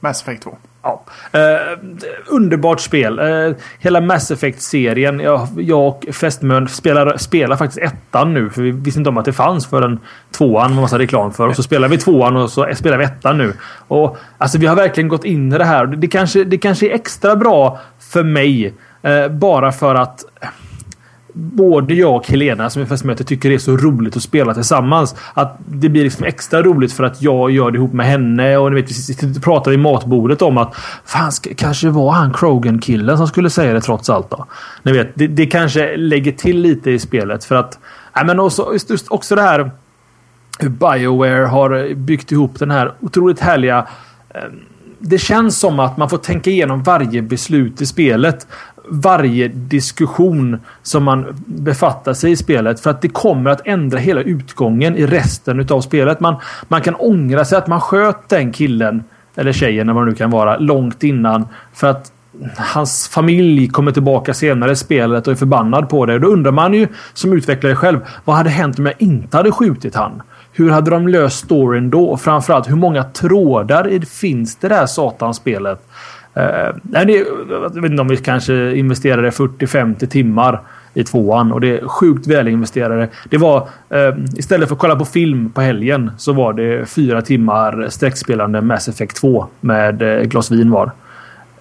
Mass 0.00 0.22
Effect 0.22 0.42
2. 0.42 0.56
Ja. 0.82 1.02
Eh, 1.32 1.78
underbart 2.26 2.80
spel. 2.80 3.18
Eh, 3.18 3.56
hela 3.78 4.00
Mass 4.00 4.30
Effect-serien. 4.30 5.20
Jag, 5.20 5.48
jag 5.56 5.86
och 5.86 6.06
fästmön 6.12 6.68
spelar, 6.68 7.16
spelar 7.16 7.56
faktiskt 7.56 7.78
ettan 7.78 8.34
nu. 8.34 8.50
För 8.50 8.62
vi 8.62 8.70
visste 8.70 9.00
inte 9.00 9.10
om 9.10 9.18
att 9.18 9.24
det 9.24 9.32
fanns 9.32 9.66
förrän 9.66 9.98
tvåan 10.30 10.74
var 10.74 10.82
massa 10.82 10.98
reklam 10.98 11.32
för. 11.32 11.48
Och 11.48 11.56
så 11.56 11.62
spelar 11.62 11.88
vi 11.88 11.98
tvåan 11.98 12.36
och 12.36 12.50
så 12.50 12.68
spelar 12.74 12.98
vi 12.98 13.04
ettan 13.04 13.38
nu. 13.38 13.52
Och 13.88 14.16
alltså 14.38 14.58
vi 14.58 14.66
har 14.66 14.76
verkligen 14.76 15.08
gått 15.08 15.24
in 15.24 15.52
i 15.52 15.58
det 15.58 15.64
här. 15.64 15.86
Det 15.86 16.08
kanske, 16.08 16.44
det 16.44 16.58
kanske 16.58 16.86
är 16.86 16.94
extra 16.94 17.36
bra 17.36 17.80
för 17.98 18.22
mig. 18.22 18.74
Eh, 19.02 19.28
bara 19.28 19.72
för 19.72 19.94
att 19.94 20.24
både 21.32 21.94
jag 21.94 22.16
och 22.16 22.28
Helena 22.28 22.70
som 22.70 22.82
är 22.82 22.86
fästmöte 22.86 23.24
tycker 23.24 23.48
det 23.48 23.54
är 23.54 23.58
så 23.58 23.76
roligt 23.76 24.16
att 24.16 24.22
spela 24.22 24.54
tillsammans. 24.54 25.14
Att 25.34 25.58
det 25.66 25.88
blir 25.88 26.04
liksom 26.04 26.24
extra 26.24 26.62
roligt 26.62 26.92
för 26.92 27.04
att 27.04 27.22
jag 27.22 27.50
gör 27.50 27.70
det 27.70 27.76
ihop 27.76 27.92
med 27.92 28.06
henne. 28.06 28.56
Och 28.56 28.72
ni 28.72 28.82
vet, 28.82 29.22
vi 29.22 29.40
pratar 29.40 29.70
vid 29.70 29.80
matbordet 29.80 30.42
om 30.42 30.58
att 30.58 30.74
fan, 31.04 31.32
kanske 31.56 31.88
var 31.88 32.12
han 32.12 32.32
Krogan-killen 32.32 33.18
som 33.18 33.26
skulle 33.26 33.50
säga 33.50 33.72
det 33.72 33.80
trots 33.80 34.10
allt. 34.10 34.30
då. 34.30 34.46
Ni 34.82 34.92
vet, 34.92 35.10
det, 35.14 35.26
det 35.26 35.46
kanske 35.46 35.96
lägger 35.96 36.32
till 36.32 36.60
lite 36.60 36.90
i 36.90 36.98
spelet 36.98 37.44
för 37.44 37.54
att... 37.54 37.78
Nej, 38.16 38.24
men 38.24 38.40
också, 38.40 38.72
just 38.90 39.08
också 39.08 39.34
det 39.34 39.42
här 39.42 39.70
hur 40.58 40.68
Bioware 40.68 41.44
har 41.44 41.94
byggt 41.94 42.32
ihop 42.32 42.58
den 42.58 42.70
här 42.70 42.92
otroligt 43.00 43.40
härliga 43.40 43.86
eh, 44.34 44.40
det 45.04 45.18
känns 45.18 45.58
som 45.58 45.80
att 45.80 45.96
man 45.96 46.10
får 46.10 46.18
tänka 46.18 46.50
igenom 46.50 46.82
varje 46.82 47.22
beslut 47.22 47.80
i 47.80 47.86
spelet 47.86 48.46
varje 48.88 49.48
diskussion 49.48 50.60
som 50.82 51.04
man 51.04 51.26
befattar 51.46 52.14
sig 52.14 52.30
i 52.30 52.36
spelet. 52.36 52.80
För 52.80 52.90
att 52.90 53.02
det 53.02 53.08
kommer 53.08 53.50
att 53.50 53.66
ändra 53.66 53.98
hela 53.98 54.20
utgången 54.20 54.96
i 54.96 55.06
resten 55.06 55.60
utav 55.60 55.80
spelet. 55.80 56.20
Man, 56.20 56.36
man 56.68 56.82
kan 56.82 56.94
ångra 56.94 57.44
sig 57.44 57.58
att 57.58 57.66
man 57.66 57.80
sköt 57.80 58.28
den 58.28 58.52
killen, 58.52 59.04
eller 59.34 59.52
tjejen 59.52 59.88
eller 59.88 59.94
vad 59.94 60.06
det 60.06 60.10
nu 60.10 60.16
kan 60.16 60.30
vara, 60.30 60.58
långt 60.58 61.02
innan. 61.02 61.48
För 61.74 61.86
att 61.86 62.12
hans 62.56 63.08
familj 63.08 63.68
kommer 63.68 63.92
tillbaka 63.92 64.34
senare 64.34 64.72
i 64.72 64.76
spelet 64.76 65.26
och 65.26 65.32
är 65.32 65.36
förbannad 65.36 65.88
på 65.88 66.06
det. 66.06 66.18
Då 66.18 66.28
undrar 66.28 66.52
man 66.52 66.74
ju 66.74 66.88
som 67.14 67.32
utvecklare 67.32 67.76
själv. 67.76 68.00
Vad 68.24 68.36
hade 68.36 68.50
hänt 68.50 68.78
om 68.78 68.86
jag 68.86 68.94
inte 68.98 69.36
hade 69.36 69.52
skjutit 69.52 69.94
han? 69.94 70.22
hur 70.52 70.70
hade 70.70 70.90
de 70.90 71.08
löst 71.08 71.44
storyn 71.44 71.90
då? 71.90 72.04
Och 72.04 72.20
Framförallt 72.20 72.70
hur 72.70 72.76
många 72.76 73.04
trådar 73.04 74.04
finns 74.06 74.56
det 74.56 74.68
där 74.68 74.86
satanspelet? 74.86 75.86
Eh, 76.34 76.74
nej, 76.82 77.06
det, 77.06 77.26
jag 77.50 77.82
vet 77.82 77.90
inte 77.90 78.02
om 78.02 78.08
vi 78.08 78.16
kanske 78.16 78.74
investerade 78.74 79.30
40-50 79.30 80.06
timmar 80.06 80.60
i 80.94 81.04
tvåan 81.04 81.52
och 81.52 81.60
det 81.60 81.78
är 81.78 81.88
sjukt 81.88 82.26
välinvesterade. 82.26 83.08
Det 83.30 83.38
var 83.38 83.68
eh, 83.90 84.14
istället 84.36 84.68
för 84.68 84.74
att 84.74 84.80
kolla 84.80 84.96
på 84.96 85.04
film 85.04 85.50
på 85.50 85.60
helgen 85.60 86.10
så 86.18 86.32
var 86.32 86.52
det 86.52 86.86
fyra 86.86 87.22
timmar 87.22 87.86
sträckspelande 87.88 88.60
Mass 88.60 88.88
Effect 88.88 89.16
2 89.16 89.46
med 89.60 90.02
eh, 90.02 90.22
glas 90.24 90.50
vin 90.50 90.70
var. 90.70 90.92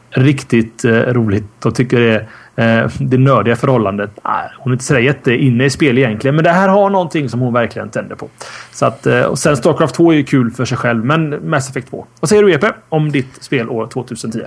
Riktigt 0.10 0.86
eh, 0.86 0.92
roligt 0.92 1.66
och 1.66 1.76
tycker 1.76 2.00
det 2.00 2.28
är 2.56 2.84
eh, 2.84 2.92
det 3.00 3.18
nördiga 3.18 3.56
förhållandet. 3.56 4.12
Ah, 4.22 4.42
hon 4.58 4.72
är 4.72 4.76
inte 4.76 4.86
sådär 4.86 5.02
jätteinne 5.02 5.66
i 5.66 5.70
spel 5.70 5.98
egentligen, 5.98 6.36
men 6.36 6.44
det 6.44 6.52
här 6.52 6.68
har 6.68 6.90
någonting 6.90 7.30
som 7.30 7.40
hon 7.40 7.54
verkligen 7.54 7.90
tänder 7.90 8.16
på. 8.16 8.30
Så 8.72 8.86
att, 8.86 9.08
eh, 9.08 9.22
och 9.22 9.40
sen 9.40 9.58
Starcraft 9.58 9.96
2 9.96 10.12
är 10.12 10.16
ju 10.16 10.24
kul 10.24 10.52
för 10.52 10.66
sig 10.66 10.78
själv, 10.78 11.06
men 11.06 11.50
Mass 11.50 11.70
Effect 11.70 11.90
2. 11.90 12.06
Vad 12.20 12.30
säger 12.30 12.44
du 12.44 12.54
EP 12.54 12.66
om 12.90 13.12
ditt 13.12 13.44
spel 13.44 13.70
år 13.70 13.88
2010? 13.88 14.40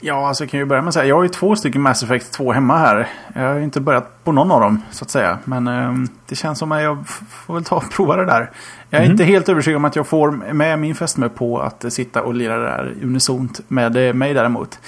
Ja, 0.00 0.28
alltså 0.28 0.44
jag 0.44 0.50
kan 0.50 0.60
ju 0.60 0.66
börja 0.66 0.82
med 0.82 0.88
att 0.88 0.94
säga. 0.94 1.06
Jag 1.06 1.16
har 1.16 1.22
ju 1.22 1.28
två 1.28 1.56
stycken 1.56 1.82
Mass 1.82 2.02
Effect 2.02 2.32
2 2.32 2.52
hemma 2.52 2.78
här. 2.78 3.08
Jag 3.34 3.42
har 3.42 3.54
ju 3.54 3.64
inte 3.64 3.80
börjat 3.80 4.24
på 4.24 4.32
någon 4.32 4.50
av 4.50 4.60
dem, 4.60 4.82
så 4.90 5.04
att 5.04 5.10
säga. 5.10 5.38
Men 5.44 5.68
eh, 5.68 5.92
det 6.28 6.34
känns 6.34 6.58
som 6.58 6.72
att 6.72 6.82
jag 6.82 7.08
får 7.28 7.54
väl 7.54 7.64
ta 7.64 7.76
och 7.76 7.90
prova 7.90 8.16
det 8.16 8.24
där. 8.24 8.50
Jag 8.90 8.98
är 8.98 9.04
mm. 9.04 9.12
inte 9.12 9.24
helt 9.24 9.48
övertygad 9.48 9.76
om 9.76 9.84
att 9.84 9.96
jag 9.96 10.06
får 10.06 10.30
med 10.30 10.78
min 10.78 10.94
fästmö 10.94 11.28
på 11.28 11.60
att 11.60 11.92
sitta 11.92 12.22
och 12.22 12.34
lira 12.34 12.56
det 12.56 12.64
där 12.64 12.94
unisont 13.02 13.60
med 13.68 14.08
eh, 14.08 14.14
mig 14.14 14.34
däremot. 14.34 14.78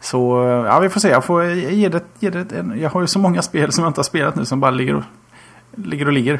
Så 0.00 0.44
ja, 0.66 0.80
vi 0.80 0.88
får 0.88 1.00
se. 1.00 1.08
Jag 1.08 1.24
får 1.24 1.44
ge 1.44 1.88
det, 1.88 2.02
ge 2.18 2.30
det 2.30 2.52
en, 2.52 2.80
Jag 2.80 2.90
har 2.90 3.00
ju 3.00 3.06
så 3.06 3.18
många 3.18 3.42
spel 3.42 3.72
som 3.72 3.84
jag 3.84 3.90
inte 3.90 3.98
har 3.98 4.04
spelat 4.04 4.36
nu 4.36 4.44
som 4.44 4.60
bara 4.60 4.70
ligger 4.70 4.94
och 4.94 5.02
ligger. 5.76 6.06
Och 6.06 6.12
ligger. 6.12 6.34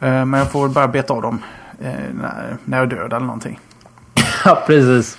Eh, 0.00 0.24
men 0.24 0.32
jag 0.32 0.50
får 0.50 0.68
bara 0.68 0.88
beta 0.88 1.12
av 1.12 1.22
dem 1.22 1.42
eh, 1.80 1.92
när, 2.12 2.56
när 2.64 2.78
jag 2.78 2.92
är 2.92 2.96
död 2.96 3.12
eller 3.12 3.26
någonting. 3.26 3.60
Ja, 4.44 4.62
precis. 4.66 5.18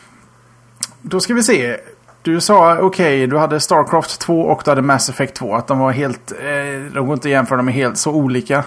Då 1.02 1.20
ska 1.20 1.34
vi 1.34 1.44
se. 1.44 1.78
Du 2.22 2.42
sa 2.42 2.74
okej, 2.74 2.86
okay, 2.86 3.28
du 3.28 3.38
hade 3.38 3.60
Starcraft 3.60 4.20
2 4.20 4.42
och 4.42 4.62
du 4.66 4.72
hade 4.72 4.82
Mass 4.82 5.10
Effect 5.10 5.36
2. 5.36 5.56
Att 5.56 5.68
de 5.68 5.80
var 5.80 5.92
helt... 5.92 6.32
Eh, 6.32 6.94
de 6.94 7.08
går 7.08 7.14
inte 7.14 7.28
att 7.28 7.32
jämföra, 7.32 7.58
de 7.58 7.68
är 7.68 7.72
helt 7.72 7.98
så 7.98 8.12
olika. 8.12 8.64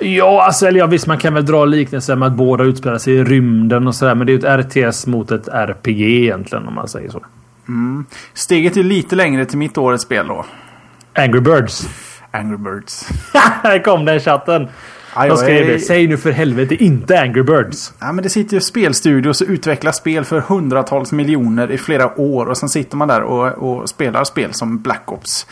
Ja, 0.00 0.44
alltså, 0.44 0.66
eller 0.66 0.78
ja, 0.78 0.86
visst 0.86 1.06
man 1.06 1.18
kan 1.18 1.34
väl 1.34 1.46
dra 1.46 1.64
liknelser 1.64 2.16
med 2.16 2.26
att 2.26 2.32
båda 2.32 2.64
utspelar 2.64 2.98
sig 2.98 3.14
i 3.14 3.24
rymden 3.24 3.86
och 3.86 3.94
sådär. 3.94 4.14
Men 4.14 4.26
det 4.26 4.32
är 4.32 4.34
ju 4.34 4.60
ett 4.60 4.66
RTS 4.66 5.06
mot 5.06 5.30
ett 5.30 5.48
RPG 5.48 6.00
egentligen 6.00 6.68
om 6.68 6.74
man 6.74 6.88
säger 6.88 7.10
så. 7.10 7.22
Mm. 7.68 8.04
Steget 8.34 8.76
är 8.76 8.82
lite 8.82 9.16
längre 9.16 9.44
till 9.44 9.58
mitt 9.58 9.78
årets 9.78 10.04
spel 10.04 10.26
då. 10.26 10.44
Angry 11.14 11.40
Birds. 11.40 11.88
Angry 12.30 12.56
Birds. 12.56 13.08
Här 13.62 13.82
kom 13.82 14.04
den 14.04 14.20
chatten. 14.20 14.68
Skrev 15.12 15.66
det. 15.66 15.78
Säg 15.78 16.06
nu 16.06 16.16
för 16.16 16.30
helvete 16.30 16.84
inte 16.84 17.20
Angry 17.20 17.42
Birds. 17.42 17.92
Ja, 17.98 18.12
men 18.12 18.24
det 18.24 18.30
sitter 18.30 18.54
ju 18.54 18.60
spelstudios 18.60 19.40
och 19.40 19.48
utvecklar 19.48 19.92
spel 19.92 20.24
för 20.24 20.40
hundratals 20.40 21.12
miljoner 21.12 21.70
i 21.70 21.78
flera 21.78 22.20
år. 22.20 22.46
Och 22.46 22.56
sen 22.56 22.68
sitter 22.68 22.96
man 22.96 23.08
där 23.08 23.22
och, 23.22 23.48
och 23.48 23.88
spelar 23.88 24.24
spel 24.24 24.54
som 24.54 24.78
Black 24.78 25.12
Ops. 25.12 25.46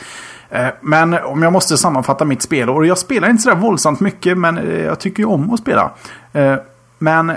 Eh, 0.50 0.68
men 0.80 1.14
om 1.14 1.42
jag 1.42 1.52
måste 1.52 1.76
sammanfatta 1.76 2.24
mitt 2.24 2.42
spel. 2.42 2.70
Och 2.70 2.86
jag 2.86 2.98
spelar 2.98 3.30
inte 3.30 3.42
sådär 3.42 3.56
våldsamt 3.56 4.00
mycket. 4.00 4.38
Men 4.38 4.58
eh, 4.58 4.80
jag 4.80 4.98
tycker 5.00 5.22
ju 5.22 5.26
om 5.26 5.54
att 5.54 5.60
spela. 5.60 5.90
Eh, 6.32 6.56
men 6.98 7.32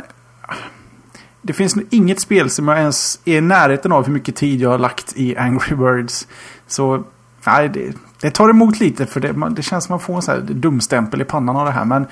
det 1.42 1.54
finns 1.54 1.76
inget 1.90 2.20
spel 2.20 2.50
som 2.50 2.68
jag 2.68 2.78
ens 2.78 3.20
är 3.26 3.38
i 3.38 3.42
närheten 3.42 3.92
av 3.92 4.06
hur 4.06 4.14
mycket 4.14 4.36
tid 4.36 4.62
jag 4.62 4.70
har 4.70 4.80
lagt 4.80 5.14
i 5.16 5.38
Angry 5.38 5.76
Birds. 5.76 6.28
Så 6.68 7.04
nej, 7.46 7.70
det, 7.70 7.98
det 8.22 8.32
tar 8.32 8.50
emot 8.50 8.80
lite 8.80 9.06
för 9.06 9.20
det, 9.20 9.50
det 9.50 9.62
känns 9.62 9.86
som 9.86 9.96
att 9.96 10.02
man 10.02 10.06
får 10.06 10.16
en 10.16 10.22
sån 10.22 10.36
här 10.36 10.42
dumstämpel 10.42 11.22
i 11.22 11.26
pannan 11.26 11.56
av 11.56 11.66
det 11.66 11.72
här. 11.72 11.86
Men 11.86 12.08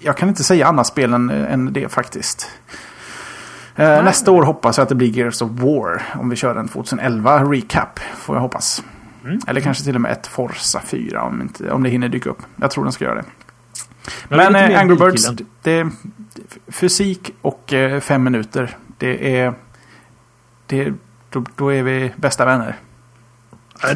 jag 0.00 0.16
kan 0.16 0.28
inte 0.28 0.44
säga 0.44 0.66
annat 0.66 0.86
spel 0.86 1.14
än, 1.14 1.30
än 1.30 1.72
det 1.72 1.92
faktiskt. 1.92 2.50
Eh, 3.76 4.04
nästa 4.04 4.30
år 4.30 4.42
hoppas 4.42 4.76
jag 4.76 4.82
att 4.82 4.88
det 4.88 4.94
blir 4.94 5.08
Gears 5.08 5.42
of 5.42 5.50
War. 5.50 6.02
Om 6.14 6.30
vi 6.30 6.36
kör 6.36 6.56
en 6.56 6.68
2011 6.68 7.44
recap. 7.44 7.98
Får 7.98 8.36
jag 8.36 8.40
hoppas. 8.40 8.82
Mm. 9.24 9.40
Eller 9.46 9.60
kanske 9.60 9.84
till 9.84 9.94
och 9.94 10.00
med 10.00 10.12
ett 10.12 10.26
Forza 10.26 10.80
4 10.80 11.22
om, 11.22 11.42
inte, 11.42 11.70
om 11.70 11.82
det 11.82 11.90
hinner 11.90 12.08
dyka 12.08 12.30
upp. 12.30 12.42
Jag 12.56 12.70
tror 12.70 12.84
den 12.84 12.92
ska 12.92 13.04
göra 13.04 13.14
det. 13.14 13.24
Men, 14.28 14.52
Men 14.52 14.72
eh, 14.72 14.80
Angry 14.80 14.96
Birds, 14.96 15.30
det 15.62 15.88
fysik 16.68 17.34
och 17.42 17.72
eh, 17.72 18.00
fem 18.00 18.24
minuter. 18.24 18.76
Det 18.98 19.40
är... 19.40 19.54
Det, 20.66 20.92
då, 21.30 21.44
då 21.56 21.72
är 21.72 21.82
vi 21.82 22.12
bästa 22.16 22.44
vänner. 22.44 22.76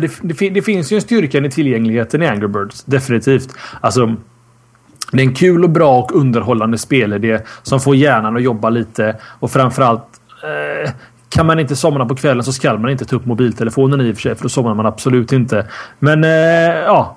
Det, 0.01 0.11
det, 0.23 0.51
det, 0.51 0.63
finns 0.63 0.93
ju 0.93 0.97
en 0.97 1.03
styrka 1.03 1.39
i 1.39 1.51
tillgängligheten 1.51 2.23
i 2.23 2.27
Angry 2.27 2.49
Birds. 2.49 2.85
Definitivt. 2.85 3.49
Alltså, 3.81 4.17
det 5.13 5.19
är 5.23 5.27
en 5.27 5.35
kul 5.35 5.65
och 5.65 5.71
bra 5.71 5.99
och 5.99 6.17
underhållande 6.17 6.79
spelidé 6.79 7.41
som 7.63 7.81
får 7.81 7.97
hjärnan 7.97 8.37
att 8.37 8.43
jobba 8.43 8.71
lite. 8.71 9.17
Och 9.23 9.51
framförallt 9.51 10.07
eh, 10.43 10.91
kan 11.29 11.47
man 11.47 11.61
inte 11.61 11.77
somna 11.77 12.07
på 12.07 12.17
kvällen 12.17 12.45
så 12.45 12.53
ska 12.53 12.79
man 12.79 12.91
inte 12.91 13.05
ta 13.05 13.17
upp 13.17 13.27
mobiltelefonen 13.27 14.01
i 14.01 14.13
och 14.13 14.15
för 14.15 14.23
sig. 14.23 14.35
För 14.35 14.43
då 14.43 14.49
somnar 14.49 14.75
man 14.75 14.87
absolut 14.87 15.33
inte. 15.33 15.67
Men 15.99 16.25
eh, 16.25 16.31
ja, 16.87 17.16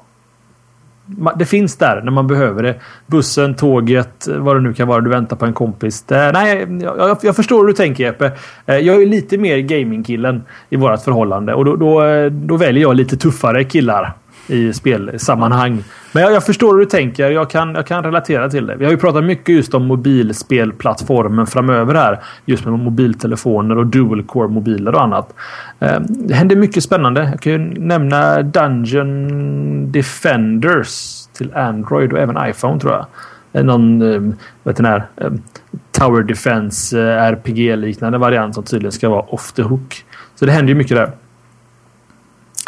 det 1.36 1.45
finns 1.45 1.78
där 1.78 2.01
när 2.01 2.12
man 2.12 2.28
behöver 2.28 2.64
det. 2.64 2.76
Bussen, 3.07 3.55
tåget, 3.55 4.28
vad 4.38 4.55
det 4.55 4.62
nu 4.62 4.74
kan 4.74 4.88
vara. 4.88 5.01
Du 5.01 5.10
väntar 5.10 5.36
på 5.36 5.45
en 5.45 5.53
kompis. 5.53 6.01
Det, 6.01 6.32
nej, 6.32 6.68
jag, 6.82 7.18
jag, 7.22 7.36
förstår 7.36 7.60
hur 7.60 7.68
du 7.68 7.74
tänker 7.74 8.03
Jeppe. 8.03 8.32
Eh, 8.66 8.78
jag 8.78 9.01
är 9.01 9.05
lite 9.05 9.38
mer 9.38 9.57
gamingkillen 9.57 10.43
i 10.70 10.76
vårt 10.76 11.01
förhållande 11.01 11.53
och 11.53 11.66
då, 11.66 11.76
då, 11.76 12.05
eh, 12.05 12.26
då 12.26 12.57
väljer 12.57 12.82
jag 12.82 12.95
lite 12.95 13.18
tuffare 13.18 13.64
killar 13.64 14.14
i 14.50 14.74
spelsammanhang. 14.74 15.84
Men 16.12 16.24
jag, 16.24 16.32
jag, 16.32 16.45
förstår 16.45 16.74
hur 16.74 16.80
du 16.80 16.86
tänker. 16.86 17.32
Jag 17.32 17.50
kan, 17.50 17.76
jag 17.76 17.88
kan 17.88 18.04
relatera 18.04 18.50
till 18.50 18.68
det. 18.68 18.76
Vi 18.76 18.86
har 18.86 18.91
ju 18.91 18.97
pratat 18.97 19.24
mycket 19.24 19.56
just 19.56 19.74
om 19.74 19.86
mobilspelplattformen 19.86 21.47
framöver 21.47 21.95
här. 21.95 22.20
Just 22.45 22.66
med 22.66 22.80
mobiltelefoner 22.80 23.78
och 23.78 23.88
dual 23.88 24.24
core 24.24 24.47
mobiler 24.47 24.95
och 24.95 25.02
annat. 25.02 25.34
Ehm, 25.80 26.04
det 26.08 26.34
händer 26.34 26.56
mycket 26.56 26.84
spännande. 26.84 27.30
Jag 27.32 27.39
kan 27.41 27.52
ju 27.52 27.58
nämna 27.80 28.41
Dungeon 28.41 29.91
Defenders 29.91 31.26
till 31.34 31.54
Android 31.56 32.14
och 32.14 32.20
även 32.20 32.50
iPhone 32.50 32.80
tror 32.80 32.93
jag. 32.93 33.06
Eh, 33.54 33.66
någon 33.66 34.02
ehm, 34.02 34.36
vet 34.64 34.78
den 34.78 34.86
här, 34.86 35.04
ehm, 35.18 35.41
Tower 35.91 36.24
Defense 36.24 37.00
eh, 37.00 37.24
RPG-liknande 37.24 38.18
variant 38.18 38.56
som 38.56 38.64
tydligen 38.64 38.91
ska 38.91 39.10
vara 39.10 39.22
off 39.22 39.52
the 39.52 39.62
hook. 39.62 40.06
Så 40.36 40.45
det 40.45 40.52
händer 40.52 40.70
ju 40.70 40.76
mycket 40.76 40.97
där. 40.97 41.12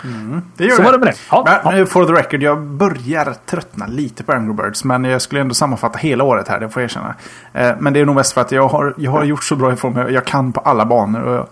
Mm, 0.03 0.41
det 0.57 0.63
gör 0.63 0.71
så 0.71 0.81
det. 0.81 0.85
var 0.85 0.91
det 0.91 0.97
med 0.97 1.07
det. 1.07 1.17
Ja, 1.31 1.59
men, 1.63 1.77
ja. 1.79 1.85
For 1.85 2.05
the 2.05 2.13
record, 2.13 2.43
jag 2.43 2.61
börjar 2.61 3.35
tröttna 3.45 3.87
lite 3.87 4.23
på 4.23 4.31
Angry 4.31 4.53
Birds. 4.53 4.83
Men 4.83 5.03
jag 5.03 5.21
skulle 5.21 5.41
ändå 5.41 5.53
sammanfatta 5.53 5.97
hela 5.97 6.23
året 6.23 6.47
här, 6.47 6.59
det 6.59 6.69
får 6.69 6.81
jag 6.81 6.89
erkänna. 6.89 7.15
Eh, 7.53 7.71
men 7.79 7.93
det 7.93 7.99
är 7.99 8.05
nog 8.05 8.15
mest 8.15 8.33
för 8.33 8.41
att 8.41 8.51
jag 8.51 8.67
har, 8.67 8.93
jag 8.97 9.11
har 9.11 9.23
gjort 9.23 9.43
så 9.43 9.55
bra 9.55 9.73
ifrån 9.73 9.93
mig. 9.93 10.13
Jag 10.13 10.25
kan 10.25 10.53
på 10.53 10.59
alla 10.59 10.85
banor. 10.85 11.21
Och 11.21 11.35
jag 11.35 11.47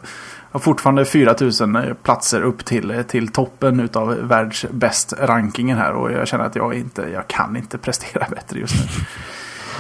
har 0.51 0.59
fortfarande 0.59 1.05
4000 1.05 1.95
platser 2.03 2.41
upp 2.41 2.65
till, 2.65 3.03
till 3.07 3.27
toppen 3.27 3.79
utav 3.79 4.15
världsbäst 4.21 5.13
rankingen 5.19 5.77
här. 5.77 5.93
Och 5.93 6.11
jag 6.11 6.27
känner 6.27 6.45
att 6.45 6.55
jag 6.55 6.73
inte, 6.73 7.01
jag 7.13 7.27
kan 7.27 7.57
inte 7.57 7.77
prestera 7.77 8.25
bättre 8.29 8.59
just 8.59 8.75
nu. 8.75 9.03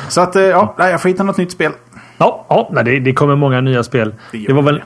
Så 0.09 0.21
att, 0.21 0.35
eh, 0.35 0.43
ja, 0.43 0.75
jag 0.77 1.01
får 1.01 1.09
hitta 1.09 1.23
något 1.23 1.37
nytt 1.37 1.51
spel. 1.51 1.71
Ja, 2.17 2.45
ja 2.49 2.81
det, 2.83 2.99
det 2.99 3.13
kommer 3.13 3.35
många 3.35 3.61
nya 3.61 3.83
spel. 3.83 4.15
Det, 4.31 4.37
det 4.47 4.53
var 4.53 4.61
väl 4.61 4.83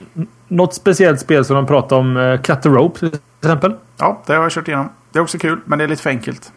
något 0.48 0.74
speciellt 0.74 1.20
spel 1.20 1.46
som 1.46 1.56
de 1.56 1.66
pratade 1.66 2.02
om. 2.02 2.38
Cut 2.44 2.62
the 2.62 2.70
Rope 2.70 3.00
till 3.00 3.20
exempel. 3.48 3.76
Ja, 3.98 4.22
det 4.26 4.34
har 4.34 4.42
jag 4.42 4.52
kört 4.52 4.68
igenom. 4.68 4.90
Det 5.12 5.20
är 5.20 5.24
också 5.24 5.38
kul, 5.38 5.60
men 5.66 5.80
det 5.80 5.84
är 5.84 5.88
lite 5.88 6.02
för 6.02 6.10
enkelt. 6.10 6.52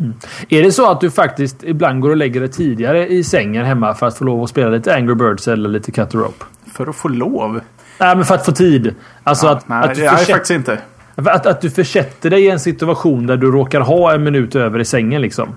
Mm. 0.00 0.12
Är 0.48 0.62
det 0.62 0.72
så 0.72 0.90
att 0.90 1.00
du 1.00 1.10
faktiskt 1.10 1.64
ibland 1.64 2.00
går 2.00 2.10
och 2.10 2.16
lägger 2.16 2.40
dig 2.40 2.48
tidigare 2.48 3.08
i 3.08 3.24
sängen 3.24 3.64
hemma 3.64 3.94
för 3.94 4.06
att 4.06 4.18
få 4.18 4.24
lov 4.24 4.42
att 4.42 4.50
spela 4.50 4.70
lite 4.70 4.94
Angry 4.94 5.14
Birds 5.14 5.48
eller 5.48 5.68
lite 5.68 5.92
Cut 5.92 6.10
the 6.10 6.18
Rope? 6.18 6.44
För 6.72 6.86
att 6.86 6.96
få 6.96 7.08
lov? 7.08 7.60
Nej, 7.98 8.16
men 8.16 8.24
för 8.24 8.34
att 8.34 8.44
få 8.44 8.52
tid. 8.52 8.94
Alltså 9.22 9.46
ja, 9.46 9.52
att, 9.52 9.68
nej, 9.68 9.78
att 9.78 9.94
du 9.94 10.00
det 10.00 10.06
är 10.06 10.16
faktiskt 10.16 10.50
inte. 10.50 10.78
Att, 11.14 11.46
att 11.46 11.60
du 11.60 11.70
försätter 11.70 12.30
dig 12.30 12.44
i 12.44 12.50
en 12.50 12.60
situation 12.60 13.26
där 13.26 13.36
du 13.36 13.52
råkar 13.52 13.80
ha 13.80 14.14
en 14.14 14.24
minut 14.24 14.56
över 14.56 14.78
i 14.78 14.84
sängen 14.84 15.22
liksom? 15.22 15.48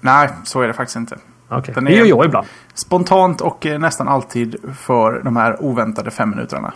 Nej, 0.00 0.28
så 0.44 0.60
är 0.60 0.66
det 0.66 0.72
faktiskt 0.72 0.96
inte. 0.96 1.18
Okay. 1.50 1.74
Det 1.74 1.92
gör 1.92 2.06
jag 2.06 2.24
ibland. 2.24 2.46
Spontant 2.74 3.40
och 3.40 3.66
eh, 3.66 3.78
nästan 3.78 4.08
alltid 4.08 4.56
för 4.78 5.20
de 5.24 5.36
här 5.36 5.62
oväntade 5.62 6.10
fem 6.10 6.30
minuterna. 6.30 6.72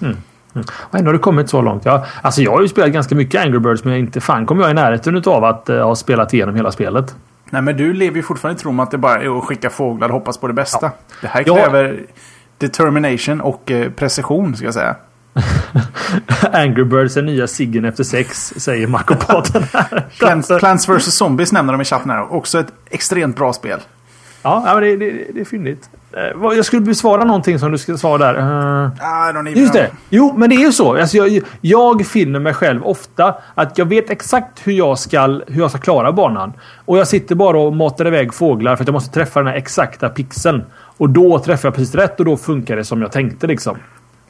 Mm. 0.00 0.16
Mm. 0.54 0.66
Och 0.72 0.98
ändå 0.98 1.08
har 1.08 1.12
det 1.12 1.18
kommit 1.18 1.50
så 1.50 1.62
långt. 1.62 1.84
Jag, 1.84 2.04
alltså 2.22 2.42
jag 2.42 2.52
har 2.52 2.62
ju 2.62 2.68
spelat 2.68 2.90
ganska 2.90 3.14
mycket 3.14 3.40
Angry 3.40 3.58
Birds 3.58 3.84
men 3.84 3.94
inte 3.94 4.20
fan 4.20 4.46
kommer 4.46 4.62
jag 4.62 4.70
i 4.70 4.74
närheten 4.74 5.22
av 5.26 5.44
att 5.44 5.70
uh, 5.70 5.82
ha 5.82 5.94
spelat 5.94 6.34
igenom 6.34 6.54
hela 6.54 6.72
spelet. 6.72 7.16
Nej 7.50 7.62
men 7.62 7.76
du 7.76 7.92
lever 7.92 8.16
ju 8.16 8.22
fortfarande 8.22 8.60
i 8.60 8.62
tron 8.62 8.80
att 8.80 8.90
det 8.90 8.98
bara 8.98 9.22
är 9.22 9.38
att 9.38 9.44
skicka 9.44 9.70
fåglar 9.70 10.08
och 10.08 10.14
hoppas 10.14 10.38
på 10.38 10.48
det 10.48 10.54
bästa. 10.54 10.86
Ja. 10.86 10.90
Det 11.20 11.26
här 11.26 11.42
kräver 11.42 11.84
ja. 11.84 12.14
determination 12.58 13.40
och 13.40 13.70
uh, 13.70 13.90
precision 13.90 14.56
ska 14.56 14.64
jag 14.64 14.74
säga. 14.74 14.96
Angry 16.52 16.84
Birds 16.84 17.16
är 17.16 17.22
nya 17.22 17.46
Siggen 17.46 17.84
efter 17.84 18.04
sex, 18.04 18.54
säger 18.56 18.86
Plants, 20.18 20.48
Plants 20.58 20.88
vs 20.88 21.16
Zombies 21.16 21.52
nämner 21.52 21.72
de 21.72 21.80
i 21.80 21.84
chatten 21.84 22.10
här. 22.10 22.32
Också 22.32 22.58
ett 22.58 22.72
extremt 22.90 23.36
bra 23.36 23.52
spel. 23.52 23.80
Ja, 24.42 24.62
men 24.64 24.82
det, 24.82 24.96
det, 24.96 25.26
det 25.34 25.40
är 25.40 25.44
fyndigt. 25.44 25.90
Eh, 26.12 26.54
jag 26.56 26.64
skulle 26.64 26.82
besvara 26.82 27.24
någonting 27.24 27.58
som 27.58 27.72
du 27.72 27.78
skulle 27.78 27.98
svara 27.98 28.32
där. 28.32 28.38
Uh, 29.44 29.58
just 29.58 29.72
det. 29.72 29.90
Jo, 30.10 30.34
men 30.36 30.50
det 30.50 30.56
är 30.56 30.60
ju 30.66 30.72
så. 30.72 30.96
Alltså, 30.96 31.16
jag, 31.16 31.42
jag 31.60 32.06
finner 32.06 32.40
mig 32.40 32.54
själv 32.54 32.84
ofta 32.84 33.34
att 33.54 33.78
jag 33.78 33.86
vet 33.86 34.10
exakt 34.10 34.66
hur 34.66 34.72
jag, 34.72 34.98
ska, 34.98 35.40
hur 35.46 35.60
jag 35.60 35.70
ska 35.70 35.78
klara 35.78 36.12
banan. 36.12 36.52
Och 36.84 36.98
jag 36.98 37.08
sitter 37.08 37.34
bara 37.34 37.58
och 37.58 37.76
matar 37.76 38.06
iväg 38.06 38.34
fåglar 38.34 38.76
för 38.76 38.84
att 38.84 38.88
jag 38.88 38.94
måste 38.94 39.14
träffa 39.14 39.40
den 39.40 39.46
här 39.46 39.56
exakta 39.56 40.08
pixeln. 40.08 40.64
Och 40.96 41.10
då 41.10 41.38
träffar 41.38 41.68
jag 41.68 41.74
precis 41.74 41.94
rätt 41.94 42.20
och 42.20 42.26
då 42.26 42.36
funkar 42.36 42.76
det 42.76 42.84
som 42.84 43.02
jag 43.02 43.12
tänkte 43.12 43.46
liksom. 43.46 43.76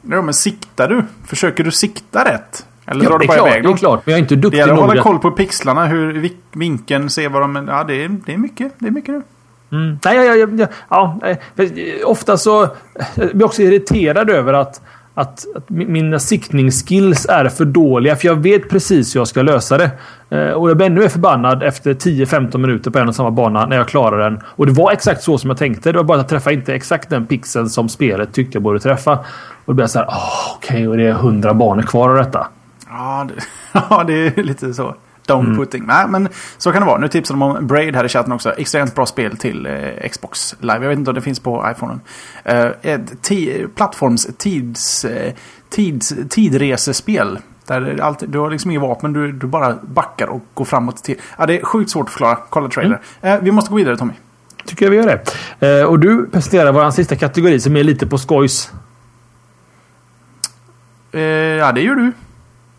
Ja, 0.01 0.21
men 0.21 0.33
siktar 0.33 0.87
du? 0.87 1.03
Försöker 1.27 1.63
du 1.63 1.71
sikta 1.71 2.25
rätt? 2.25 2.65
Eller 2.85 3.03
ja, 3.03 3.09
drar 3.09 3.19
du 3.19 3.27
bara 3.27 3.37
klart, 3.37 3.47
iväg 3.49 3.63
dem? 3.63 3.71
Det 3.71 3.75
är 3.75 3.79
klart, 3.79 4.05
men 4.05 4.11
jag 4.11 4.17
är 4.17 4.21
inte 4.21 4.35
duktig 4.35 4.43
nog. 4.43 4.51
Det 4.51 4.57
gäller 4.57 4.73
att 4.73 4.89
hålla 4.89 5.01
koll 5.01 5.19
på 5.19 5.31
pixlarna, 5.31 5.85
hur 5.85 6.29
vinkeln, 6.51 7.09
ser 7.09 7.29
vad 7.29 7.41
de... 7.41 7.67
Ja, 7.67 7.83
det 7.83 8.03
är, 8.03 8.17
det 8.25 8.33
är 8.33 8.37
mycket. 8.37 8.73
Det 8.79 8.87
är 8.87 8.91
mycket 8.91 9.15
nu. 9.15 9.21
Mm. 9.73 9.99
Nej, 10.05 10.15
jag, 10.15 10.37
jag, 10.37 10.59
jag, 10.59 10.69
ja, 10.89 11.19
eh, 11.23 11.37
eh, 11.57 11.69
ofta 12.05 12.37
så 12.37 12.63
eh, 12.63 12.69
jag 13.15 13.35
blir 13.35 13.45
också 13.45 13.61
irriterad 13.61 14.29
över 14.29 14.53
att, 14.53 14.81
att, 15.13 15.45
att 15.55 15.69
mina 15.69 16.19
siktningsskills 16.19 17.25
är 17.25 17.49
för 17.49 17.65
dåliga. 17.65 18.15
För 18.15 18.27
jag 18.27 18.35
vet 18.35 18.69
precis 18.69 19.15
hur 19.15 19.19
jag 19.19 19.27
ska 19.27 19.41
lösa 19.41 19.77
det. 19.77 19.91
Och 20.55 20.69
jag 20.69 20.77
blir 20.77 20.87
ännu 20.87 21.01
mer 21.01 21.09
förbannad 21.09 21.63
efter 21.63 21.93
10-15 21.93 22.57
minuter 22.57 22.91
på 22.91 22.99
en 22.99 23.07
och 23.07 23.15
samma 23.15 23.31
bana 23.31 23.65
när 23.65 23.77
jag 23.77 23.87
klarar 23.87 24.29
den. 24.29 24.39
Och 24.45 24.65
det 24.65 24.71
var 24.71 24.91
exakt 24.91 25.23
så 25.23 25.37
som 25.37 25.49
jag 25.49 25.57
tänkte. 25.59 25.91
Det 25.91 25.97
var 25.97 26.03
bara 26.03 26.17
att 26.17 26.23
jag 26.23 26.29
träffade 26.29 26.55
inte 26.55 26.75
exakt 26.75 27.09
den 27.09 27.25
pixeln 27.27 27.69
som 27.69 27.89
spelet 27.89 28.33
tyckte 28.33 28.55
jag 28.55 28.63
borde 28.63 28.79
träffa. 28.79 29.13
Och 29.15 29.25
då 29.65 29.73
blir 29.73 29.83
jag 29.83 29.89
så 29.89 29.99
här, 29.99 30.05
oh, 30.05 30.55
okej, 30.55 30.75
okay, 30.75 30.87
och 30.87 30.97
det 30.97 31.03
är 31.03 31.11
100 31.11 31.53
banor 31.53 31.81
kvar 31.81 32.09
av 32.09 32.15
detta. 32.15 32.47
Ja, 32.89 33.27
det, 33.29 33.43
ja, 33.89 34.03
det 34.07 34.13
är 34.13 34.43
lite 34.43 34.73
så. 34.73 34.95
Downputting. 35.25 35.83
Mm. 35.83 35.95
Nej, 35.95 36.07
men 36.07 36.29
så 36.57 36.71
kan 36.71 36.81
det 36.81 36.87
vara. 36.87 36.99
Nu 36.99 37.07
tipsar 37.07 37.33
de 37.33 37.41
om 37.41 37.67
Braid 37.67 37.95
här 37.95 38.05
i 38.05 38.09
chatten 38.09 38.31
också. 38.31 38.53
Extremt 38.57 38.95
bra 38.95 39.05
spel 39.05 39.37
till 39.37 39.65
eh, 39.65 40.09
Xbox 40.09 40.55
Live. 40.59 40.79
Jag 40.79 40.89
vet 40.89 40.97
inte 40.97 41.11
om 41.11 41.15
det 41.15 41.21
finns 41.21 41.39
på 41.39 41.71
iPhonen. 41.75 42.01
Eh, 42.43 42.67
ett 42.81 43.31
plattforms 43.75 44.27
tids, 44.37 45.05
eh, 45.05 45.33
tids, 45.69 46.13
tidresespel. 46.29 47.39
Där 47.67 48.01
alltid, 48.01 48.29
du 48.29 48.39
har 48.39 48.51
liksom 48.51 48.71
inget 48.71 48.81
vapen, 48.81 49.13
du, 49.13 49.31
du 49.31 49.47
bara 49.47 49.75
backar 49.81 50.27
och 50.27 50.41
går 50.53 50.65
framåt. 50.65 51.03
Till. 51.03 51.15
Ja, 51.37 51.45
det 51.45 51.59
är 51.59 51.65
sjukt 51.65 51.91
svårt 51.91 52.05
att 52.05 52.11
förklara. 52.11 52.37
Kolla 52.49 52.69
trailer. 52.69 53.01
Mm. 53.21 53.37
Eh, 53.37 53.43
vi 53.43 53.51
måste 53.51 53.69
gå 53.69 53.75
vidare 53.75 53.97
Tommy. 53.97 54.13
Tycker 54.65 54.85
jag 54.85 54.91
vi 54.91 54.97
gör 54.97 55.21
det. 55.59 55.79
Eh, 55.79 55.85
och 55.85 55.99
du 55.99 56.29
presenterar 56.29 56.71
vår 56.71 56.91
sista 56.91 57.15
kategori 57.15 57.59
som 57.59 57.77
är 57.77 57.83
lite 57.83 58.07
på 58.07 58.17
skojs. 58.17 58.71
Eh, 61.11 61.21
ja, 61.21 61.71
det 61.71 61.81
gör 61.81 61.95
du. 61.95 62.11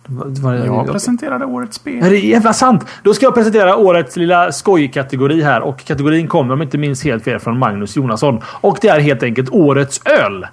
Var 0.06 0.54
jag 0.54 0.92
presenterade 0.92 1.44
årets 1.44 1.76
spel. 1.76 2.04
Är 2.04 2.10
det 2.10 2.18
jävla 2.18 2.52
sant? 2.52 2.86
Då 3.02 3.14
ska 3.14 3.26
jag 3.26 3.34
presentera 3.34 3.76
årets 3.76 4.16
lilla 4.16 4.52
skojkategori 4.52 5.42
här. 5.42 5.60
Och 5.60 5.84
kategorin 5.84 6.28
kommer, 6.28 6.54
om 6.54 6.62
inte 6.62 6.78
minns 6.78 7.04
helt 7.04 7.24
fel, 7.24 7.38
från 7.38 7.58
Magnus 7.58 7.96
Jonasson. 7.96 8.40
Och 8.46 8.78
det 8.80 8.88
är 8.88 9.00
helt 9.00 9.22
enkelt 9.22 9.50
årets 9.50 10.00
öl. 10.04 10.46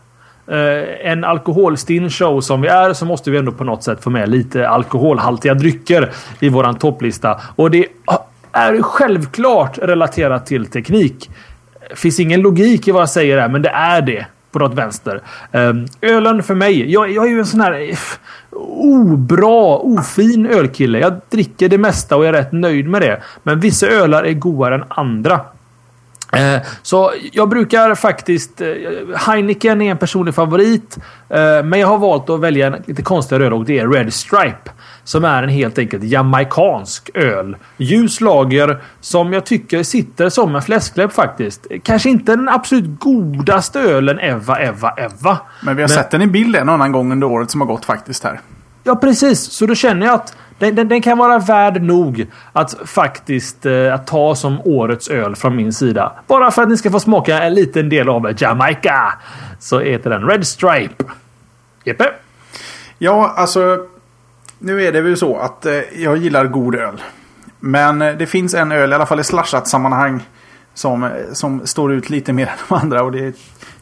Uh, 0.51 1.07
en 1.11 1.23
alkoholstinn 1.23 2.09
show 2.09 2.41
som 2.41 2.61
vi 2.61 2.67
är 2.67 2.93
så 2.93 3.05
måste 3.05 3.31
vi 3.31 3.37
ändå 3.37 3.51
på 3.51 3.63
något 3.63 3.83
sätt 3.83 4.03
få 4.03 4.09
med 4.09 4.29
lite 4.29 4.69
alkoholhaltiga 4.69 5.53
drycker 5.53 6.11
i 6.39 6.49
våran 6.49 6.75
topplista. 6.75 7.41
Och 7.55 7.71
det 7.71 7.85
är 8.51 8.81
självklart 8.81 9.77
relaterat 9.77 10.45
till 10.45 10.65
teknik. 10.65 11.29
Finns 11.95 12.19
ingen 12.19 12.41
logik 12.41 12.87
i 12.87 12.91
vad 12.91 13.01
jag 13.01 13.09
säger 13.09 13.37
här, 13.37 13.49
men 13.49 13.61
det 13.61 13.69
är 13.69 14.01
det 14.01 14.25
på 14.51 14.59
något 14.59 14.73
vänster. 14.73 15.21
Um, 15.51 15.85
ölen 16.01 16.43
för 16.43 16.55
mig. 16.55 16.91
Jag, 16.91 17.11
jag 17.11 17.25
är 17.25 17.29
ju 17.29 17.39
en 17.39 17.45
sån 17.45 17.61
här 17.61 17.89
eh, 17.89 17.97
obra, 18.77 19.77
ofin 19.77 20.45
ölkille. 20.45 20.99
Jag 20.99 21.21
dricker 21.29 21.69
det 21.69 21.77
mesta 21.77 22.17
och 22.17 22.25
är 22.25 22.33
rätt 22.33 22.51
nöjd 22.51 22.87
med 22.87 23.01
det. 23.01 23.21
Men 23.43 23.59
vissa 23.59 23.87
ölar 23.87 24.23
är 24.23 24.33
godare 24.33 24.75
än 24.75 24.83
andra. 24.89 25.39
Ehm, 26.31 26.59
så 26.81 27.13
jag 27.31 27.49
brukar 27.49 27.95
faktiskt... 27.95 28.61
Eh, 28.61 28.67
Heineken 29.15 29.81
är 29.81 29.91
en 29.91 29.97
personlig 29.97 30.35
favorit. 30.35 30.97
Eh, 31.29 31.63
men 31.63 31.79
jag 31.79 31.87
har 31.87 31.97
valt 31.97 32.29
att 32.29 32.39
välja 32.39 32.67
en 32.67 32.83
lite 32.85 33.01
konstigare 33.01 33.45
öl 33.45 33.53
och 33.53 33.65
det 33.65 33.79
är 33.79 33.87
Red 33.87 34.13
Stripe. 34.13 34.71
Som 35.03 35.25
är 35.25 35.43
en 35.43 35.49
helt 35.49 35.77
enkelt 35.77 36.03
jamaikansk 36.03 37.09
öl. 37.13 37.57
Ljus 37.77 38.21
lager 38.21 38.81
som 38.99 39.33
jag 39.33 39.45
tycker 39.45 39.83
sitter 39.83 40.29
som 40.29 40.55
en 40.55 40.61
fläskläpp 40.61 41.13
faktiskt. 41.13 41.67
Kanske 41.83 42.09
inte 42.09 42.35
den 42.35 42.49
absolut 42.49 42.99
godaste 42.99 43.79
ölen 43.79 44.19
Eva, 44.19 44.59
Eva, 44.59 44.93
Eva. 44.97 45.37
Men 45.61 45.75
vi 45.75 45.81
har 45.81 45.89
men... 45.89 45.95
sett 45.97 46.11
den 46.11 46.21
i 46.21 46.27
bild 46.27 46.55
en 46.55 46.69
annan 46.69 46.91
gång 46.91 47.11
under 47.11 47.27
året 47.27 47.51
som 47.51 47.61
har 47.61 47.67
gått 47.67 47.85
faktiskt 47.85 48.23
här. 48.23 48.39
Ja, 48.83 48.95
precis. 48.95 49.39
Så 49.39 49.65
då 49.65 49.75
känner 49.75 50.05
jag 50.05 50.15
att 50.15 50.35
den, 50.59 50.75
den, 50.75 50.87
den 50.87 51.01
kan 51.01 51.17
vara 51.17 51.39
värd 51.39 51.81
nog 51.81 52.27
att 52.53 52.75
faktiskt 52.85 53.65
eh, 53.65 53.93
att 53.93 54.07
ta 54.07 54.35
som 54.35 54.61
årets 54.61 55.07
öl 55.09 55.35
från 55.35 55.55
min 55.55 55.73
sida. 55.73 56.13
Bara 56.27 56.51
för 56.51 56.61
att 56.61 56.69
ni 56.69 56.77
ska 56.77 56.91
få 56.91 56.99
smaka 56.99 57.43
en 57.43 57.53
liten 57.53 57.89
del 57.89 58.09
av 58.09 58.33
Jamaica. 58.37 59.13
Så 59.59 59.79
heter 59.79 60.09
den 60.09 60.27
Red 60.27 60.47
Stripe. 60.47 61.03
Jeppe? 61.83 62.05
Ja, 62.97 63.33
alltså. 63.37 63.77
Nu 64.63 64.83
är 64.83 64.91
det 64.91 65.01
väl 65.01 65.17
så 65.17 65.37
att 65.37 65.65
eh, 65.65 65.73
jag 65.95 66.17
gillar 66.17 66.45
god 66.45 66.75
öl. 66.75 67.01
Men 67.59 68.01
eh, 68.01 68.13
det 68.13 68.25
finns 68.25 68.53
en 68.53 68.71
öl, 68.71 68.91
i 68.91 68.95
alla 68.95 69.05
fall 69.05 69.19
i 69.19 69.23
slashat 69.23 69.67
sammanhang. 69.67 70.23
Som, 70.73 71.03
eh, 71.03 71.09
som 71.33 71.67
står 71.67 71.93
ut 71.93 72.09
lite 72.09 72.33
mer 72.33 72.47
än 72.47 72.57
de 72.69 72.75
andra. 72.75 73.03
Och 73.03 73.11
det 73.11 73.25
är 73.25 73.33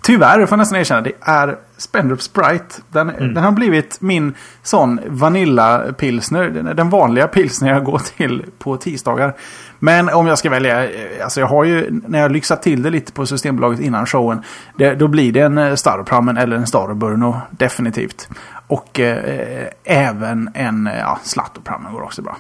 Tyvärr 0.02 0.46
får 0.46 0.56
jag 0.56 0.58
nästan 0.58 0.80
erkänna. 0.80 1.02
Det 1.02 1.12
är 1.22 1.58
Spendrup 1.78 2.22
Sprite. 2.22 2.76
Den, 2.90 3.10
mm. 3.10 3.34
den 3.34 3.44
har 3.44 3.52
blivit 3.52 4.02
min 4.02 4.34
sån 4.64 5.00
Vanilla 5.08 5.94
pilsner. 5.94 6.50
Den, 6.50 6.76
den 6.76 6.90
vanliga 6.90 7.28
pilsner 7.28 7.70
jag 7.70 7.84
går 7.84 8.02
till 8.18 8.46
på 8.60 8.78
tisdagar. 8.78 9.34
Men 9.80 10.10
om 10.10 10.28
jag 10.28 10.38
ska 10.38 10.50
välja. 10.50 10.88
Alltså 11.24 11.40
jag 11.40 11.48
har 11.48 11.64
ju 11.64 12.02
när 12.08 12.20
jag 12.20 12.32
lyxat 12.32 12.62
till 12.62 12.82
det 12.82 12.90
lite 12.90 13.12
på 13.12 13.26
Systembolaget 13.26 13.80
innan 13.80 14.06
showen. 14.06 14.44
Det, 14.78 14.94
då 14.94 15.08
blir 15.08 15.32
det 15.32 15.40
en 15.40 15.78
Staroprammen 15.78 16.38
eller 16.38 16.56
en 16.56 16.68
Staroburno. 16.68 17.42
Definitivt. 17.52 18.30
Och 18.70 19.00
eh, 19.00 19.68
även 19.84 20.50
en 20.54 20.88
eh, 20.88 21.00
ja, 21.00 21.20
Slattoprammen 21.24 21.94
går 21.94 22.02
också 22.02 22.22
bra. 22.22 22.38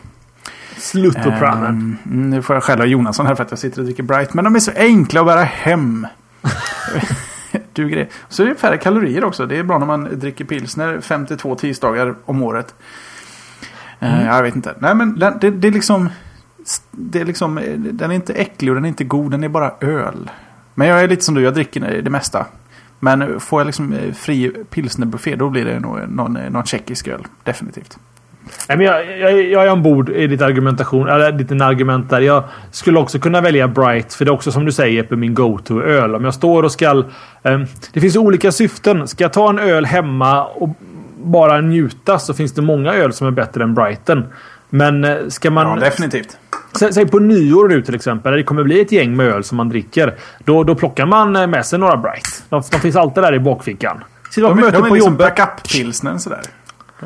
Sluttoprammen. 0.77 1.97
Eh, 2.03 2.11
nu 2.11 2.41
får 2.41 2.55
jag 2.55 2.63
skälla 2.63 2.85
Jonasson 2.85 3.25
här 3.25 3.35
för 3.35 3.43
att 3.43 3.51
jag 3.51 3.59
sitter 3.59 3.79
och 3.79 3.85
dricker 3.85 4.03
Bright. 4.03 4.33
Men 4.33 4.45
de 4.45 4.55
är 4.55 4.59
så 4.59 4.71
enkla 4.75 5.19
att 5.21 5.27
bära 5.27 5.43
hem. 5.43 6.07
duger 7.73 7.95
det. 7.95 8.07
Så 8.29 8.43
är 8.43 8.47
det 8.47 8.55
färre 8.55 8.77
kalorier 8.77 9.23
också. 9.23 9.45
Det 9.45 9.57
är 9.57 9.63
bra 9.63 9.79
när 9.79 9.85
man 9.85 10.19
dricker 10.19 10.45
pilsner 10.45 11.01
52 11.01 11.55
tisdagar 11.55 12.15
om 12.25 12.43
året. 12.43 12.75
Eh, 13.99 14.13
mm. 14.13 14.27
Uh, 14.27 14.35
jag 14.35 14.43
vet 14.43 14.55
inte. 14.55 14.75
Nej 14.79 14.95
men 14.95 15.19
det, 15.19 15.51
det, 15.51 15.67
är 15.67 15.71
liksom... 15.71 16.09
Det 16.91 17.21
är 17.21 17.25
liksom... 17.25 17.55
Den 17.77 18.11
är 18.11 18.15
inte 18.15 18.33
äcklig 18.33 18.71
och 18.71 18.75
den 18.75 18.85
är 18.85 18.89
inte 18.89 19.03
god. 19.03 19.31
Den 19.31 19.43
är 19.43 19.49
bara 19.49 19.73
öl. 19.79 20.31
Men 20.73 20.87
jag 20.87 21.01
är 21.01 21.07
lite 21.07 21.25
som 21.25 21.35
du. 21.35 21.41
Jag 21.41 21.53
dricker 21.53 22.01
det 22.01 22.09
mesta. 22.09 22.45
Men 22.99 23.39
får 23.39 23.59
jag 23.59 23.65
liksom 23.65 23.93
eh, 23.93 24.13
fri 24.13 24.51
pilsnerbuffé 24.69 25.35
då 25.35 25.49
blir 25.49 25.65
det 25.65 25.79
nog 25.79 25.99
någon, 26.09 26.37
eh, 26.37 26.49
någon 26.49 26.65
tjeckisk 26.65 27.07
öl. 27.07 27.21
Definitivt. 27.43 27.97
Nej, 28.69 28.77
men 28.77 28.87
jag, 28.87 29.19
jag, 29.19 29.43
jag 29.43 29.63
är 29.63 29.71
ombord 29.71 30.09
i 30.09 30.27
ditt 30.27 30.41
argumentation. 30.41 31.09
Eller 31.09 31.31
ditt 31.31 31.51
argument 31.51 32.09
där. 32.09 32.21
Jag 32.21 32.43
skulle 32.71 32.99
också 32.99 33.19
kunna 33.19 33.41
välja 33.41 33.67
Bright. 33.67 34.13
För 34.13 34.25
det 34.25 34.29
är 34.29 34.33
också 34.33 34.51
som 34.51 34.65
du 34.65 34.71
säger 34.71 35.03
på 35.03 35.15
min 35.15 35.33
go-to-öl. 35.33 36.15
Om 36.15 36.25
jag 36.25 36.33
står 36.33 36.63
och 36.63 36.71
ska... 36.71 37.03
Eh, 37.43 37.59
det 37.93 38.01
finns 38.01 38.15
olika 38.15 38.51
syften. 38.51 39.07
Ska 39.07 39.23
jag 39.23 39.33
ta 39.33 39.49
en 39.49 39.59
öl 39.59 39.85
hemma 39.85 40.45
och 40.45 40.69
bara 41.23 41.61
njuta 41.61 42.19
så 42.19 42.33
finns 42.33 42.53
det 42.53 42.61
många 42.61 42.93
öl 42.93 43.13
som 43.13 43.27
är 43.27 43.31
bättre 43.31 43.63
än 43.63 43.73
Brighten. 43.73 44.25
Men 44.69 45.03
eh, 45.03 45.27
ska 45.27 45.51
man... 45.51 45.67
Ja, 45.67 45.75
definitivt. 45.75 46.37
Sä, 46.79 46.93
säg 46.93 47.07
på 47.07 47.19
nyår 47.19 47.67
nu 47.67 47.81
till 47.81 47.95
exempel. 47.95 48.31
När 48.31 48.37
det 48.37 48.43
kommer 48.43 48.63
bli 48.63 48.81
ett 48.81 48.91
gäng 48.91 49.15
med 49.15 49.27
öl 49.27 49.43
som 49.43 49.57
man 49.57 49.69
dricker. 49.69 50.15
Då, 50.39 50.63
då 50.63 50.75
plockar 50.75 51.05
man 51.05 51.35
eh, 51.35 51.47
med 51.47 51.65
sig 51.65 51.79
några 51.79 51.97
Bright. 51.97 52.43
De, 52.49 52.63
de 52.71 52.79
finns 52.79 52.95
alltid 52.95 53.23
där 53.23 53.33
i 53.33 53.39
bakfickan. 53.39 54.03
de, 54.35 54.41
de, 54.41 54.71
de 54.71 54.85
är 54.85 54.91
liksom 54.91 55.17
backup-pilsnern 55.17 56.17
sådär. 56.17 56.41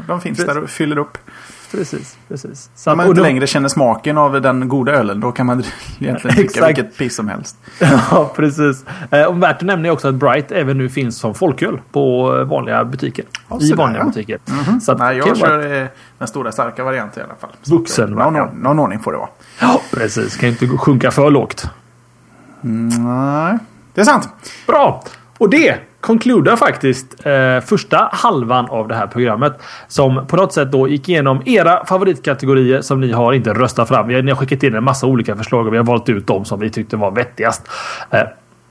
De 0.07 0.21
finns 0.21 0.37
Precis. 0.37 0.53
där 0.53 0.63
och 0.63 0.69
fyller 0.69 0.97
upp. 0.97 1.17
Precis, 1.73 2.17
precis. 2.27 2.69
Så 2.75 2.91
Om 2.91 2.97
man 2.97 3.07
inte 3.07 3.19
då... 3.19 3.23
längre 3.23 3.47
känner 3.47 3.69
smaken 3.69 4.17
av 4.17 4.41
den 4.41 4.67
goda 4.67 4.91
ölen 4.91 5.19
då 5.19 5.31
kan 5.31 5.45
man 5.45 5.63
egentligen 5.99 6.35
dricka 6.35 6.67
vilket 6.67 6.97
piss 6.97 7.15
som 7.15 7.27
helst. 7.27 7.57
ja, 8.11 8.31
precis. 8.35 8.85
Eh, 9.11 9.23
och 9.23 9.43
värt 9.43 9.55
att 9.55 9.61
nämna 9.61 9.87
är 9.87 9.91
också 9.91 10.07
att 10.07 10.15
Bright 10.15 10.51
även 10.51 10.77
nu 10.77 10.89
finns 10.89 11.17
som 11.17 11.33
folköl 11.33 11.81
på 11.91 12.31
vanliga 12.43 12.85
butiker. 12.85 13.25
Ja, 13.49 13.59
I 13.61 13.73
vanliga 13.73 14.01
ja. 14.01 14.07
butiker. 14.07 14.39
Mm 14.49 14.63
-hmm. 14.63 14.79
så 14.79 14.91
att, 14.91 14.97
Nej, 14.97 15.17
jag 15.17 15.37
kör 15.37 15.57
vara... 15.57 15.87
den 16.17 16.27
stora 16.27 16.51
starka 16.51 16.83
varianten 16.83 17.23
i 17.23 17.25
alla 17.25 17.35
fall. 17.35 17.49
Vuxen 17.65 18.09
någon, 18.09 18.33
någon, 18.33 18.47
någon 18.57 18.79
ordning 18.79 18.99
får 18.99 19.11
det 19.11 19.17
vara. 19.17 19.29
Ja, 19.59 19.81
precis. 19.91 20.37
Kan 20.37 20.49
inte 20.49 20.67
sjunka 20.67 21.11
för 21.11 21.29
lågt. 21.29 21.69
Mm, 22.63 22.87
nej, 22.87 23.57
det 23.93 24.01
är 24.01 24.05
sant. 24.05 24.29
Bra! 24.67 25.03
Och 25.43 25.49
det 25.49 25.75
konkludar 26.01 26.55
faktiskt 26.55 27.25
eh, 27.25 27.59
första 27.59 28.09
halvan 28.11 28.65
av 28.69 28.87
det 28.87 28.95
här 28.95 29.07
programmet. 29.07 29.53
Som 29.87 30.27
på 30.27 30.35
något 30.35 30.53
sätt 30.53 30.71
då 30.71 30.87
gick 30.87 31.09
igenom 31.09 31.41
era 31.45 31.85
favoritkategorier 31.85 32.81
som 32.81 33.01
ni 33.01 33.11
har 33.11 33.33
inte 33.33 33.53
röstat 33.53 33.87
fram. 33.87 34.07
Ni 34.07 34.31
har 34.31 34.35
skickat 34.35 34.63
in 34.63 34.75
en 34.75 34.83
massa 34.83 35.07
olika 35.07 35.35
förslag 35.35 35.67
och 35.67 35.73
vi 35.73 35.77
har 35.77 35.83
valt 35.83 36.09
ut 36.09 36.27
dem 36.27 36.45
som 36.45 36.59
vi 36.59 36.69
tyckte 36.69 36.97
var 36.97 37.11
vettigast. 37.11 37.67
Eh, 38.11 38.19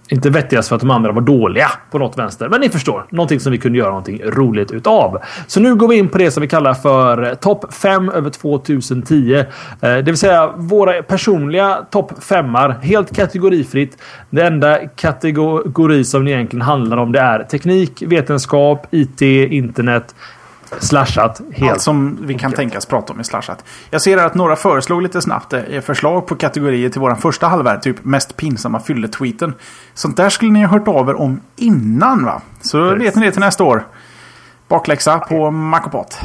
inte 0.08 0.30
vettigast 0.30 0.68
för 0.68 0.76
att 0.76 0.80
de 0.80 0.90
andra 0.90 1.12
var 1.12 1.20
dåliga 1.20 1.68
på 1.90 1.98
något 1.98 2.18
vänster. 2.18 2.48
Men 2.48 2.60
ni 2.60 2.68
förstår. 2.68 3.06
Någonting 3.10 3.40
som 3.40 3.52
vi 3.52 3.58
kunde 3.58 3.78
göra 3.78 3.88
någonting 3.88 4.22
roligt 4.24 4.70
utav. 4.70 5.18
Så 5.46 5.60
nu 5.60 5.74
går 5.74 5.88
vi 5.88 5.96
in 5.96 6.08
på 6.08 6.18
det 6.18 6.30
som 6.30 6.40
vi 6.40 6.48
kallar 6.48 6.74
för 6.74 7.34
topp 7.34 7.74
5 7.74 8.08
över 8.08 8.30
2010. 8.30 9.34
Eh, 9.34 9.44
det 9.80 10.02
vill 10.02 10.16
säga 10.16 10.52
våra 10.56 11.02
personliga 11.02 11.78
topp 11.90 12.12
5 12.24 12.54
Helt 12.82 13.16
kategorifritt. 13.16 13.98
Det 14.30 14.42
enda 14.42 14.78
kategori 14.86 16.04
som 16.04 16.24
det 16.24 16.30
egentligen 16.30 16.62
handlar 16.62 16.96
om 16.96 17.12
det 17.12 17.20
är 17.20 17.42
teknik, 17.42 18.02
vetenskap, 18.06 18.86
IT, 18.90 19.22
internet 19.22 20.14
Slashat. 20.80 21.40
Helt. 21.52 21.72
Allt 21.72 21.80
som 21.80 22.18
vi 22.20 22.34
kan 22.34 22.52
tänkas 22.52 22.86
prata 22.86 23.12
om 23.12 23.20
i 23.20 23.24
Slashat. 23.24 23.64
Jag 23.90 24.02
ser 24.02 24.16
att 24.16 24.34
några 24.34 24.56
föreslog 24.56 25.02
lite 25.02 25.22
snabbt 25.22 25.52
eh, 25.52 25.80
förslag 25.80 26.26
på 26.26 26.36
kategorier 26.36 26.88
till 26.88 27.00
vår 27.00 27.14
första 27.14 27.46
halvvärld. 27.46 27.82
Typ 27.82 28.04
mest 28.04 28.36
pinsamma 28.36 28.80
fylletweeten. 28.80 29.54
Sånt 29.94 30.16
där 30.16 30.30
skulle 30.30 30.50
ni 30.50 30.60
ha 30.62 30.68
hört 30.68 30.88
av 30.88 31.08
er 31.08 31.14
om 31.14 31.40
innan 31.56 32.24
va? 32.24 32.42
Så 32.60 32.90
Precis. 32.90 33.06
vet 33.06 33.16
ni 33.16 33.26
det 33.26 33.32
till 33.32 33.40
nästa 33.40 33.64
år. 33.64 33.86
Bakläxa 34.68 35.18
på 35.18 35.50
Makopot. 35.50 36.18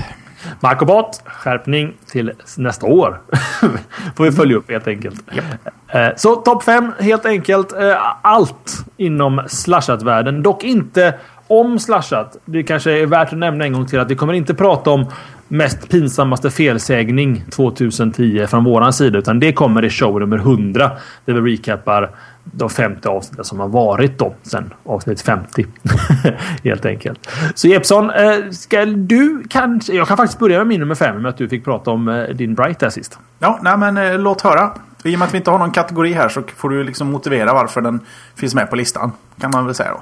Makopot, 0.59 1.21
skärpning 1.25 1.93
till 2.11 2.31
nästa 2.57 2.85
år. 2.85 3.21
Får 4.15 4.23
vi 4.23 4.31
följa 4.31 4.57
upp 4.57 4.71
helt 4.71 4.87
enkelt. 4.87 5.23
Yep. 5.33 5.45
Eh, 5.87 6.09
så 6.17 6.35
topp 6.35 6.63
5 6.63 6.91
helt 6.99 7.25
enkelt. 7.25 7.73
Eh, 7.73 7.95
allt 8.21 8.85
inom 8.97 9.41
slashat-världen. 9.47 10.43
Dock 10.43 10.63
inte 10.63 11.13
om 11.47 11.79
slashat. 11.79 12.37
Det 12.45 12.63
kanske 12.63 12.91
är 12.91 13.05
värt 13.05 13.33
att 13.33 13.39
nämna 13.39 13.65
en 13.65 13.73
gång 13.73 13.85
till 13.85 13.99
att 13.99 14.11
vi 14.11 14.15
kommer 14.15 14.33
inte 14.33 14.53
prata 14.53 14.89
om 14.89 15.05
mest 15.47 15.89
pinsammaste 15.89 16.51
felsägning 16.51 17.43
2010 17.51 18.47
från 18.47 18.63
våran 18.63 18.93
sida. 18.93 19.19
Utan 19.19 19.39
det 19.39 19.53
kommer 19.53 19.85
i 19.85 19.89
show 19.89 20.19
nummer 20.19 20.37
100. 20.37 20.91
Där 21.25 21.33
vi 21.33 21.53
recapar 21.53 22.11
de 22.43 22.69
50 22.69 23.07
avsnitten 23.07 23.45
som 23.45 23.59
har 23.59 23.67
varit 23.67 24.17
då 24.17 24.35
sen 24.43 24.73
avsnitt 24.83 25.21
50. 25.21 25.65
Helt 26.63 26.85
enkelt. 26.85 27.29
Så 27.55 27.67
Jeppsson, 27.67 28.09
eh, 28.09 28.49
ska 28.51 28.85
du 28.85 29.43
kanske... 29.49 29.93
Jag 29.93 30.07
kan 30.07 30.17
faktiskt 30.17 30.39
börja 30.39 30.57
med 30.57 30.67
min 30.67 30.79
nummer 30.79 30.95
5 30.95 31.21
med 31.21 31.29
att 31.29 31.37
du 31.37 31.49
fick 31.49 31.65
prata 31.65 31.91
om 31.91 32.07
eh, 32.07 32.23
din 32.23 32.55
Bright 32.55 32.79
där 32.79 32.89
sist. 32.89 33.19
Ja, 33.39 33.59
nej 33.61 33.77
men 33.77 33.97
eh, 33.97 34.19
låt 34.19 34.41
höra. 34.41 34.71
I 35.03 35.15
och 35.15 35.19
med 35.19 35.25
att 35.25 35.33
vi 35.33 35.37
inte 35.37 35.51
har 35.51 35.59
någon 35.59 35.71
kategori 35.71 36.13
här 36.13 36.29
så 36.29 36.43
får 36.55 36.69
du 36.69 36.83
liksom 36.83 37.11
motivera 37.11 37.53
varför 37.53 37.81
den 37.81 37.99
finns 38.35 38.55
med 38.55 38.69
på 38.69 38.75
listan. 38.75 39.11
Kan 39.41 39.51
man 39.53 39.65
väl 39.65 39.75
säga 39.75 39.91
då. 39.91 40.01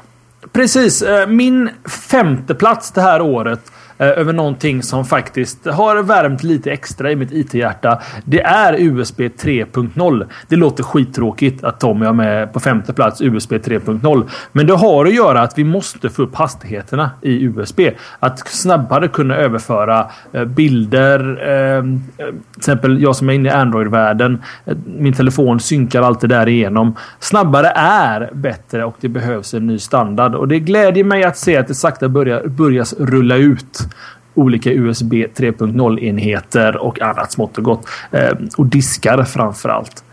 Precis. 0.52 1.02
Eh, 1.02 1.28
min 1.28 1.70
femte 2.10 2.56
plats 2.56 2.91
det 2.91 3.02
här 3.02 3.22
året 3.22 3.72
Eh, 3.98 4.08
över 4.08 4.34
någonting 4.34 4.84
som 4.84 5.06
faktiskt 5.06 5.66
har 5.66 6.04
värmt 6.04 6.43
lite 6.43 6.72
extra 6.72 7.12
i 7.12 7.16
mitt 7.16 7.32
IT-hjärta. 7.32 8.02
Det 8.26 8.41
är 8.41 8.74
USB 8.80 9.20
3.0. 9.20 10.26
Det 10.48 10.56
låter 10.56 10.84
skittråkigt 10.84 11.64
att 11.64 11.80
Tommy 11.80 12.06
har 12.06 12.14
med 12.14 12.54
på 12.54 12.60
femte 12.60 12.93
plats 12.93 13.22
USB 13.22 13.54
3.0. 13.54 14.24
Men 14.52 14.68
det 14.68 14.74
har 14.74 15.06
att 15.06 15.14
göra 15.14 15.41
att 15.41 15.58
vi 15.58 15.64
måste 15.64 16.10
få 16.10 16.22
upp 16.22 16.36
hastigheterna 16.36 17.12
i 17.22 17.43
USB. 17.43 17.80
Att 18.20 18.48
snabbare 18.48 19.08
kunna 19.08 19.36
överföra 19.36 20.08
eh, 20.34 20.46
bilder. 20.46 21.48
Ehm, 21.48 22.04
eh, 22.18 22.26
till 22.26 22.36
exempel 22.58 23.02
jag 23.02 23.16
som 23.16 23.30
är 23.30 23.34
inne 23.34 23.50
i 23.50 23.52
Android-världen. 23.52 24.41
Min 24.86 25.14
telefon 25.14 25.60
synkar 25.60 26.02
alltid 26.02 26.30
därigenom. 26.30 26.96
Snabbare 27.20 27.68
är 27.76 28.30
bättre 28.34 28.86
och 28.86 28.96
det 29.00 29.10
behövs 29.10 29.54
en 29.54 29.68
ny 29.68 29.80
standard. 29.80 30.36
Och 30.36 30.48
det 30.48 30.60
glädjer 30.60 31.04
mig 31.04 31.24
att 31.24 31.38
se 31.38 31.58
att 31.58 31.68
det 31.68 31.76
sakta 31.76 32.10
börjar, 32.10 32.48
börjar 32.48 32.86
rulla 33.00 33.36
ut 33.36 33.84
olika 34.33 34.69
USB 34.71 35.13
3.0 35.13 35.99
enheter 35.99 36.77
och 36.77 37.01
annat 37.01 37.31
smått 37.31 37.57
och 37.57 37.63
gott. 37.63 37.88
Eh, 38.11 38.31
och 38.57 38.65
diskar 38.65 39.23
framför 39.23 39.69
allt. 39.69 40.03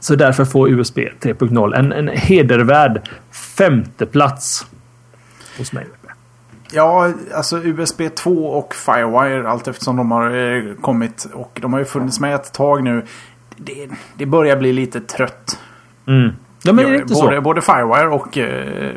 Så 0.00 0.14
därför 0.14 0.44
får 0.44 0.70
USB 0.70 0.98
3.0 0.98 1.74
en, 1.74 1.92
en 1.92 2.08
hedervärd 2.08 3.08
femte 3.56 4.06
plats 4.06 4.66
hos 5.58 5.72
mig. 5.72 5.86
Ja, 6.72 7.12
alltså 7.34 7.64
USB 7.64 8.02
2 8.14 8.30
och 8.30 8.74
Firewire 8.74 9.48
allt 9.48 9.68
eftersom 9.68 9.96
de 9.96 10.10
har 10.10 10.30
eh, 10.30 10.74
kommit 10.80 11.26
och 11.32 11.58
de 11.62 11.72
har 11.72 11.80
ju 11.80 11.84
funnits 11.84 12.20
med 12.20 12.34
ett 12.34 12.52
tag 12.52 12.82
nu. 12.82 13.02
Det, 13.56 13.88
det 14.16 14.26
börjar 14.26 14.56
bli 14.56 14.72
lite 14.72 15.00
trött. 15.00 15.58
Mm. 16.06 16.32
Ja, 16.64 16.72
men 16.72 16.84
det 16.84 16.90
är 16.90 16.94
inte 16.94 17.14
både, 17.14 17.36
så. 17.36 17.42
både 17.42 17.60
Firewire 17.60 18.08
och... 18.08 18.38
Eh, 18.38 18.92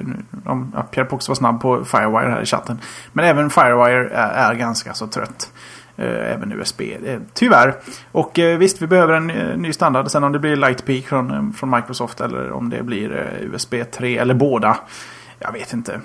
ja, 0.46 0.84
Pierre 0.92 1.06
Pox 1.06 1.28
var 1.28 1.36
snabb 1.36 1.62
på 1.62 1.86
Firewire 1.86 2.30
här 2.30 2.42
i 2.42 2.46
chatten. 2.46 2.80
Men 3.14 3.26
även 3.26 3.50
Firewire 3.50 4.10
är, 4.10 4.52
är 4.52 4.56
ganska 4.56 4.94
så 4.94 5.08
trött. 5.08 5.52
Eh, 5.98 6.34
även 6.34 6.52
USB. 6.52 6.82
Eh, 6.82 7.20
tyvärr. 7.34 7.76
Och 8.12 8.40
eh, 8.40 8.58
visst, 8.58 8.82
vi 8.82 8.88
behöver 8.88 9.14
en 9.14 9.30
eh, 9.30 9.58
ny 9.58 9.74
standard. 9.74 10.12
Sen 10.12 10.24
om 10.24 10.32
det 10.32 10.40
blir 10.40 10.56
Lightpeak 10.56 11.06
från, 11.06 11.32
eh, 11.32 11.52
från 11.56 11.70
Microsoft 11.70 12.22
eller 12.22 12.52
om 12.52 12.70
det 12.70 12.84
blir 12.84 13.30
USB 13.54 13.74
3 13.92 14.18
eller 14.18 14.34
båda. 14.34 14.78
Jag 15.40 15.52
vet 15.52 15.74
inte. 15.74 16.02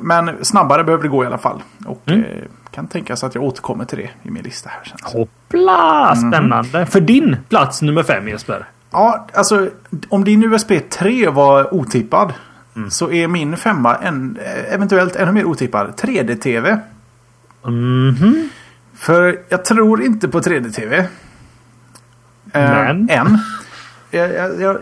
men 0.00 0.44
snabbare 0.44 0.84
behöver 0.84 1.02
det 1.02 1.08
gå 1.08 1.24
i 1.24 1.26
alla 1.26 1.38
fall. 1.38 1.62
Och 1.86 2.02
mm. 2.06 2.24
kan 2.70 2.86
tänka 2.86 3.16
sig 3.16 3.26
att 3.26 3.34
jag 3.34 3.44
återkommer 3.44 3.84
till 3.84 3.98
det 3.98 4.10
i 4.22 4.30
min 4.30 4.42
lista 4.42 4.70
här. 4.70 4.80
Sen. 4.84 4.98
Hoppla! 5.02 6.14
Mhm. 6.14 6.32
Spännande. 6.32 6.78
Mm. 6.78 6.86
För 6.86 7.00
din 7.00 7.36
plats 7.48 7.82
nummer 7.82 8.02
fem 8.02 8.28
Jesper. 8.28 8.66
Ja, 8.90 9.26
alltså 9.32 9.70
om 10.08 10.24
din 10.24 10.44
USB 10.44 10.72
3 10.90 11.28
var 11.28 11.74
otippad. 11.74 12.34
Mm. 12.76 12.90
Så 12.90 13.10
är 13.10 13.28
min 13.28 13.56
femma 13.56 13.96
en, 13.96 14.38
eventuellt 14.70 15.16
ännu 15.16 15.32
mer 15.32 15.44
otippad. 15.44 15.94
3D-TV. 16.00 16.78
Mm 17.64 18.14
-hmm. 18.14 18.48
För 18.94 19.40
jag 19.48 19.64
tror 19.64 20.02
inte 20.02 20.28
på 20.28 20.40
3D-TV. 20.40 21.08
Eh, 22.52 22.88
än. 22.88 23.10
Än. 23.10 23.38
Jag, 24.10 24.34
jag, 24.34 24.60
jag, 24.60 24.78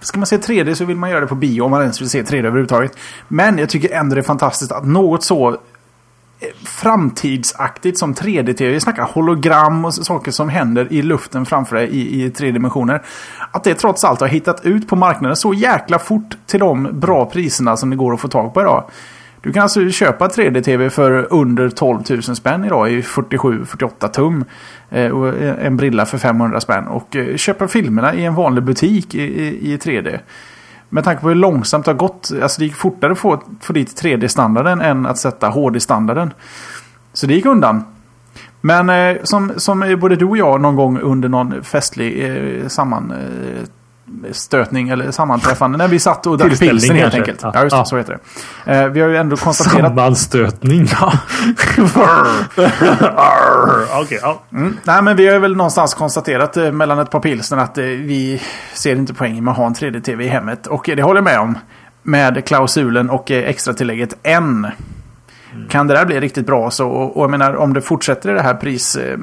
ska 0.00 0.18
man 0.18 0.26
se 0.26 0.36
3D 0.36 0.74
så 0.74 0.84
vill 0.84 0.96
man 0.96 1.10
göra 1.10 1.20
det 1.20 1.26
på 1.26 1.34
bio 1.34 1.62
om 1.62 1.70
man 1.70 1.80
ens 1.80 2.00
vill 2.00 2.10
se 2.10 2.22
3D 2.22 2.38
överhuvudtaget. 2.38 2.92
Men 3.28 3.58
jag 3.58 3.68
tycker 3.68 3.90
ändå 3.90 4.14
det 4.14 4.20
är 4.20 4.22
fantastiskt 4.22 4.72
att 4.72 4.86
något 4.86 5.24
så 5.24 5.60
framtidsaktigt 6.64 7.98
som 7.98 8.14
3D-TV. 8.14 8.72
Vi 8.72 8.80
snackar 8.80 9.02
hologram 9.02 9.84
och 9.84 9.94
saker 9.94 10.30
som 10.30 10.48
händer 10.48 10.92
i 10.92 11.02
luften 11.02 11.46
framför 11.46 11.76
dig 11.76 11.88
i, 11.88 12.24
i 12.24 12.30
tre 12.30 12.50
dimensioner. 12.50 13.02
Att 13.50 13.64
det 13.64 13.74
trots 13.74 14.04
allt 14.04 14.20
har 14.20 14.28
hittat 14.28 14.66
ut 14.66 14.88
på 14.88 14.96
marknaden 14.96 15.36
så 15.36 15.54
jäkla 15.54 15.98
fort 15.98 16.36
till 16.46 16.60
de 16.60 17.00
bra 17.00 17.26
priserna 17.26 17.76
som 17.76 17.90
det 17.90 17.96
går 17.96 18.14
att 18.14 18.20
få 18.20 18.28
tag 18.28 18.54
på 18.54 18.60
idag. 18.60 18.90
Du 19.40 19.52
kan 19.52 19.62
alltså 19.62 19.90
köpa 19.90 20.28
3D-TV 20.28 20.90
för 20.90 21.32
under 21.32 21.68
12 21.68 22.00
000 22.10 22.22
spänn 22.22 22.64
idag 22.64 22.92
i 22.92 23.00
47-48 23.00 24.08
tum. 24.08 24.44
Eh, 24.90 25.10
och 25.10 25.34
en 25.42 25.76
brilla 25.76 26.06
för 26.06 26.18
500 26.18 26.60
spänn. 26.60 26.86
Och 26.86 27.16
eh, 27.16 27.36
köpa 27.36 27.68
filmerna 27.68 28.14
i 28.14 28.24
en 28.24 28.34
vanlig 28.34 28.64
butik 28.64 29.14
i, 29.14 29.22
i, 29.22 29.72
i 29.72 29.76
3D. 29.76 30.18
Med 30.88 31.04
tanke 31.04 31.22
på 31.22 31.28
hur 31.28 31.34
långsamt 31.34 31.84
det 31.84 31.90
har 31.90 31.98
gått. 31.98 32.30
Alltså 32.42 32.60
det 32.60 32.64
gick 32.64 32.74
fortare 32.74 33.12
att 33.12 33.18
få, 33.18 33.42
få 33.60 33.72
dit 33.72 34.02
3D-standarden 34.02 34.80
än 34.80 35.06
att 35.06 35.18
sätta 35.18 35.48
HD-standarden. 35.48 36.32
Så 37.12 37.26
det 37.26 37.34
gick 37.34 37.46
undan. 37.46 37.84
Men 38.60 38.90
eh, 38.90 39.22
som, 39.22 39.52
som 39.56 39.96
både 40.00 40.16
du 40.16 40.24
och 40.24 40.36
jag 40.36 40.60
någon 40.60 40.76
gång 40.76 41.00
under 41.00 41.28
någon 41.28 41.62
festlig 41.62 42.24
eh, 42.24 42.68
samman, 42.68 43.10
eh, 43.10 43.64
stötning 44.32 44.88
eller 44.88 45.10
sammanträffande 45.10 45.78
när 45.78 45.88
vi 45.88 45.98
satt 45.98 46.26
och 46.26 46.38
drack 46.38 46.58
pilsner 46.58 46.94
helt 46.94 47.14
enkelt. 47.14 47.40
Ja, 47.42 47.50
ja 47.54 47.62
just 47.62 47.70
det, 47.70 47.78
ja. 47.78 47.84
så 47.84 47.96
heter 47.96 48.18
det. 48.64 48.72
Eh, 48.72 48.88
vi 48.88 49.00
har 49.00 49.08
ju 49.08 49.16
ändå 49.16 49.36
konstaterat... 49.36 49.86
Sammanstötning. 49.86 50.88
Ja. 51.00 51.12
okay, 54.02 54.18
ja. 54.22 54.42
Mm. 54.52 54.76
Nej, 54.84 55.02
men 55.02 55.16
vi 55.16 55.28
har 55.28 55.38
väl 55.38 55.56
någonstans 55.56 55.94
konstaterat 55.94 56.56
eh, 56.56 56.72
mellan 56.72 56.98
ett 56.98 57.10
par 57.10 57.20
pilsner 57.20 57.58
att 57.58 57.78
eh, 57.78 57.84
vi 57.84 58.42
ser 58.74 58.96
inte 58.96 59.14
poängen 59.14 59.44
med 59.44 59.52
att 59.52 59.56
ha 59.56 59.66
en 59.66 59.74
3D-TV 59.74 60.24
i 60.24 60.28
hemmet. 60.28 60.66
Och 60.66 60.82
det 60.96 61.02
håller 61.02 61.18
jag 61.18 61.24
med 61.24 61.40
om. 61.40 61.58
Med 62.02 62.44
klausulen 62.44 63.10
och 63.10 63.30
eh, 63.30 63.48
extra 63.48 63.74
tillägget 63.74 64.16
N. 64.22 64.66
Mm. 65.52 65.68
Kan 65.68 65.86
det 65.86 65.94
där 65.94 66.06
bli 66.06 66.20
riktigt 66.20 66.46
bra 66.46 66.70
så, 66.70 66.88
och, 66.88 67.16
och 67.16 67.22
jag 67.22 67.30
menar 67.30 67.56
om 67.56 67.72
det 67.72 67.80
fortsätter 67.80 68.30
i 68.30 68.32
det 68.32 68.42
här 68.42 68.54
pris... 68.54 68.96
Eh, 68.96 69.18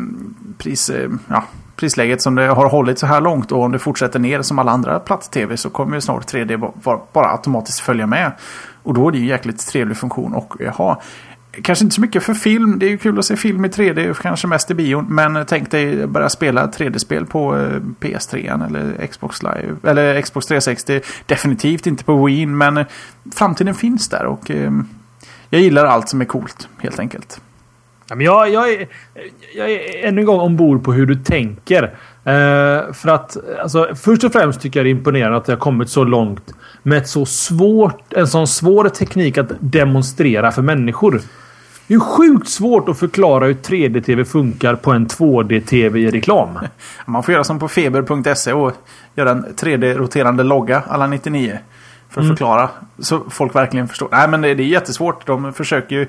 pris 0.58 0.90
eh, 0.90 1.10
ja, 1.28 1.44
prisläget 1.84 2.22
som 2.22 2.36
det 2.36 2.48
har 2.48 2.70
hållit 2.70 3.00
så 3.00 3.06
här 3.06 3.22
långt 3.22 3.52
och 3.52 3.64
om 3.64 3.72
det 3.72 3.80
fortsätter 3.80 4.20
ner 4.20 4.42
som 4.42 4.60
alla 4.60 4.72
andra 4.72 5.00
platt-tv 5.00 5.58
så 5.58 5.70
kommer 5.70 5.96
ju 5.96 6.02
snart 6.02 6.34
3D 6.34 6.72
bara 7.14 7.32
automatiskt 7.32 7.80
följa 7.80 8.08
med. 8.08 8.32
Och 8.84 8.94
då 8.94 9.08
är 9.08 9.12
det 9.12 9.18
ju 9.18 9.24
en 9.24 9.30
jäkligt 9.30 9.68
trevlig 9.68 9.98
funktion 9.98 10.36
att 10.36 10.76
ha. 10.76 11.02
Kanske 11.64 11.86
inte 11.86 11.96
så 11.96 12.02
mycket 12.02 12.24
för 12.24 12.34
film. 12.34 12.80
Det 12.80 12.86
är 12.86 12.90
ju 12.90 12.98
kul 12.98 13.20
att 13.20 13.26
se 13.26 13.36
film 13.36 13.66
i 13.66 13.68
3D, 13.68 14.14
kanske 14.22 14.48
mest 14.48 14.72
i 14.72 14.74
bion. 14.74 15.06
Men 15.10 15.46
tänk 15.46 15.72
dig 15.72 16.08
börja 16.08 16.30
spela 16.30 16.68
3D-spel 16.68 17.26
på 17.26 17.58
eh, 17.58 17.80
PS3 18.00 18.66
eller 18.68 19.08
Xbox 19.08 19.44
Live. 19.44 19.76
Eller 19.84 20.22
Xbox 20.22 20.46
360. 20.48 21.02
Definitivt 21.26 21.88
inte 21.88 22.04
på 22.04 22.26
Wii, 22.26 22.46
men 22.46 22.86
framtiden 23.36 23.76
finns 23.76 24.10
där. 24.10 24.26
Och 24.26 24.52
eh, 24.52 24.72
jag 25.50 25.62
gillar 25.62 25.86
allt 25.86 26.10
som 26.10 26.22
är 26.22 26.26
coolt, 26.26 26.68
helt 26.78 27.00
enkelt. 27.00 27.42
Ja, 28.10 28.16
men 28.16 28.26
jag, 28.26 28.50
jag, 28.50 28.74
är, 28.74 28.88
jag 29.56 29.72
är 29.72 30.08
ännu 30.08 30.22
en 30.22 30.26
gång 30.26 30.40
ombord 30.40 30.84
på 30.84 30.94
hur 30.94 31.06
du 31.06 31.16
tänker. 31.16 31.84
Uh, 31.84 32.94
för 32.94 33.08
att 33.08 33.38
alltså, 33.62 33.90
först 33.96 34.24
och 34.24 34.32
främst 34.32 34.62
tycker 34.62 34.80
jag 34.80 34.86
det 34.86 34.90
är 34.90 34.92
imponerande 34.92 35.38
att 35.38 35.46
det 35.46 35.52
har 35.52 35.60
kommit 35.60 35.90
så 35.90 36.04
långt 36.04 36.54
med 36.84 36.98
ett 36.98 37.08
så 37.08 37.26
svårt, 37.26 38.14
en 38.14 38.28
sån 38.28 38.48
svår 38.48 38.90
teknik 38.90 39.38
att 39.38 39.52
demonstrera 39.60 40.52
för 40.52 40.62
människor. 40.62 41.22
Det 41.88 41.94
är 41.94 42.00
sjukt 42.00 42.50
svårt 42.50 42.90
att 42.90 43.00
förklara 43.00 43.46
hur 43.46 43.54
3D-TV 43.54 44.26
funkar 44.26 44.76
på 44.76 44.92
en 44.92 45.08
2D-TV 45.08 46.00
i 46.00 46.12
reklam. 46.12 46.60
Man 47.06 47.24
får 47.24 47.34
göra 47.34 47.44
som 47.44 47.60
på 47.60 47.68
feber.se 47.68 48.54
och 48.54 48.74
göra 49.16 49.32
en 49.32 49.46
3D-roterande 49.46 50.44
logga 50.44 50.84
alla 50.88 51.08
99. 51.08 51.60
För 52.10 52.22
att 52.22 52.28
förklara. 52.28 52.70
Så 53.00 53.22
folk 53.30 53.56
verkligen 53.56 53.88
förstår. 53.88 54.08
Nej 54.12 54.28
men 54.30 54.42
det 54.42 54.50
är 54.50 54.56
jättesvårt. 54.56 55.26
De 55.26 55.54
försöker 55.54 55.96
ju 55.96 56.08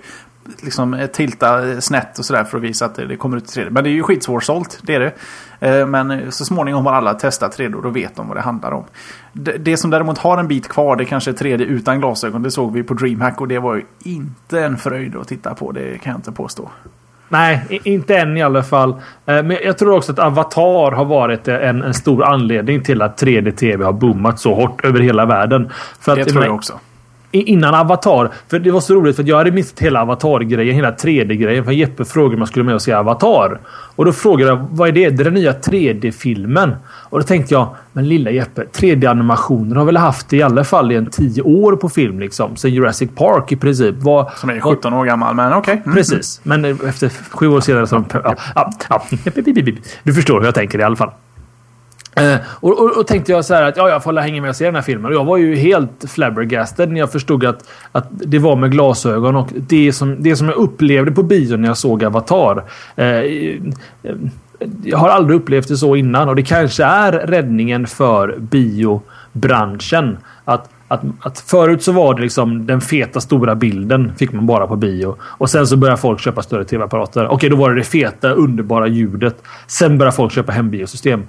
liksom 0.63 0.95
eh, 0.95 1.07
tilta 1.07 1.81
snett 1.81 2.19
och 2.19 2.25
sådär 2.25 2.45
för 2.45 2.59
att 2.59 2.65
visa 2.65 2.85
att 2.85 2.95
det, 2.95 3.17
kommer 3.17 3.37
ut 3.37 3.57
i 3.57 3.61
3D. 3.61 3.71
Men 3.71 3.85
det 3.85 3.91
är 3.91 3.93
ju 3.93 4.03
skitsvårsålt, 4.03 4.79
det 4.83 4.95
är 4.95 5.01
det. 5.01 5.13
Eh, 5.61 5.87
Men 5.87 6.33
så 6.33 6.45
småningom 6.45 6.87
har 6.87 6.93
alla 6.93 7.15
testat 7.15 7.59
3D 7.59 7.75
och 7.75 7.83
då 7.83 7.89
vet 7.91 8.17
de 8.17 8.29
vad 8.29 8.37
det 8.37 8.41
handlar 8.41 8.73
om. 8.73 8.85
Det, 9.33 9.77
som 9.77 9.91
däremot 9.91 10.19
har 10.19 10.39
en 10.39 10.49
bit 10.49 10.69
kvar, 10.69 10.97
det 10.97 11.05
kanske 11.05 11.31
är 11.31 11.35
3D 11.35 11.61
utan 11.63 12.01
glasögon. 12.01 12.43
Det 12.43 12.51
såg 12.51 12.73
vi 12.73 12.83
på 12.83 12.95
DreamHack 12.95 13.41
och 13.41 13.49
det 13.49 13.59
var 13.59 13.75
ju 13.75 13.83
inte 14.05 14.61
en 14.61 14.77
fröjd 14.77 15.17
att 15.17 15.29
titta 15.29 15.55
på. 15.55 15.73
Det 15.73 15.99
kan 15.99 16.11
jag 16.11 16.19
inte 16.19 16.33
påstå. 16.33 16.71
Nej, 17.29 17.81
inte 17.85 18.17
än 18.17 18.37
i 18.37 18.43
alla 18.43 18.63
fall. 18.63 18.91
Eh, 18.91 19.43
Men 19.43 19.51
jag 19.65 19.79
tror 19.79 19.97
också 19.97 20.13
att 20.13 20.19
Avatar 20.19 20.93
har 20.93 21.05
varit 21.05 21.49
en, 21.49 21.83
en 21.83 21.95
stor 21.95 22.25
anledning 22.25 22.83
till 22.83 23.03
att 23.03 23.23
3D-TV 23.23 23.85
har 23.85 23.93
boomat 23.93 24.41
så 24.41 24.55
hårt 24.55 24.85
över 24.85 25.01
hela 25.01 25.27
världen. 25.27 25.71
För 26.01 26.17
Det 26.17 26.23
att, 26.23 26.29
tror 26.29 26.45
jag 26.45 26.55
också. 26.55 26.81
Innan 27.39 27.75
Avatar, 27.75 28.31
för 28.49 28.59
det 28.59 28.71
var 28.71 28.81
så 28.81 28.95
roligt 28.95 29.17
för 29.17 29.23
jag 29.29 29.37
hade 29.37 29.51
missat 29.51 29.81
hela 29.81 30.03
Avatar-grejen, 30.03 30.75
hela 30.75 30.91
3D-grejen. 30.91 31.65
För 31.65 31.73
Jeppe 31.73 32.05
frågade 32.05 32.35
om 32.35 32.39
jag 32.41 32.49
skulle 32.49 32.65
med 32.65 32.75
och 32.75 32.83
se 32.83 32.93
Avatar. 32.93 33.61
Och 33.97 34.05
då 34.05 34.13
frågade 34.13 34.51
jag 34.51 34.67
vad 34.71 34.89
är 34.89 34.93
det? 34.93 35.11
Det 35.11 35.23
är 35.23 35.25
den 35.25 35.35
nya 35.35 35.53
3D-filmen. 35.53 36.75
Och 37.11 37.19
då 37.19 37.25
tänkte 37.27 37.55
jag, 37.55 37.69
men 37.93 38.09
lilla 38.09 38.31
Jeppe, 38.31 38.63
3D-animationer 38.73 39.75
har 39.77 39.85
väl 39.85 39.97
haft 39.97 40.33
i 40.33 40.43
alla 40.43 40.65
fall 40.65 40.93
i 40.93 40.97
en 40.97 41.07
10 41.11 41.43
år 41.43 41.77
på 41.77 41.89
film 41.89 42.21
liksom. 42.21 42.57
Sen 42.57 42.71
Jurassic 42.75 43.11
Park 43.17 43.53
i 43.53 43.57
princip. 43.57 43.95
Vad, 43.99 44.33
Som 44.33 44.51
är 44.51 44.55
vad- 44.55 44.63
17 44.77 44.93
år 44.95 45.05
gammal, 45.05 45.35
men 45.35 45.53
okej. 45.53 45.83
Mm. 45.85 45.97
Precis, 45.97 46.41
men 46.43 46.65
efter 46.65 47.11
sju 47.31 47.49
år 47.49 47.61
senare 47.61 47.87
så... 47.87 48.05
Ja, 48.13 48.35
ja, 48.55 48.71
ja. 48.89 49.03
Du 50.03 50.15
förstår 50.15 50.39
hur 50.39 50.45
jag 50.47 50.55
tänker 50.55 50.79
i 50.79 50.83
alla 50.83 50.97
fall. 50.97 51.11
Eh, 52.17 52.37
och, 52.47 52.81
och, 52.81 52.99
och 52.99 53.07
tänkte 53.07 53.33
jag 53.33 53.45
så 53.45 53.55
här 53.55 53.63
att 53.63 53.77
ja, 53.77 53.89
jag 53.89 54.03
får 54.03 54.13
hänga 54.13 54.41
med 54.41 54.51
och 54.51 54.57
se 54.57 54.65
den 54.65 54.75
här 54.75 54.83
filmen. 54.83 55.07
Och 55.07 55.15
jag 55.15 55.25
var 55.25 55.37
ju 55.37 55.57
helt 55.57 56.05
flabbergasted 56.09 56.93
när 56.93 57.01
jag 57.01 57.13
förstod 57.13 57.45
att, 57.45 57.69
att 57.93 58.07
det 58.11 58.39
var 58.39 58.57
med 58.57 58.71
glasögon. 58.71 59.37
Och 59.37 59.49
det 59.55 59.93
som, 59.93 60.23
det 60.23 60.37
som 60.37 60.49
jag 60.49 60.57
upplevde 60.57 61.13
på 61.13 61.23
bio 61.23 61.57
när 61.57 61.69
jag 61.69 61.77
såg 61.77 62.05
Avatar. 62.05 62.65
Eh, 62.97 63.07
eh, 63.07 63.61
jag 64.85 64.99
har 64.99 65.09
aldrig 65.09 65.41
upplevt 65.41 65.69
det 65.69 65.77
så 65.77 65.97
innan 65.97 66.29
och 66.29 66.37
det 66.37 66.43
kanske 66.43 66.85
är 66.85 67.13
räddningen 67.13 67.87
för 67.87 68.37
biobranschen. 68.39 70.19
Att, 70.45 70.71
att, 70.89 71.01
att 71.21 71.39
förut 71.39 71.83
så 71.83 71.93
var 71.93 72.15
det 72.15 72.23
liksom 72.23 72.67
den 72.67 72.81
feta 72.81 73.21
stora 73.21 73.55
bilden 73.55 74.13
fick 74.17 74.33
man 74.33 74.47
bara 74.47 74.67
på 74.67 74.77
bio. 74.77 75.17
Och 75.23 75.51
sen 75.51 75.67
så 75.67 75.77
började 75.77 76.01
folk 76.01 76.21
köpa 76.21 76.43
större 76.43 76.65
tv-apparater. 76.65 77.29
Okej, 77.29 77.51
då 77.51 77.57
var 77.57 77.71
det 77.71 77.77
det 77.77 77.85
feta 77.85 78.31
underbara 78.31 78.87
ljudet. 78.87 79.43
Sen 79.67 79.99
började 79.99 80.17
folk 80.17 80.33
köpa 80.33 80.53
hembiosystem. 80.53 81.23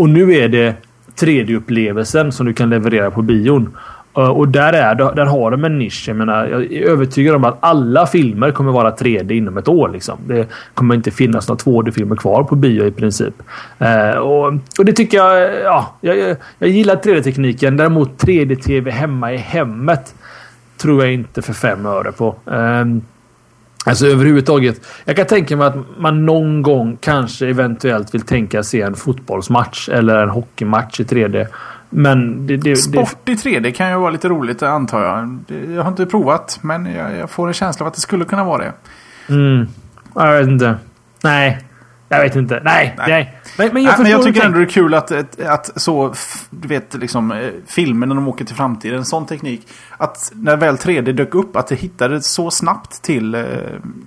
Och 0.00 0.08
nu 0.08 0.34
är 0.34 0.48
det 0.48 0.74
3D-upplevelsen 1.16 2.30
som 2.30 2.46
du 2.46 2.52
kan 2.52 2.70
leverera 2.70 3.10
på 3.10 3.22
bion. 3.22 3.76
Eh, 4.16 4.28
och 4.28 4.48
där, 4.48 4.72
är, 4.72 4.94
där 4.94 5.26
har 5.26 5.50
de 5.50 5.64
en 5.64 5.78
nisch. 5.78 6.04
Jag, 6.08 6.16
menar, 6.16 6.46
jag 6.46 6.72
är 6.72 6.82
övertygad 6.82 7.34
om 7.34 7.44
att 7.44 7.58
alla 7.60 8.06
filmer 8.06 8.50
kommer 8.50 8.72
vara 8.72 8.90
3D 8.90 9.32
inom 9.32 9.58
ett 9.58 9.68
år. 9.68 9.88
Liksom. 9.88 10.18
Det 10.26 10.48
kommer 10.74 10.94
inte 10.94 11.10
finnas 11.10 11.48
några 11.48 11.58
2D-filmer 11.58 12.16
kvar 12.16 12.42
på 12.42 12.56
bio 12.56 12.86
i 12.86 12.90
princip. 12.90 13.34
Eh, 13.78 14.18
och, 14.18 14.46
och 14.78 14.84
det 14.84 14.92
tycker 14.92 15.16
jag... 15.16 15.62
Ja, 15.62 15.96
jag, 16.00 16.36
jag, 16.58 16.70
gillar 16.70 16.96
3D-tekniken. 16.96 17.76
Däremot 17.76 18.22
3D-TV 18.22 18.90
hemma 18.90 19.32
i 19.32 19.36
hemmet 19.36 20.14
tror 20.76 21.04
jag 21.04 21.14
inte 21.14 21.42
för 21.42 21.52
fem 21.52 21.86
öre 21.86 22.12
på. 22.12 22.34
Eh, 22.46 22.84
Alltså 23.84 24.06
överhuvudtaget. 24.06 24.86
Jag 25.04 25.16
kan 25.16 25.26
tänka 25.26 25.56
mig 25.56 25.66
att 25.66 25.76
man 25.98 26.26
någon 26.26 26.62
gång 26.62 26.98
kanske 27.00 27.48
eventuellt 27.48 28.14
vill 28.14 28.22
tänka 28.22 28.62
sig 28.62 28.82
en 28.82 28.94
fotbollsmatch 28.94 29.88
eller 29.88 30.16
en 30.16 30.28
hockeymatch 30.28 31.00
i 31.00 31.04
3D. 31.04 31.46
Men 31.90 32.46
det... 32.46 32.56
det, 32.56 32.76
Sport 32.76 33.28
i 33.28 33.34
3D 33.34 33.70
kan 33.70 33.90
ju 33.90 33.96
vara 33.96 34.10
lite 34.10 34.28
roligt 34.28 34.62
antar 34.62 35.04
jag. 35.04 35.38
Jag 35.74 35.82
har 35.82 35.90
inte 35.90 36.06
provat, 36.06 36.58
men 36.62 36.86
jag, 36.86 37.16
jag 37.16 37.30
får 37.30 37.48
en 37.48 37.54
känsla 37.54 37.84
av 37.84 37.88
att 37.88 37.94
det 37.94 38.00
skulle 38.00 38.24
kunna 38.24 38.44
vara 38.44 38.64
det. 38.64 38.72
mm, 39.34 39.68
jag 40.14 40.38
vet 40.38 40.48
inte. 40.48 40.74
Nej. 41.22 41.58
Jag 42.08 42.22
vet 42.22 42.36
inte. 42.36 42.60
Nej. 42.64 42.94
Nej. 42.98 43.08
Nej. 43.08 43.39
Men, 43.58 43.72
men 43.72 43.82
jag, 43.82 43.90
Nej, 43.90 44.02
men 44.02 44.10
jag 44.10 44.22
tycker 44.22 44.44
ändå 44.44 44.58
det 44.58 44.64
är 44.64 44.68
kul 44.68 44.94
att, 44.94 45.12
att, 45.12 45.40
att 45.40 45.80
så, 45.80 46.14
du 46.50 46.68
vet, 46.68 46.94
liksom, 46.94 47.32
eh, 47.32 47.50
filmer 47.66 48.06
när 48.06 48.14
de 48.14 48.28
åker 48.28 48.44
till 48.44 48.56
framtiden, 48.56 49.04
sån 49.04 49.26
teknik. 49.26 49.68
Att 49.96 50.32
när 50.34 50.56
väl 50.56 50.76
3D 50.76 51.12
dök 51.12 51.34
upp, 51.34 51.56
att 51.56 51.66
det 51.66 51.74
hittade 51.74 52.22
så 52.22 52.50
snabbt 52.50 53.02
till, 53.02 53.34
eh, 53.34 53.44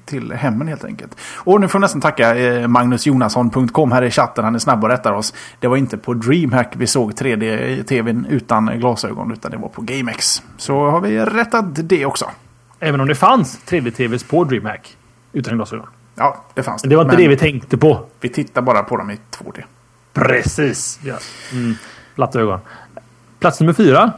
till 0.06 0.32
hemmen 0.32 0.68
helt 0.68 0.86
enkelt. 0.86 1.18
Och 1.36 1.62
nu 1.62 1.68
får 1.68 1.80
jag 1.80 1.82
nästan 1.82 2.02
tacka 2.02 2.36
eh, 2.36 2.68
magnusjonasson.com 2.68 3.92
här 3.92 4.02
i 4.02 4.12
chatten, 4.12 4.46
han 4.46 4.56
är 4.56 4.60
snabb 4.60 4.84
och 4.84 4.90
rättar 4.90 5.14
oss. 5.14 5.34
Det 5.60 5.68
var 5.68 5.78
inte 5.78 5.98
på 5.98 6.14
DreamHack 6.14 6.74
vi 6.78 6.88
såg 6.88 7.12
3D-tvn 7.12 8.26
utan 8.30 8.80
glasögon, 8.80 9.32
utan 9.32 9.52
det 9.52 9.58
var 9.58 9.70
på 9.70 9.82
GameX. 9.82 10.42
Så 10.58 10.90
har 10.90 11.02
vi 11.02 11.20
rättat 11.20 11.90
det 11.90 12.06
också. 12.06 12.26
Även 12.80 13.02
om 13.02 13.08
det 13.08 13.16
fanns 13.16 13.60
3D-TVs 13.66 14.30
på 14.30 14.44
DreamHack. 14.44 14.98
Utan 15.34 15.56
glasögon. 15.56 15.88
Ja, 16.16 16.46
det 16.54 16.64
fanns 16.64 16.82
det. 16.82 16.90
Det 16.90 16.96
var 16.96 17.04
inte 17.04 17.16
Men 17.16 17.24
det 17.24 17.30
vi 17.30 17.38
tänkte 17.38 17.78
på. 17.78 18.06
vi 18.20 18.30
tittar 18.30 18.62
bara 18.62 18.84
på 18.84 18.98
dem 18.98 19.12
i 19.12 19.18
2D. 19.32 19.64
Precis. 20.14 21.00
Ja. 21.04 21.16
Mm. 21.52 21.76
Platta 22.16 22.40
ögon. 22.40 22.60
Plats 23.40 23.60
nummer 23.60 23.74
fyra. 23.74 24.12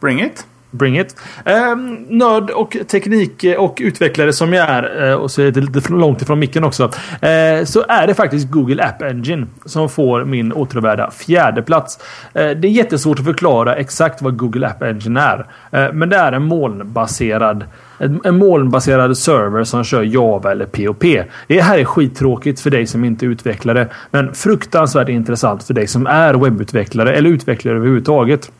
Bring 0.00 0.20
it! 0.20 0.46
Bring 0.76 0.98
it. 0.98 1.16
Um, 1.44 2.06
nörd 2.08 2.50
och 2.50 2.76
teknik 2.88 3.44
och 3.58 3.78
utvecklare 3.80 4.32
som 4.32 4.52
jag 4.52 4.68
är, 4.68 5.10
eh, 5.10 5.14
och 5.14 5.30
så 5.30 5.42
är 5.42 5.50
det 5.50 5.60
lite 5.60 5.92
långt 5.92 6.22
ifrån 6.22 6.38
micken 6.38 6.64
också, 6.64 6.84
eh, 7.20 7.64
så 7.64 7.84
är 7.88 8.06
det 8.06 8.14
faktiskt 8.14 8.50
Google 8.50 8.84
App 8.84 9.02
Engine 9.02 9.46
som 9.64 9.88
får 9.88 10.24
min 10.24 10.52
åtråvärda 10.52 11.10
fjärde 11.10 11.62
plats. 11.62 11.98
Eh, 12.34 12.50
det 12.50 12.68
är 12.68 12.72
jättesvårt 12.72 13.18
att 13.18 13.24
förklara 13.24 13.76
exakt 13.76 14.22
vad 14.22 14.36
Google 14.36 14.66
App 14.66 14.82
Engine 14.82 15.20
är. 15.20 15.46
Eh, 15.70 15.92
men 15.92 16.08
det 16.08 16.16
är 16.16 16.32
en 16.32 16.42
molnbaserad 16.42 17.64
en 17.98 18.38
molnbaserad 18.38 19.18
server 19.18 19.64
som 19.64 19.84
kör 19.84 20.02
Java 20.02 20.50
eller 20.52 20.66
POP. 20.66 21.02
Det 21.46 21.60
här 21.60 21.78
är 21.78 21.84
skittråkigt 21.84 22.60
för 22.60 22.70
dig 22.70 22.86
som 22.86 23.04
inte 23.04 23.26
är 23.26 23.28
utvecklare, 23.28 23.88
men 24.10 24.34
fruktansvärt 24.34 25.08
intressant 25.08 25.64
för 25.64 25.74
dig 25.74 25.86
som 25.86 26.06
är 26.06 26.34
webbutvecklare 26.34 27.14
eller 27.14 27.30
utvecklare 27.30 27.76
överhuvudtaget. 27.76 28.50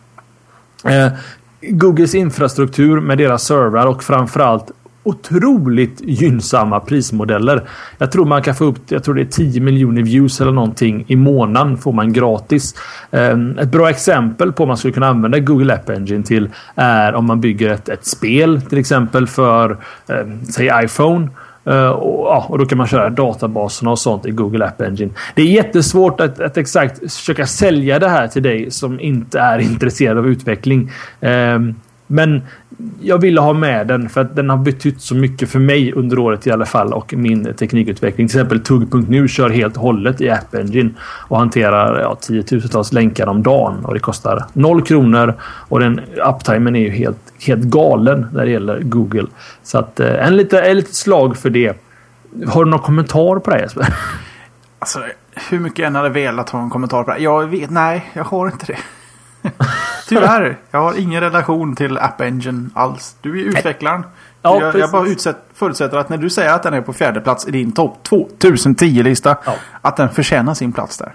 Eh, 0.85 1.13
Googles 1.61 2.15
infrastruktur 2.15 3.01
med 3.01 3.19
deras 3.19 3.45
servrar 3.45 3.87
och 3.87 4.03
framförallt 4.03 4.71
otroligt 5.07 6.01
gynnsamma 6.05 6.81
prismodeller. 6.81 7.69
Jag 7.99 8.13
tror 8.13 8.25
man 8.25 8.43
kan 8.43 8.55
få 8.55 8.65
upp 8.65 8.79
jag 8.89 9.05
tror 9.05 9.15
det 9.15 9.21
är 9.21 9.25
10 9.25 9.61
miljoner 9.61 10.03
views 10.03 10.41
eller 10.41 10.53
någonting 10.53 11.05
i 11.09 11.17
månaden 11.17 11.79
får 11.79 11.93
man 11.93 12.13
gratis. 12.13 12.75
Ehm, 13.11 13.59
ett 13.59 13.69
bra 13.69 13.91
exempel 13.91 14.53
på 14.53 14.63
vad 14.63 14.69
man 14.69 14.77
skulle 14.77 14.95
kunna 14.95 15.09
använda 15.09 15.39
Google 15.39 15.75
App 15.75 15.89
Engine 15.91 16.23
till 16.23 16.51
är 16.75 17.15
om 17.15 17.27
man 17.27 17.41
bygger 17.41 17.71
ett, 17.71 17.89
ett 17.89 18.07
spel 18.07 18.63
till 18.63 18.79
exempel 18.79 19.27
för 19.27 19.71
eh, 20.09 20.27
säg 20.51 20.71
iPhone. 20.85 21.29
Eh, 21.67 21.89
och, 21.89 22.27
ja, 22.27 22.47
och 22.49 22.59
då 22.59 22.67
kan 22.67 22.79
man 22.79 22.87
köra 22.87 23.11
databaserna 23.11 23.91
och 23.91 23.99
sånt 23.99 24.27
i 24.27 24.31
Google 24.31 24.65
App 24.65 24.81
Engine. 24.81 25.13
Det 25.35 25.43
är 25.43 25.47
jättesvårt 25.47 26.21
att, 26.21 26.41
att 26.41 26.57
exakt 26.57 26.99
försöka 27.13 27.47
sälja 27.47 27.99
det 27.99 28.09
här 28.09 28.29
till 28.29 28.43
dig 28.43 28.71
som 28.71 29.01
inte 29.01 29.41
är 29.41 29.59
intresserad 29.59 30.19
av 30.19 30.27
utveckling. 30.27 30.91
Ehm, 31.21 31.75
men 32.07 32.43
jag 33.01 33.19
ville 33.19 33.41
ha 33.41 33.53
med 33.53 33.87
den 33.87 34.09
för 34.09 34.21
att 34.21 34.37
den 34.37 34.51
har 34.51 34.57
betytt 34.57 35.01
så 35.01 35.15
mycket 35.15 35.51
för 35.51 35.59
mig 35.59 35.93
under 35.93 36.19
året 36.19 36.47
i 36.47 36.51
alla 36.51 36.67
fall 36.67 36.93
och 36.93 37.15
min 37.15 37.55
teknikutveckling. 37.55 38.29
Till 38.29 38.37
exempel 38.37 38.61
Tugg.nu 38.61 39.29
kör 39.29 39.51
helt 39.51 39.77
och 39.77 39.83
hållet 39.83 40.21
i 40.21 40.31
App 40.31 40.55
Engine 40.55 40.91
och 41.01 41.39
hanterar 41.39 42.01
ja, 42.01 42.15
tiotusentals 42.15 42.93
länkar 42.93 43.27
om 43.27 43.43
dagen 43.43 43.85
och 43.85 43.95
det 43.95 44.01
kostar 44.01 44.45
noll 44.53 44.83
kronor 44.83 45.35
och 45.43 45.81
den 45.81 46.01
uptimen 46.27 46.77
är 46.77 46.81
ju 46.81 46.91
helt, 46.91 47.33
helt 47.41 47.63
galen 47.63 48.27
när 48.33 48.45
det 48.45 48.51
gäller 48.51 48.81
Google. 48.81 49.27
Så 49.63 49.79
att 49.79 50.01
eh, 50.01 50.27
en 50.27 50.37
lite, 50.37 50.61
en 50.61 50.77
litet 50.77 50.95
slag 50.95 51.37
för 51.37 51.51
det. 51.51 51.77
Har 52.47 52.65
du 52.65 52.71
någon 52.71 52.81
kommentar 52.81 53.39
på 53.39 53.51
det 53.51 53.61
Jesper? 53.61 53.95
Alltså, 54.79 55.01
hur 55.51 55.59
mycket 55.59 55.79
jag 55.79 55.87
än 55.87 55.95
hade 55.95 56.09
velat 56.09 56.51
ha 56.51 56.63
en 56.63 56.71
kommentar 56.71 57.05
på 57.05 57.11
det. 57.11 57.19
Jag 57.19 57.47
vet, 57.47 57.71
nej, 57.71 58.11
jag 58.13 58.25
har 58.25 58.47
inte 58.47 58.67
det. 58.67 58.79
Tyvärr, 60.09 60.57
jag 60.71 60.83
har 60.83 60.99
ingen 60.99 61.21
relation 61.21 61.77
till 61.77 61.99
App 61.99 62.21
Engine 62.21 62.71
alls. 62.75 63.17
Du 63.21 63.41
är 63.41 63.45
utvecklaren. 63.45 64.03
Ja, 64.43 64.61
jag, 64.61 64.75
jag 64.79 64.91
bara 64.91 65.07
utsätt, 65.09 65.37
förutsätter 65.55 65.97
att 65.97 66.09
när 66.09 66.17
du 66.19 66.31
säger 66.31 66.53
att 66.53 66.63
den 66.63 66.75
är 66.75 66.81
på 66.81 66.93
fjärde 66.93 67.21
plats 67.21 67.49
i 67.49 67.51
din 67.51 67.73
topp 67.73 67.99
2010-lista, 68.09 69.37
Ja. 69.47 69.55
att 69.83 69.97
den 69.97 70.09
förtjänar 70.09 70.55
sin 70.55 70.73
plats 70.73 70.99
där. 70.99 71.15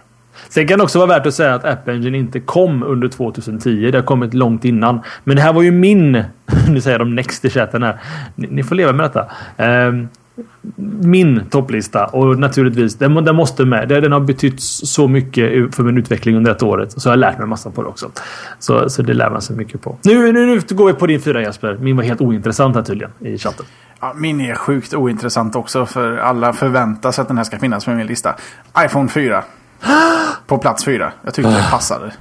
Sen 0.49 0.67
kan 0.67 0.77
det 0.77 0.83
också 0.83 0.99
vara 0.99 1.07
värt 1.07 1.25
att 1.27 1.33
säga 1.33 1.53
att 1.53 1.65
App 1.65 1.87
Engine 1.87 2.17
inte 2.17 2.39
kom 2.39 2.83
under 2.83 3.07
2010. 3.07 3.91
Det 3.91 3.97
har 3.97 4.05
kommit 4.05 4.33
långt 4.33 4.65
innan. 4.65 5.01
Men 5.23 5.35
det 5.35 5.41
här 5.41 5.53
var 5.53 5.61
ju 5.61 5.71
min... 5.71 6.23
Nu 6.69 6.81
säger 6.81 6.99
de 6.99 7.15
next 7.15 7.45
i 7.45 7.49
chatten 7.49 7.83
här. 7.83 7.99
Ni, 8.35 8.47
ni 8.51 8.63
får 8.63 8.75
leva 8.75 8.91
med 8.91 9.05
detta. 9.05 9.25
Ehm, 9.57 10.07
min 11.01 11.41
topplista 11.49 12.05
och 12.05 12.39
naturligtvis 12.39 12.95
den, 12.95 13.25
den 13.25 13.35
måste 13.35 13.65
med. 13.65 13.87
Den 13.89 14.11
har 14.11 14.19
betytt 14.19 14.61
så 14.61 15.07
mycket 15.07 15.75
för 15.75 15.83
min 15.83 15.97
utveckling 15.97 16.35
under 16.35 16.51
ett 16.51 16.63
året. 16.63 17.01
Så 17.01 17.07
jag 17.07 17.11
har 17.11 17.17
lärt 17.17 17.37
mig 17.37 17.47
massa 17.47 17.71
på 17.71 17.83
det 17.83 17.89
också. 17.89 18.11
Så, 18.59 18.89
så 18.89 19.01
det 19.01 19.13
lär 19.13 19.29
man 19.29 19.41
sig 19.41 19.55
mycket 19.55 19.81
på. 19.81 19.97
Nu, 20.03 20.31
nu, 20.31 20.45
nu 20.45 20.75
går 20.75 20.87
vi 20.87 20.93
på 20.93 21.07
din 21.07 21.21
fyra 21.21 21.41
Jesper. 21.41 21.77
Min 21.81 21.97
var 21.97 22.03
helt 22.03 22.21
ointressant 22.21 22.75
här 22.75 22.83
tydligen 22.83 23.11
i 23.19 23.37
chatten. 23.37 23.65
Ja, 23.99 24.13
min 24.15 24.41
är 24.41 24.55
sjukt 24.55 24.93
ointressant 24.93 25.55
också 25.55 25.85
för 25.85 26.17
alla 26.17 26.53
förväntar 26.53 27.11
sig 27.11 27.21
att 27.21 27.27
den 27.27 27.37
här 27.37 27.43
ska 27.43 27.59
finnas 27.59 27.85
på 27.85 27.91
min 27.91 28.07
lista. 28.07 28.35
iPhone 28.85 29.09
4. 29.09 29.43
På 30.47 30.57
plats 30.57 30.85
4. 30.85 31.11
Jag 31.21 31.33
tyckte 31.33 31.51
det 31.51 31.67
passade. 31.71 32.13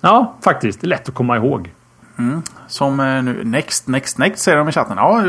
Ja, 0.00 0.36
faktiskt. 0.44 0.80
Det 0.80 0.86
är 0.86 0.88
lätt 0.88 1.08
att 1.08 1.14
komma 1.14 1.36
ihåg. 1.36 1.70
Mm. 2.18 2.42
Som 2.66 3.00
eh, 3.00 3.22
nu, 3.22 3.44
Next, 3.44 3.86
Next, 3.88 4.18
Next 4.18 4.42
säger 4.42 4.58
de 4.58 4.68
i 4.68 4.72
chatten. 4.72 4.96
Ja, 4.96 5.24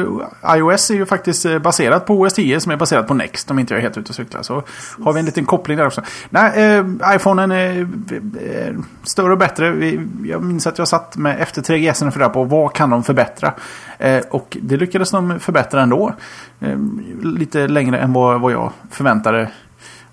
iOS 0.56 0.92
är 0.92 0.96
ju 0.96 1.06
faktiskt 1.06 1.46
eh, 1.46 1.60
baserat 1.60 2.06
på 2.06 2.20
OS 2.20 2.34
10 2.34 2.60
som 2.60 2.72
är 2.72 2.78
baserat 2.78 3.08
på 3.08 3.14
Next 3.14 3.52
om 3.52 3.60
inte 3.60 3.74
jag 3.74 3.78
är 3.78 3.82
helt 3.82 3.98
ute 3.98 4.10
och 4.10 4.16
cyklar. 4.16 4.42
Så 4.42 4.64
har 5.04 5.14
vi 5.14 5.20
en 5.20 5.26
liten 5.26 5.46
koppling 5.46 5.78
där 5.78 5.86
också. 5.86 6.02
Nej, 6.30 6.78
eh, 6.78 6.86
iPhonen 7.16 7.52
är 7.52 7.80
eh, 7.82 8.76
större 9.04 9.32
och 9.32 9.38
bättre. 9.38 9.98
Jag 10.24 10.44
minns 10.44 10.68
att 10.68 10.78
jag 10.78 10.88
satt 10.88 11.18
med 11.18 11.42
efter 11.42 11.62
3GS 11.62 12.08
och 12.08 12.14
funderade 12.14 12.34
på 12.34 12.44
vad 12.44 12.74
kan 12.74 12.90
de 12.90 13.04
förbättra. 13.04 13.54
Eh, 13.98 14.20
och 14.30 14.58
det 14.62 14.78
lyckades 14.78 15.12
de 15.12 15.40
förbättra 15.40 15.82
ändå. 15.82 16.14
Eh, 16.60 16.78
lite 17.22 17.68
längre 17.68 18.00
än 18.00 18.14
vad, 18.14 18.42
vad 18.42 18.52
jag 18.52 18.72
förväntade 18.92 19.50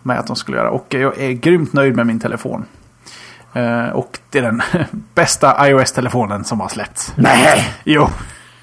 mig 0.03 0.18
att 0.18 0.27
de 0.27 0.37
skulle 0.37 0.57
göra. 0.57 0.70
Och 0.70 0.87
jag 0.95 1.18
är 1.18 1.33
grymt 1.33 1.72
nöjd 1.72 1.97
med 1.97 2.07
min 2.07 2.20
telefon. 2.20 2.64
Uh, 3.57 3.89
och 3.89 4.19
det 4.31 4.39
är 4.39 4.43
den 4.43 4.63
bästa 5.15 5.69
iOS-telefonen 5.69 6.45
som 6.45 6.61
har 6.61 6.69
släppts. 6.69 7.13
Nej! 7.17 7.75
Jo. 7.85 8.09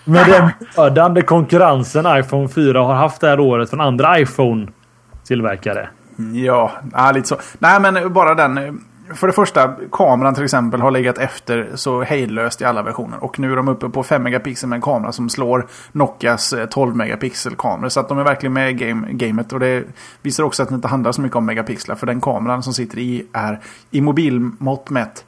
Med 0.06 0.28
den 0.28 0.50
mördande 0.78 1.22
konkurrensen 1.22 2.20
iPhone 2.20 2.48
4 2.50 2.80
har 2.80 2.94
haft 2.94 3.22
det 3.22 3.28
här 3.28 3.40
året 3.40 3.70
från 3.70 3.82
andra 3.82 4.20
iPhone-tillverkare. 4.20 5.88
Ja, 6.34 6.72
ja, 6.94 7.12
lite 7.12 7.28
så. 7.28 7.38
Nej, 7.60 7.80
men 7.80 8.14
bara 8.14 8.36
den 8.36 8.84
för 9.14 9.28
det 9.28 9.34
första, 9.34 9.76
kameran 9.92 10.36
till 10.36 10.44
exempel 10.44 10.82
har 10.82 10.92
legat 10.92 11.18
efter 11.18 11.72
så 11.76 12.02
hejdlöst 12.02 12.62
i 12.62 12.66
alla 12.66 12.84
versioner. 12.84 13.24
Och 13.24 13.40
nu 13.40 13.52
är 13.52 13.56
de 13.56 13.68
uppe 13.68 13.90
på 13.90 14.04
5 14.04 14.24
megapixel 14.24 14.70
med 14.70 14.76
en 14.78 14.82
kamera 14.82 15.12
som 15.12 15.30
slår 15.30 15.68
Nokias 15.92 16.54
12 16.70 16.92
eh, 16.92 16.96
megapixel 16.96 17.56
kamera. 17.56 17.90
Så 17.90 18.00
att 18.00 18.10
de 18.10 18.20
är 18.20 18.24
verkligen 18.24 18.54
med 18.54 18.70
i 18.70 18.74
game, 18.74 19.08
gamet. 19.12 19.54
Och 19.54 19.60
det 19.60 19.84
visar 20.22 20.44
också 20.44 20.64
att 20.64 20.70
det 20.70 20.76
inte 20.76 20.88
handlar 20.88 21.12
så 21.12 21.22
mycket 21.22 21.36
om 21.36 21.46
megapixlar. 21.46 21.96
För 21.96 22.08
den 22.08 22.22
kameran 22.22 22.64
som 22.64 22.74
sitter 22.74 22.98
i 22.98 23.26
är 23.34 23.60
i 23.92 24.02
mobilmått 24.02 24.90
mätt 24.90 25.26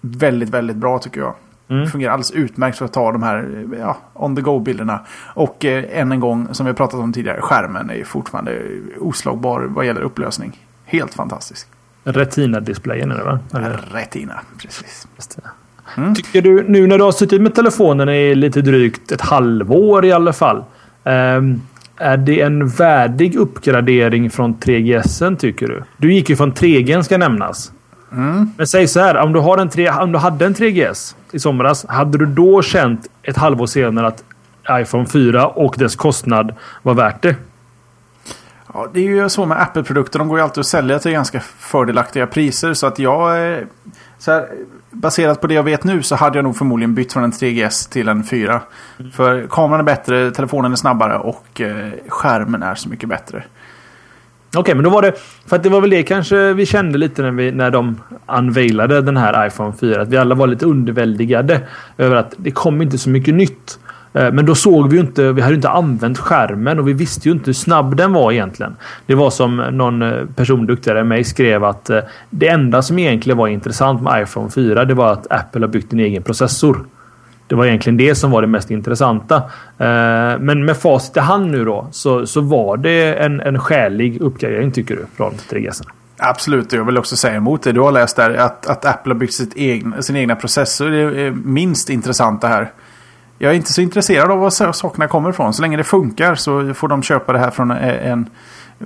väldigt, 0.00 0.48
väldigt 0.48 0.76
bra 0.76 0.98
tycker 0.98 1.20
jag. 1.20 1.34
Mm. 1.68 1.86
Fungerar 1.86 2.12
alldeles 2.12 2.30
utmärkt 2.30 2.78
för 2.78 2.84
att 2.84 2.92
ta 2.92 3.12
de 3.12 3.22
här 3.22 3.66
ja, 3.78 3.96
on 4.14 4.36
the 4.36 4.42
go-bilderna. 4.42 5.06
Och 5.34 5.64
eh, 5.64 6.00
än 6.00 6.12
en 6.12 6.20
gång, 6.20 6.54
som 6.54 6.66
vi 6.66 6.72
pratat 6.72 7.00
om 7.00 7.12
tidigare, 7.12 7.40
skärmen 7.40 7.90
är 7.90 8.04
fortfarande 8.04 8.62
oslagbar 9.00 9.60
vad 9.60 9.86
gäller 9.86 10.00
upplösning. 10.00 10.66
Helt 10.84 11.14
fantastisk. 11.14 11.68
Retina-displayen 12.04 13.10
är 13.10 13.16
det 13.16 13.24
va? 13.24 13.38
Eller? 13.54 13.80
Retina, 13.92 14.40
precis. 14.58 15.06
Mm. 15.96 16.14
Tycker 16.14 16.42
du 16.42 16.64
nu 16.68 16.86
när 16.86 16.98
du 16.98 17.04
har 17.04 17.12
suttit 17.12 17.40
med 17.40 17.54
telefonen 17.54 18.08
i 18.08 18.34
lite 18.34 18.62
drygt 18.62 19.12
ett 19.12 19.20
halvår 19.20 20.04
i 20.04 20.12
alla 20.12 20.32
fall. 20.32 20.64
Um, 21.04 21.62
är 21.96 22.16
det 22.16 22.40
en 22.40 22.68
värdig 22.68 23.36
uppgradering 23.36 24.30
från 24.30 24.54
3GS 24.54 25.36
tycker 25.36 25.66
du? 25.66 25.82
Du 25.96 26.12
gick 26.12 26.30
ju 26.30 26.36
från 26.36 26.52
3G 26.52 27.02
ska 27.02 27.18
nämnas. 27.18 27.72
Mm. 28.12 28.50
Men 28.56 28.66
säg 28.66 28.88
så 28.88 29.00
här, 29.00 29.16
om 29.16 29.32
du, 29.32 29.40
har 29.40 29.58
en 29.58 29.68
3, 29.68 29.90
om 29.90 30.12
du 30.12 30.18
hade 30.18 30.46
en 30.46 30.54
3GS 30.54 31.14
i 31.32 31.38
somras, 31.38 31.86
hade 31.88 32.18
du 32.18 32.26
då 32.26 32.62
känt 32.62 33.06
ett 33.22 33.36
halvår 33.36 33.66
senare 33.66 34.06
att 34.06 34.24
iPhone 34.70 35.06
4 35.06 35.46
och 35.46 35.74
dess 35.78 35.96
kostnad 35.96 36.54
var 36.82 36.94
värt 36.94 37.22
det? 37.22 37.34
Ja, 38.74 38.88
det 38.92 39.00
är 39.00 39.04
ju 39.04 39.28
så 39.28 39.46
med 39.46 39.62
Apple-produkter. 39.62 40.18
De 40.18 40.28
går 40.28 40.38
ju 40.38 40.44
alltid 40.44 40.60
att 40.60 40.66
sälja 40.66 40.98
till 40.98 41.12
ganska 41.12 41.40
fördelaktiga 41.40 42.26
priser. 42.26 42.74
Så 42.74 42.86
att 42.86 42.98
jag... 42.98 43.52
Eh, 43.52 43.58
så 44.18 44.32
här, 44.32 44.48
baserat 44.90 45.40
på 45.40 45.46
det 45.46 45.54
jag 45.54 45.62
vet 45.62 45.84
nu 45.84 46.02
så 46.02 46.14
hade 46.16 46.38
jag 46.38 46.44
nog 46.44 46.56
förmodligen 46.56 46.94
bytt 46.94 47.12
från 47.12 47.24
en 47.24 47.32
3GS 47.32 47.92
till 47.92 48.08
en 48.08 48.24
4. 48.24 48.60
Mm. 48.98 49.12
För 49.12 49.46
kameran 49.50 49.80
är 49.80 49.84
bättre, 49.84 50.30
telefonen 50.30 50.72
är 50.72 50.76
snabbare 50.76 51.18
och 51.18 51.60
eh, 51.60 51.90
skärmen 52.08 52.62
är 52.62 52.74
så 52.74 52.88
mycket 52.88 53.08
bättre. 53.08 53.44
Okej, 54.48 54.60
okay, 54.60 54.74
men 54.74 54.84
då 54.84 54.90
var 54.90 55.02
det... 55.02 55.12
För 55.46 55.56
att 55.56 55.62
det 55.62 55.68
var 55.68 55.80
väl 55.80 55.90
det 55.90 56.02
kanske 56.02 56.52
vi 56.52 56.66
kände 56.66 56.98
lite 56.98 57.22
när, 57.22 57.30
vi, 57.30 57.52
när 57.52 57.70
de 57.70 58.00
unveilade 58.26 59.02
den 59.02 59.16
här 59.16 59.46
iPhone 59.46 59.72
4. 59.80 60.02
Att 60.02 60.08
vi 60.08 60.16
alla 60.16 60.34
var 60.34 60.46
lite 60.46 60.66
underväldigade 60.66 61.60
över 61.98 62.16
att 62.16 62.34
det 62.36 62.50
kom 62.50 62.82
inte 62.82 62.98
så 62.98 63.10
mycket 63.10 63.34
nytt. 63.34 63.78
Eh, 64.12 64.32
men 64.32 64.46
då 64.46 64.54
såg 64.54 64.90
vi 64.90 64.96
ju 64.96 65.00
inte, 65.00 65.32
vi 65.32 65.42
hade 65.42 65.54
inte 65.54 65.68
använt 65.68 66.18
skärmen 66.18 66.78
och 66.78 66.88
vi 66.88 66.92
visste 66.92 67.28
ju 67.28 67.32
inte 67.34 67.46
hur 67.46 67.52
snabb 67.52 67.96
den 67.96 68.12
var 68.12 68.32
egentligen. 68.32 68.76
Det 69.06 69.14
var 69.14 69.30
som 69.30 69.56
någon 69.56 70.02
eh, 70.02 70.24
person 70.36 70.66
duktigare 70.66 71.00
än 71.00 71.08
mig 71.08 71.24
skrev 71.24 71.64
att 71.64 71.90
eh, 71.90 72.00
det 72.30 72.48
enda 72.48 72.82
som 72.82 72.98
egentligen 72.98 73.38
var 73.38 73.48
intressant 73.48 74.02
med 74.02 74.22
iPhone 74.22 74.50
4 74.50 74.84
det 74.84 74.94
var 74.94 75.12
att 75.12 75.32
Apple 75.32 75.60
har 75.60 75.68
byggt 75.68 75.92
en 75.92 76.00
egen 76.00 76.22
processor. 76.22 76.84
Det 77.46 77.54
var 77.54 77.66
egentligen 77.66 77.96
det 77.96 78.14
som 78.14 78.30
var 78.30 78.42
det 78.42 78.48
mest 78.48 78.70
intressanta. 78.70 79.42
Men 80.38 80.64
med 80.64 80.76
facit 80.76 81.16
i 81.16 81.20
hand 81.20 81.50
nu 81.50 81.64
då 81.64 81.88
så, 81.90 82.26
så 82.26 82.40
var 82.40 82.76
det 82.76 83.14
en, 83.14 83.40
en 83.40 83.58
skälig 83.58 84.20
uppgradering 84.20 84.72
tycker 84.72 84.96
du 84.96 85.06
från 85.16 85.32
3GS? 85.32 85.82
Absolut, 86.18 86.72
jag 86.72 86.84
vill 86.84 86.98
också 86.98 87.16
säga 87.16 87.34
emot 87.34 87.62
det. 87.62 87.72
Du 87.72 87.80
har 87.80 87.92
läst 87.92 88.16
där 88.16 88.34
att, 88.34 88.66
att 88.66 88.84
Apple 88.84 89.12
har 89.12 89.18
byggt 89.18 89.34
sitt 89.34 89.54
egen, 89.54 90.02
sin 90.02 90.16
egna 90.16 90.36
processor. 90.36 90.90
Det 90.90 91.22
är 91.22 91.30
minst 91.30 91.90
intressanta 91.90 92.48
här. 92.48 92.72
Jag 93.42 93.52
är 93.52 93.56
inte 93.56 93.72
så 93.72 93.80
intresserad 93.80 94.30
av 94.30 94.38
var 94.38 94.72
sakerna 94.72 95.08
kommer 95.08 95.30
ifrån. 95.30 95.54
Så 95.54 95.62
länge 95.62 95.76
det 95.76 95.84
funkar 95.84 96.34
så 96.34 96.74
får 96.74 96.88
de 96.88 97.02
köpa 97.02 97.32
det 97.32 97.38
här 97.38 97.50
från 97.50 97.70
en, 97.70 98.30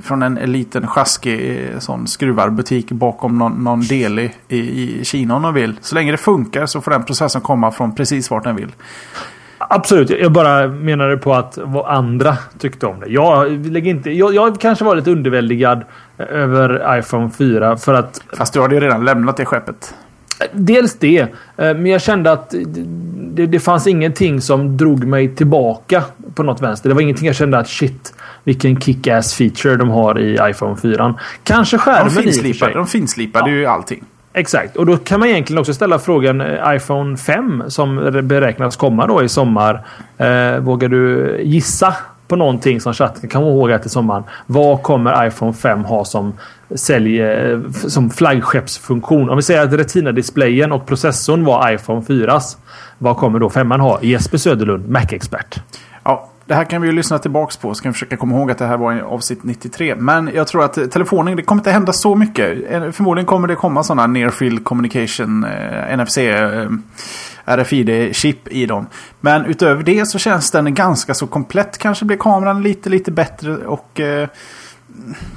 från 0.02 0.22
en 0.22 0.34
liten 0.34 0.86
sjaskig 0.86 1.68
eh, 1.72 1.78
sån 1.78 2.06
skruvarbutik 2.06 2.92
bakom 2.92 3.38
någon, 3.38 3.64
någon 3.64 3.80
del 3.80 4.18
i, 4.18 4.30
i 4.48 5.04
Kina 5.04 5.36
om 5.36 5.42
de 5.42 5.54
vill. 5.54 5.76
Så 5.80 5.94
länge 5.94 6.10
det 6.10 6.16
funkar 6.16 6.66
så 6.66 6.80
får 6.80 6.90
den 6.90 7.04
processen 7.04 7.40
komma 7.40 7.72
från 7.72 7.94
precis 7.94 8.30
vart 8.30 8.44
den 8.44 8.56
vill. 8.56 8.72
Absolut, 9.58 10.10
jag 10.10 10.32
bara 10.32 10.68
menade 10.68 11.16
på 11.16 11.34
att 11.34 11.58
vad 11.62 11.86
andra 11.86 12.36
tyckte 12.58 12.86
om 12.86 13.00
det. 13.00 13.08
Jag, 13.08 13.50
lägger 13.66 13.90
inte, 13.90 14.10
jag, 14.10 14.34
jag 14.34 14.60
kanske 14.60 14.84
var 14.84 14.96
lite 14.96 15.10
underväldigad 15.10 15.84
över 16.18 16.98
iPhone 16.98 17.30
4 17.30 17.76
för 17.76 17.94
att... 17.94 18.22
Fast 18.32 18.52
du 18.52 18.60
hade 18.60 18.74
ju 18.74 18.80
redan 18.80 19.04
lämnat 19.04 19.36
det 19.36 19.44
skeppet. 19.44 19.94
Dels 20.52 20.98
det, 20.98 21.18
eh, 21.20 21.28
men 21.56 21.86
jag 21.86 22.02
kände 22.02 22.32
att 22.32 22.54
det, 23.16 23.46
det 23.46 23.60
fanns 23.60 23.86
ingenting 23.86 24.40
som 24.40 24.76
drog 24.76 25.04
mig 25.04 25.34
tillbaka 25.34 26.02
på 26.34 26.42
något 26.42 26.62
vänster. 26.62 26.88
Det 26.88 26.94
var 26.94 27.02
ingenting 27.02 27.26
jag 27.26 27.36
kände 27.36 27.58
att 27.58 27.68
shit, 27.68 28.14
vilken 28.44 28.76
kick-ass 28.80 29.34
feature 29.34 29.76
de 29.76 29.90
har 29.90 30.20
i 30.20 30.38
iPhone 30.50 30.76
4. 30.76 31.14
Kanske 31.44 31.78
skärmen 31.78 32.14
de 32.14 32.22
finslipade, 32.22 32.72
i 32.72 32.74
De 32.74 32.86
finslipade 32.86 33.50
ja. 33.50 33.56
ju 33.56 33.66
allting. 33.66 34.04
Exakt, 34.32 34.76
och 34.76 34.86
då 34.86 34.96
kan 34.96 35.20
man 35.20 35.28
egentligen 35.28 35.60
också 35.60 35.74
ställa 35.74 35.98
frågan 35.98 36.40
eh, 36.40 36.76
iPhone 36.76 37.16
5 37.16 37.62
som 37.68 38.20
beräknas 38.22 38.76
komma 38.76 39.06
då 39.06 39.22
i 39.22 39.28
sommar. 39.28 39.86
Eh, 40.18 40.58
vågar 40.58 40.88
du 40.88 41.38
gissa 41.42 41.94
på 42.34 42.38
någonting 42.38 42.80
som 42.80 42.94
chatten 42.94 43.28
kan 43.28 43.42
ihåg 43.42 43.82
till 43.82 43.90
sommaren. 43.90 44.24
Vad 44.46 44.82
kommer 44.82 45.26
iPhone 45.26 45.52
5 45.52 45.84
ha 45.84 46.04
som 46.04 46.32
sälj, 46.74 47.22
eh, 47.22 47.60
som 47.70 48.10
flaggskeppsfunktion? 48.10 49.30
Om 49.30 49.36
vi 49.36 49.42
säger 49.42 49.62
att 49.64 49.72
Retina-displayen 49.72 50.72
och 50.72 50.86
processorn 50.86 51.44
var 51.44 51.72
iPhone 51.72 52.00
4s. 52.00 52.56
Vad 52.98 53.16
kommer 53.16 53.38
då 53.38 53.50
5 53.50 53.70
ha? 53.70 53.98
Jesper 54.02 54.38
Söderlund, 54.38 54.88
Mac-expert. 54.88 55.60
Det 56.46 56.54
här 56.54 56.64
kan 56.64 56.82
vi 56.82 56.88
ju 56.88 56.94
lyssna 56.94 57.18
tillbaks 57.18 57.56
på. 57.56 57.74
Så 57.74 57.82
kan 57.82 57.92
vi 57.92 57.94
försöka 57.94 58.16
komma 58.16 58.36
ihåg 58.36 58.50
att 58.50 58.58
det 58.58 58.66
här 58.66 58.76
var 58.76 59.00
avsnitt 59.00 59.44
93. 59.44 59.94
Men 59.94 60.30
jag 60.34 60.46
tror 60.46 60.64
att 60.64 60.90
telefonen, 60.90 61.36
det 61.36 61.42
kommer 61.42 61.60
inte 61.60 61.70
hända 61.70 61.92
så 61.92 62.14
mycket. 62.14 62.70
Eh, 62.70 62.90
förmodligen 62.90 63.26
kommer 63.26 63.48
det 63.48 63.54
komma 63.54 63.82
sådana 63.82 64.06
near 64.06 64.30
field 64.30 64.64
communication, 64.64 65.44
eh, 65.44 65.96
NFC. 65.96 66.18
Eh, 66.18 66.68
RFID-chip 67.44 68.48
i 68.48 68.66
dem. 68.66 68.86
Men 69.20 69.44
utöver 69.44 69.82
det 69.82 70.06
så 70.06 70.18
känns 70.18 70.50
den 70.50 70.74
ganska 70.74 71.14
så 71.14 71.26
komplett. 71.26 71.78
Kanske 71.78 72.04
blir 72.04 72.16
kameran 72.16 72.62
lite, 72.62 72.90
lite 72.90 73.10
bättre 73.10 73.56
och 73.56 74.00
eh, 74.00 74.28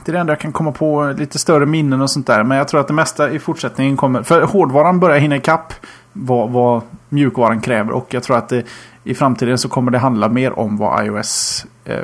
det 0.05 0.11
är 0.11 0.13
det 0.13 0.19
enda 0.19 0.33
jag 0.33 0.39
kan 0.39 0.51
komma 0.51 0.71
på. 0.71 1.13
Lite 1.17 1.39
större 1.39 1.65
minnen 1.65 2.01
och 2.01 2.11
sånt 2.11 2.27
där. 2.27 2.43
Men 2.43 2.57
jag 2.57 2.67
tror 2.67 2.79
att 2.81 2.87
det 2.87 2.93
mesta 2.93 3.31
i 3.31 3.39
fortsättningen 3.39 3.97
kommer... 3.97 4.23
För 4.23 4.41
hårdvaran 4.41 4.99
börjar 4.99 5.19
hinna 5.19 5.35
ikapp 5.35 5.73
vad, 6.13 6.49
vad 6.49 6.81
mjukvaran 7.09 7.61
kräver. 7.61 7.91
Och 7.91 8.13
jag 8.13 8.23
tror 8.23 8.37
att 8.37 8.49
det, 8.49 8.63
i 9.07 9.13
framtiden 9.13 9.57
så 9.57 9.69
kommer 9.69 9.91
det 9.91 9.97
handla 9.97 10.29
mer 10.29 10.59
om 10.59 10.77
vad 10.77 11.05
iOS 11.05 11.65
eh, 11.85 11.95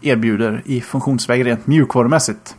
erbjuder 0.00 0.62
i 0.64 0.80
funktionsväg 0.80 1.46
rent 1.46 1.66
mjukvarumässigt. 1.66 2.56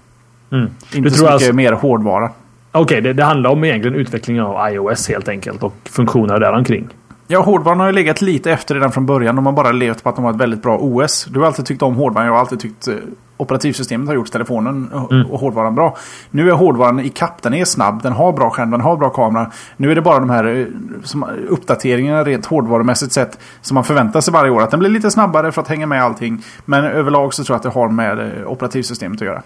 Mm. 0.51 0.69
Inte 0.93 1.11
så 1.11 1.23
mycket 1.23 1.33
alltså... 1.33 1.53
mer 1.53 1.71
hårdvara. 1.71 2.31
Okej, 2.71 2.83
okay, 2.83 3.01
det, 3.01 3.13
det, 3.13 3.23
handlar 3.23 3.49
om 3.49 3.63
egentligen 3.63 3.97
utvecklingen 3.97 4.43
av 4.43 4.73
iOS 4.73 5.09
helt 5.09 5.27
enkelt 5.27 5.63
och 5.63 5.73
funktioner 5.83 6.39
däromkring. 6.39 6.87
Ja, 7.31 7.41
hårdvaran 7.41 7.79
har 7.79 7.87
ju 7.87 7.93
legat 7.93 8.21
lite 8.21 8.51
efter 8.51 8.75
redan 8.75 8.91
från 8.91 9.05
början. 9.05 9.35
De 9.35 9.45
har 9.45 9.53
bara 9.53 9.71
levt 9.71 10.03
på 10.03 10.09
att 10.09 10.15
de 10.15 10.25
har 10.25 10.31
ett 10.31 10.37
väldigt 10.37 10.61
bra 10.61 10.77
OS. 10.77 11.25
Du 11.29 11.39
har 11.39 11.47
alltid 11.47 11.65
tyckt 11.65 11.81
om 11.81 11.95
hårdvaran. 11.95 12.27
Jag 12.27 12.33
har 12.33 12.39
alltid 12.39 12.59
tyckt 12.59 12.87
eh, 12.87 12.95
operativsystemet 13.37 14.07
har 14.07 14.15
gjort 14.15 14.31
telefonen 14.31 14.89
mm. 15.11 15.31
och 15.31 15.39
hårdvaran 15.39 15.75
bra. 15.75 15.97
Nu 16.31 16.49
är 16.49 16.53
hårdvaran 16.53 16.99
i 16.99 17.09
kapp. 17.09 17.41
Den 17.41 17.53
är 17.53 17.65
snabb. 17.65 18.03
Den 18.03 18.13
har 18.13 18.33
bra 18.33 18.49
skärm. 18.49 18.71
Den 18.71 18.81
har 18.81 18.97
bra 18.97 19.09
kamera. 19.09 19.51
Nu 19.77 19.91
är 19.91 19.95
det 19.95 20.01
bara 20.01 20.19
de 20.19 20.29
här 20.29 20.45
eh, 20.45 20.65
som, 21.03 21.25
uppdateringarna 21.49 22.23
rent 22.23 22.45
hårdvarumässigt 22.45 23.13
sett 23.13 23.39
som 23.61 23.75
man 23.75 23.83
förväntar 23.83 24.21
sig 24.21 24.33
varje 24.33 24.51
år. 24.51 24.61
Att 24.61 24.71
den 24.71 24.79
blir 24.79 24.89
lite 24.89 25.11
snabbare 25.11 25.51
för 25.51 25.61
att 25.61 25.67
hänga 25.67 25.85
med 25.85 26.03
allting. 26.03 26.43
Men 26.65 26.83
överlag 26.83 27.33
så 27.33 27.43
tror 27.43 27.53
jag 27.53 27.57
att 27.57 27.63
det 27.63 27.79
har 27.79 27.89
med 27.89 28.19
eh, 28.19 28.47
operativsystemet 28.47 29.21
att 29.21 29.27
göra. 29.27 29.41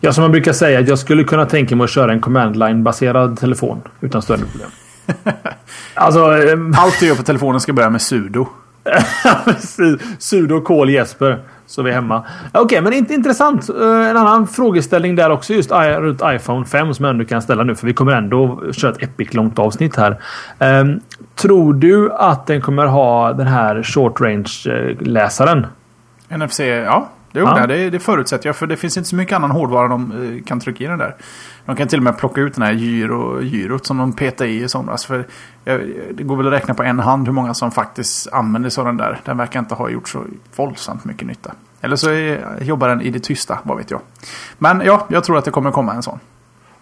Ja, 0.00 0.12
som 0.12 0.22
man 0.22 0.30
brukar 0.30 0.52
säga, 0.52 0.80
jag 0.80 0.98
skulle 0.98 1.24
kunna 1.24 1.46
tänka 1.46 1.76
mig 1.76 1.84
att 1.84 1.90
köra 1.90 2.12
en 2.12 2.20
command 2.20 2.56
line-baserad 2.56 3.38
telefon 3.38 3.82
utan 4.00 4.22
större 4.22 4.38
problem. 4.38 4.70
Alltså, 5.94 6.20
ehm, 6.20 6.74
Allt 6.78 7.00
du 7.00 7.06
gör 7.06 7.14
på 7.14 7.22
telefonen 7.22 7.60
ska 7.60 7.72
börja 7.72 7.90
med 7.90 8.02
sudo. 8.02 8.48
sudo 10.18 10.60
call 10.60 10.90
Jesper. 10.90 11.42
Så 11.66 11.82
vi 11.82 11.90
är 11.90 11.94
hemma. 11.94 12.24
Okej, 12.48 12.62
okay, 12.62 12.80
men 12.80 12.92
inte 12.92 13.14
intressant. 13.14 13.68
Eh, 13.68 14.10
en 14.10 14.16
annan 14.16 14.46
frågeställning 14.46 15.16
där 15.16 15.30
också 15.30 15.54
just 15.54 15.70
runt 15.72 16.22
iPhone 16.24 16.66
5 16.66 16.94
som 16.94 17.04
jag 17.04 17.10
ändå 17.10 17.24
kan 17.24 17.42
ställa 17.42 17.64
nu. 17.64 17.74
För 17.74 17.86
vi 17.86 17.94
kommer 17.94 18.12
ändå 18.12 18.62
köra 18.72 18.92
ett 18.92 19.02
epic 19.02 19.34
långt 19.34 19.58
avsnitt 19.58 19.96
här. 19.96 20.20
Um, 20.58 21.00
tror 21.34 21.74
du 21.74 22.12
att 22.12 22.46
den 22.46 22.60
kommer 22.60 22.86
ha 22.86 23.32
den 23.32 23.46
här 23.46 23.82
short 23.82 24.20
range 24.20 24.52
läsaren? 25.00 25.66
NFC, 26.28 26.60
ja. 26.60 27.08
Jo, 27.32 27.44
ja. 27.44 27.66
det, 27.66 27.90
det 27.90 27.98
förutsätter 27.98 28.48
jag. 28.48 28.56
För 28.56 28.66
det 28.66 28.76
finns 28.76 28.96
inte 28.96 29.08
så 29.08 29.16
mycket 29.16 29.36
annan 29.36 29.50
hårdvara 29.50 29.88
de 29.88 30.12
eh, 30.12 30.44
kan 30.44 30.60
trycka 30.60 30.84
i 30.84 30.86
den 30.86 30.98
där. 30.98 31.16
De 31.66 31.76
kan 31.76 31.88
till 31.88 31.98
och 31.98 32.02
med 32.02 32.18
plocka 32.18 32.40
ut 32.40 32.54
den 32.54 32.62
här 32.62 32.72
gyro, 32.72 33.42
gyrot 33.42 33.86
som 33.86 33.98
de 33.98 34.12
petade 34.12 34.50
i 34.50 34.62
i 34.62 34.68
somras. 34.68 35.04
För 35.04 35.26
det 36.12 36.22
går 36.22 36.36
väl 36.36 36.46
att 36.46 36.52
räkna 36.52 36.74
på 36.74 36.82
en 36.82 36.98
hand 36.98 37.26
hur 37.26 37.34
många 37.34 37.54
som 37.54 37.70
faktiskt 37.70 38.32
använder 38.32 38.70
sådan 38.70 38.96
där. 38.96 39.20
Den 39.24 39.36
verkar 39.36 39.60
inte 39.60 39.74
ha 39.74 39.90
gjort 39.90 40.08
så 40.08 40.24
våldsamt 40.56 41.04
mycket 41.04 41.26
nytta. 41.26 41.52
Eller 41.80 41.96
så 41.96 42.36
jobbar 42.60 42.88
den 42.88 43.00
i 43.00 43.10
det 43.10 43.20
tysta, 43.20 43.58
vad 43.62 43.76
vet 43.76 43.90
jag. 43.90 44.00
Men 44.58 44.80
ja, 44.80 45.06
jag 45.08 45.24
tror 45.24 45.38
att 45.38 45.44
det 45.44 45.50
kommer 45.50 45.70
komma 45.70 45.94
en 45.94 46.02
sån. 46.02 46.18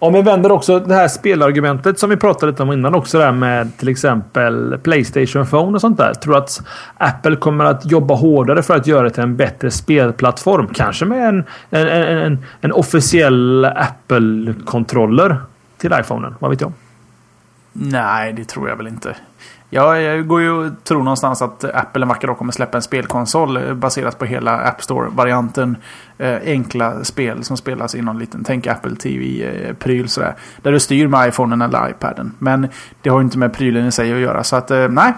Om 0.02 0.12
vi 0.12 0.22
vänder 0.22 0.52
också 0.52 0.78
det 0.78 0.94
här 0.94 1.08
spelargumentet 1.08 1.98
som 1.98 2.10
vi 2.10 2.16
pratade 2.16 2.52
lite 2.52 2.62
om 2.62 2.72
innan 2.72 2.94
också 2.94 3.18
där 3.18 3.32
med 3.32 3.76
till 3.76 3.88
exempel 3.88 4.78
Playstation 4.78 5.46
Phone 5.46 5.74
och 5.74 5.80
sånt 5.80 5.98
där. 5.98 6.14
Tror 6.14 6.36
att 6.36 6.62
Apple 6.96 7.36
kommer 7.36 7.64
att 7.64 7.90
jobba 7.90 8.14
hårdare 8.14 8.62
för 8.62 8.76
att 8.76 8.86
göra 8.86 9.02
det 9.02 9.10
till 9.10 9.22
en 9.22 9.36
bättre 9.36 9.70
spelplattform? 9.70 10.68
Kanske 10.74 11.04
med 11.04 11.28
en, 11.28 11.44
en, 11.70 11.88
en, 11.88 12.38
en 12.60 12.72
officiell 12.72 13.64
Apple-kontroller 13.64 15.36
till 15.78 15.92
iPhonen? 16.00 16.34
Vad 16.38 16.50
vet 16.50 16.60
jag? 16.60 16.72
Nej, 17.72 18.32
det 18.32 18.44
tror 18.44 18.68
jag 18.68 18.76
väl 18.76 18.86
inte. 18.86 19.16
Ja, 19.72 19.98
jag 19.98 20.26
går 20.26 20.40
ju 20.40 20.50
och 20.50 20.84
tror 20.84 20.98
någonstans 20.98 21.42
att 21.42 21.64
Apple 21.64 22.02
en 22.02 22.08
vacker 22.08 22.26
dag 22.26 22.38
kommer 22.38 22.52
släppa 22.52 22.78
en 22.78 22.82
spelkonsol 22.82 23.56
eh, 23.56 23.74
baserat 23.74 24.18
på 24.18 24.24
hela 24.24 24.58
App 24.60 24.82
Store-varianten. 24.82 25.76
Eh, 26.18 26.38
enkla 26.44 27.04
spel 27.04 27.44
som 27.44 27.56
spelas 27.56 27.94
i 27.94 28.02
någon 28.02 28.18
liten, 28.18 28.44
tänk 28.44 28.66
Apple 28.66 28.96
TV-pryl 28.96 30.08
sådär. 30.08 30.34
Där 30.62 30.72
du 30.72 30.80
styr 30.80 31.06
med 31.06 31.28
iPhonen 31.28 31.62
eller 31.62 31.90
iPaden. 31.90 32.32
Men 32.38 32.68
det 33.02 33.10
har 33.10 33.18
ju 33.18 33.24
inte 33.24 33.38
med 33.38 33.52
prylen 33.52 33.86
i 33.86 33.92
sig 33.92 34.12
att 34.12 34.18
göra, 34.18 34.44
så 34.44 34.56
att 34.56 34.70
eh, 34.70 34.88
nej. 34.88 35.12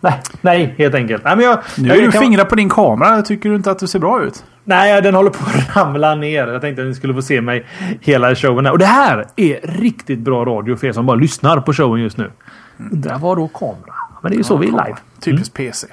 Nej, 0.00 0.20
nej, 0.40 0.74
helt 0.78 0.94
enkelt. 0.94 1.24
Nej, 1.24 1.36
men 1.36 1.44
jag, 1.44 1.58
nu 1.76 1.90
är 1.90 2.02
du 2.02 2.10
kan... 2.10 2.22
fingrar 2.22 2.44
på 2.44 2.54
din 2.54 2.68
kamera. 2.68 3.22
Tycker 3.22 3.48
du 3.48 3.54
inte 3.54 3.70
att 3.70 3.78
du 3.78 3.86
ser 3.86 3.98
bra 3.98 4.22
ut? 4.22 4.44
Nej, 4.64 5.02
den 5.02 5.14
håller 5.14 5.30
på 5.30 5.44
att 5.44 5.76
ramla 5.76 6.14
ner. 6.14 6.46
Jag 6.46 6.60
tänkte 6.60 6.82
att 6.82 6.88
ni 6.88 6.94
skulle 6.94 7.14
få 7.14 7.22
se 7.22 7.40
mig 7.40 7.66
hela 8.00 8.34
showen. 8.34 8.66
Och 8.66 8.78
det 8.78 8.86
här 8.86 9.26
är 9.36 9.60
riktigt 9.62 10.18
bra 10.18 10.44
radio 10.44 10.76
för 10.76 10.86
er 10.86 10.92
som 10.92 11.06
bara 11.06 11.16
lyssnar 11.16 11.60
på 11.60 11.72
showen 11.72 12.02
just 12.02 12.16
nu. 12.16 12.30
Undrar 12.92 13.18
vad 13.18 13.36
då 13.36 13.48
kamera? 13.48 13.94
Men 14.22 14.30
det 14.30 14.36
är 14.36 14.38
ju 14.38 14.44
så 14.44 14.56
vi 14.56 14.66
är 14.66 14.70
live. 14.70 14.96
Typiskt 15.20 15.58
mm. 15.58 15.70
PC. 15.70 15.86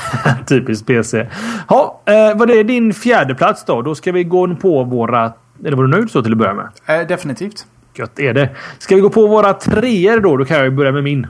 Typiskt 0.46 0.86
PC. 0.86 1.26
Ja, 1.68 2.02
eh, 2.04 2.36
vad 2.36 2.50
är 2.50 2.64
din 2.64 2.94
fjärde 2.94 3.34
plats 3.34 3.64
då? 3.64 3.82
Då 3.82 3.94
ska 3.94 4.12
vi 4.12 4.24
gå 4.24 4.54
på 4.54 4.84
våra... 4.84 5.32
Eller 5.64 5.76
var 5.76 5.84
du 5.84 5.90
nöjd 5.90 6.10
så 6.10 6.22
till 6.22 6.32
att 6.32 6.38
börja 6.38 6.54
med? 6.54 6.68
Eh, 6.86 7.06
definitivt. 7.06 7.66
Gött 7.94 8.18
är 8.18 8.34
det. 8.34 8.50
Ska 8.78 8.94
vi 8.94 9.00
gå 9.00 9.10
på 9.10 9.26
våra 9.26 9.54
treor 9.54 10.20
då? 10.20 10.36
Då 10.36 10.44
kan 10.44 10.56
jag 10.56 10.74
börja 10.74 10.92
med 10.92 11.04
min. 11.04 11.26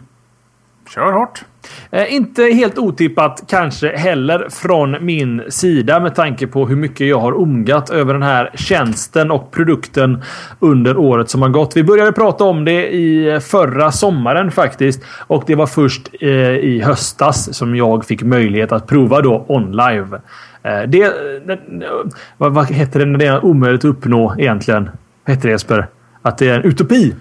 Kör 0.89 1.13
hårt. 1.13 1.45
Eh, 1.91 2.15
inte 2.15 2.43
helt 2.43 2.79
otippat 2.79 3.45
kanske 3.49 3.97
heller 3.97 4.49
från 4.51 4.97
min 5.01 5.43
sida 5.49 6.01
med 6.01 6.15
tanke 6.15 6.47
på 6.47 6.67
hur 6.67 6.77
mycket 6.77 7.07
jag 7.07 7.21
har 7.21 7.39
omgat 7.39 7.91
över 7.91 8.13
den 8.13 8.23
här 8.23 8.51
tjänsten 8.55 9.31
och 9.31 9.51
produkten 9.51 10.23
under 10.61 10.97
året 10.97 11.31
som 11.31 11.43
har 11.43 11.49
gått. 11.49 11.77
Vi 11.77 11.85
började 11.85 12.13
prata 12.13 12.45
om 12.45 12.65
det 12.65 12.89
i 12.89 13.29
eh, 13.29 13.41
förra 13.41 13.93
sommaren 13.93 14.51
faktiskt 14.51 15.03
och 15.27 15.45
det 15.47 15.55
var 15.55 15.67
först 15.67 16.11
eh, 16.21 16.29
i 16.51 16.83
höstas 16.85 17.57
som 17.57 17.77
jag 17.77 18.05
fick 18.05 18.23
möjlighet 18.23 18.73
att 18.73 18.87
prova 18.87 19.21
då 19.21 19.45
online. 19.49 20.15
Eh, 20.63 20.83
det, 20.89 21.03
eh, 21.03 21.11
eh, 21.53 21.89
vad, 22.37 22.55
vad 22.55 22.71
heter 22.71 23.01
det 23.01 23.07
när 23.07 23.19
det 23.19 23.27
är 23.27 23.45
omöjligt 23.45 23.81
att 23.81 23.89
uppnå 23.89 24.35
egentligen? 24.39 24.91
Vad 25.25 25.37
heter 25.37 25.49
det 25.49 25.53
Jesper? 25.53 25.87
Att 26.23 26.39
det 26.39 26.49
är 26.49 26.55
en 26.55 26.63
utopi. 26.63 27.15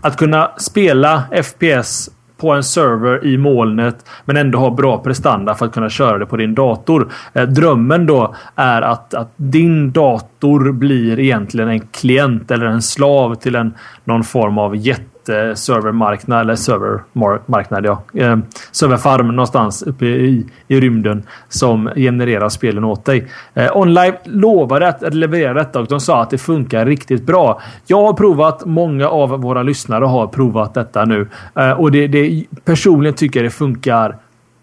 Att 0.00 0.16
kunna 0.16 0.50
spela 0.58 1.22
FPS 1.42 2.10
på 2.38 2.52
en 2.52 2.64
server 2.64 3.26
i 3.26 3.38
molnet 3.38 4.04
men 4.24 4.36
ändå 4.36 4.58
ha 4.58 4.70
bra 4.70 4.98
prestanda 4.98 5.54
för 5.54 5.66
att 5.66 5.72
kunna 5.72 5.90
köra 5.90 6.18
det 6.18 6.26
på 6.26 6.36
din 6.36 6.54
dator. 6.54 7.12
Eh, 7.32 7.42
drömmen 7.42 8.06
då 8.06 8.34
är 8.56 8.82
att, 8.82 9.14
att 9.14 9.32
din 9.36 9.92
dator 9.92 10.72
blir 10.72 11.18
egentligen 11.18 11.68
en 11.68 11.80
klient 11.80 12.50
eller 12.50 12.66
en 12.66 12.82
slav 12.82 13.34
till 13.34 13.54
en 13.54 13.74
någon 14.04 14.24
form 14.24 14.58
av 14.58 14.76
jätte 14.76 15.17
servermarknad 15.54 16.40
eller 16.40 16.54
servermarknad 16.54 17.84
ja. 17.84 18.02
Eh, 18.14 18.38
serverfarm 18.72 19.28
någonstans 19.28 19.82
uppe 19.82 20.06
i, 20.06 20.46
i 20.68 20.80
rymden 20.80 21.22
som 21.48 21.90
genererar 21.96 22.48
spelen 22.48 22.84
åt 22.84 23.04
dig. 23.04 23.28
Eh, 23.54 23.76
online 23.76 23.98
OnLive 23.98 24.18
lovade 24.24 24.88
att 24.88 25.14
leverera 25.14 25.54
detta 25.54 25.80
och 25.80 25.86
de 25.86 26.00
sa 26.00 26.22
att 26.22 26.30
det 26.30 26.38
funkar 26.38 26.86
riktigt 26.86 27.26
bra. 27.26 27.60
Jag 27.86 28.02
har 28.02 28.12
provat. 28.12 28.64
Många 28.64 29.08
av 29.08 29.28
våra 29.28 29.62
lyssnare 29.62 30.04
har 30.04 30.26
provat 30.26 30.74
detta 30.74 31.04
nu 31.04 31.28
eh, 31.54 31.70
och 31.70 31.90
det, 31.90 32.06
det 32.06 32.44
personligen 32.64 33.14
tycker 33.14 33.40
jag 33.40 33.46
det 33.46 33.50
funkar 33.50 34.16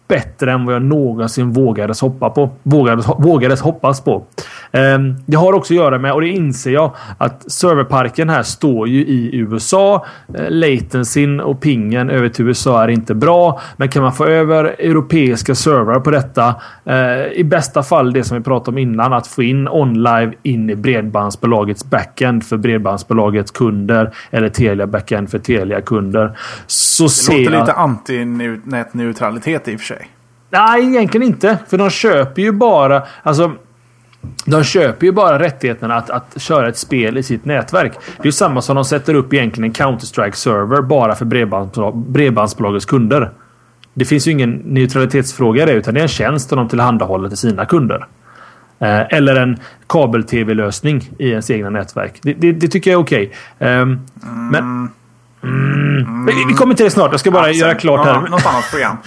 bättre 0.07 0.51
än 0.51 0.65
vad 0.65 0.75
jag 0.75 0.81
någonsin 0.81 1.51
vågades 1.51 2.01
hoppa 2.01 2.29
på. 2.29 2.49
Vågades, 2.63 3.05
vågades 3.17 3.61
hoppas 3.61 4.01
på. 4.01 4.23
Ehm, 4.71 5.15
det 5.25 5.37
har 5.37 5.53
också 5.53 5.73
att 5.73 5.77
göra 5.77 5.97
med, 5.97 6.13
och 6.13 6.21
det 6.21 6.27
inser 6.27 6.71
jag, 6.71 6.91
att 7.17 7.51
serverparken 7.51 8.29
här 8.29 8.43
står 8.43 8.87
ju 8.87 8.99
i 8.99 9.35
USA. 9.35 10.05
Eh, 10.33 10.49
latencyn 10.49 11.39
och 11.39 11.61
pingen 11.61 12.09
över 12.09 12.29
till 12.29 12.47
USA 12.47 12.83
är 12.83 12.87
inte 12.87 13.15
bra. 13.15 13.61
Men 13.77 13.89
kan 13.89 14.03
man 14.03 14.13
få 14.13 14.25
över 14.25 14.63
europeiska 14.63 15.55
servrar 15.55 15.99
på 15.99 16.11
detta. 16.11 16.55
Eh, 16.85 17.25
I 17.33 17.43
bästa 17.43 17.83
fall 17.83 18.13
det 18.13 18.23
som 18.23 18.37
vi 18.37 18.43
pratade 18.43 18.71
om 18.71 18.77
innan. 18.77 19.13
Att 19.13 19.27
få 19.27 19.43
in 19.43 19.67
OnLive 19.67 20.33
in 20.43 20.69
i 20.69 20.75
Bredbandsbolagets 20.75 21.85
backend 21.85 22.43
för 22.43 22.57
Bredbandsbolagets 22.57 23.51
kunder. 23.51 24.13
Eller 24.31 24.49
Telia 24.49 24.87
backend 24.87 25.29
för 25.29 25.39
Telia-kunder. 25.39 26.37
Så 26.67 27.03
det 27.03 27.37
låter 27.37 27.53
jag... 27.53 27.61
lite 27.61 27.73
anti-nätneutralitet 27.73 29.67
i 29.67 29.75
och 29.75 29.79
för 29.79 29.85
sig. 29.85 29.94
Nej, 30.57 30.85
egentligen 30.85 31.27
inte. 31.27 31.57
För 31.67 31.77
de 31.77 31.89
köper 31.89 32.41
ju 32.41 32.51
bara... 32.51 33.03
Alltså, 33.23 33.51
de 34.45 34.63
köper 34.63 35.05
ju 35.05 35.11
bara 35.11 35.39
rättigheterna 35.39 35.95
att, 35.95 36.09
att 36.09 36.41
köra 36.41 36.69
ett 36.69 36.77
spel 36.77 37.17
i 37.17 37.23
sitt 37.23 37.45
nätverk. 37.45 37.93
Det 38.17 38.23
är 38.23 38.25
ju 38.25 38.31
samma 38.31 38.61
som 38.61 38.75
de 38.75 38.85
sätter 38.85 39.13
upp 39.13 39.33
egentligen 39.33 39.69
en 39.69 39.73
Counter-Strike-server 39.73 40.81
bara 40.81 41.15
för 41.15 41.25
bredbandsbolag, 41.25 41.97
bredbandsbolagets 41.97 42.85
kunder. 42.85 43.31
Det 43.93 44.05
finns 44.05 44.27
ju 44.27 44.31
ingen 44.31 44.51
neutralitetsfråga 44.51 45.63
i 45.63 45.65
det 45.65 45.71
utan 45.71 45.93
det 45.93 45.99
är 45.99 46.01
en 46.01 46.07
tjänst 46.07 46.49
som 46.49 46.57
de 46.57 46.69
tillhandahåller 46.69 47.29
till 47.29 47.37
sina 47.37 47.65
kunder. 47.65 48.07
Eh, 48.79 49.13
eller 49.13 49.35
en 49.35 49.59
kabel-tv-lösning 49.87 51.09
i 51.19 51.29
ens 51.29 51.51
egna 51.51 51.69
nätverk. 51.69 52.19
Det, 52.21 52.33
det, 52.33 52.51
det 52.51 52.67
tycker 52.67 52.91
jag 52.91 52.99
är 52.99 53.03
okej. 53.03 53.31
Okay. 53.57 53.69
Eh, 53.69 53.81
mm. 53.81 53.99
Men... 54.51 54.89
Mm. 55.45 56.47
Vi 56.47 56.53
kommer 56.53 56.75
till 56.75 56.85
det 56.85 56.91
snart. 56.91 57.11
Jag 57.11 57.19
ska 57.19 57.31
bara 57.31 57.39
Absolut. 57.39 57.61
göra 57.61 57.75
klart 57.75 58.05
här. 58.05 58.13
Ja, 58.13 58.21
något 58.21 58.45
annat 58.45 58.71
program. 58.71 58.97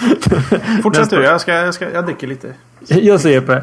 Fortsätt 0.82 1.10
du. 1.10 1.22
Jag, 1.22 1.40
ska, 1.40 1.52
jag, 1.52 1.74
ska, 1.74 1.90
jag 1.90 2.04
dricker 2.04 2.26
lite. 2.26 2.54
Jag 2.88 3.20
ser 3.20 3.40
på. 3.40 3.52
Uh, 3.52 3.60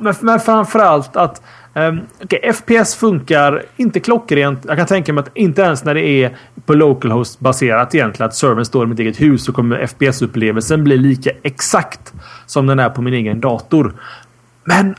men, 0.00 0.14
men 0.20 0.40
framförallt 0.40 1.16
att 1.16 1.42
um, 1.74 2.00
okay, 2.24 2.52
FPS 2.52 2.94
funkar 2.94 3.62
inte 3.76 4.00
klockrent. 4.00 4.64
Jag 4.68 4.76
kan 4.76 4.86
tänka 4.86 5.12
mig 5.12 5.22
att 5.22 5.30
inte 5.34 5.62
ens 5.62 5.84
när 5.84 5.94
det 5.94 6.06
är 6.06 6.36
på 6.66 6.74
localhost 6.74 7.40
baserat 7.40 7.94
egentligen. 7.94 8.28
Att 8.28 8.34
servern 8.34 8.64
står 8.64 8.84
i 8.84 8.86
mitt 8.86 8.98
eget 8.98 9.20
hus 9.20 9.44
så 9.44 9.52
kommer 9.52 9.86
FPS-upplevelsen 9.86 10.82
bli 10.82 10.96
lika 10.96 11.30
exakt 11.42 12.12
som 12.46 12.66
den 12.66 12.78
är 12.78 12.88
på 12.88 13.02
min 13.02 13.14
egen 13.14 13.40
dator. 13.40 13.94
Men 14.64 14.94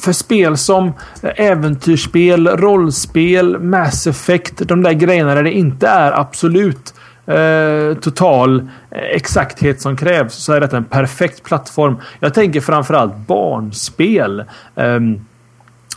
för 0.00 0.12
spel 0.12 0.56
som 0.56 0.92
äventyrsspel, 1.22 2.48
rollspel, 2.48 3.58
Mass 3.58 4.06
Effect. 4.06 4.68
De 4.68 4.82
där 4.82 4.92
grejerna 4.92 5.34
där 5.34 5.42
det 5.42 5.52
inte 5.52 5.88
är 5.88 6.12
absolut 6.20 6.94
eh, 7.26 7.98
total 8.00 8.60
eh, 8.90 8.98
exakthet 8.98 9.80
som 9.80 9.96
krävs 9.96 10.34
så 10.34 10.52
är 10.52 10.60
detta 10.60 10.76
en 10.76 10.84
perfekt 10.84 11.42
plattform. 11.42 11.96
Jag 12.20 12.34
tänker 12.34 12.60
framförallt 12.60 13.16
barnspel. 13.16 14.44
Um, 14.74 15.24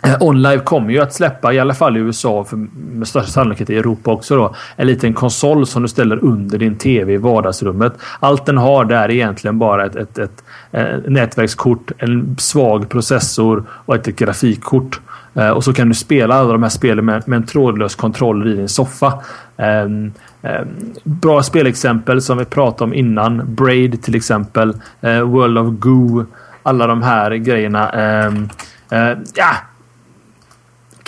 Eh, 0.03 0.17
OnLive 0.19 0.59
kommer 0.59 0.93
ju 0.93 0.99
att 0.99 1.13
släppa, 1.13 1.53
i 1.53 1.59
alla 1.59 1.73
fall 1.73 1.97
i 1.97 1.99
USA, 1.99 2.43
för 2.43 2.57
med 2.73 3.07
största 3.07 3.31
sannolikhet 3.31 3.69
i 3.69 3.77
Europa 3.77 4.11
också 4.11 4.35
då, 4.35 4.55
en 4.75 4.87
liten 4.87 5.13
konsol 5.13 5.67
som 5.67 5.81
du 5.81 5.87
ställer 5.87 6.23
under 6.23 6.57
din 6.57 6.75
TV 6.75 7.13
i 7.13 7.17
vardagsrummet. 7.17 7.93
Allt 8.19 8.45
den 8.45 8.57
har 8.57 8.85
där 8.85 9.03
är 9.03 9.11
egentligen 9.11 9.59
bara 9.59 9.85
ett, 9.85 9.95
ett, 9.95 10.17
ett, 10.17 10.43
ett 10.71 11.09
nätverkskort, 11.09 11.91
en 11.97 12.35
svag 12.39 12.89
processor 12.89 13.63
och 13.69 13.95
ett, 13.95 14.05
grafikkort. 14.05 14.99
Eh, 15.33 15.49
och 15.49 15.63
så 15.63 15.73
kan 15.73 15.89
du 15.89 15.95
spela 15.95 16.35
alla 16.35 16.51
de 16.51 16.63
här 16.63 16.69
spelen 16.69 17.05
med, 17.05 17.27
med 17.27 17.37
en 17.37 17.45
trådlös 17.45 17.95
kontroller 17.95 18.47
i 18.47 18.55
din 18.55 18.69
soffa. 18.69 19.13
Um, 19.57 20.13
um, 20.41 20.67
bra 21.03 21.43
spelexempel 21.43 22.21
som 22.21 22.37
vi 22.37 22.45
pratade 22.45 22.83
om 22.83 22.93
innan. 22.93 23.55
Braid 23.55 24.03
till 24.03 24.15
exempel. 24.15 24.73
Uh, 25.03 25.21
World 25.21 25.57
of 25.57 25.67
Goo. 25.79 26.25
Alla 26.63 26.87
de 26.87 27.01
här 27.01 27.31
grejerna. 27.31 27.91
Um, 28.27 28.49
uh, 28.93 29.17
ja, 29.35 29.55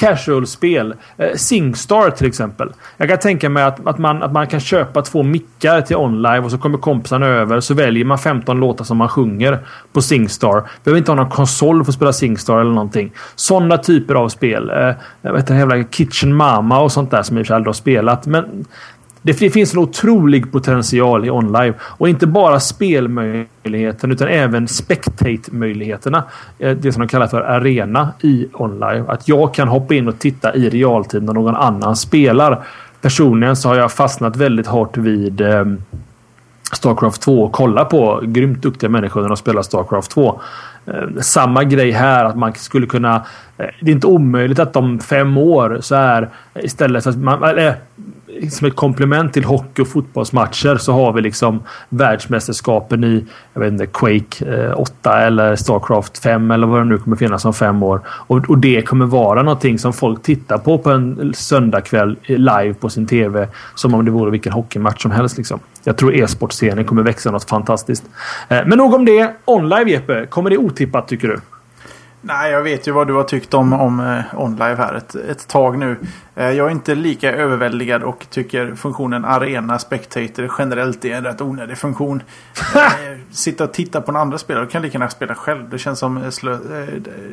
casual-spel. 0.03 0.95
Eh, 1.17 1.35
Singstar 1.35 2.09
till 2.09 2.27
exempel. 2.27 2.71
Jag 2.97 3.09
kan 3.09 3.17
tänka 3.17 3.49
mig 3.49 3.63
att, 3.63 3.87
att, 3.87 3.97
man, 3.97 4.23
att 4.23 4.31
man 4.31 4.47
kan 4.47 4.59
köpa 4.59 5.01
två 5.01 5.23
mickar 5.23 5.81
till 5.81 5.95
online 5.95 6.43
och 6.43 6.51
så 6.51 6.57
kommer 6.57 6.77
kompisarna 6.77 7.25
över. 7.25 7.59
Så 7.59 7.73
väljer 7.73 8.05
man 8.05 8.17
15 8.17 8.59
låtar 8.59 8.85
som 8.85 8.97
man 8.97 9.09
sjunger 9.09 9.59
på 9.93 10.01
Singstar. 10.01 10.63
Behöver 10.83 10.97
inte 10.97 11.11
ha 11.11 11.15
någon 11.15 11.29
konsol 11.29 11.83
för 11.83 11.91
att 11.91 11.95
spela 11.95 12.13
Singstar 12.13 12.59
eller 12.59 12.71
någonting. 12.71 13.11
Sådana 13.35 13.77
typer 13.77 14.15
av 14.15 14.29
spel. 14.29 14.69
Eh, 14.69 14.93
jag 15.21 15.33
vet 15.33 15.39
inte, 15.39 15.53
jävla 15.53 15.83
Kitchen 15.83 16.35
Mama 16.35 16.81
och 16.81 16.91
sånt 16.91 17.11
där 17.11 17.23
som 17.23 17.37
jag 17.37 17.51
aldrig 17.51 17.67
har 17.67 17.73
spelat. 17.73 18.25
Men 18.25 18.65
det 19.23 19.33
finns 19.33 19.73
en 19.73 19.79
otrolig 19.79 20.51
potential 20.51 21.25
i 21.25 21.29
online 21.29 21.73
Och 21.81 22.09
inte 22.09 22.27
bara 22.27 22.59
spelmöjligheten 22.59 24.11
utan 24.11 24.27
även 24.27 24.67
spectate-möjligheterna. 24.67 26.23
Eh, 26.59 26.77
det 26.77 26.91
som 26.91 27.01
de 27.01 27.07
kallar 27.07 27.27
för 27.27 27.41
arena 27.41 28.13
i 28.21 28.47
online. 28.53 29.05
Att 29.07 29.27
jag 29.27 29.53
kan 29.53 29.67
hoppa 29.67 29.93
in 29.93 30.07
och 30.07 30.19
titta 30.19 30.55
i 30.55 30.69
realtid 30.69 31.23
när 31.23 31.33
någon 31.33 31.55
annan 31.55 31.95
spelar. 31.95 32.63
Personligen 33.01 33.55
så 33.55 33.69
har 33.69 33.75
jag 33.75 33.91
fastnat 33.91 34.35
väldigt 34.35 34.67
hårt 34.67 34.97
vid 34.97 35.41
eh, 35.41 35.65
Starcraft 36.75 37.21
2 37.21 37.43
och 37.43 37.51
kolla 37.51 37.85
på 37.85 38.21
grymt 38.23 38.61
duktiga 38.61 38.89
människor 38.89 39.21
när 39.21 39.27
de 39.27 39.37
spelar 39.37 39.61
Starcraft 39.61 40.11
2. 40.11 40.41
Eh, 40.85 41.21
samma 41.21 41.63
grej 41.63 41.91
här 41.91 42.25
att 42.25 42.37
man 42.37 42.53
skulle 42.53 42.87
kunna... 42.87 43.15
Eh, 43.57 43.65
det 43.81 43.91
är 43.91 43.95
inte 43.95 44.07
omöjligt 44.07 44.59
att 44.59 44.75
om 44.75 44.99
fem 44.99 45.37
år 45.37 45.77
så 45.81 45.95
är 45.95 46.29
istället 46.55 47.03
för 47.03 47.09
att 47.09 47.17
man... 47.17 47.43
Eller, 47.43 47.75
som 48.49 48.67
ett 48.67 48.75
komplement 48.75 49.33
till 49.33 49.43
hockey 49.43 49.81
och 49.81 49.87
fotbollsmatcher 49.87 50.77
så 50.77 50.93
har 50.93 51.13
vi 51.13 51.21
liksom 51.21 51.63
världsmästerskapen 51.89 53.03
i 53.03 53.25
jag 53.53 53.61
vet 53.61 53.71
inte, 53.71 53.85
Quake 53.85 54.45
eh, 54.45 54.79
8 54.79 55.21
eller 55.21 55.55
Starcraft 55.55 56.17
5 56.17 56.51
eller 56.51 56.67
vad 56.67 56.81
det 56.81 56.85
nu 56.85 56.97
kommer 56.97 57.17
finnas 57.17 57.45
om 57.45 57.53
fem 57.53 57.83
år. 57.83 58.01
Och, 58.07 58.49
och 58.49 58.57
det 58.57 58.81
kommer 58.81 59.05
vara 59.05 59.43
någonting 59.43 59.79
som 59.79 59.93
folk 59.93 60.23
tittar 60.23 60.57
på 60.57 60.77
på 60.77 60.91
en 60.91 61.33
söndagkväll 61.33 62.17
live 62.25 62.73
på 62.73 62.89
sin 62.89 63.07
TV. 63.07 63.47
Som 63.75 63.93
om 63.93 64.05
det 64.05 64.11
vore 64.11 64.31
vilken 64.31 64.53
hockeymatch 64.53 65.01
som 65.01 65.11
helst. 65.11 65.37
Liksom. 65.37 65.59
Jag 65.83 65.97
tror 65.97 66.15
e-sportscenen 66.15 66.85
kommer 66.85 67.03
växa 67.03 67.31
något 67.31 67.49
fantastiskt. 67.49 68.03
Eh, 68.49 68.59
men 68.65 68.77
nog 68.77 68.93
om 68.93 69.05
det. 69.05 69.33
Online 69.45 69.87
Jeppe, 69.87 70.25
kommer 70.25 70.49
det 70.49 70.57
otippat 70.57 71.07
tycker 71.07 71.27
du? 71.27 71.39
Nej, 72.25 72.51
jag 72.51 72.61
vet 72.61 72.87
ju 72.87 72.91
vad 72.91 73.07
du 73.07 73.13
har 73.13 73.23
tyckt 73.23 73.53
om, 73.53 73.73
om 73.73 73.99
eh, 73.99 74.39
OnLive 74.39 74.75
här 74.75 74.93
ett, 74.93 75.15
ett 75.15 75.47
tag 75.47 75.77
nu. 75.77 75.97
Eh, 76.35 76.49
jag 76.49 76.67
är 76.67 76.71
inte 76.71 76.95
lika 76.95 77.31
överväldigad 77.31 78.03
och 78.03 78.25
tycker 78.29 78.75
funktionen 78.75 79.25
Arena 79.25 79.79
Spectator 79.79 80.51
generellt 80.57 81.05
är 81.05 81.13
en 81.13 81.23
rätt 81.23 81.41
onödig 81.41 81.77
funktion. 81.77 82.23
eh, 82.75 82.81
sitta 83.31 83.63
och 83.63 83.73
titta 83.73 84.01
på 84.01 84.11
en 84.11 84.15
andra 84.15 84.37
spelare 84.37 84.65
kan 84.65 84.81
lika 84.81 84.97
gärna 84.97 85.09
spela 85.09 85.35
själv. 85.35 85.69
Det 85.69 85.77
känns 85.77 85.99
som 85.99 86.31
slö, 86.31 86.57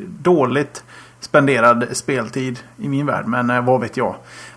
dåligt 0.08 0.84
spenderad 1.20 1.86
speltid 1.92 2.58
i 2.76 2.88
min 2.88 3.06
värld. 3.06 3.26
Men 3.26 3.64
vad 3.64 3.80
vet 3.80 3.96
jag. 3.96 4.14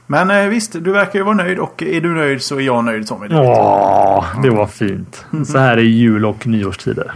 Men 0.08 0.50
visst, 0.50 0.72
du 0.72 0.92
verkar 0.92 1.20
ju 1.20 1.26
vara 1.26 1.36
nöjd 1.36 1.60
och 1.60 1.84
är 1.84 2.02
du 2.02 2.14
nöjd 2.14 2.42
så 2.42 2.56
är 2.56 2.62
jag 2.62 2.84
nöjd 2.84 3.08
Tommy. 3.08 3.28
Ja, 3.30 4.26
det 4.44 4.50
var 4.50 4.68
fint. 4.68 5.26
Så 5.48 5.58
här 5.58 5.78
är 5.78 5.82
jul 5.82 6.26
och 6.26 6.48
nyårstider. 6.48 7.12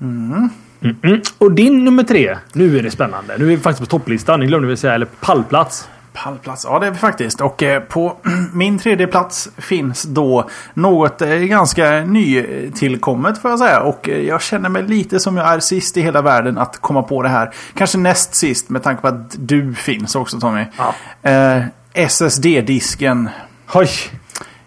Mm. 0.00 0.48
Mm 0.82 0.96
-mm. 1.02 1.32
Och 1.38 1.52
din 1.52 1.84
nummer 1.84 2.02
tre. 2.02 2.36
Nu 2.52 2.78
är 2.78 2.82
det 2.82 2.90
spännande. 2.90 3.38
Nu 3.38 3.44
är 3.44 3.48
vi 3.48 3.58
faktiskt 3.58 3.90
på 3.90 3.98
topplistan. 3.98 4.40
Ni 4.40 4.46
glömde 4.46 4.68
vi 4.68 4.76
säga. 4.76 4.94
Eller 4.94 5.08
pallplats. 5.20 5.88
Pallplats, 6.12 6.64
ja 6.64 6.78
det 6.78 6.86
är 6.86 6.90
vi 6.90 6.98
faktiskt. 6.98 7.40
Och 7.40 7.62
eh, 7.62 7.80
på 7.80 8.16
min 8.52 8.78
tredje 8.78 9.06
plats 9.06 9.50
finns 9.56 10.02
då 10.02 10.48
något 10.74 11.22
eh, 11.22 11.28
ganska 11.28 11.90
nytillkommet 11.90 13.38
får 13.38 13.50
jag 13.50 13.58
säga. 13.58 13.80
Och 13.80 14.08
eh, 14.08 14.20
jag 14.20 14.42
känner 14.42 14.68
mig 14.68 14.82
lite 14.82 15.20
som 15.20 15.36
jag 15.36 15.48
är 15.54 15.60
sist 15.60 15.96
i 15.96 16.00
hela 16.00 16.22
världen 16.22 16.58
att 16.58 16.80
komma 16.80 17.02
på 17.02 17.22
det 17.22 17.28
här. 17.28 17.54
Kanske 17.74 17.98
näst 17.98 18.34
sist 18.34 18.70
med 18.70 18.82
tanke 18.82 19.02
på 19.02 19.08
att 19.08 19.36
du 19.38 19.74
finns 19.74 20.14
också 20.14 20.40
Tommy. 20.40 20.64
Ja. 20.78 20.94
Eh, 21.30 21.62
SSD-disken. 21.94 23.30
Oj! 23.74 23.88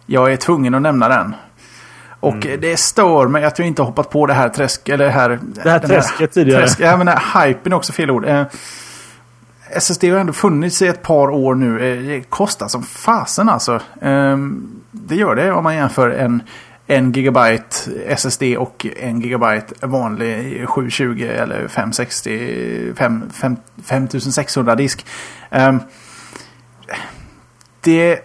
Jag 0.06 0.34
är 0.34 0.38
tvungen 0.38 0.76
att 0.76 0.82
nämna 0.82 1.10
den. 1.10 1.36
Och 2.20 2.46
Mm. 2.46 2.62
det 2.62 2.78
stör 2.78 3.28
mig 3.28 3.44
att 3.46 3.60
jag 3.60 3.68
inte 3.68 3.82
hoppat 3.82 4.10
på 4.10 4.26
det 4.26 4.34
här 4.34 4.50
träsk... 4.50 4.90
Eller 4.90 5.10
här, 5.10 5.40
Det 5.64 5.70
här 5.70 5.80
träsket 5.80 6.32
tidigare. 6.34 6.62
Träsk, 6.62 6.80
ja, 6.80 6.98
men 6.98 7.08
hypen 7.08 7.72
är 7.72 7.76
också 7.76 7.94
fel 7.94 8.12
ord. 8.12 8.26
Eh, 8.26 8.44
SSD 9.70 10.04
har 10.04 10.20
ändå 10.20 10.34
funnits 10.34 10.82
i 10.82 10.88
ett 10.88 11.02
par 11.02 11.30
år 11.30 11.56
nu. 11.56 11.92
Eh, 11.94 12.02
det 12.08 12.22
kostar 12.30 12.68
som 12.68 12.84
fasen 12.84 13.50
alltså. 13.50 13.76
Eh, 14.02 14.38
det 14.92 15.16
gör 15.16 15.36
det 15.36 15.52
om 15.52 15.64
man 15.64 15.76
jämför 15.76 16.10
en, 16.10 16.44
en 16.88 17.12
gigabyte 17.12 17.76
SSD 18.08 18.44
och 18.58 18.86
en 19.00 19.22
gigabyte 19.22 19.88
vanlig 19.88 20.66
720 20.70 21.30
eller 21.36 21.68
560 21.68 22.94
5, 22.96 23.24
5, 23.34 23.58
5600 23.86 24.76
disk. 24.76 25.06
Eh, 25.52 25.76
det, 27.82 28.20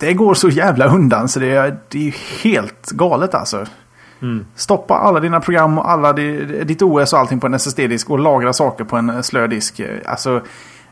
det 0.00 0.14
går 0.14 0.34
så 0.34 0.48
jävla 0.48 0.86
undan 0.86 1.28
så 1.28 1.40
det 1.40 1.50
är, 1.50 1.78
det 1.88 2.08
är 2.08 2.42
helt 2.42 2.90
galet 2.90 3.34
alltså. 3.34 3.66
Mm. 4.22 4.46
Stoppa 4.54 4.94
alla 4.94 5.20
dina 5.20 5.40
program 5.40 5.78
och 5.78 5.90
alla 5.90 6.12
di, 6.12 6.44
ditt 6.64 6.82
OS 6.82 7.12
och 7.12 7.18
allting 7.18 7.40
på 7.40 7.46
en 7.46 7.54
SSD-disk 7.54 8.10
och 8.10 8.18
lagra 8.18 8.52
saker 8.52 8.84
på 8.84 8.96
en 8.96 9.22
slö 9.22 9.46
disk. 9.46 9.80
Alltså, 10.04 10.42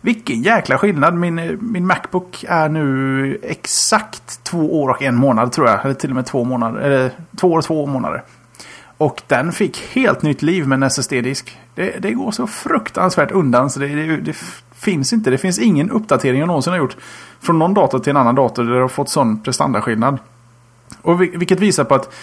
vilken 0.00 0.42
jäkla 0.42 0.78
skillnad. 0.78 1.14
Min, 1.14 1.58
min 1.60 1.86
Macbook 1.86 2.44
är 2.48 2.68
nu 2.68 3.38
exakt 3.42 4.44
två 4.44 4.82
år 4.82 4.88
och 4.88 5.02
en 5.02 5.14
månad 5.14 5.52
tror 5.52 5.68
jag. 5.68 5.84
Eller 5.84 5.94
till 5.94 6.10
och 6.10 6.16
med 6.16 6.26
två 6.26 6.44
månader. 6.44 6.80
Eller 6.80 7.10
två 7.36 7.52
år 7.52 7.58
och 7.58 7.64
två 7.64 7.86
månader. 7.86 8.22
Och 8.98 9.22
den 9.26 9.52
fick 9.52 9.78
helt 9.94 10.22
nytt 10.22 10.42
liv 10.42 10.66
med 10.68 10.76
en 10.76 10.82
SSD-disk. 10.82 11.58
Det, 11.74 12.02
det 12.02 12.12
går 12.12 12.30
så 12.30 12.46
fruktansvärt 12.46 13.30
undan 13.30 13.70
så 13.70 13.80
det, 13.80 13.86
det, 13.86 14.16
det 14.16 14.36
finns 14.78 15.12
inte. 15.12 15.30
Det 15.30 15.38
finns 15.38 15.58
ingen 15.58 15.90
uppdatering 15.90 16.40
jag 16.40 16.46
någonsin 16.46 16.70
har 16.72 16.78
gjort 16.78 16.96
från 17.40 17.58
någon 17.58 17.74
dator 17.74 17.98
till 17.98 18.10
en 18.10 18.16
annan 18.16 18.34
dator 18.34 18.64
där 18.64 18.74
det 18.74 18.80
har 18.80 18.88
fått 18.88 19.08
sån 19.08 19.42
prestandaskillnad. 19.42 20.18
Och 21.02 21.22
vil- 21.22 21.38
vilket 21.38 21.60
visar 21.60 21.84
på 21.84 21.94
att 21.94 22.14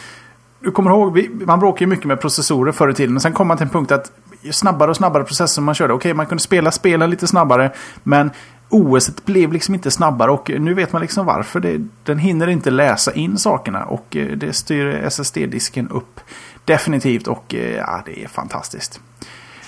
du 0.60 0.72
kommer 0.72 0.92
ihåg, 0.92 1.30
man 1.46 1.60
bråkade 1.60 1.84
ju 1.84 1.88
mycket 1.88 2.06
med 2.06 2.22
processorer 2.22 2.72
förr 2.72 2.90
i 2.90 2.94
tiden. 2.94 3.14
Men 3.14 3.22
sen 3.22 3.34
kom 3.34 3.48
man 3.48 3.58
till 3.58 3.66
en 3.66 3.70
punkt 3.70 3.92
att 3.92 4.12
ju 4.42 4.52
snabbare 4.52 4.90
och 4.90 4.96
snabbare 4.98 5.24
processor 5.24 5.62
man 5.62 5.76
körde. 5.76 5.94
Okej, 5.94 6.14
man 6.14 6.26
kunde 6.26 6.42
spela 6.44 6.72
spelen 6.72 7.10
lite 7.10 7.28
snabbare. 7.28 7.72
Men 8.04 8.32
OS 8.70 9.26
blev 9.26 9.54
liksom 9.54 9.76
inte 9.76 9.92
snabbare 9.92 10.32
och 10.32 10.52
nu 10.60 10.74
vet 10.74 10.94
man 10.94 11.02
liksom 11.02 11.26
varför. 11.26 11.60
Det, 11.60 11.88
den 12.04 12.20
hinner 12.20 12.48
inte 12.48 12.72
läsa 12.72 13.14
in 13.14 13.38
sakerna 13.38 13.84
och 13.86 14.16
eh, 14.16 14.28
det 14.28 14.54
styr 14.54 14.88
SSD-disken 15.10 15.90
upp 15.90 16.20
definitivt 16.66 17.28
och 17.28 17.56
eh, 17.56 17.76
ja, 17.76 18.02
det 18.06 18.24
är 18.24 18.28
fantastiskt. 18.28 19.00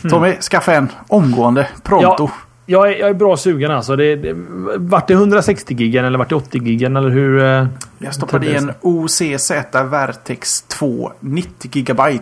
Tommy, 0.09 0.35
skaffa 0.35 0.73
en 0.75 0.89
omgående, 1.07 1.67
pronto. 1.83 2.05
Ja, 2.19 2.29
jag, 2.69 2.91
är, 2.91 2.99
jag 2.99 3.09
är 3.09 3.13
bra 3.13 3.37
sugen 3.37 3.71
alltså. 3.71 3.95
Det, 3.95 4.15
det, 4.15 4.33
vart 4.77 5.07
det 5.07 5.13
160 5.13 5.73
gigan 5.73 6.05
eller 6.05 6.17
vart 6.17 6.29
det 6.29 6.35
80 6.35 6.63
gigan 6.63 6.97
eller 6.97 7.09
hur? 7.09 7.43
eh, 7.43 7.67
Jag 7.97 8.13
stoppade 8.13 8.45
i 8.45 8.55
en 8.55 8.71
OCZ 8.81 9.51
Vertex 9.91 10.61
2 10.61 11.11
90 11.19 11.71
GB 11.71 12.19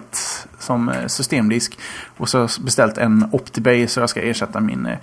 som 0.59 0.89
eh, 0.89 1.07
systemdisk. 1.07 1.79
Och 2.17 2.29
så 2.29 2.47
beställt 2.65 2.97
en 2.97 3.29
OptiBay 3.31 3.87
så 3.87 3.99
jag 3.99 4.09
ska 4.09 4.21
ersätta 4.21 4.59
min, 4.59 4.85
eh, 4.85 4.97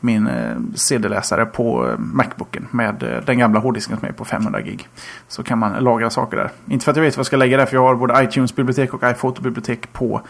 min 0.00 0.28
CD-läsare 0.74 1.46
på 1.46 1.94
Macbooken 1.98 2.66
med 2.70 3.22
den 3.26 3.38
gamla 3.38 3.60
hårddisken 3.60 3.98
som 3.98 4.08
är 4.08 4.12
på 4.12 4.24
500 4.24 4.60
gig. 4.60 4.88
Så 5.28 5.42
kan 5.42 5.58
man 5.58 5.84
lagra 5.84 6.10
saker 6.10 6.36
där. 6.36 6.50
Inte 6.70 6.84
för 6.84 6.90
att 6.90 6.96
jag 6.96 7.04
vet 7.04 7.16
vad 7.16 7.20
jag 7.20 7.26
ska 7.26 7.36
lägga 7.36 7.56
där 7.56 7.66
för 7.66 7.76
jag 7.76 7.82
har 7.82 7.94
både 7.94 8.22
iTunes-bibliotek 8.24 8.94
och 8.94 9.02
iPhoto-bibliotek 9.10 9.92
på 9.92 10.20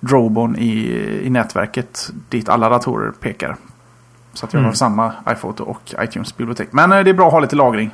Drobon 0.00 0.56
i, 0.56 1.00
i 1.22 1.30
nätverket 1.30 2.10
dit 2.28 2.48
alla 2.48 2.68
datorer 2.68 3.10
pekar. 3.10 3.56
Så 4.36 4.46
att 4.46 4.52
jag 4.52 4.60
Mm. 4.60 4.68
har 4.68 4.74
samma 4.74 5.12
iPhoto 5.30 5.64
och 5.64 5.94
iTunes-bibliotek. 6.00 6.68
Men 6.72 6.92
eh, 6.92 7.00
det 7.04 7.10
är 7.10 7.14
bra 7.14 7.26
att 7.26 7.32
ha 7.32 7.40
lite 7.40 7.56
lagring. 7.56 7.90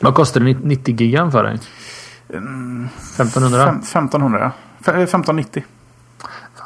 Vad 0.00 0.14
kostar 0.14 0.40
det 0.40 0.56
90 0.62 0.94
gigan 1.00 1.32
för 1.32 1.42
dig? 1.44 1.58
Mm, 2.34 2.88
1500? 3.16 3.66
Fem- 3.66 3.78
1500 3.82 4.40
ja. 4.40 4.50
F- 4.80 4.88
eh, 4.88 4.94
1590. 5.02 5.64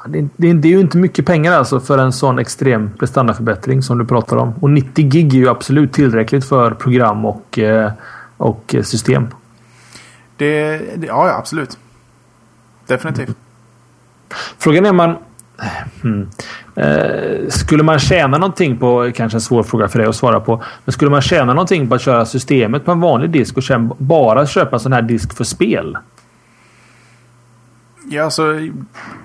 Det, 0.09 0.29
det, 0.37 0.53
det 0.53 0.69
är 0.69 0.73
ju 0.73 0.81
inte 0.81 0.99
mycket 0.99 1.27
pengar 1.27 1.53
alltså 1.53 1.81
för 1.81 1.99
en 1.99 2.13
sån 2.13 2.39
extrem 2.39 2.91
prestandaförbättring 2.99 3.83
som 3.83 3.99
du 3.99 4.05
pratar 4.05 4.37
om. 4.37 4.55
Och 4.61 4.71
90 4.71 5.05
gig 5.09 5.35
är 5.35 5.39
ju 5.39 5.49
absolut 5.49 5.93
tillräckligt 5.93 6.45
för 6.45 6.71
program 6.71 7.25
och, 7.25 7.59
eh, 7.59 7.93
och 8.37 8.75
system. 8.83 9.27
Det, 10.37 10.77
det, 10.97 11.07
ja, 11.07 11.35
absolut. 11.39 11.79
Definitivt. 12.87 13.37
Frågan 14.59 14.87
är 14.87 14.93
man... 14.93 15.17
Hmm. 16.03 16.29
Eh, 16.75 17.49
skulle 17.49 17.83
man 17.83 17.99
tjäna 17.99 18.39
någonting 18.39 18.79
på... 18.79 19.13
Kanske 19.15 19.37
en 19.37 19.41
svår 19.41 19.63
fråga 19.63 19.89
för 19.89 19.99
dig 19.99 20.09
att 20.09 20.17
svara 20.17 20.41
på. 20.41 20.63
Men 20.85 20.93
skulle 20.93 21.11
man 21.11 21.23
tjäna 21.23 21.53
någonting 21.53 21.89
på 21.89 21.95
att 21.95 22.03
köra 22.03 22.27
systemet 22.27 22.85
på 22.85 22.93
en 22.93 23.01
vanlig 23.01 23.31
disk 23.31 23.57
och 23.57 23.65
sen 23.65 23.93
bara 23.99 24.47
köpa 24.47 24.77
en 24.77 24.81
sån 24.81 24.93
här 24.93 25.03
disk 25.03 25.37
för 25.37 25.45
spel? 25.45 25.97
Ja, 28.09 28.25
alltså 28.25 28.43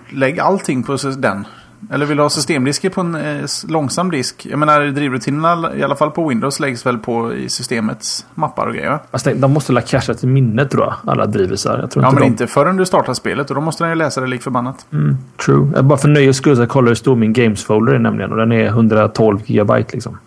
lägg 0.09 0.39
allting 0.39 0.83
på 0.83 0.97
den. 1.17 1.47
Eller 1.91 2.05
vill 2.05 2.17
du 2.17 2.23
ha 2.23 2.29
systemdisker 2.29 2.89
på 2.89 3.01
en 3.01 3.15
eh, 3.15 3.45
långsam 3.67 4.11
disk? 4.11 4.47
Jag 4.49 4.59
menar 4.59 4.81
drivrutinerna 4.81 5.75
i 5.75 5.83
alla 5.83 5.95
fall 5.95 6.11
på 6.11 6.27
Windows 6.27 6.59
läggs 6.59 6.85
väl 6.85 6.97
på 6.97 7.33
i 7.33 7.49
systemets 7.49 8.25
mappar 8.35 8.67
och 8.67 8.73
grejer. 8.73 8.99
tänk, 9.23 9.37
de 9.41 9.53
måste 9.53 9.73
la 9.73 9.81
casha 9.81 10.13
till 10.13 10.27
minnet 10.29 10.71
tror 10.71 10.83
jag. 10.83 10.95
Alla 11.11 11.25
drivisar. 11.25 11.79
Jag 11.79 11.91
tror 11.91 12.03
Ja, 12.03 12.09
inte 12.09 12.19
men 12.19 12.27
de... 12.27 12.31
inte 12.31 12.47
förrän 12.47 12.77
du 12.77 12.85
startar 12.85 13.13
spelet 13.13 13.49
och 13.49 13.55
då 13.55 13.61
måste 13.61 13.83
den 13.83 13.91
ju 13.91 13.95
läsa 13.95 14.21
det 14.21 14.27
lik 14.27 14.41
förbannat. 14.41 14.85
Mm, 14.91 15.17
true. 15.45 15.71
Jag 15.75 15.85
bara 15.85 15.97
för 15.99 16.07
nöjes 16.07 16.37
skull 16.37 16.55
så 16.55 16.67
kollar 16.67 16.87
hur 16.87 16.95
stor 16.95 17.15
min 17.15 17.33
games 17.33 17.63
folder 17.63 17.93
är 17.93 17.99
nämligen. 17.99 18.31
Och 18.31 18.37
den 18.37 18.51
är 18.51 18.65
112 18.65 19.39
gigabyte 19.45 19.89
liksom. 19.93 20.17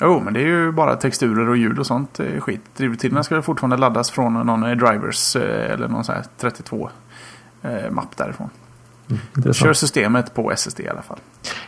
Jo, 0.00 0.20
men 0.24 0.34
det 0.34 0.40
är 0.40 0.46
ju 0.46 0.72
bara 0.72 0.96
texturer 0.96 1.48
och 1.48 1.56
ljud 1.56 1.78
och 1.78 1.86
sånt 1.86 2.20
eh, 2.20 2.40
skit. 2.40 2.60
Drivrutinerna 2.76 3.22
ska 3.22 3.42
fortfarande 3.42 3.76
laddas 3.76 4.10
från 4.10 4.34
någon 4.34 4.62
eh, 4.64 4.70
drivers 4.76 5.36
eh, 5.36 5.72
eller 5.72 5.88
någon 5.88 6.04
sån 6.04 6.14
här 6.14 6.24
32 6.40 6.90
eh, 7.62 7.90
mapp 7.90 8.16
därifrån. 8.16 8.50
Kör 9.52 9.72
systemet 9.72 10.34
på 10.34 10.50
SSD 10.52 10.80
i 10.80 10.88
alla 10.88 11.02
fall. 11.02 11.18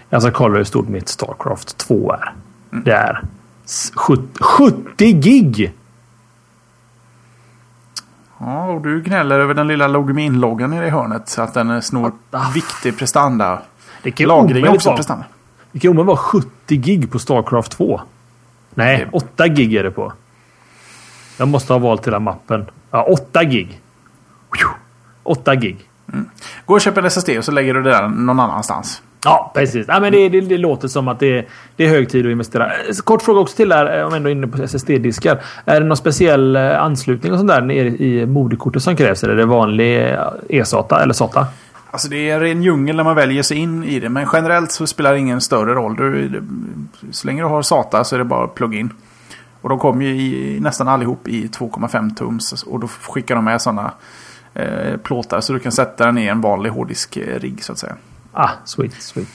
Jag 0.08 0.22
ska 0.22 0.30
kolla 0.30 0.56
hur 0.56 0.64
stort 0.64 0.88
mitt 0.88 1.08
Starcraft 1.08 1.78
2 1.78 2.12
är. 2.12 2.32
Det 2.70 2.92
är 2.92 3.22
s- 3.64 3.92
70, 3.94 4.22
70 4.42 5.12
gig! 5.12 5.72
Ja, 8.38 8.64
och 8.66 8.80
du 8.82 9.02
gnäller 9.02 9.38
över 9.40 9.54
den 9.54 9.68
lilla 9.68 9.88
Logmin-loggan 9.88 10.70
nere 10.70 10.86
i 10.86 10.90
hörnet. 10.90 11.28
Så 11.28 11.42
att 11.42 11.54
den 11.54 11.82
snor 11.82 12.12
Ah. 12.30 12.50
viktig 12.54 12.98
prestanda. 12.98 13.62
Det 14.02 14.10
kan 14.10 14.28
Lagring 14.28 14.68
också 14.68 14.88
vara- 14.88 14.96
prestanda. 14.96 15.24
Det 15.72 15.78
kan 15.78 15.90
omöjligt 15.90 16.06
vara 16.06 16.16
70 16.16 16.76
gig 16.76 17.10
på 17.12 17.18
Starcraft 17.18 17.72
2. 17.72 18.00
Nej, 18.74 18.98
Det- 18.98 19.08
8 19.16 19.48
gig 19.48 19.74
är 19.74 19.82
det 19.82 19.90
på. 19.90 20.12
Jag 21.38 21.48
måste 21.48 21.72
ha 21.72 21.78
valt 21.78 22.06
hela 22.06 22.18
mappen. 22.20 22.66
Ja, 22.90 23.02
8 23.02 23.44
gig. 23.44 23.80
8 25.22 25.54
gig. 25.54 25.88
Gå 26.66 26.74
och 26.74 26.80
köp 26.80 26.98
en 26.98 27.04
SSD 27.04 27.28
och 27.38 27.44
så 27.44 27.52
lägger 27.52 27.74
du 27.74 27.82
det 27.82 27.90
där 27.90 28.08
någon 28.08 28.40
annanstans. 28.40 29.02
Ja, 29.24 29.52
precis. 29.54 29.86
Ja, 29.88 30.00
men 30.00 30.12
det, 30.12 30.28
det, 30.28 30.40
det 30.40 30.58
låter 30.58 30.88
som 30.88 31.08
att 31.08 31.20
det, 31.20 31.46
det 31.76 31.84
är 31.84 31.88
hög 31.88 32.10
tid 32.10 32.26
att 32.26 32.32
investera. 32.32 32.66
Eh, 32.66 32.94
Kort 33.04 33.22
fråga 33.22 33.40
också 33.40 33.56
till 33.56 33.68
där, 33.68 33.98
eh, 33.98 34.06
om 34.06 34.14
ändå 34.14 34.28
är 34.28 34.32
inne 34.32 34.46
på 34.46 34.62
SSD-diskar. 34.62 35.42
Är 35.64 35.80
det 35.80 35.86
någon 35.86 35.96
speciell 35.96 36.56
eh, 36.56 36.82
anslutning 36.82 37.32
och 37.32 37.38
sånt 37.38 37.50
där 37.50 37.70
i 37.72 38.26
moderkortet 38.26 38.82
som 38.82 38.96
krävs? 38.96 39.24
Eller 39.24 39.34
är 39.34 39.38
det 39.38 39.46
vanlig 39.46 40.16
e-SATA 40.48 41.02
eller 41.02 41.14
SATA? 41.14 41.46
Alltså 41.90 42.08
det 42.08 42.30
är 42.30 42.40
en 42.40 42.62
djungel 42.62 42.96
när 42.96 43.04
man 43.04 43.16
väljer 43.16 43.42
sig 43.42 43.56
in 43.56 43.84
i 43.84 44.00
det. 44.00 44.08
Men 44.08 44.26
generellt 44.32 44.72
så 44.72 44.86
spelar 44.86 45.12
det 45.12 45.18
ingen 45.18 45.40
större 45.40 45.74
roll. 45.74 45.96
Du, 45.96 46.42
så 47.10 47.26
länge 47.26 47.42
du 47.42 47.48
har 47.48 47.62
SATA 47.62 48.04
så 48.04 48.14
är 48.14 48.18
det 48.18 48.24
bara 48.24 48.48
plug 48.48 48.74
in. 48.74 48.92
Och 49.60 49.68
de 49.68 49.78
kommer 49.78 50.04
ju 50.04 50.10
i, 50.10 50.60
nästan 50.60 50.88
allihop 50.88 51.28
i 51.28 51.46
2,5 51.46 52.14
tums. 52.14 52.62
Och 52.62 52.80
då 52.80 52.88
skickar 52.88 53.34
de 53.34 53.44
med 53.44 53.62
sådana 53.62 53.92
eh, 54.54 54.96
plåtar 55.02 55.40
så 55.40 55.52
du 55.52 55.58
kan 55.58 55.72
sätta 55.72 56.06
den 56.06 56.18
i 56.18 56.26
en 56.26 56.40
vanlig 56.40 56.70
hårddisk-rigg 56.70 57.64
så 57.64 57.72
att 57.72 57.78
säga. 57.78 57.96
Ah, 58.34 58.48
sweet, 58.64 58.92
sweet. 58.92 59.28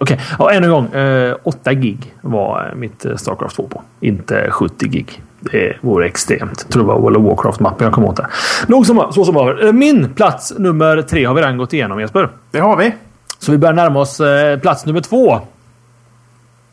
Okej, 0.00 0.20
ja, 0.38 0.52
ännu 0.52 0.66
en 0.66 0.72
gång. 0.72 0.86
Eh, 0.92 1.36
8 1.42 1.72
gig 1.74 2.14
var 2.20 2.72
mitt 2.76 3.04
eh, 3.04 3.16
Starcraft 3.16 3.56
2 3.56 3.68
på. 3.68 3.82
Inte 4.00 4.50
70 4.50 4.88
gig. 4.88 5.22
Det 5.40 5.76
vore 5.80 6.06
extremt. 6.06 6.60
Jag 6.64 6.72
tror 6.72 6.82
det 6.82 6.86
var 6.88 7.00
World 7.00 7.16
of 7.16 7.24
Warcraft-mappen 7.24 7.84
jag 7.84 7.92
kom 7.92 8.04
åt 8.04 8.16
där. 8.16 8.26
Nog 8.66 8.86
som, 8.86 9.12
så 9.12 9.24
som. 9.24 9.36
Eh, 9.36 9.72
Min 9.72 10.14
plats 10.14 10.52
nummer 10.58 11.02
tre 11.02 11.24
har 11.24 11.34
vi 11.34 11.40
redan 11.42 11.58
gått 11.58 11.72
igenom 11.72 12.00
Jesper. 12.00 12.28
Det 12.50 12.58
har 12.58 12.76
vi. 12.76 12.94
Så 13.38 13.52
vi 13.52 13.58
börjar 13.58 13.74
närma 13.74 14.00
oss 14.00 14.20
eh, 14.20 14.58
plats 14.58 14.86
nummer 14.86 15.00
två. 15.00 15.40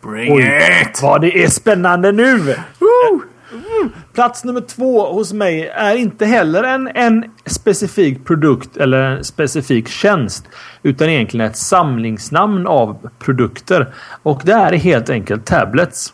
Bring 0.01 0.33
Oj, 0.33 0.61
it! 0.81 1.01
vad 1.01 1.21
det 1.21 1.43
är 1.43 1.47
spännande 1.47 2.11
nu! 2.11 2.31
Mm. 2.31 3.91
Plats 4.13 4.43
nummer 4.43 4.61
två 4.61 5.13
hos 5.13 5.33
mig 5.33 5.67
är 5.67 5.95
inte 5.95 6.25
heller 6.25 6.63
en, 6.63 6.87
en 6.87 7.25
specifik 7.45 8.25
produkt 8.25 8.77
eller 8.77 9.01
en 9.01 9.23
specifik 9.23 9.87
tjänst. 9.87 10.45
Utan 10.83 11.09
egentligen 11.09 11.45
ett 11.45 11.57
samlingsnamn 11.57 12.67
av 12.67 13.09
produkter. 13.19 13.93
Och 14.23 14.41
det 14.45 14.53
är 14.53 14.73
helt 14.73 15.09
enkelt 15.09 15.45
tablets. 15.45 16.13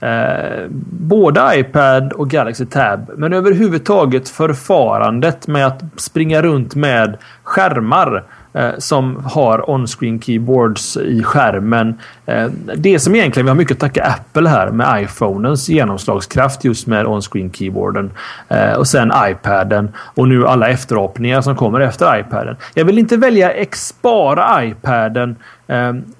Eh, 0.00 0.66
både 0.90 1.52
iPad 1.54 2.12
och 2.12 2.30
Galaxy 2.30 2.66
Tab. 2.66 3.10
Men 3.16 3.32
överhuvudtaget 3.32 4.28
förfarandet 4.28 5.46
med 5.46 5.66
att 5.66 5.82
springa 5.96 6.42
runt 6.42 6.74
med 6.74 7.18
skärmar 7.42 8.16
eh, 8.16 8.22
Eh, 8.54 8.70
som 8.78 9.24
har 9.24 9.70
on-screen 9.70 10.20
keyboards 10.20 10.96
i 10.96 11.22
skärmen. 11.22 11.94
Eh, 12.26 12.46
det 12.76 12.98
som 12.98 13.14
egentligen 13.14 13.46
vi 13.46 13.50
har 13.50 13.56
mycket 13.56 13.74
att 13.74 13.80
tacka 13.80 14.04
Apple 14.04 14.48
här 14.48 14.70
med 14.70 15.02
iPhonens 15.02 15.68
genomslagskraft 15.68 16.64
just 16.64 16.86
med 16.86 17.06
on-screen 17.06 17.50
keyboarden. 17.52 18.10
Eh, 18.48 18.72
och 18.72 18.86
sen 18.86 19.12
iPaden 19.30 19.92
och 19.96 20.28
nu 20.28 20.46
alla 20.46 20.68
efterapningar 20.68 21.40
som 21.40 21.56
kommer 21.56 21.80
efter 21.80 22.18
iPaden. 22.18 22.56
Jag 22.74 22.84
vill 22.84 22.98
inte 22.98 23.16
välja 23.16 23.52
ex 23.52 23.94
bara 24.02 24.64
iPaden 24.64 25.36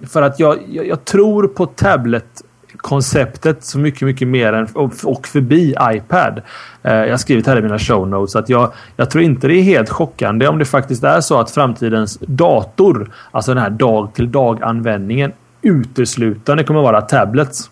för 0.06 0.22
att 0.22 0.40
jag, 0.40 0.59
jag, 0.68 0.86
jag 0.86 1.04
tror 1.04 1.48
på 1.48 1.66
tablet 1.66 2.42
konceptet 2.82 3.64
så 3.64 3.78
mycket, 3.78 4.02
mycket 4.02 4.28
mer 4.28 4.52
än 4.52 4.66
och, 5.04 5.26
förbi 5.26 5.74
iPad. 5.82 6.42
Eh, 6.82 6.94
jag 6.94 7.10
har 7.10 7.16
skrivit 7.16 7.46
här 7.46 7.59
i 7.59 7.62
mina 7.62 7.78
show 7.78 8.09
notes 8.09 8.36
att 8.36 8.48
jag, 8.48 8.72
jag 8.96 9.10
tror 9.10 9.24
inte 9.24 9.48
det 9.48 9.54
är 9.54 9.62
helt 9.62 9.90
chockande 9.90 10.48
om 10.48 10.59
det 10.59 10.64
faktiskt 10.64 11.04
är 11.04 11.20
så 11.20 11.40
att 11.40 11.50
framtidens 11.50 12.18
dator, 12.20 13.10
alltså 13.30 13.54
den 13.54 13.62
här 13.62 13.70
dag 13.70 14.14
till 14.14 14.32
dag 14.32 14.62
användningen 14.62 15.32
uteslutande 15.62 16.64
kommer 16.64 16.82
vara 16.82 17.00
tablets. 17.00 17.70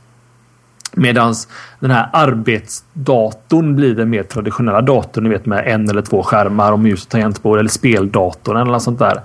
Medans 0.93 1.49
den 1.81 1.90
här 1.90 2.11
arbetsdatorn 2.12 3.77
blir 3.77 3.94
den 3.94 4.11
mer 4.11 4.23
traditionella 4.23 4.81
datorn. 4.81 5.24
Ni 5.24 5.31
vet 5.31 5.47
med 5.47 5.65
en 5.66 5.90
eller 5.90 6.02
två 6.02 6.23
skärmar 6.23 6.73
och 6.73 6.78
mus 6.78 7.02
och 7.05 7.09
tangentbord. 7.09 7.59
Eller 7.59 7.70
speldatorn 7.70 8.57
eller 8.57 8.73
något 8.73 8.82
sånt 8.82 8.98
där. 8.98 9.20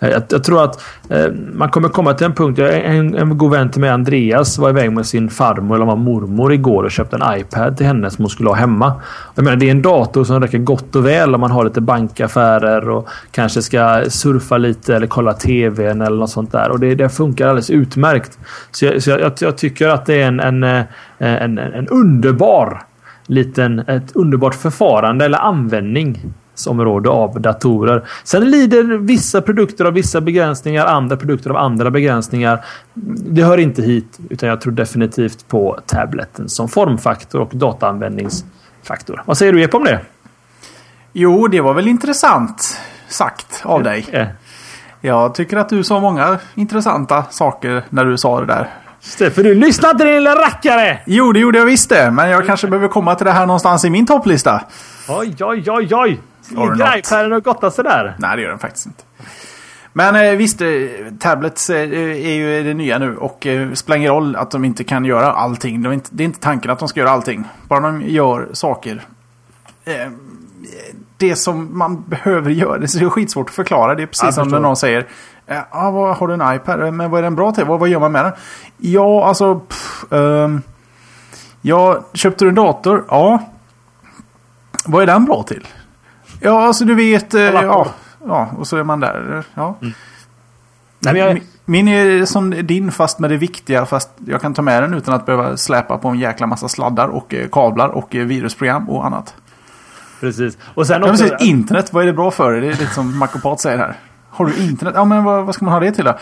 Eh, 0.00 0.10
jag, 0.10 0.22
jag 0.28 0.44
tror 0.44 0.64
att 0.64 0.84
eh, 1.08 1.26
man 1.52 1.70
kommer 1.70 1.88
komma 1.88 2.14
till 2.14 2.26
en 2.26 2.34
punkt. 2.34 2.58
Jag, 2.58 2.84
en, 2.84 3.14
en 3.14 3.38
god 3.38 3.50
vän 3.50 3.70
till 3.70 3.80
mig, 3.80 3.90
Andreas, 3.90 4.58
var 4.58 4.70
iväg 4.70 4.92
med 4.92 5.06
sin 5.06 5.30
farmor 5.30 5.76
eller 5.76 5.86
var 5.86 5.96
mormor 5.96 6.52
igår 6.52 6.84
och 6.84 6.90
köpte 6.90 7.16
en 7.16 7.40
iPad 7.40 7.76
till 7.76 7.86
henne 7.86 8.10
som 8.10 8.24
hon 8.24 8.30
skulle 8.30 8.48
ha 8.48 8.56
hemma. 8.56 8.92
Jag 9.34 9.44
menar, 9.44 9.56
det 9.56 9.66
är 9.66 9.70
en 9.70 9.82
dator 9.82 10.24
som 10.24 10.40
räcker 10.40 10.58
gott 10.58 10.96
och 10.96 11.06
väl 11.06 11.34
om 11.34 11.40
man 11.40 11.50
har 11.50 11.64
lite 11.64 11.80
bankaffärer 11.80 12.88
och 12.88 13.08
kanske 13.30 13.62
ska 13.62 14.04
surfa 14.08 14.58
lite 14.58 14.96
eller 14.96 15.06
kolla 15.06 15.32
TVn 15.32 16.02
eller 16.02 16.16
något 16.16 16.30
sånt 16.30 16.52
där. 16.52 16.70
Och 16.70 16.80
det, 16.80 16.94
det 16.94 17.08
funkar 17.08 17.48
alldeles 17.48 17.70
utmärkt. 17.70 18.38
Så 18.70 18.84
jag, 18.84 19.02
så 19.02 19.10
jag, 19.10 19.20
jag, 19.20 19.32
jag 19.40 19.58
tycker 19.58 19.88
att 19.88 20.06
det 20.06 20.22
är 20.22 20.26
en, 20.26 20.40
en, 20.40 20.62
eh, 20.62 20.84
en, 21.18 21.58
en 21.58 21.88
underbar 22.00 22.82
liten, 23.26 23.78
ett 23.78 24.16
underbart 24.16 24.54
förfarande 24.54 25.24
eller 25.24 25.38
användningsområde 25.38 27.08
av 27.10 27.40
datorer. 27.40 28.08
Sen 28.24 28.50
lider 28.50 28.82
vissa 28.98 29.42
produkter 29.42 29.84
av 29.84 29.92
vissa 29.92 30.20
begränsningar, 30.20 30.86
andra 30.86 31.16
produkter 31.16 31.50
av 31.50 31.56
andra 31.56 31.90
begränsningar. 31.90 32.64
Det 33.30 33.42
hör 33.42 33.58
inte 33.58 33.82
hit, 33.82 34.18
utan 34.30 34.48
jag 34.48 34.60
tror 34.60 34.72
definitivt 34.72 35.48
på 35.48 35.78
tableten 35.86 36.48
som 36.48 36.68
formfaktor 36.68 37.40
och 37.40 37.50
dataanvändningsfaktor. 37.52 39.22
Vad 39.26 39.38
säger 39.38 39.52
du 39.52 39.60
Jeppe 39.60 39.76
om 39.76 39.84
det? 39.84 40.00
Jo, 41.12 41.48
det 41.48 41.60
var 41.60 41.74
väl 41.74 41.88
intressant 41.88 42.78
sagt 43.08 43.60
av 43.64 43.82
dig. 43.82 44.06
Eh, 44.12 44.26
Jag 45.00 45.34
tycker 45.34 45.56
att 45.56 45.68
du 45.68 45.84
sa 45.84 46.00
många 46.00 46.38
intressanta 46.54 47.24
saker 47.30 47.82
när 47.90 48.04
du 48.04 48.18
sa 48.18 48.40
det 48.40 48.46
där. 48.46 48.68
För 49.02 49.42
du 49.42 49.54
lyssnar 49.54 49.90
inte 49.90 50.04
din 50.04 50.14
lilla 50.14 50.34
rackare! 50.34 50.98
Jo, 51.06 51.32
det 51.32 51.40
gjorde 51.40 51.58
jag 51.58 51.66
visst 51.66 51.88
det. 51.88 52.10
Men 52.10 52.30
jag 52.30 52.46
kanske 52.46 52.66
behöver 52.66 52.88
komma 52.88 53.14
till 53.14 53.26
det 53.26 53.32
här 53.32 53.46
någonstans 53.46 53.84
i 53.84 53.90
min 53.90 54.06
topplista. 54.06 54.62
Oj, 55.08 55.36
oj, 55.40 55.64
oj, 55.70 55.88
oj! 55.94 56.20
Ligger 56.48 56.66
något? 56.66 56.96
iPaden 56.96 57.32
och 57.32 57.44
gottar 57.44 57.70
sig 57.70 57.84
där? 57.84 58.16
Nej, 58.18 58.36
det 58.36 58.42
gör 58.42 58.50
den 58.50 58.58
faktiskt 58.58 58.86
inte. 58.86 59.02
Men 59.92 60.14
eh, 60.16 60.36
visst, 60.36 60.60
eh, 60.60 60.68
tablets 61.20 61.70
eh, 61.70 61.90
är 62.26 62.32
ju 62.32 62.62
det 62.62 62.74
nya 62.74 62.98
nu 62.98 63.16
och 63.16 63.46
eh, 63.46 63.72
spelar 63.72 63.96
ingen 63.96 64.10
roll 64.12 64.36
att 64.36 64.50
de 64.50 64.64
inte 64.64 64.84
kan 64.84 65.04
göra 65.04 65.32
allting. 65.32 65.82
De 65.82 65.88
är 65.88 65.92
inte, 65.92 66.08
det 66.12 66.22
är 66.22 66.24
inte 66.24 66.40
tanken 66.40 66.70
att 66.70 66.78
de 66.78 66.88
ska 66.88 67.00
göra 67.00 67.10
allting. 67.10 67.44
Bara 67.68 67.80
de 67.80 68.02
gör 68.02 68.48
saker. 68.52 69.02
Det 71.20 71.36
som 71.36 71.78
man 71.78 72.02
behöver 72.06 72.50
göra, 72.50 72.78
det 72.78 72.94
är 72.94 73.10
skitsvårt 73.10 73.48
att 73.48 73.54
förklara. 73.54 73.94
Det 73.94 74.02
är 74.02 74.06
precis 74.06 74.34
som 74.34 74.48
när 74.48 74.60
någon 74.60 74.76
säger 74.76 75.06
eh, 75.46 75.58
ah, 75.70 75.90
vad, 75.90 76.16
Har 76.16 76.28
du 76.28 76.34
en 76.34 76.54
iPad? 76.54 76.82
Eh, 76.82 76.92
Men 76.92 77.10
vad 77.10 77.18
är 77.18 77.22
den 77.22 77.34
bra 77.34 77.52
till? 77.52 77.64
Vad, 77.64 77.80
vad 77.80 77.88
gör 77.88 78.00
man 78.00 78.12
med 78.12 78.24
den? 78.24 78.32
Ja, 78.76 79.24
alltså... 79.26 79.54
Pff, 79.58 80.12
ehm, 80.12 80.62
ja, 81.62 82.00
köpte 82.14 82.44
du 82.44 82.48
en 82.48 82.54
dator? 82.54 83.04
Ja. 83.08 83.38
Vad 84.86 85.02
är 85.02 85.06
den 85.06 85.24
bra 85.24 85.42
till? 85.42 85.66
Ja, 86.40 86.62
alltså 86.66 86.84
du 86.84 86.94
vet... 86.94 87.34
Eh, 87.34 87.40
ja, 87.42 87.86
ja, 88.26 88.48
och 88.58 88.66
så 88.66 88.76
är 88.76 88.82
man 88.82 89.00
där. 89.00 89.44
Ja. 89.54 89.76
Nej, 89.80 89.92
men 91.12 91.16
jag, 91.16 91.34
Min- 91.34 91.44
Min 91.64 91.88
är 91.88 92.24
som 92.24 92.50
din 92.50 92.92
fast 92.92 93.18
med 93.18 93.30
det 93.30 93.36
viktiga. 93.36 93.86
Fast 93.86 94.10
jag 94.26 94.40
kan 94.40 94.54
ta 94.54 94.62
med 94.62 94.82
den 94.82 94.94
utan 94.94 95.14
att 95.14 95.26
behöva 95.26 95.56
släpa 95.56 95.98
på 95.98 96.08
en 96.08 96.18
jäkla 96.18 96.46
massa 96.46 96.68
sladdar 96.68 97.08
och 97.08 97.34
eh, 97.34 97.48
kablar 97.48 97.88
och 97.88 98.14
eh, 98.16 98.26
virusprogram 98.26 98.90
och 98.90 99.06
annat. 99.06 99.34
Precis. 100.20 100.58
Och 100.74 100.86
sen 100.86 101.02
också... 101.04 101.24
precis, 101.24 101.48
internet, 101.48 101.92
vad 101.92 102.02
är 102.02 102.06
det 102.06 102.12
bra 102.12 102.30
för? 102.30 102.52
Det 102.52 102.66
är 102.66 102.70
lite 102.70 102.86
som 102.94 103.18
Makopat 103.18 103.60
säger 103.60 103.78
här. 103.78 103.94
Har 104.30 104.46
du 104.46 104.56
internet? 104.56 104.94
Ja, 104.96 105.04
men 105.04 105.24
vad, 105.24 105.44
vad 105.46 105.54
ska 105.54 105.64
man 105.64 105.74
ha 105.74 105.80
det 105.80 105.92
till 105.92 106.04
då? 106.04 106.18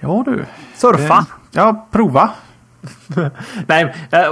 Ja 0.00 0.22
du. 0.26 0.44
surfa. 0.76 1.14
Eh, 1.14 1.24
Ja, 1.56 1.86
prova. 1.90 2.30
Nej, 3.66 3.94
eh, 4.10 4.28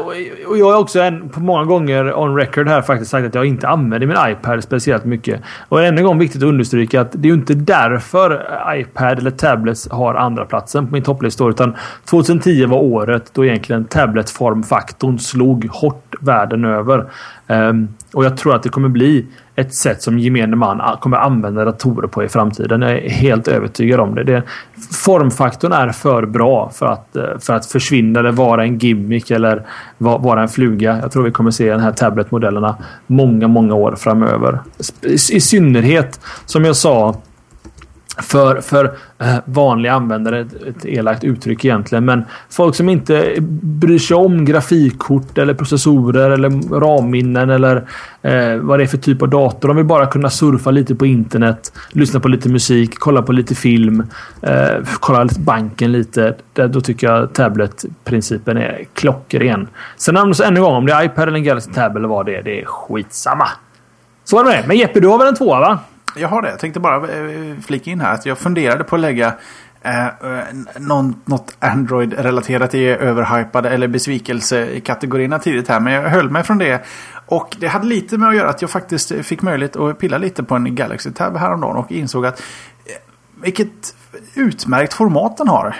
och- 0.48 0.58
jag 0.58 0.72
har 0.72 0.78
också 0.80 1.00
en, 1.00 1.28
på 1.28 1.40
många 1.40 1.64
gånger 1.64 2.18
on 2.18 2.36
record 2.36 2.68
här 2.68 2.82
faktiskt 2.82 3.10
sagt 3.10 3.26
att 3.26 3.34
jag 3.34 3.46
inte 3.46 3.68
använder 3.68 4.06
min 4.06 4.16
iPad 4.32 4.62
speciellt 4.64 5.04
mycket. 5.04 5.40
Och 5.68 5.82
ännu 5.82 5.98
en 5.98 6.04
gång 6.06 6.18
viktigt 6.18 6.42
att 6.42 6.48
understryka 6.48 7.00
att 7.00 7.12
det 7.12 7.28
är 7.28 7.30
ju 7.30 7.34
inte 7.34 7.54
därför 7.54 8.46
iPad 8.74 9.18
eller 9.18 9.30
tablets 9.30 9.88
har 9.90 10.14
andra 10.14 10.44
platsen 10.44 10.86
på 10.86 10.92
min 10.92 11.02
topplista. 11.02 11.48
Utan 11.48 11.76
2010 12.10 12.66
var 12.66 12.78
året 12.78 13.30
då 13.34 13.44
egentligen 13.44 13.84
tabletformfaktorn 13.84 15.18
slog 15.18 15.68
hårt 15.70 16.14
världen 16.20 16.64
över. 16.64 17.04
Ehm, 17.46 17.88
och 18.12 18.24
jag 18.24 18.36
tror 18.36 18.54
att 18.54 18.62
det 18.62 18.68
kommer 18.68 18.88
bli 18.88 19.26
ett 19.62 19.74
sätt 19.74 20.02
som 20.02 20.18
gemene 20.18 20.56
man 20.56 20.80
kommer 21.00 21.16
använda 21.16 21.64
datorer 21.64 22.08
på 22.08 22.24
i 22.24 22.28
framtiden. 22.28 22.82
Jag 22.82 22.92
är 22.92 23.10
helt 23.10 23.48
övertygad 23.48 24.00
om 24.00 24.14
det. 24.14 24.24
det 24.24 24.42
formfaktorn 24.90 25.72
är 25.72 25.88
för 25.88 26.26
bra 26.26 26.70
för 26.74 26.86
att, 26.86 27.16
eh, 27.16 27.38
för 27.40 27.54
att 27.54 27.66
försvinna 27.66 28.20
eller 28.20 28.32
vara 28.32 28.64
en 28.64 28.78
gimmick 28.78 29.30
eller 29.30 29.66
vara 29.98 30.42
en 30.42 30.48
fluga. 30.48 30.98
Jag 31.02 31.12
tror 31.12 31.22
vi 31.22 31.30
kommer 31.30 31.50
se 31.50 31.72
de 31.72 31.80
här 31.80 31.92
tabletmodellerna 31.92 32.76
många, 33.06 33.48
många 33.48 33.74
år 33.74 33.94
framöver. 33.98 34.60
I 35.30 35.40
synnerhet 35.40 36.20
som 36.46 36.64
jag 36.64 36.76
sa 36.76 37.14
för, 38.18 38.60
för 38.60 38.84
eh, 39.18 39.34
vanliga 39.44 39.92
användare, 39.92 40.40
ett 40.40 40.84
elakt 40.84 41.24
uttryck 41.24 41.64
egentligen, 41.64 42.04
men 42.04 42.24
folk 42.50 42.74
som 42.74 42.88
inte 42.88 43.34
bryr 43.62 43.98
sig 43.98 44.16
om 44.16 44.44
grafikkort 44.44 45.38
eller 45.38 45.54
processorer 45.54 46.30
eller 46.30 46.80
ramminnen 46.80 47.50
eller 47.50 47.76
eh, 48.22 48.56
vad 48.56 48.78
det 48.78 48.82
är 48.82 48.86
för 48.86 48.96
typ 48.96 49.22
av 49.22 49.28
dator. 49.28 49.68
De 49.68 49.76
vill 49.76 49.86
bara 49.86 50.06
kunna 50.06 50.30
surfa 50.30 50.70
lite 50.70 50.94
på 50.94 51.06
internet, 51.06 51.72
lyssna 51.90 52.20
på 52.20 52.28
lite 52.28 52.48
musik, 52.48 52.94
kolla 52.98 53.22
på 53.22 53.32
lite 53.32 53.54
film, 53.54 54.06
eh, 54.42 54.86
kolla 55.00 55.24
lite 55.24 55.40
banken 55.40 55.92
lite. 55.92 56.36
Då 56.52 56.80
tycker 56.80 57.06
jag 57.06 57.32
tablet-principen 57.32 58.56
är 58.56 58.84
klockren. 58.94 59.68
Sen 59.96 60.16
ännu 60.16 60.34
en 60.44 60.54
gång, 60.54 60.74
om 60.74 60.86
det 60.86 60.92
är 60.92 61.04
iPad 61.04 61.28
eller 61.28 61.38
en 61.38 61.44
Galaxy 61.44 61.72
Tab 61.72 61.96
eller 61.96 62.08
vad 62.08 62.26
det 62.26 62.36
är, 62.36 62.42
det 62.42 62.60
är 62.60 62.64
skitsamma. 62.64 63.48
Så 64.24 64.40
är 64.40 64.44
det. 64.44 64.64
Men 64.68 64.76
Jeppe, 64.76 65.00
du 65.00 65.08
har 65.08 65.18
väl 65.18 65.28
en 65.28 65.34
tvåa 65.34 65.60
va? 65.60 65.78
Jag 66.16 66.28
har 66.28 66.42
det. 66.42 66.50
Jag 66.50 66.58
tänkte 66.58 66.80
bara 66.80 66.96
eh, 66.96 67.56
flika 67.66 67.90
in 67.90 68.00
här 68.00 68.14
att 68.14 68.26
jag 68.26 68.38
funderade 68.38 68.84
på 68.84 68.96
att 68.96 69.00
lägga 69.00 69.34
eh, 69.82 70.06
någon, 70.78 71.22
något 71.24 71.56
Android-relaterat 71.58 72.74
i 72.74 72.86
överhypade 72.86 73.70
eller 73.70 73.88
besvikelsekategorierna 73.88 75.38
tidigt 75.38 75.68
här. 75.68 75.80
Men 75.80 75.92
jag 75.92 76.10
höll 76.10 76.30
mig 76.30 76.42
från 76.42 76.58
det. 76.58 76.84
Och 77.26 77.56
det 77.60 77.66
hade 77.66 77.86
lite 77.86 78.18
med 78.18 78.28
att 78.28 78.36
göra 78.36 78.50
att 78.50 78.62
jag 78.62 78.70
faktiskt 78.70 79.12
fick 79.12 79.42
möjlighet 79.42 79.76
att 79.76 79.98
pilla 79.98 80.18
lite 80.18 80.42
på 80.42 80.54
en 80.54 80.74
Galaxy 80.74 81.10
Tab 81.10 81.36
häromdagen 81.36 81.76
och 81.76 81.92
insåg 81.92 82.26
att 82.26 82.40
eh, 82.40 82.94
vilket 83.42 83.94
utmärkt 84.34 84.94
format 84.94 85.36
den 85.36 85.48
har. 85.48 85.76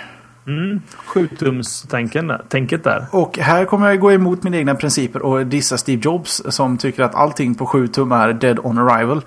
Mm. 0.46 0.80
7-tums-tänket 1.06 2.84
där. 2.84 3.06
Och 3.10 3.38
här 3.38 3.64
kommer 3.64 3.88
jag 3.88 4.00
gå 4.00 4.12
emot 4.12 4.42
mina 4.42 4.56
egna 4.56 4.74
principer 4.74 5.22
och 5.22 5.46
dissa 5.46 5.78
Steve 5.78 6.02
Jobs 6.04 6.42
som 6.48 6.78
tycker 6.78 7.02
att 7.02 7.14
allting 7.14 7.54
på 7.54 7.66
7 7.66 7.88
tum 7.88 8.12
är 8.12 8.32
dead 8.32 8.58
on 8.62 8.78
arrival. 8.78 9.22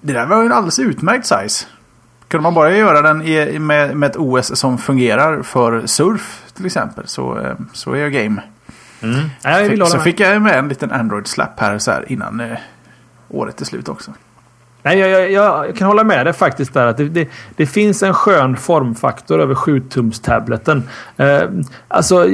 Det 0.00 0.12
där 0.12 0.26
var 0.26 0.44
en 0.44 0.52
alldeles 0.52 0.78
utmärkt 0.78 1.26
size. 1.26 1.66
Kunde 2.28 2.42
man 2.42 2.54
bara 2.54 2.76
göra 2.76 3.02
den 3.02 3.22
i, 3.22 3.58
med, 3.58 3.96
med 3.96 4.10
ett 4.10 4.16
OS 4.16 4.58
som 4.58 4.78
fungerar 4.78 5.42
för 5.42 5.86
surf 5.86 6.42
till 6.54 6.66
exempel 6.66 7.08
så, 7.08 7.38
eh, 7.38 7.54
så 7.72 7.92
är 7.92 7.96
jag 7.96 8.12
game. 8.12 8.42
Mm. 9.00 9.20
Ja, 9.42 9.60
jag 9.60 9.70
fick, 9.70 9.86
så 9.86 9.98
fick 9.98 10.20
jag 10.20 10.42
med 10.42 10.58
en 10.58 10.68
liten 10.68 10.92
Android-slapp 10.92 11.60
här, 11.60 11.78
så 11.78 11.90
här 11.90 12.12
innan 12.12 12.40
eh, 12.40 12.58
året 13.28 13.60
är 13.60 13.64
slut 13.64 13.88
också. 13.88 14.12
Nej, 14.86 14.98
jag, 14.98 15.32
jag, 15.32 15.32
jag, 15.32 15.76
kan 15.76 15.86
hålla 15.86 16.04
med 16.04 16.26
dig 16.26 16.32
faktiskt 16.32 16.74
där. 16.74 16.86
Att 16.86 16.96
det, 16.96 17.08
det, 17.08 17.28
det 17.56 17.66
finns 17.66 18.02
en 18.02 18.14
skön 18.14 18.56
formfaktor 18.56 19.40
över 19.40 19.54
7-tums-tableten. 19.54 20.82
Eh, 21.16 21.42
alltså, 21.88 22.28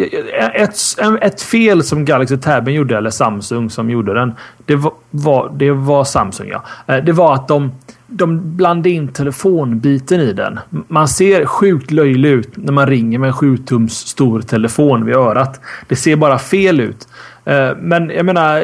ett, 0.55 0.77
ett 1.21 1.43
fel 1.43 1.83
som 1.83 2.05
Galaxy 2.05 2.37
Taben 2.37 2.75
gjorde, 2.75 2.97
eller 2.97 3.11
Samsung 3.11 3.71
som 3.71 3.91
gjorde 3.91 4.15
den. 4.15 4.33
Det 4.67 4.77
var, 5.11 5.53
det 5.57 5.71
var 5.71 6.05
Samsung 6.05 6.49
ja. 6.49 6.65
Eh, 6.87 7.05
det 7.05 7.13
var 7.13 7.35
att 7.35 7.49
de, 7.49 7.73
de 8.07 8.57
blandade 8.57 8.91
in 8.91 9.09
telefonbiten 9.09 10.21
i 10.21 10.33
den. 10.33 10.61
Man 10.89 11.09
ser 11.09 11.47
sjukt 11.47 11.91
löjlig 11.91 12.29
ut 12.29 12.57
när 12.57 12.73
man 12.73 12.87
ringer 12.87 13.19
med 13.19 13.29
en 13.29 13.35
7-tums 13.35 14.07
stor 14.07 14.41
telefon 14.41 15.05
vid 15.05 15.17
örat. 15.17 15.61
Det 15.89 15.97
ser 15.97 16.17
bara 16.17 16.39
fel 16.39 16.81
ut. 16.81 17.09
Eh, 17.45 17.71
men 17.77 18.11
jag 18.11 18.27
menar 18.27 18.63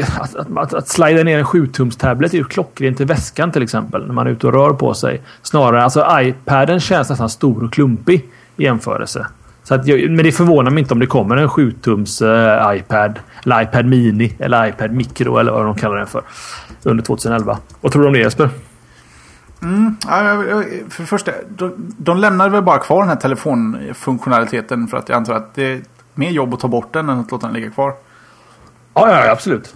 att, 0.00 0.36
att, 0.36 0.56
att, 0.56 0.74
att 0.74 0.88
slida 0.88 1.22
ner 1.22 1.38
en 1.38 1.44
7-tums-tablet 1.44 2.34
är 2.34 2.38
ju 2.38 2.44
klockrent 2.44 3.00
i 3.00 3.04
väskan 3.04 3.52
till 3.52 3.62
exempel. 3.62 4.06
När 4.06 4.14
man 4.14 4.26
är 4.26 4.30
ute 4.30 4.46
och 4.46 4.52
rör 4.52 4.70
på 4.70 4.94
sig. 4.94 5.22
Snarare, 5.42 5.82
alltså 5.82 6.06
iPaden 6.20 6.80
känns 6.80 7.10
nästan 7.10 7.30
stor 7.30 7.64
och 7.64 7.72
klumpig 7.72 8.28
i 8.56 8.64
jämförelse. 8.64 9.26
Så 9.64 9.74
att 9.74 9.86
jag, 9.86 10.10
men 10.10 10.24
det 10.24 10.32
förvånar 10.32 10.70
mig 10.70 10.80
inte 10.80 10.94
om 10.94 11.00
det 11.00 11.06
kommer 11.06 11.36
en 11.36 11.48
7-tums 11.48 12.22
uh, 12.22 12.76
iPad. 12.76 13.18
Eller 13.44 13.62
iPad 13.62 13.86
Mini. 13.86 14.34
Eller 14.38 14.66
iPad 14.66 14.90
Micro 14.90 15.36
eller 15.36 15.52
vad 15.52 15.64
de 15.64 15.74
kallar 15.74 15.96
den 15.96 16.06
för. 16.06 16.22
Under 16.82 17.04
2011. 17.04 17.58
Vad 17.80 17.92
tror 17.92 18.02
du 18.02 18.08
om 18.08 18.12
det 18.12 18.18
Jesper? 18.18 18.50
Mm, 19.62 19.96
för 20.90 21.02
det 21.02 21.06
första, 21.06 21.32
de, 21.48 21.94
de 21.98 22.18
lämnade 22.18 22.50
väl 22.50 22.62
bara 22.62 22.78
kvar 22.78 23.00
den 23.00 23.08
här 23.08 23.16
telefonfunktionaliteten 23.16 24.88
för 24.88 24.96
att 24.96 25.08
jag 25.08 25.16
antar 25.16 25.34
att 25.34 25.54
det 25.54 25.72
är 25.72 25.80
mer 26.14 26.30
jobb 26.30 26.54
att 26.54 26.60
ta 26.60 26.68
bort 26.68 26.92
den 26.92 27.08
än 27.08 27.20
att 27.20 27.30
låta 27.30 27.46
den 27.46 27.54
ligga 27.54 27.70
kvar. 27.70 27.94
Ja, 28.94 29.10
ja, 29.10 29.30
absolut. 29.30 29.74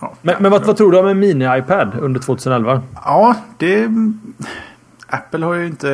Ja, 0.00 0.14
men, 0.22 0.34
men 0.40 0.50
vad, 0.50 0.64
vad, 0.64 0.76
tror 0.76 0.92
du 0.92 0.98
om 0.98 1.06
en 1.06 1.24
mini-iPad 1.24 1.98
under 2.00 2.20
2011? 2.20 2.82
Ja, 3.04 3.34
det... 3.58 3.88
Apple 5.08 5.46
har 5.46 5.54
ju, 5.54 5.66
inte, 5.66 5.88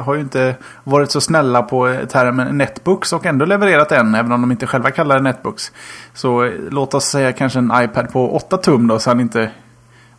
har 0.00 0.14
ju 0.14 0.20
inte 0.20 0.54
varit 0.84 1.10
så 1.10 1.20
snälla 1.20 1.62
på 1.62 1.96
termen 2.08 2.58
netbooks 2.58 3.12
och 3.12 3.26
ändå 3.26 3.44
levererat 3.44 3.92
en, 3.92 4.14
även 4.14 4.32
om 4.32 4.40
de 4.40 4.50
inte 4.50 4.66
själva 4.66 4.90
kallar 4.90 5.16
det 5.16 5.22
netbooks. 5.22 5.72
Så 6.14 6.52
låt 6.70 6.94
oss 6.94 7.04
säga 7.04 7.32
kanske 7.32 7.58
en 7.58 7.72
iPad 7.74 8.12
på 8.12 8.34
8 8.36 8.56
tum 8.56 8.86
då, 8.86 8.98
så 8.98 9.10
han 9.10 9.20
inte 9.20 9.50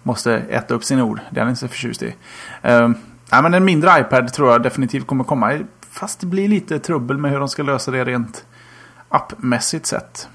måste 0.03 0.34
äta 0.34 0.73
upp 0.73 0.84
sin 0.84 1.01
ord. 1.01 1.19
Det 1.30 1.39
är 1.39 1.41
han 1.41 1.49
inte 1.49 1.59
så 1.59 1.68
förtjust 1.68 2.03
i. 2.03 2.15
Uh, 2.65 2.91
ja, 3.31 3.41
men 3.41 3.53
en 3.53 3.65
mindre 3.65 3.99
iPad 3.99 4.34
tror 4.34 4.51
jag 4.51 4.64
definitivt 4.64 5.07
kommer 5.07 5.23
komma. 5.23 5.59
Fast 5.91 6.19
det 6.19 6.26
blir 6.26 6.47
lite 6.47 6.80
trubbel 6.80 7.18
med 7.18 7.31
hur 7.31 7.39
de 7.39 7.49
ska 7.49 7.64
lösa 7.64 7.91
det 7.91 8.03
rent 8.03 8.45
appmässigt 9.09 9.85
sett. 9.85 10.30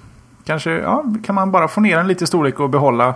Kanske 0.45 0.71
ja, 0.71 1.05
kan 1.25 1.35
man 1.35 1.51
bara 1.51 1.69
få 1.69 1.81
ner 1.81 1.97
den 1.97 2.09
lite 2.09 2.25
i 2.25 2.27
storlek 2.27 2.61
och 2.61 2.71
behålla 2.71 3.15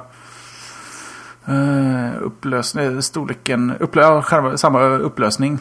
uh, 1.48 2.22
upplösning, 2.22 3.02
storleken, 3.02 3.72
upplö, 3.80 4.22
själva, 4.22 4.56
samma 4.56 4.82
upplösning. 4.82 5.58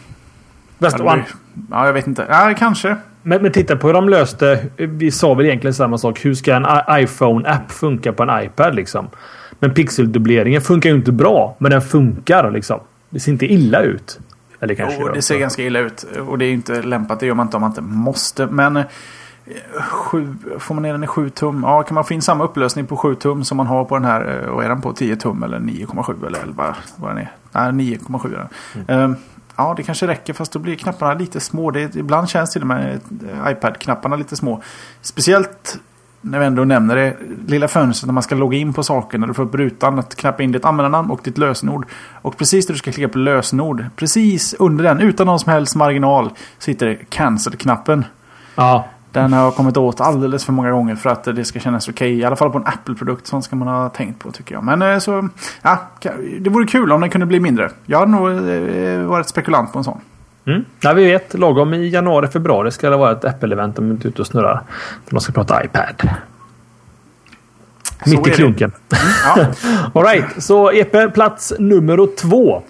Best 0.78 1.00
one. 1.00 1.26
Ja, 1.72 1.86
jag 1.86 1.94
vet 1.94 2.08
inte. 2.08 2.26
Ja, 2.30 2.54
kanske. 2.58 2.98
Men, 3.22 3.42
men 3.42 3.52
titta 3.52 3.76
på 3.76 3.88
hur 3.88 3.94
de 3.94 4.10
löste. 4.10 4.66
Vi 4.78 5.12
sa 5.12 5.34
väl 5.34 5.46
egentligen 5.46 5.74
samma 5.74 5.98
sak. 5.98 6.26
Hur 6.26 6.34
ska 6.34 6.56
en 6.56 6.66
iPhone-app 6.90 7.72
funka 7.72 8.14
på 8.14 8.24
en 8.24 8.44
iPad 8.44 8.76
liksom? 8.76 9.10
Men 9.60 9.74
pixeldubbleringen 9.74 10.62
funkar 10.62 10.90
ju 10.90 10.96
inte 10.96 11.12
bra. 11.12 11.56
Men 11.58 11.72
den 11.72 11.82
funkar 11.82 12.52
liksom. 12.52 12.80
Det 13.10 13.20
ser 13.20 13.32
inte 13.32 13.46
illa 13.46 13.82
ut. 13.82 14.20
Eller 14.60 14.76
kanske 14.76 15.02
jo, 15.02 15.10
det 15.14 15.22
ser 15.22 15.40
ganska 15.40 15.64
illa 15.64 15.80
ut. 15.80 16.06
Och 16.28 16.38
det 16.38 16.46
är 16.46 16.52
inte 16.52 16.82
lämpat. 16.82 17.20
Det 17.20 17.26
gör 17.26 17.34
man 17.34 17.48
inte 17.48 17.58
om 17.58 17.62
man 17.62 17.72
inte 17.72 17.82
måste. 17.82 18.46
Men 18.46 18.84
Sju, 19.92 20.36
får 20.60 20.76
man 20.76 20.82
ner 20.84 20.92
den 20.92 21.04
i 21.04 21.08
7 21.08 21.30
tum? 21.30 21.64
Ja, 21.64 21.84
kan 21.84 21.96
man 21.96 22.06
få 22.06 22.14
in 22.14 22.22
samma 22.22 22.44
upplösning 22.44 22.86
på 22.86 22.98
7 22.98 23.16
tum 23.16 23.44
som 23.44 23.58
man 23.58 23.68
har 23.68 23.86
på 23.86 23.96
den 23.96 24.06
här? 24.06 24.44
Eh, 24.44 24.50
och 24.50 24.64
är 24.64 24.70
den 24.70 24.82
på 24.82 24.94
10 24.94 25.16
tum 25.16 25.44
eller 25.44 25.60
9,7 25.60 26.28
eller 26.28 26.40
11? 26.40 26.76
Vad 26.96 27.12
den 27.12 27.18
är? 27.18 27.32
Nej, 27.52 27.98
9,7 27.98 28.34
är 28.34 28.38
den. 28.38 28.48
Mm. 28.88 29.12
Um, 29.12 29.16
ja, 29.56 29.74
det 29.78 29.84
kanske 29.84 30.08
räcker 30.08 30.34
fast 30.34 30.52
då 30.52 30.60
blir 30.60 30.76
knapparna 30.76 31.14
lite 31.14 31.40
små. 31.40 31.72
Det, 31.72 31.96
ibland 31.96 32.30
känns 32.30 32.52
till 32.52 32.62
och 32.62 32.68
med 32.68 33.00
eh, 33.32 33.52
iPad-knapparna 33.52 34.16
lite 34.16 34.36
små. 34.36 34.62
Speciellt 35.02 35.80
när 36.22 36.40
vi 36.40 36.46
ändå 36.46 36.64
nämner 36.64 36.96
det. 36.96 37.18
Lilla 37.48 37.68
fönstret 37.68 38.08
när 38.08 38.14
man 38.14 38.24
ska 38.24 38.36
logga 38.36 38.58
in 38.58 38.74
på 38.74 38.84
saker. 38.84 39.18
När 39.18 39.28
du 39.28 39.34
får 39.34 39.44
upp 39.44 39.56
rutan 39.56 40.00
att 40.00 40.16
knappa 40.16 40.44
in 40.44 40.52
ditt 40.52 40.66
användarnamn 40.66 41.12
och 41.12 41.20
ditt 41.24 41.38
lösenord. 41.38 41.86
Och 42.22 42.38
precis 42.38 42.68
när 42.68 42.74
du 42.74 42.80
ska 42.80 42.92
klicka 42.92 43.10
på 43.10 43.18
lösenord. 43.18 43.86
Precis 43.96 44.54
under 44.54 44.84
den, 44.84 45.00
utan 45.00 45.28
någon 45.28 45.40
som 45.40 45.52
helst 45.52 45.76
marginal, 45.76 46.30
sitter 46.60 46.98
cancel-knappen. 47.10 48.06
Ja. 48.56 48.86
Den 49.16 49.34
har 49.34 49.44
jag 49.44 49.56
kommit 49.56 49.78
åt 49.78 50.02
alldeles 50.02 50.46
för 50.46 50.54
många 50.54 50.72
gånger 50.72 50.96
för 50.96 51.10
att 51.10 51.24
det 51.24 51.46
ska 51.46 51.60
kännas 51.60 51.90
okej. 51.90 52.08
Okay. 52.08 52.20
I 52.20 52.24
alla 52.24 52.36
fall 52.36 52.52
på 52.52 52.58
en 52.58 52.66
Apple-produkt. 52.66 53.28
Sånt 53.28 53.46
ska 53.46 53.56
man 53.56 53.68
ha 53.68 53.90
tänkt 53.90 54.20
på 54.20 54.32
tycker 54.32 54.56
jag. 54.56 54.64
Men 54.64 54.82
eh, 54.82 55.00
så, 55.00 55.30
ja, 55.62 55.82
det 56.40 56.50
vore 56.50 56.68
kul 56.68 56.92
om 56.92 57.02
den 57.02 57.10
kunde 57.10 57.26
bli 57.26 57.40
mindre. 57.40 57.70
Jag 57.86 58.00
hade 58.00 58.12
nog 58.12 58.30
eh, 58.30 59.00
varit 59.00 59.30
spekulant 59.30 59.74
på 59.74 59.78
en 59.78 59.84
sån. 59.84 60.02
Mm. 60.46 60.66
Ja, 60.82 60.94
vi 60.94 61.06
vet. 61.06 61.34
Lagom 61.34 61.74
i 61.74 61.90
januari, 61.90 62.28
februari 62.28 62.72
ska 62.72 62.90
det 62.90 62.98
vara 62.98 63.12
ett 63.12 63.24
Apple-event 63.24 63.80
om 63.80 63.92
inte 63.92 64.08
ute 64.08 64.22
och 64.22 64.28
snurrar. 64.28 64.64
De 65.10 65.20
ska 65.20 65.32
prata 65.32 65.66
iPad. 65.66 66.10
Mitt 68.06 68.28
i 68.28 68.30
klunken. 68.30 68.72
Mm, 68.92 69.14
ja. 69.26 69.48
Alright, 70.00 70.44
så 70.44 70.72
EP 70.72 71.14
plats 71.14 71.54
nummer 71.60 72.16
två. 72.16 72.64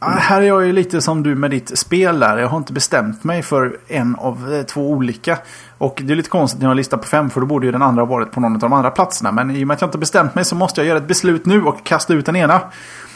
Ja, 0.00 0.06
här 0.06 0.42
är 0.42 0.46
jag 0.46 0.66
ju 0.66 0.72
lite 0.72 1.00
som 1.00 1.22
du 1.22 1.34
med 1.34 1.50
ditt 1.50 1.78
spel 1.78 2.18
där. 2.18 2.38
Jag 2.38 2.48
har 2.48 2.58
inte 2.58 2.72
bestämt 2.72 3.24
mig 3.24 3.42
för 3.42 3.78
en 3.88 4.16
av 4.16 4.54
eh, 4.54 4.62
två 4.62 4.90
olika. 4.90 5.38
Och 5.78 6.02
det 6.04 6.12
är 6.12 6.16
lite 6.16 6.28
konstigt 6.28 6.60
när 6.60 6.66
jag 6.66 6.70
har 6.70 6.74
lista 6.74 6.98
på 6.98 7.06
fem 7.06 7.30
för 7.30 7.40
då 7.40 7.46
borde 7.46 7.66
ju 7.66 7.72
den 7.72 7.82
andra 7.82 8.02
ha 8.02 8.06
varit 8.06 8.32
på 8.32 8.40
någon 8.40 8.52
av 8.52 8.58
de 8.58 8.72
andra 8.72 8.90
platserna. 8.90 9.32
Men 9.32 9.50
i 9.50 9.64
och 9.64 9.66
med 9.66 9.74
att 9.74 9.80
jag 9.80 9.88
inte 9.88 9.98
bestämt 9.98 10.34
mig 10.34 10.44
så 10.44 10.54
måste 10.54 10.80
jag 10.80 10.88
göra 10.88 10.98
ett 10.98 11.08
beslut 11.08 11.46
nu 11.46 11.64
och 11.64 11.84
kasta 11.84 12.14
ut 12.14 12.26
den 12.26 12.36
ena. 12.36 12.60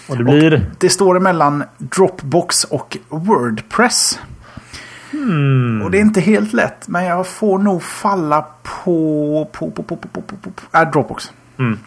Och 0.08 0.18
det 0.18 0.24
blir? 0.24 0.54
Och 0.54 0.60
det 0.78 0.88
står 0.88 1.20
mellan 1.20 1.64
Dropbox 1.78 2.64
och 2.64 2.96
Wordpress. 3.08 4.20
Hmm. 5.10 5.82
Och 5.84 5.90
det 5.90 5.98
är 5.98 6.00
inte 6.00 6.20
helt 6.20 6.52
lätt. 6.52 6.88
Men 6.88 7.04
jag 7.04 7.26
får 7.26 7.58
nog 7.58 7.82
falla 7.82 8.46
på... 8.62 9.48
på, 9.52 9.70
på, 9.70 9.82
på, 9.82 9.96
på, 9.96 10.08
på, 10.08 10.20
på, 10.22 10.36
på. 10.50 10.78
Äh, 10.78 10.90
Dropbox. 10.90 11.32
Mm 11.58 11.78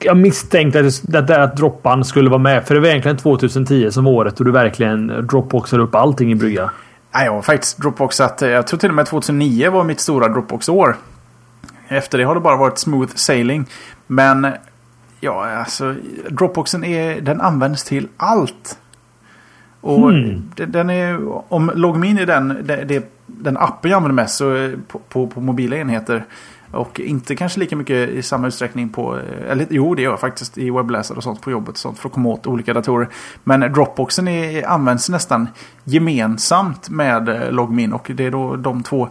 jag 0.00 0.16
misstänkte 0.16 0.80
att, 0.80 1.14
att, 1.14 1.30
att 1.30 1.56
droppan 1.56 2.04
skulle 2.04 2.30
vara 2.30 2.40
med. 2.40 2.64
För 2.66 2.74
det 2.74 2.80
var 2.80 2.88
egentligen 2.88 3.16
2010 3.16 3.90
som 3.90 4.06
året 4.06 4.38
och 4.38 4.44
du 4.44 4.52
verkligen 4.52 5.06
dropboxade 5.06 5.82
upp 5.82 5.94
allting 5.94 6.32
i 6.32 6.34
brygga. 6.34 6.70
Nej, 7.14 7.24
jag 7.24 7.32
har 7.32 7.42
faktiskt 7.42 7.78
dropboxat. 7.78 8.40
Jag 8.40 8.66
tror 8.66 8.78
till 8.78 8.88
och 8.88 8.94
med 8.94 9.06
2009 9.06 9.70
var 9.70 9.84
mitt 9.84 10.00
stora 10.00 10.28
dropbox-år. 10.28 10.96
Efter 11.88 12.18
det 12.18 12.24
har 12.24 12.34
det 12.34 12.40
bara 12.40 12.56
varit 12.56 12.78
smooth 12.78 13.10
sailing. 13.14 13.66
Men 14.06 14.46
Ja, 15.24 15.50
alltså 15.50 15.94
Dropboxen 16.30 16.84
är, 16.84 17.20
den 17.20 17.40
används 17.40 17.84
till 17.84 18.08
allt. 18.16 18.78
Och 19.80 20.10
Hmm. 20.10 20.50
den, 20.54 20.90
är, 20.90 21.18
om 21.52 21.70
LogMeIn 21.74 22.18
är 22.18 22.26
den, 22.26 22.58
det, 22.64 22.84
det, 22.84 23.12
den 23.26 23.56
appen 23.56 23.90
jag 23.90 23.96
använder 23.96 24.22
mest 24.22 24.34
så, 24.34 24.56
eh, 24.56 24.70
på, 24.88 24.98
på, 24.98 25.26
på 25.26 25.40
mobila 25.40 25.76
enheter. 25.76 26.24
Och 26.72 27.00
inte 27.00 27.36
kanske 27.36 27.60
lika 27.60 27.76
mycket 27.76 28.08
i 28.08 28.22
samma 28.22 28.46
utsträckning 28.46 28.88
på, 28.88 29.16
eh, 29.16 29.50
eller 29.50 29.66
jo 29.70 29.94
det 29.94 30.02
gör 30.02 30.10
jag 30.10 30.20
faktiskt 30.20 30.58
i 30.58 30.70
webbläsare 30.70 31.16
och 31.16 31.22
sånt 31.22 31.40
på 31.40 31.50
jobbet 31.50 31.68
och 31.68 31.78
sånt 31.78 31.98
för 31.98 32.08
att 32.08 32.12
komma 32.12 32.28
åt 32.28 32.46
olika 32.46 32.74
datorer. 32.74 33.08
Men 33.44 33.60
Dropboxen 33.60 34.28
är, 34.28 34.66
används 34.68 35.08
nästan 35.08 35.48
gemensamt 35.84 36.88
med 36.88 37.28
eh, 37.28 37.52
LogMeIn 37.52 37.92
och 37.92 38.10
det 38.14 38.26
är 38.26 38.30
då 38.30 38.56
de 38.56 38.82
två 38.82 39.08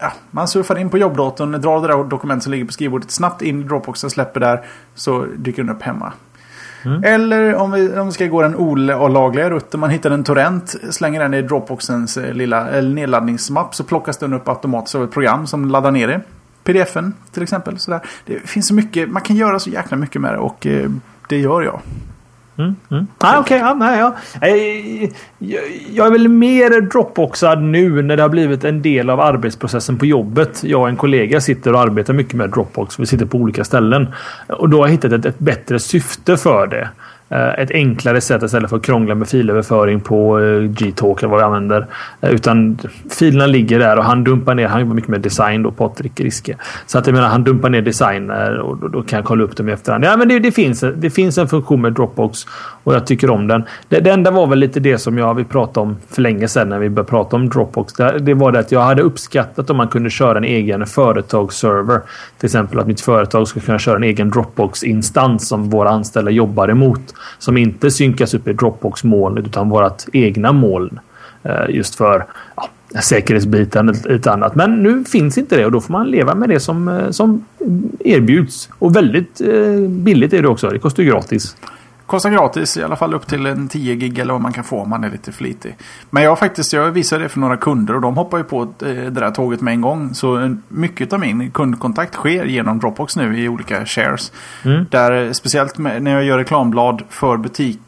Ja, 0.00 0.12
man 0.30 0.48
surfar 0.48 0.78
in 0.78 0.90
på 0.90 0.98
jobbdatorn, 0.98 1.52
drar 1.52 1.80
det 1.80 1.88
där 1.88 2.04
dokument 2.04 2.42
som 2.42 2.52
ligger 2.52 2.64
på 2.64 2.72
skrivbordet 2.72 3.10
snabbt 3.10 3.42
in 3.42 3.60
i 3.60 3.64
Dropboxen, 3.64 4.10
släpper 4.10 4.40
där 4.40 4.66
så 4.94 5.26
dyker 5.36 5.62
den 5.62 5.76
upp 5.76 5.82
hemma. 5.82 6.12
Eller 7.02 7.54
om 7.54 7.72
vi, 7.72 7.98
om 7.98 8.06
vi 8.06 8.12
ska 8.12 8.26
gå 8.26 8.42
den 8.42 8.56
olagliga 8.56 9.50
rutten. 9.50 9.80
Man 9.80 9.90
hittar 9.90 10.10
en 10.10 10.24
torrent, 10.24 10.74
slänger 10.90 11.20
den 11.20 11.34
i 11.34 11.42
Dropboxens 11.42 12.16
eh, 12.16 12.34
lilla 12.34 12.80
nedladdningsmapp 12.80 13.74
så 13.74 13.84
plockas 13.84 14.16
den 14.16 14.32
upp 14.32 14.48
automatiskt 14.48 14.94
av 14.94 15.04
ett 15.04 15.10
program 15.10 15.46
som 15.46 15.70
laddar 15.70 15.90
ner 15.90 16.08
det. 16.08 16.20
PDFen 16.64 17.14
till 17.32 17.42
exempel. 17.42 17.78
Sådär. 17.78 18.00
Det 18.24 18.38
finns 18.38 18.68
så 18.68 18.74
mycket, 18.74 19.10
man 19.10 19.22
kan 19.22 19.36
göra 19.36 19.58
så 19.58 19.70
jäkla 19.70 19.96
mycket 19.96 20.20
med 20.20 20.34
det 20.34 20.38
och 20.38 20.66
eh, 20.66 20.90
det 21.28 21.38
gör 21.38 21.62
jag. 21.62 21.80
Mm, 22.56 22.76
mm. 22.90 23.06
Ah, 23.18 23.38
Okej, 23.38 23.58
ja, 23.58 23.74
nej, 23.74 23.98
ja. 23.98 24.16
Eh, 24.40 25.10
jag, 25.38 25.62
jag 25.90 26.06
är 26.06 26.10
väl 26.10 26.28
mer 26.28 26.80
dropboxad 26.80 27.62
nu 27.62 28.02
när 28.02 28.16
det 28.16 28.22
har 28.22 28.28
blivit 28.28 28.64
en 28.64 28.82
del 28.82 29.10
av 29.10 29.20
arbetsprocessen 29.20 29.98
på 29.98 30.06
jobbet. 30.06 30.64
Jag 30.64 30.80
och 30.80 30.88
en 30.88 30.96
kollega 30.96 31.40
sitter 31.40 31.72
och 31.72 31.80
arbetar 31.80 32.14
mycket 32.14 32.34
med 32.34 32.50
Dropbox. 32.50 32.98
Vi 32.98 33.06
sitter 33.06 33.26
på 33.26 33.38
olika 33.38 33.64
ställen. 33.64 34.14
Och 34.48 34.68
då 34.68 34.78
har 34.78 34.86
jag 34.86 34.92
hittat 34.92 35.12
ett, 35.12 35.26
ett 35.26 35.38
bättre 35.38 35.78
syfte 35.78 36.36
för 36.36 36.66
det. 36.66 36.88
Eh, 37.28 37.58
ett 37.58 37.70
enklare 37.70 38.20
sätt 38.20 38.42
istället 38.42 38.70
för 38.70 38.76
att 38.76 38.82
krångla 38.82 39.14
med 39.14 39.28
filöverföring 39.28 40.00
på 40.00 40.40
eh, 40.40 40.60
Gtalk 40.60 41.22
eller 41.22 41.30
vad 41.30 41.40
vi 41.40 41.44
använder. 41.44 41.86
Eh, 42.20 42.30
utan 42.30 42.78
filerna 43.10 43.46
ligger 43.46 43.78
där 43.78 43.96
och 43.96 44.04
han 44.04 44.24
dumpar 44.24 44.54
ner. 44.54 44.66
Han 44.66 44.80
jobbar 44.80 44.94
mycket 44.94 45.10
med 45.10 45.20
design 45.20 45.62
då, 45.62 45.70
Patrik 45.70 46.20
Riske. 46.20 46.56
Så 46.86 46.98
att 46.98 47.06
jag 47.06 47.14
menar, 47.14 47.28
han 47.28 47.44
dumpar 47.44 47.70
ner 47.70 47.82
designer 47.82 48.58
och 48.58 48.76
då, 48.76 48.88
då 48.88 49.02
kan 49.02 49.16
jag 49.16 49.26
kolla 49.26 49.44
upp 49.44 49.56
dem 49.56 49.68
i 49.68 49.72
efterhand. 49.72 50.04
Ja, 50.04 50.16
men 50.16 50.28
det, 50.28 50.38
det, 50.38 50.52
finns, 50.52 50.84
det 50.96 51.10
finns 51.10 51.38
en 51.38 51.48
funktion 51.48 51.80
med 51.80 51.92
Dropbox 51.92 52.46
och 52.84 52.94
jag 52.94 53.06
tycker 53.06 53.30
om 53.30 53.48
den. 53.48 53.64
Det, 53.88 54.00
det 54.00 54.10
enda 54.10 54.30
var 54.30 54.46
väl 54.46 54.58
lite 54.58 54.80
det 54.80 54.98
som 54.98 55.18
jag 55.18 55.34
vi 55.34 55.44
pratade 55.44 55.86
om 55.86 55.96
för 56.10 56.22
länge 56.22 56.48
sedan 56.48 56.68
när 56.68 56.78
vi 56.78 56.90
började 56.90 57.10
prata 57.10 57.36
om 57.36 57.48
Dropbox. 57.48 57.92
Det, 57.92 58.18
det 58.18 58.34
var 58.34 58.52
det 58.52 58.58
att 58.58 58.72
jag 58.72 58.80
hade 58.80 59.02
uppskattat 59.02 59.70
om 59.70 59.76
man 59.76 59.88
kunde 59.88 60.10
köra 60.10 60.38
en 60.38 60.44
egen 60.44 60.86
företagsserver. 60.86 62.00
Till 62.38 62.46
exempel 62.46 62.78
att 62.78 62.86
mitt 62.86 63.00
företag 63.00 63.48
skulle 63.48 63.64
kunna 63.64 63.78
köra 63.78 63.96
en 63.96 64.04
egen 64.04 64.30
Dropbox-instans 64.30 65.48
som 65.48 65.70
våra 65.70 65.90
anställda 65.90 66.30
jobbar 66.30 66.68
emot. 66.68 67.13
Som 67.38 67.56
inte 67.56 67.90
synkas 67.90 68.34
upp 68.34 68.48
i 68.48 68.52
Dropbox-molnet 68.52 69.46
utan 69.46 69.68
vårt 69.68 70.02
egna 70.12 70.52
moln. 70.52 71.00
Eh, 71.42 71.68
just 71.68 71.94
för 71.94 72.26
ja, 72.56 72.68
säkerhetsbiten 73.00 73.88
och 73.88 73.96
lite 74.04 74.32
annat. 74.32 74.54
Men 74.54 74.82
nu 74.82 75.04
finns 75.04 75.38
inte 75.38 75.56
det 75.56 75.66
och 75.66 75.72
då 75.72 75.80
får 75.80 75.92
man 75.92 76.10
leva 76.10 76.34
med 76.34 76.48
det 76.48 76.60
som, 76.60 76.88
eh, 76.88 77.10
som 77.10 77.44
erbjuds. 78.00 78.68
Och 78.78 78.96
väldigt 78.96 79.40
eh, 79.40 79.88
billigt 79.88 80.32
är 80.32 80.42
det 80.42 80.48
också. 80.48 80.68
Det 80.70 80.78
kostar 80.78 81.02
ju 81.02 81.08
gratis. 81.08 81.56
Kostar 82.06 82.30
gratis, 82.30 82.76
i 82.76 82.82
alla 82.82 82.96
fall 82.96 83.14
upp 83.14 83.26
till 83.26 83.46
en 83.46 83.68
10 83.68 83.94
gig 83.94 84.18
eller 84.18 84.32
vad 84.32 84.42
man 84.42 84.52
kan 84.52 84.64
få 84.64 84.80
om 84.80 84.90
man 84.90 85.04
är 85.04 85.10
lite 85.10 85.32
flitig. 85.32 85.76
Men 86.10 86.22
jag 86.22 86.38
faktiskt, 86.38 86.72
jag 86.72 86.90
visade 86.90 87.22
det 87.22 87.28
för 87.28 87.40
några 87.40 87.56
kunder 87.56 87.94
och 87.94 88.00
de 88.00 88.16
hoppar 88.16 88.38
ju 88.38 88.44
på 88.44 88.62
eh, 88.62 88.68
det 88.78 89.10
där 89.10 89.30
tåget 89.30 89.60
med 89.60 89.74
en 89.74 89.80
gång. 89.80 90.14
Så 90.14 90.40
eh, 90.40 90.52
mycket 90.68 91.12
av 91.12 91.20
min 91.20 91.50
kundkontakt 91.50 92.14
sker 92.14 92.44
genom 92.44 92.78
Dropbox 92.78 93.16
nu 93.16 93.38
i 93.38 93.48
olika 93.48 93.86
shares. 93.86 94.32
Mm. 94.64 94.86
Där 94.90 95.26
eh, 95.26 95.32
speciellt 95.32 95.78
när 95.78 96.10
jag 96.10 96.24
gör 96.24 96.38
reklamblad 96.38 97.02
för 97.08 97.36
butik, 97.36 97.80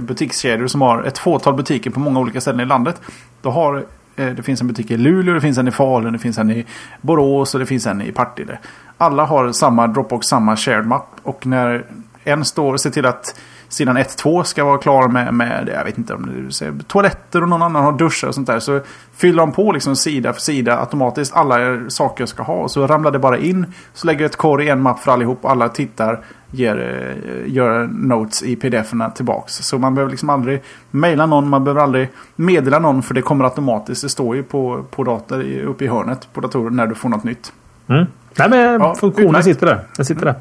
butikskedjor 0.00 0.66
som 0.66 0.80
har 0.80 1.02
ett 1.02 1.18
fåtal 1.18 1.54
butiker 1.54 1.90
på 1.90 2.00
många 2.00 2.20
olika 2.20 2.40
ställen 2.40 2.60
i 2.60 2.64
landet. 2.64 3.00
Då 3.42 3.50
har 3.50 3.84
det 4.16 4.42
finns 4.42 4.60
en 4.60 4.66
butik 4.66 4.90
i 4.90 4.96
Luleå, 4.96 5.34
det 5.34 5.40
finns 5.40 5.58
en 5.58 5.68
i 5.68 5.70
Falun, 5.70 6.12
det 6.12 6.18
finns 6.18 6.38
en 6.38 6.50
i 6.50 6.66
Borås 7.00 7.54
och 7.54 7.60
det 7.60 7.66
finns 7.66 7.86
en 7.86 8.02
i 8.02 8.12
Partille. 8.12 8.58
Alla 8.98 9.24
har 9.24 9.52
samma 9.52 9.86
Dropbox, 9.86 10.26
samma 10.26 10.56
shared 10.56 10.86
mapp. 10.86 11.08
Och 11.22 11.46
när 11.46 11.84
en 12.24 12.44
står 12.44 12.76
ser 12.76 12.90
till 12.90 13.06
att 13.06 13.40
sidan 13.74 13.98
1-2 13.98 14.42
ska 14.42 14.64
vara 14.64 14.78
klar 14.78 15.08
med, 15.08 15.34
med 15.34 15.70
jag 15.72 15.84
vet 15.84 15.98
inte 15.98 16.14
om 16.14 16.46
det 16.46 16.52
säger, 16.52 16.74
toaletter 16.86 17.42
och 17.42 17.48
någon 17.48 17.62
annan 17.62 17.84
har 17.84 17.92
duschar 17.92 18.28
och 18.28 18.34
sånt 18.34 18.46
där. 18.46 18.60
Så 18.60 18.80
fyller 19.16 19.38
de 19.38 19.52
på 19.52 19.72
liksom 19.72 19.96
sida 19.96 20.32
för 20.32 20.40
sida 20.40 20.80
automatiskt 20.80 21.36
alla 21.36 21.90
saker 21.90 22.22
jag 22.22 22.28
ska 22.28 22.42
ha. 22.42 22.54
Och 22.54 22.70
så 22.70 22.86
ramlar 22.86 23.10
det 23.10 23.18
bara 23.18 23.38
in. 23.38 23.66
Så 23.92 24.06
lägger 24.06 24.20
jag 24.20 24.28
ett 24.28 24.36
korg 24.36 24.66
i 24.66 24.68
en 24.68 24.82
mapp 24.82 24.98
för 24.98 25.12
allihop. 25.12 25.44
Alla 25.44 25.68
tittar, 25.68 26.24
ger, 26.50 26.76
eh, 26.76 27.52
gör 27.52 27.86
notes 27.86 28.42
i 28.42 28.56
pdf-erna 28.56 29.10
tillbaks. 29.10 29.54
Så 29.54 29.78
man 29.78 29.94
behöver 29.94 30.10
liksom 30.10 30.30
aldrig 30.30 30.62
mejla 30.90 31.26
någon, 31.26 31.48
man 31.48 31.64
behöver 31.64 31.80
aldrig 31.80 32.08
meddela 32.36 32.78
någon 32.78 33.02
för 33.02 33.14
det 33.14 33.22
kommer 33.22 33.44
automatiskt. 33.44 34.02
Det 34.02 34.08
står 34.08 34.36
ju 34.36 34.42
på, 34.42 34.84
på 34.90 35.04
dator 35.04 35.42
uppe 35.62 35.84
i 35.84 35.88
hörnet 35.88 36.28
på 36.32 36.40
datorn 36.40 36.76
när 36.76 36.86
du 36.86 36.94
får 36.94 37.08
något 37.08 37.24
nytt. 37.24 37.52
Mm. 37.86 38.06
Nej, 38.38 38.48
men 38.48 38.80
Ja, 38.80 38.94
funktionen 38.94 39.28
utmärkt. 39.28 39.44
sitter 39.44 39.66
där. 39.66 39.80
Den 39.96 40.04
sitter 40.06 40.24
där. 40.24 40.34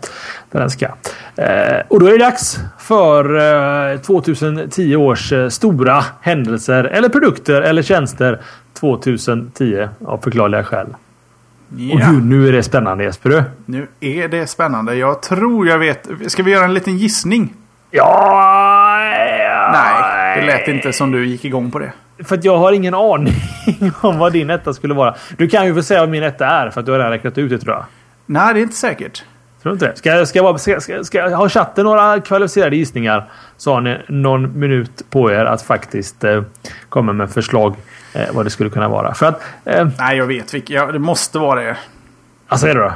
Där 0.52 0.60
den 0.60 0.70
ska. 0.70 0.86
Eh, 1.36 1.82
och 1.88 2.00
då 2.00 2.08
är 2.08 2.12
det 2.12 2.18
dags 2.26 2.60
för 2.80 3.36
eh, 3.94 4.00
2010 4.00 4.96
års 4.96 5.32
eh, 5.34 5.50
stora 5.50 6.06
händelser 6.22 6.84
eller 6.84 7.10
produkter 7.10 7.62
eller 7.62 7.82
tjänster 7.82 8.42
2010 8.80 9.88
av 10.06 10.18
förklarliga 10.18 10.64
skäl. 10.64 10.88
Och 10.88 10.96
Ja. 11.78 12.08
gud, 12.12 12.26
nu 12.26 12.48
är 12.48 12.52
det 12.52 12.64
spännande 12.64 13.04
Jesper. 13.04 13.44
Nu 13.66 13.88
är 14.00 14.28
det 14.28 14.48
spännande. 14.48 14.96
Jag 14.96 15.22
tror 15.22 15.68
jag 15.68 15.78
vet. 15.80 16.08
Ska 16.28 16.44
vi 16.44 16.52
göra 16.52 16.66
en 16.66 16.74
liten 16.74 16.98
gissning? 16.98 17.54
Ja... 17.92 18.98
Nej, 19.74 20.13
det 20.36 20.46
lät 20.46 20.68
inte 20.68 20.94
som 20.94 21.12
du 21.12 21.26
gick 21.26 21.46
igång 21.46 21.72
på 21.72 21.80
det. 21.80 21.94
För 22.24 22.36
att 22.38 22.44
jag 22.44 22.58
har 22.58 22.72
ingen 22.72 22.94
aning 22.94 23.34
om 24.02 24.18
vad 24.20 24.34
din 24.34 24.50
etta 24.50 24.74
skulle 24.74 24.94
vara. 24.94 25.16
Du 25.38 25.48
kan 25.48 25.66
ju 25.66 25.74
få 25.76 25.84
säga 25.84 26.00
vad 26.00 26.10
min 26.10 26.24
etta 26.24 26.48
är 26.48 26.70
för 26.70 26.80
att 26.80 26.86
du 26.86 26.92
har 26.92 27.00
redan 27.00 27.12
räknat 27.12 27.38
ut 27.38 27.50
det 27.50 27.58
tror 27.60 27.74
jag. 27.76 27.86
Nej, 28.26 28.54
det 28.54 28.60
är 28.60 28.64
inte 28.64 28.76
säkert. 28.76 29.24
Tror 29.62 29.70
du 29.72 29.74
inte 29.74 29.86
det? 29.88 29.96
Ska, 29.96 30.10
jag- 30.10 30.28
ska, 30.28 30.40
jag 30.40 30.60
ska, 30.60 30.80
ska, 30.80 31.04
ska, 31.04 31.36
har 31.36 31.50
chatten 31.50 31.86
några 31.86 32.20
kvalificerade 32.22 32.76
gissningar 32.76 33.30
så 33.58 33.74
har 33.74 33.82
ni 33.82 33.98
någon 34.08 34.60
minut 34.60 35.06
på 35.10 35.32
er 35.32 35.46
att 35.46 35.62
faktiskt 35.62 36.24
eh, 36.24 36.44
komma 36.90 37.14
med 37.14 37.30
förslag 37.32 37.76
eh, 38.14 38.22
vad 38.34 38.46
det 38.46 38.50
skulle 38.50 38.70
kunna 38.70 38.90
vara. 38.90 39.14
För 39.14 39.26
att... 39.26 39.42
Eh, 39.66 39.88
Nej, 40.00 40.18
jag 40.18 40.26
vet 40.28 40.54
vilket. 40.54 40.70
Ja, 40.76 40.92
det 40.92 41.00
måste 41.00 41.40
vara 41.40 41.62
det. 41.62 41.78
alltså 42.48 42.68
är 42.68 42.74
det 42.76 42.80
då? 42.82 42.92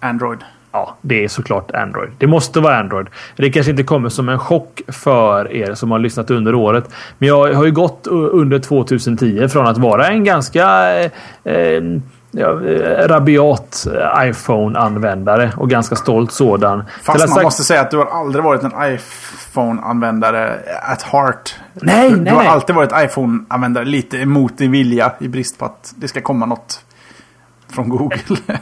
Android. 0.00 0.38
Ja, 0.72 0.96
det 1.02 1.24
är 1.24 1.28
såklart 1.28 1.70
Android. 1.70 2.10
Det 2.18 2.26
måste 2.26 2.60
vara 2.60 2.78
Android. 2.78 3.06
Det 3.36 3.50
kanske 3.50 3.70
inte 3.70 3.82
kommer 3.82 4.08
som 4.08 4.28
en 4.28 4.38
chock 4.38 4.80
för 4.88 5.52
er 5.52 5.74
som 5.74 5.90
har 5.90 5.98
lyssnat 5.98 6.30
under 6.30 6.54
året. 6.54 6.90
Men 7.18 7.28
jag 7.28 7.54
har 7.54 7.64
ju 7.64 7.72
gått 7.72 8.06
under 8.10 8.58
2010 8.58 9.48
från 9.48 9.66
att 9.66 9.78
vara 9.78 10.06
en 10.08 10.24
ganska 10.24 10.94
eh, 11.00 11.10
eh, 11.44 11.82
ja, 12.30 12.64
eh, 12.66 13.08
rabiat 13.08 13.86
eh, 13.94 14.28
iPhone-användare 14.28 15.52
och 15.56 15.70
ganska 15.70 15.96
stolt 15.96 16.32
sådan. 16.32 16.84
Fast 17.02 17.18
man 17.18 17.28
sagt- 17.28 17.42
måste 17.42 17.64
säga 17.64 17.80
att 17.80 17.90
du 17.90 17.96
har 17.96 18.06
aldrig 18.06 18.44
varit 18.44 18.62
en 18.62 18.72
iPhone-användare 18.94 20.58
at 20.82 21.02
heart. 21.02 21.54
Nej, 21.74 22.10
du, 22.10 22.16
nej, 22.16 22.24
Du 22.24 22.30
har 22.30 22.38
nej. 22.42 22.48
alltid 22.48 22.76
varit 22.76 22.92
iPhone-användare 23.04 23.84
lite 23.84 24.16
emot 24.18 24.58
din 24.58 24.70
vilja 24.72 25.12
i 25.20 25.28
brist 25.28 25.58
på 25.58 25.64
att 25.64 25.92
det 25.96 26.08
ska 26.08 26.20
komma 26.20 26.46
något 26.46 26.84
från 27.72 27.88
Google. 27.88 28.18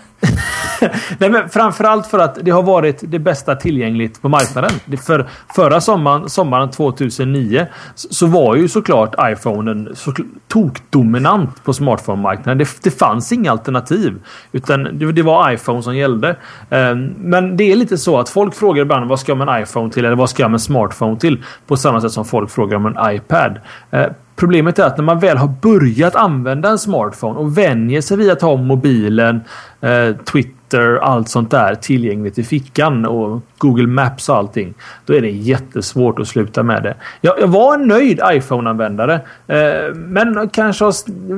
Nej, 1.18 1.30
men 1.30 1.48
framförallt 1.48 2.06
för 2.06 2.18
att 2.18 2.38
det 2.42 2.50
har 2.50 2.62
varit 2.62 3.02
det 3.06 3.18
bästa 3.18 3.54
tillgängligt 3.56 4.22
på 4.22 4.28
marknaden. 4.28 4.70
För, 5.06 5.28
förra 5.54 5.80
sommaren, 5.80 6.28
sommaren 6.28 6.70
2009 6.70 7.66
så, 7.94 8.26
var 8.26 8.56
ju 8.56 8.68
såklart 8.68 9.14
iPhonen 9.20 9.90
så, 9.94 10.14
tokdominant 10.48 11.64
på 11.64 11.72
smartphone-marknaden. 11.72 12.58
Det, 12.58 12.68
det 12.82 12.90
fanns 12.90 13.32
inga 13.32 13.50
alternativ. 13.50 14.18
Utan 14.52 14.98
det, 14.98 15.12
det 15.12 15.22
var 15.22 15.52
iPhone 15.52 15.82
som 15.82 15.96
gällde. 15.96 16.36
Ehm, 16.70 17.14
men 17.18 17.56
det 17.56 17.72
är 17.72 17.76
lite 17.76 17.98
så 17.98 18.18
att 18.18 18.28
folk 18.28 18.54
frågar 18.54 18.82
ibland 18.82 19.08
vad 19.08 19.20
ska 19.20 19.34
man 19.34 19.48
en 19.48 19.62
iPhone 19.62 19.90
till 19.90 20.04
eller 20.04 20.16
vad 20.16 20.30
ska 20.30 20.44
man 20.44 20.52
en 20.52 20.60
smartphone 20.60 21.18
till? 21.18 21.44
På 21.66 21.76
samma 21.76 22.00
sätt 22.00 22.12
som 22.12 22.24
folk 22.24 22.50
frågar 22.50 22.76
om 22.76 22.86
en 22.86 23.14
iPad. 23.14 23.60
Eh, 23.90 24.06
problemet 24.36 24.78
är 24.78 24.84
att 24.84 24.96
när 24.96 25.04
man 25.04 25.18
väl 25.18 25.36
har 25.36 25.48
börjat 25.48 26.16
använda 26.16 26.68
en 26.68 26.78
smartphone 26.78 27.38
och 27.38 27.58
vänjer 27.58 28.00
sig 28.00 28.16
vid 28.16 28.30
att 28.30 28.42
ha 28.42 28.56
mobilen, 28.56 29.40
eh, 29.80 30.16
Twitter, 30.24 30.58
allt 30.98 31.28
sånt 31.28 31.50
där 31.50 31.74
tillgängligt 31.74 32.38
i 32.38 32.44
fickan 32.44 33.06
och 33.06 33.40
Google 33.58 33.86
Maps 33.86 34.28
och 34.28 34.36
allting. 34.36 34.74
Då 35.06 35.14
är 35.14 35.20
det 35.20 35.30
jättesvårt 35.30 36.18
att 36.18 36.28
sluta 36.28 36.62
med 36.62 36.82
det. 36.82 36.94
Jag, 37.20 37.40
jag 37.40 37.48
var 37.48 37.74
en 37.74 37.88
nöjd 37.88 38.20
iPhone-användare. 38.32 39.20
Eh, 39.46 39.94
men 39.94 40.48
kanske 40.48 40.84
har 40.84 40.94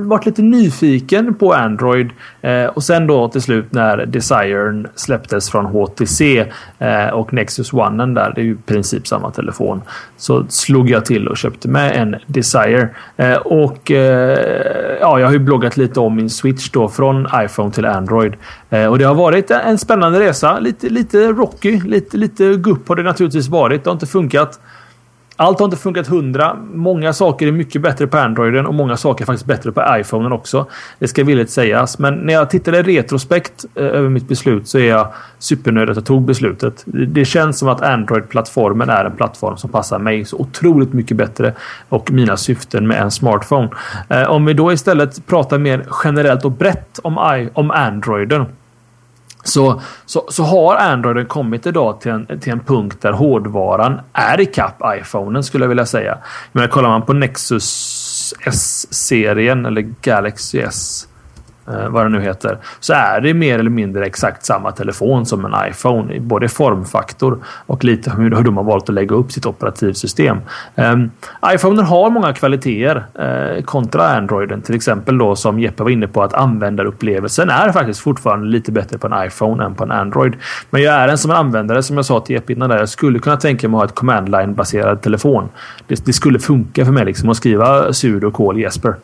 varit 0.06 0.26
lite 0.26 0.42
nyfiken 0.42 1.34
på 1.34 1.52
Android. 1.52 2.10
Eh, 2.40 2.64
och 2.64 2.82
sen 2.82 3.06
då 3.06 3.28
till 3.28 3.42
slut 3.42 3.72
när 3.72 4.06
Desiren 4.06 4.88
släpptes 4.94 5.50
från 5.50 5.66
HTC 5.66 6.46
eh, 6.78 7.06
och 7.06 7.32
Nexus 7.32 7.72
One 7.72 8.06
där. 8.06 8.32
Det 8.34 8.40
är 8.40 8.44
ju 8.44 8.52
i 8.52 8.56
princip 8.66 9.06
samma 9.06 9.30
telefon. 9.30 9.82
Så 10.16 10.44
slog 10.48 10.90
jag 10.90 11.04
till 11.04 11.28
och 11.28 11.36
köpte 11.36 11.68
med 11.68 11.96
en 11.96 12.16
Desire. 12.26 12.88
Eh, 13.16 13.36
och 13.36 13.90
eh, 13.90 14.98
ja, 15.00 15.20
jag 15.20 15.26
har 15.26 15.32
ju 15.32 15.38
bloggat 15.38 15.76
lite 15.76 16.00
om 16.00 16.16
min 16.16 16.30
switch 16.30 16.70
då 16.70 16.88
från 16.88 17.28
iPhone 17.34 17.70
till 17.72 17.84
Android. 17.84 18.34
Eh, 18.70 18.86
och 18.86 18.98
det 18.98 19.04
har 19.04 19.14
varit 19.14 19.50
en 19.50 19.78
spännande 19.78 20.20
resa. 20.20 20.58
Lite, 20.58 20.88
lite 20.88 21.18
rocky, 21.18 21.80
lite 21.80 22.09
lite, 22.18 22.44
lite 22.44 22.60
gupp 22.60 22.88
har 22.88 22.96
det 22.96 23.02
naturligtvis 23.02 23.48
varit. 23.48 23.84
Det 23.84 23.90
har 23.90 23.94
inte 23.94 24.06
funkat. 24.06 24.60
Allt 25.36 25.58
har 25.58 25.64
inte 25.64 25.76
funkat 25.76 26.06
hundra. 26.06 26.56
Många 26.74 27.12
saker 27.12 27.46
är 27.46 27.52
mycket 27.52 27.82
bättre 27.82 28.06
på 28.06 28.18
Androiden 28.18 28.66
och 28.66 28.74
många 28.74 28.96
saker 28.96 29.24
är 29.24 29.26
faktiskt 29.26 29.46
bättre 29.46 29.72
på 29.72 29.84
iPhonen 29.90 30.32
också. 30.32 30.66
Det 30.98 31.08
ska 31.08 31.24
villigt 31.24 31.50
sägas. 31.50 31.98
Men 31.98 32.14
när 32.14 32.32
jag 32.32 32.50
tittar 32.50 32.74
i 32.74 32.82
retrospekt 32.82 33.64
eh, 33.74 33.84
över 33.84 34.08
mitt 34.08 34.28
beslut 34.28 34.68
så 34.68 34.78
är 34.78 34.88
jag 34.88 35.08
supernöjd 35.38 35.90
att 35.90 35.96
jag 35.96 36.04
tog 36.04 36.22
beslutet. 36.22 36.84
Det 36.86 37.24
känns 37.24 37.58
som 37.58 37.68
att 37.68 37.82
Android-plattformen 37.82 38.90
är 38.90 39.04
en 39.04 39.16
plattform 39.16 39.56
som 39.56 39.70
passar 39.70 39.98
mig 39.98 40.24
så 40.24 40.36
otroligt 40.36 40.92
mycket 40.92 41.16
bättre 41.16 41.54
och 41.88 42.10
mina 42.10 42.36
syften 42.36 42.86
med 42.86 43.02
en 43.02 43.10
smartphone. 43.10 43.68
Eh, 44.08 44.30
om 44.30 44.44
vi 44.44 44.52
då 44.52 44.72
istället 44.72 45.26
pratar 45.26 45.58
mer 45.58 45.86
generellt 46.04 46.44
och 46.44 46.52
brett 46.52 46.98
om, 47.02 47.48
om 47.54 47.70
Androiden 47.70 48.46
så, 49.42 49.80
så, 50.06 50.26
så 50.28 50.42
har 50.42 50.76
Androiden 50.76 51.26
kommit 51.26 51.66
idag 51.66 52.00
till 52.00 52.10
en, 52.10 52.40
till 52.40 52.52
en 52.52 52.60
punkt 52.60 52.98
där 53.00 53.12
hårdvaran 53.12 54.00
är 54.12 54.40
ikapp 54.40 54.82
iPhonen 55.00 55.44
skulle 55.44 55.64
jag 55.64 55.68
vilja 55.68 55.86
säga. 55.86 56.18
Men 56.52 56.68
kollar 56.68 56.88
man 56.88 57.02
på 57.02 57.12
Nexus 57.12 58.34
S-serien 58.44 59.66
eller 59.66 59.80
Galaxy 60.02 60.60
S 60.60 61.06
eh, 61.06 61.09
Eh, 61.72 61.88
vad 61.88 62.04
det 62.04 62.08
nu 62.08 62.20
heter, 62.20 62.58
så 62.80 62.92
är 62.92 63.20
det 63.20 63.34
mer 63.34 63.58
eller 63.58 63.70
mindre 63.70 64.06
exakt 64.06 64.44
samma 64.44 64.72
telefon 64.72 65.26
som 65.26 65.44
en 65.44 65.54
iPhone. 65.70 66.20
Både 66.20 66.48
formfaktor 66.48 67.38
och 67.66 67.84
lite 67.84 68.10
hur, 68.10 68.36
hur 68.36 68.44
de 68.44 68.56
har 68.56 68.64
valt 68.64 68.88
att 68.88 68.94
lägga 68.94 69.16
upp 69.16 69.32
sitt 69.32 69.46
operativsystem. 69.46 70.38
Um, 70.74 71.10
iPhonen 71.54 71.84
har 71.84 72.10
många 72.10 72.32
kvaliteter 72.32 73.04
uh, 73.20 73.62
kontra 73.62 74.08
Androiden. 74.08 74.62
Till 74.62 74.74
exempel 74.74 75.18
då 75.18 75.36
som 75.36 75.60
Jeppe 75.60 75.82
var 75.82 75.90
inne 75.90 76.06
på 76.06 76.22
att 76.22 76.34
användarupplevelsen 76.34 77.50
är 77.50 77.72
faktiskt 77.72 78.00
fortfarande 78.00 78.46
lite 78.46 78.72
bättre 78.72 78.98
på 78.98 79.06
en 79.06 79.26
iPhone 79.26 79.64
än 79.64 79.74
på 79.74 79.84
en 79.84 79.90
Android. 79.90 80.34
Men 80.70 80.82
jag 80.82 80.94
är 80.94 81.08
en 81.08 81.18
som 81.18 81.30
en 81.30 81.36
användare 81.36 81.82
som 81.82 81.96
jag 81.96 82.04
sa 82.04 82.20
till 82.20 82.34
Jeppe 82.34 82.52
innan 82.52 82.70
där. 82.70 82.78
Jag 82.78 82.88
skulle 82.88 83.18
kunna 83.18 83.36
tänka 83.36 83.68
mig 83.68 83.76
att 83.76 83.80
ha 83.80 83.84
ett 83.84 83.94
command 83.94 84.28
line 84.28 84.54
baserad 84.54 85.02
telefon. 85.02 85.48
Det, 85.86 86.06
det 86.06 86.12
skulle 86.12 86.38
funka 86.38 86.84
för 86.84 86.92
mig 86.92 87.04
liksom 87.04 87.28
att 87.28 87.36
skriva 87.36 87.92
sudo 87.92 88.30
call 88.30 88.58
Jesper 88.58 88.94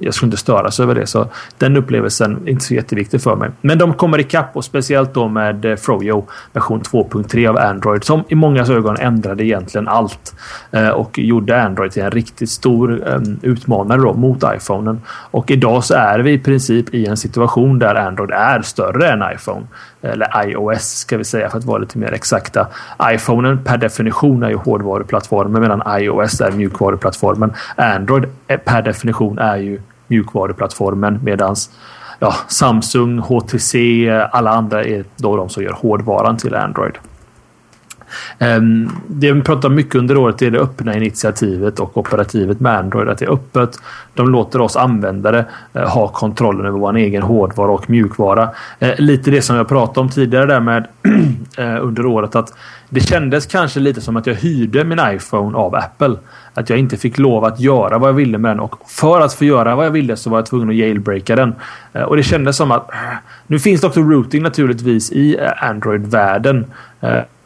jag 0.00 0.14
skulle 0.14 0.26
inte 0.26 0.36
störas 0.36 0.80
över 0.80 0.94
det. 0.94 1.06
Så 1.06 1.26
den 1.58 1.76
upplevelsen 1.76 2.42
är 2.44 2.50
inte 2.50 2.64
så 2.64 2.74
jätteviktig 2.74 3.22
för 3.22 3.36
mig. 3.36 3.50
Men 3.60 3.78
de 3.78 3.94
kommer 3.94 4.20
ikapp 4.20 4.56
och 4.56 4.64
speciellt 4.64 5.14
då 5.14 5.28
med 5.28 5.64
eh, 5.64 5.76
Froyo 5.76 6.26
version 6.52 6.80
2.3 6.82 7.48
av 7.48 7.58
Android 7.58 8.04
som 8.04 8.24
i 8.28 8.34
många 8.34 8.62
ögon 8.62 8.96
ändrade 8.96 9.44
egentligen 9.44 9.88
allt 9.88 10.34
eh, 10.70 10.88
och 10.88 11.18
gjorde 11.18 11.62
Android 11.62 11.92
till 11.92 12.02
en 12.02 12.10
riktigt 12.10 12.50
stor 12.50 13.08
eh, 13.08 13.20
utmanare 13.42 14.00
då 14.00 14.14
mot 14.14 14.44
iPhonen. 14.56 15.00
Och 15.30 15.50
idag 15.50 15.84
så 15.84 15.94
är 15.94 16.18
vi 16.18 16.32
i 16.32 16.38
princip 16.38 16.94
i 16.94 17.06
en 17.06 17.16
situation 17.16 17.78
där 17.78 17.94
Android 17.94 18.30
är 18.30 18.62
större 18.62 19.08
än 19.08 19.22
iPhone. 19.34 19.66
Eller 20.12 20.46
iOS 20.46 20.82
ska 20.82 21.16
vi 21.16 21.24
säga 21.24 21.50
för 21.50 21.58
att 21.58 21.64
vara 21.64 21.78
lite 21.78 21.98
mer 21.98 22.12
exakta. 22.12 22.66
iPhonen 23.02 23.64
per 23.64 23.78
definition 23.78 24.42
är 24.42 24.50
ju 24.50 24.56
hårdvaruplattformen 24.56 25.60
medan 25.62 25.82
iOS 26.00 26.40
är 26.40 26.50
mjukvaruplattformen. 26.50 27.52
Android 27.76 28.24
eh, 28.48 28.58
per 28.58 28.82
definition 28.82 29.38
är 29.38 29.56
ju 29.56 29.80
mjukvaruplattformen 30.06 31.20
medans 31.22 31.70
ja, 32.18 32.34
Samsung, 32.48 33.18
HTC, 33.18 34.06
eh, 34.08 34.26
alla 34.32 34.50
andra 34.50 34.84
är 34.84 35.04
då 35.16 35.36
de 35.36 35.48
som 35.48 35.62
gör 35.62 35.72
hårdvaran 35.72 36.36
till 36.36 36.54
Android. 36.54 36.98
Ehm, 38.38 38.90
det 39.08 39.32
vi 39.32 39.42
pratar 39.42 39.68
mycket 39.68 39.94
under 39.94 40.16
året 40.16 40.42
är 40.42 40.50
det 40.50 40.58
öppna 40.58 40.96
initiativet 40.96 41.80
och 41.80 41.96
operativet 41.96 42.60
med 42.60 42.78
Android. 42.78 43.08
Att 43.08 43.18
det 43.18 43.24
är 43.24 43.32
öppet. 43.32 43.78
De 44.14 44.28
låter 44.28 44.60
oss 44.60 44.76
användare 44.76 45.44
eh, 45.72 45.88
ha 45.88 46.08
kontrollen 46.08 46.66
över 46.66 46.78
vår 46.78 46.96
egen 46.96 47.22
hårdvara 47.22 47.70
och 47.70 47.90
mjukvara. 47.90 48.48
Eh, 48.78 48.94
lite 48.98 49.30
det 49.30 49.42
som 49.42 49.56
jag 49.56 49.68
pratade 49.68 50.00
om 50.00 50.08
tidigare 50.08 50.46
där 50.46 50.60
med 50.60 50.86
eh, 51.58 51.84
under 51.84 52.06
året 52.06 52.36
att 52.36 52.54
det 52.88 53.00
kändes 53.00 53.46
kanske 53.46 53.80
lite 53.80 54.00
som 54.00 54.16
att 54.16 54.26
jag 54.26 54.34
hyrde 54.34 54.84
min 54.84 55.00
iPhone 55.02 55.56
av 55.56 55.74
Apple. 55.74 56.16
Att 56.56 56.70
jag 56.70 56.78
inte 56.78 56.96
fick 56.96 57.18
lov 57.18 57.44
att 57.44 57.60
göra 57.60 57.98
vad 57.98 58.08
jag 58.08 58.14
ville 58.14 58.38
med 58.38 58.50
den 58.50 58.60
och 58.60 58.74
för 58.86 59.20
att 59.20 59.34
få 59.34 59.44
göra 59.44 59.76
vad 59.76 59.86
jag 59.86 59.90
ville 59.90 60.16
så 60.16 60.30
var 60.30 60.38
jag 60.38 60.46
tvungen 60.46 60.68
att 60.68 60.76
jailbreaka 60.76 61.36
den. 61.36 61.54
Eh, 61.92 62.02
och 62.02 62.16
det 62.16 62.22
kändes 62.22 62.56
som 62.56 62.70
att 62.70 62.92
eh, 62.92 62.98
nu 63.46 63.58
finns 63.58 63.80
det 63.80 63.86
också 63.86 64.00
routing 64.00 64.42
naturligtvis 64.42 65.12
i 65.12 65.36
eh, 65.36 65.68
Android-världen. 65.68 66.64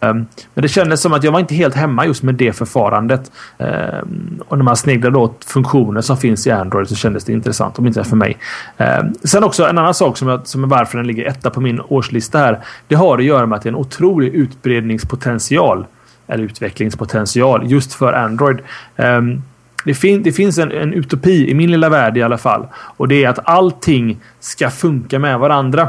Ehm, 0.00 0.26
men 0.54 0.62
det 0.62 0.68
kändes 0.68 1.00
som 1.00 1.12
att 1.12 1.24
jag 1.24 1.32
var 1.32 1.40
inte 1.40 1.54
helt 1.54 1.74
hemma 1.74 2.06
just 2.06 2.22
med 2.22 2.34
det 2.34 2.52
förfarandet. 2.52 3.32
Ehm, 3.58 4.42
och 4.48 4.58
när 4.58 4.64
man 4.64 4.76
sneglade 4.76 5.18
åt 5.18 5.44
funktioner 5.44 6.00
som 6.00 6.16
finns 6.16 6.46
i 6.46 6.50
Android 6.50 6.88
så 6.88 6.94
kändes 6.94 7.24
det 7.24 7.32
intressant, 7.32 7.78
om 7.78 7.86
inte 7.86 8.04
för 8.04 8.16
mig. 8.16 8.38
Ehm, 8.76 9.14
sen 9.24 9.44
också 9.44 9.66
en 9.66 9.78
annan 9.78 9.94
sak 9.94 10.16
som, 10.16 10.28
jag, 10.28 10.46
som 10.46 10.64
är 10.64 10.68
varför 10.68 10.98
den 10.98 11.06
ligger 11.06 11.28
etta 11.28 11.50
på 11.50 11.60
min 11.60 11.80
årslista 11.80 12.38
här. 12.38 12.58
Det 12.88 12.94
har 12.94 13.18
att 13.18 13.24
göra 13.24 13.46
med 13.46 13.56
att 13.56 13.62
det 13.62 13.68
är 13.68 13.72
en 13.72 13.76
otrolig 13.76 14.34
utbredningspotential. 14.34 15.86
Eller 16.30 16.44
utvecklingspotential 16.44 17.70
just 17.70 17.94
för 17.94 18.12
Android. 18.12 18.58
Ehm, 18.96 19.42
det, 19.84 19.94
fin 19.94 20.22
det, 20.22 20.32
finns 20.32 20.58
en, 20.58 20.72
en 20.72 20.94
utopi 20.94 21.50
i 21.50 21.54
min 21.54 21.70
lilla 21.70 21.88
värld 21.88 22.16
i 22.16 22.22
alla 22.22 22.38
fall. 22.38 22.66
Och 22.74 23.08
det 23.08 23.24
är 23.24 23.28
att 23.28 23.48
allting 23.48 24.20
ska 24.40 24.70
funka 24.70 25.18
med 25.18 25.38
varandra. 25.38 25.88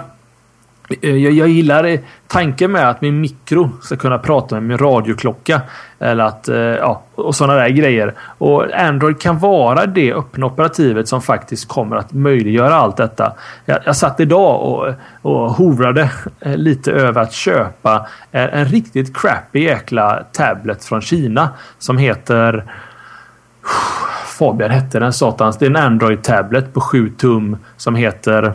Eh, 1.02 1.16
jag, 1.16 1.34
jag 1.34 1.48
gillar 1.48 1.84
eh, 1.84 2.00
tanken 2.28 2.72
med 2.72 2.90
att 2.90 3.02
min 3.02 3.22
mikro 3.22 3.70
ska 3.82 3.96
kunna 3.96 4.18
prata 4.18 4.56
med 4.56 4.64
min 4.64 4.78
radioklocka. 4.78 5.62
Eller 6.00 6.24
att, 6.24 6.48
eh, 6.48 6.58
ja, 6.58 7.04
och 7.16 7.36
sådana 7.36 7.60
där 7.60 7.70
grejer. 7.70 8.14
Och 8.38 8.74
Android 8.74 9.22
kan 9.22 9.40
vara 9.40 9.86
det 9.86 10.14
öppna 10.14 10.46
operativet 10.46 11.08
som 11.08 11.22
faktiskt 11.22 11.68
kommer 11.68 11.96
att 11.96 12.14
möjliggöra 12.14 12.76
allt 12.76 12.98
detta. 12.98 13.34
Jag, 13.66 13.80
jag 13.86 13.96
satt 13.96 14.20
idag 14.20 14.62
och, 14.62 14.94
och 15.22 15.52
hovrade 15.52 16.10
lite 16.40 16.92
över 16.92 17.22
att 17.22 17.34
köpa 17.34 18.08
en 18.32 18.66
riktigt 18.66 19.18
crappy 19.18 19.60
jäkla 19.60 20.24
tablet 20.32 20.86
från 20.86 21.02
Kina 21.02 21.50
som 21.80 21.98
heter 21.98 22.66
Fabian 24.40 24.72
hette 24.72 25.00
den 25.00 25.14
satans. 25.14 25.58
Det 25.58 25.66
är 25.66 25.70
en 25.70 25.76
Android-tablet 25.76 26.74
på 26.74 26.82
7 26.82 27.10
tum 27.10 27.58
som 27.78 27.96
heter 27.96 28.54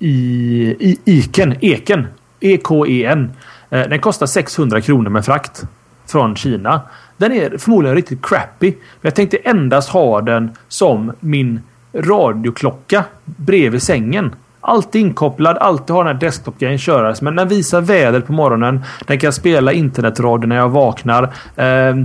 i, 0.00 0.76
i 0.80 0.98
Iken. 1.04 1.54
Eken. 1.60 2.06
E-K-E-N. 2.40 3.32
Eh, 3.70 3.88
den 3.88 3.98
kostar 3.98 4.26
600 4.26 4.80
kronor 4.80 5.10
med 5.10 5.24
frakt. 5.24 5.62
Från 6.06 6.36
Kina. 6.36 6.80
Den 7.16 7.32
är 7.32 7.58
förmodligen 7.58 7.96
riktigt 7.96 8.22
crappy. 8.22 8.74
Jag 9.00 9.14
tänkte 9.14 9.36
endast 9.36 9.88
ha 9.88 10.20
den 10.20 10.50
som 10.68 11.12
min 11.20 11.60
radioklocka 11.94 13.04
bredvid 13.24 13.82
sängen. 13.82 14.34
Alltid 14.60 15.00
inkopplad, 15.00 15.58
alltid 15.58 15.96
har 15.96 16.04
den 16.04 16.14
här 16.14 16.20
desktopgrejen 16.20 16.78
köras. 16.78 17.22
Men 17.22 17.36
den 17.36 17.48
visar 17.48 17.80
vädret 17.80 18.26
på 18.26 18.32
morgonen. 18.32 18.84
Den 19.06 19.18
kan 19.18 19.32
spela 19.32 19.72
internetradio 19.72 20.46
när 20.46 20.56
jag 20.56 20.68
vaknar. 20.68 21.22
Eh, 21.56 21.96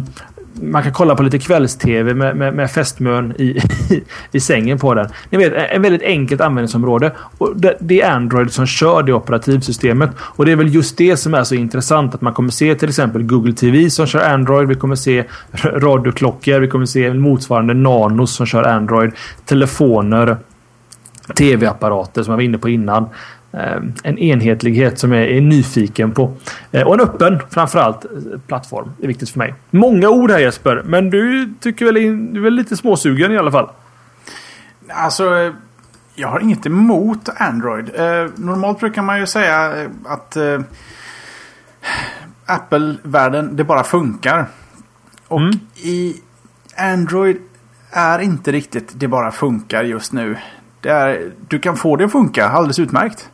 man 0.61 0.83
kan 0.83 0.93
kolla 0.93 1.15
på 1.15 1.23
lite 1.23 1.39
kvälls-tv 1.39 2.13
med, 2.13 2.35
med, 2.35 2.53
med 2.53 2.71
fästmön 2.71 3.33
i, 3.37 3.43
i, 3.43 4.03
i, 4.31 4.39
sängen 4.39 4.79
på 4.79 4.93
den. 4.93 5.09
Ni 5.29 5.37
vet, 5.37 5.53
en 5.53 5.81
väldigt 5.81 6.01
enkelt 6.01 6.41
användningsområde. 6.41 7.11
Och 7.37 7.57
det, 7.57 7.77
det, 7.79 8.01
är 8.01 8.11
Android 8.11 8.51
som 8.51 8.65
kör 8.65 9.03
det 9.03 9.13
operativsystemet. 9.13 10.09
Och 10.19 10.45
det 10.45 10.51
är 10.51 10.55
väl 10.55 10.75
just 10.75 10.97
det 10.97 11.17
som 11.17 11.33
är 11.33 11.43
så 11.43 11.55
intressant. 11.55 12.15
Att 12.15 12.21
man 12.21 12.33
kommer 12.33 12.49
se 12.49 12.75
till 12.75 12.89
exempel 12.89 13.23
Google 13.23 13.53
TV 13.53 13.89
som 13.89 14.05
kör 14.05 14.33
Android. 14.33 14.67
Vi 14.67 14.75
kommer 14.75 14.95
se 14.95 15.23
radioklockor. 15.63 16.59
Vi 16.59 16.67
kommer 16.67 16.85
se 16.85 17.13
motsvarande 17.13 17.73
Nanos 17.73 18.35
som 18.35 18.45
kör 18.45 18.63
Android. 18.63 19.11
Telefoner. 19.45 20.37
TV-apparater 21.35 22.23
som 22.23 22.31
jag 22.31 22.37
var 22.37 22.43
inne 22.43 22.57
på 22.57 22.69
innan. 22.69 23.05
Eh, 23.55 23.81
en 24.03 24.17
enhetlighet 24.17 24.99
som 24.99 25.11
jag 25.11 25.23
är 25.23 25.41
nyfiken 25.41 26.11
på. 26.11 26.33
Eh, 26.71 26.87
och 26.87 26.93
en 26.93 26.99
öppen, 26.99 27.39
framförallt, 27.49 28.05
plattform. 28.47 28.91
Det 28.97 29.03
är 29.03 29.07
viktigt 29.07 29.29
för 29.29 29.39
mig. 29.39 29.55
Många 29.71 30.09
ord 30.09 30.31
här 30.31 30.39
Jesper, 30.39 30.83
men 30.85 31.09
du 31.09 31.53
tycker 31.59 31.85
väl 31.85 31.93
du 32.33 32.39
är 32.39 32.43
väl 32.43 32.53
lite 32.53 32.77
småsugen 32.77 33.31
i 33.31 33.37
alla 33.37 33.51
fall? 33.51 33.69
Alltså, 34.89 35.53
jag 36.15 36.27
har 36.27 36.39
inget 36.39 36.65
emot 36.65 37.29
Android. 37.37 37.89
Eh, 37.95 38.29
normalt 38.35 38.79
brukar 38.79 39.01
man 39.01 39.19
ju 39.19 39.27
säga 39.27 39.73
att 40.05 40.37
Apple-världen, 42.45 43.55
det 43.55 43.63
bara 43.63 43.83
funkar. 43.83 44.45
Och 45.27 45.41
mm. 45.41 45.59
i 45.75 46.15
Android 46.77 47.37
är 47.91 48.19
inte 48.19 48.51
riktigt 48.51 48.91
det 48.93 49.07
bara 49.07 49.31
funkar 49.31 49.83
just 49.83 50.13
nu. 50.13 50.37
Är, 50.83 51.31
du 51.47 51.59
kan 51.59 51.75
få 51.75 51.95
det 51.95 52.05
att 52.05 52.11
funka 52.11 52.49
alldeles 52.49 52.79
utmärkt. 52.79 53.29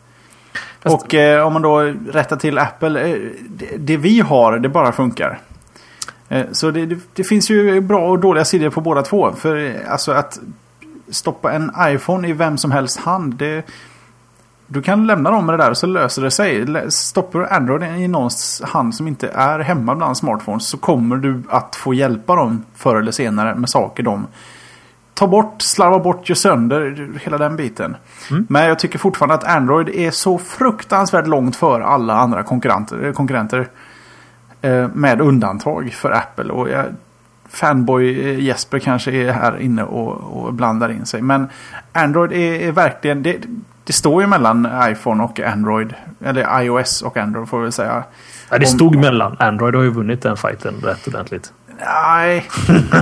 Fast... 0.83 0.95
Och 0.95 1.13
eh, 1.13 1.47
om 1.47 1.53
man 1.53 1.61
då 1.61 1.79
rättar 2.11 2.35
till 2.35 2.57
Apple. 2.57 3.01
Eh, 3.01 3.19
det, 3.49 3.77
det, 3.77 3.97
vi 3.97 4.19
har, 4.19 4.59
det 4.59 4.69
bara 4.69 4.91
funkar. 4.91 5.39
Eh, 6.29 6.45
så 6.51 6.71
det, 6.71 6.85
det, 6.85 6.99
det, 7.13 7.23
finns 7.23 7.49
ju 7.49 7.81
bra 7.81 8.09
och 8.09 8.19
dåliga 8.19 8.45
sidor 8.45 8.69
på 8.69 8.81
båda 8.81 9.01
två. 9.01 9.31
För 9.31 9.57
eh, 9.57 9.91
alltså 9.91 10.11
att 10.11 10.39
stoppa 11.09 11.51
en 11.51 11.71
iPhone 11.79 12.27
i 12.27 12.33
vem 12.33 12.57
som 12.57 12.71
helst 12.71 12.99
hand. 12.99 13.35
Det, 13.35 13.65
du 14.67 14.81
kan 14.81 15.07
lämna 15.07 15.31
dem 15.31 15.45
med 15.45 15.53
det 15.53 15.63
där 15.63 15.69
och 15.69 15.77
så 15.77 15.87
löser 15.87 16.21
det 16.21 16.31
sig. 16.31 16.65
Stoppar 16.91 17.39
du 17.39 17.47
Android 17.47 17.83
i 17.83 18.07
någons 18.07 18.61
hand 18.65 18.95
som 18.95 19.07
inte 19.07 19.27
är 19.27 19.59
hemma 19.59 19.95
bland 19.95 20.17
smartphones 20.17 20.67
så 20.67 20.77
kommer 20.77 21.15
du 21.15 21.43
att 21.49 21.75
få 21.75 21.93
hjälpa 21.93 22.35
dem 22.35 22.65
förr 22.75 22.95
eller 22.95 23.11
senare 23.11 23.55
med 23.55 23.69
saker 23.69 24.03
de 24.03 24.27
ta 25.13 25.27
bort, 25.27 25.61
slarva 25.61 25.99
bort, 25.99 26.29
gör 26.29 26.35
sönder 26.35 27.09
hela 27.23 27.37
den 27.37 27.55
biten. 27.55 27.95
Mm. 28.29 28.45
Men 28.49 28.67
jag 28.67 28.79
tycker 28.79 28.99
fortfarande 28.99 29.35
att 29.35 29.43
Android 29.43 29.89
är 29.89 30.11
så 30.11 30.37
fruktansvärt 30.37 31.27
långt 31.27 31.55
för 31.55 31.81
alla 31.81 32.13
andra 32.13 32.43
konkurrenter. 32.43 33.13
konkurrenter 33.13 33.67
eh, 34.61 34.87
med 34.93 35.21
undantag 35.21 35.93
för 35.93 36.11
Apple. 36.11 36.51
Och 36.53 36.69
jag, 36.69 36.85
fanboy 37.49 38.29
eh, 38.29 38.39
Jesper 38.39 38.79
kanske 38.79 39.11
är 39.11 39.31
här 39.31 39.57
inne 39.57 39.83
och, 39.83 40.45
och 40.45 40.53
blandar 40.53 40.91
in 40.91 41.05
sig. 41.05 41.21
Men 41.21 41.47
Android 41.93 42.31
är, 42.31 42.67
är 42.67 42.71
verkligen... 42.71 43.23
Det, 43.23 43.37
det, 43.83 43.93
står 43.93 44.21
ju 44.21 44.27
mellan 44.27 44.69
iPhone 44.83 45.23
och 45.23 45.39
Android. 45.39 45.93
Eller 46.23 46.61
iOS 46.61 47.01
och 47.01 47.17
Android 47.17 47.49
får 47.49 47.61
vi 47.61 47.71
säga. 47.71 48.03
Ja, 48.49 48.57
det 48.57 48.65
stod 48.65 48.95
Om, 48.95 49.01
mellan. 49.01 49.35
Android 49.39 49.75
har 49.75 49.83
ju 49.83 49.89
vunnit 49.89 50.21
den 50.21 50.37
fighten 50.37 50.73
rätt 50.83 51.07
ordentligt. 51.07 51.53
Nej, 51.85 52.45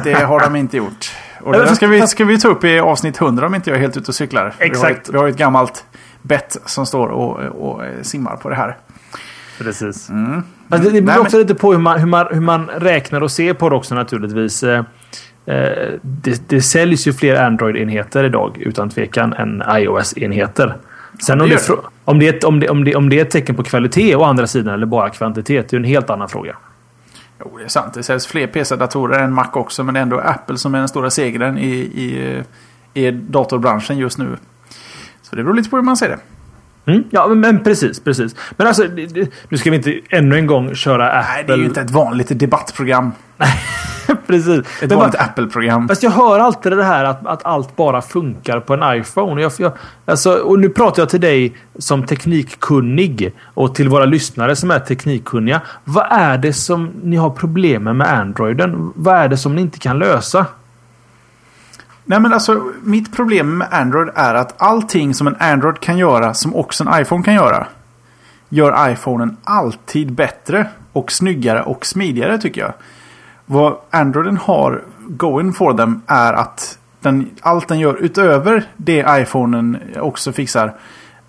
det 0.04 0.14
har 0.14 0.40
de 0.40 0.56
inte 0.56 0.78
gjort. 0.78 1.12
Och 1.42 1.54
det 1.54 1.76
ska 1.76 1.88
vi, 1.88 2.08
ska 2.08 2.26
vi 2.26 2.40
ta 2.40 2.48
upp 2.48 2.64
i 2.64 2.80
avsnitt 2.80 3.22
100 3.22 3.46
om 3.46 3.56
inte 3.56 3.70
jag 3.70 3.78
är 3.78 3.82
helt 3.82 3.98
ute 3.98 4.08
och 4.08 4.16
cyklar. 4.16 4.54
Exakt. 4.60 4.84
Vi 4.84 4.88
har 4.88 4.92
ett, 4.92 5.10
vi 5.10 5.18
har 5.18 5.28
ett 5.28 5.38
gammalt 5.38 5.86
bett 6.22 6.58
som 6.66 6.86
står 6.86 7.08
och, 7.08 7.40
och, 7.40 7.82
simmar 8.02 8.36
på 8.36 8.50
det 8.50 8.56
här. 8.56 8.78
Precis. 9.58 10.10
Mm. 10.10 10.44
Alltså, 10.70 10.90
det 10.90 11.02
beror 11.02 11.20
också 11.20 11.38
men... 11.38 11.48
lite 11.48 11.56
på 11.56 11.72
hur 11.72 11.80
man, 11.80 12.00
hur, 12.00 12.08
man, 12.08 12.28
hur 12.32 12.42
man 12.42 12.68
räknar 12.68 13.24
och 13.24 13.32
ser 13.32 13.54
på 13.54 13.70
det 13.70 13.76
också 13.76 13.96
naturligtvis. 13.96 14.64
Eh, 14.64 14.84
eh, 15.46 15.90
det, 16.02 16.50
det 16.50 16.62
säljs 16.62 17.08
ju 17.08 17.14
fler 17.14 17.36
Android-enheter 17.36 18.24
idag 18.24 18.58
utan 18.60 18.90
tvekan 18.90 19.34
än 19.34 19.64
iOS-enheter. 19.70 20.78
Sen 21.26 21.38
ja, 21.38 21.44
om, 21.44 21.50
det, 21.50 21.72
om, 22.06 22.20
det 22.20 22.28
är 22.28 22.34
ett, 22.34 22.44
om, 22.44 22.60
det, 22.60 22.70
om, 22.70 22.84
det, 22.84 22.96
om 22.96 23.10
det 23.10 23.20
är 23.20 23.22
ett 23.22 23.32
tecken 23.32 23.56
på 23.56 23.64
kvalitet 23.64 24.16
å 24.16 24.24
andra 24.24 24.48
sidan 24.48 24.74
eller 24.74 24.86
bara 24.86 25.10
kvantitet, 25.10 25.70
det 25.70 25.76
är 25.76 25.80
en 25.80 25.84
helt 25.84 26.10
annan 26.10 26.30
fråga. 26.30 26.56
Jo, 27.40 27.58
det 27.58 27.64
är 27.64 27.68
sant. 27.68 27.94
Det 27.94 28.04
säljs 28.04 28.28
fler 28.28 28.48
PC-datorer 28.48 29.20
än 29.20 29.34
Mac 29.34 29.50
också, 29.54 29.84
men 29.84 29.94
det 29.94 30.00
är 30.00 30.02
ändå 30.02 30.20
Apple 30.20 30.58
som 30.58 30.76
är 30.76 30.80
den 30.80 30.88
stora 30.88 31.10
segraren 31.10 31.58
i, 31.58 31.70
i, 31.76 32.44
i 32.94 33.12
datorbranschen 33.12 33.98
just 33.98 34.18
nu. 34.18 34.38
Så 35.22 35.36
det 35.36 35.44
beror 35.44 35.56
lite 35.56 35.70
på 35.70 35.76
hur 35.76 35.84
man 35.84 35.98
ser 35.98 36.10
det. 36.10 36.20
Mm, 36.92 37.04
ja, 37.10 37.28
men, 37.28 37.64
precis, 37.64 38.00
precis. 38.00 38.36
Men 38.58 38.68
alltså, 38.68 38.84
nu 39.50 39.58
ska 39.58 39.70
vi 39.70 39.78
inte 39.78 40.00
ännu 40.10 40.38
en 40.38 40.48
gång 40.48 40.76
köra 40.76 41.12
Apple. 41.12 41.34
Nej, 41.34 41.44
det 41.48 41.54
är 41.54 41.58
ju 41.58 41.66
inte 41.66 41.82
ett 41.82 41.92
vanligt 41.92 42.40
debattprogram. 42.40 43.12
precis. 44.28 44.82
Ett 44.82 44.92
vanligt 44.92 45.16
Apple-program. 45.16 45.88
Fast 45.88 46.04
jag 46.04 46.12
hör 46.12 46.40
alltid 46.40 46.72
det 46.72 46.84
här 46.84 47.04
att, 47.04 47.28
att 47.28 47.46
allt 47.46 47.76
bara 47.76 48.02
funkar 48.02 48.60
på 48.60 48.74
en 48.74 49.00
iPhone. 49.00 49.42
Jag, 49.42 49.52
jag, 49.58 49.72
alltså, 50.06 50.32
och 50.32 50.60
nu 50.60 50.70
pratar 50.70 51.02
jag 51.02 51.10
till 51.10 51.22
dig 51.22 51.56
som 51.80 52.06
teknikkunnig 52.06 53.34
och 53.44 53.76
till 53.76 53.90
våra 53.90 54.06
lyssnare 54.06 54.56
som 54.56 54.72
är 54.72 54.80
teknikkunniga. 54.80 55.62
Vad 55.84 56.08
är 56.12 56.38
det 56.38 56.54
som 56.54 56.92
ni 57.04 57.16
har 57.16 57.30
problem 57.30 57.84
med 57.84 57.96
med 57.96 58.14
Androiden? 58.14 58.92
Vad 58.96 59.16
är 59.16 59.28
det 59.28 59.38
som 59.38 59.56
ni 59.56 59.62
inte 59.62 59.80
kan 59.80 60.00
lösa? 60.00 60.46
Nej 62.06 62.20
men 62.20 62.34
alltså 62.34 62.72
mitt 62.84 63.16
problem 63.16 63.58
med 63.58 63.68
Android 63.72 64.10
är 64.16 64.36
att 64.36 64.62
allting 64.62 65.14
som 65.14 65.28
en 65.28 65.36
Android 65.40 65.80
kan 65.80 65.98
göra 65.98 66.34
som 66.34 66.56
också 66.56 66.84
en 66.84 67.02
iPhone 67.02 67.24
kan 67.24 67.34
göra. 67.34 67.68
Gör 68.50 68.92
iPhonen 68.92 69.38
alltid 69.44 70.12
bättre 70.12 70.68
och 70.94 71.12
snyggare 71.12 71.62
och 71.62 71.86
smidigare 71.86 72.38
tycker 72.38 72.62
jag. 72.62 72.74
Vad 73.52 73.78
Androiden 73.90 74.38
har 74.38 74.84
going 75.08 75.54
for 75.54 75.74
them 75.74 76.02
är 76.08 76.34
att 76.34 76.80
den, 77.00 77.30
allt 77.42 77.68
den 77.68 77.80
gör 77.80 77.96
utöver 77.96 78.64
det 78.78 79.06
iPhonen 79.10 79.78
också 80.00 80.32
fixar 80.32 80.74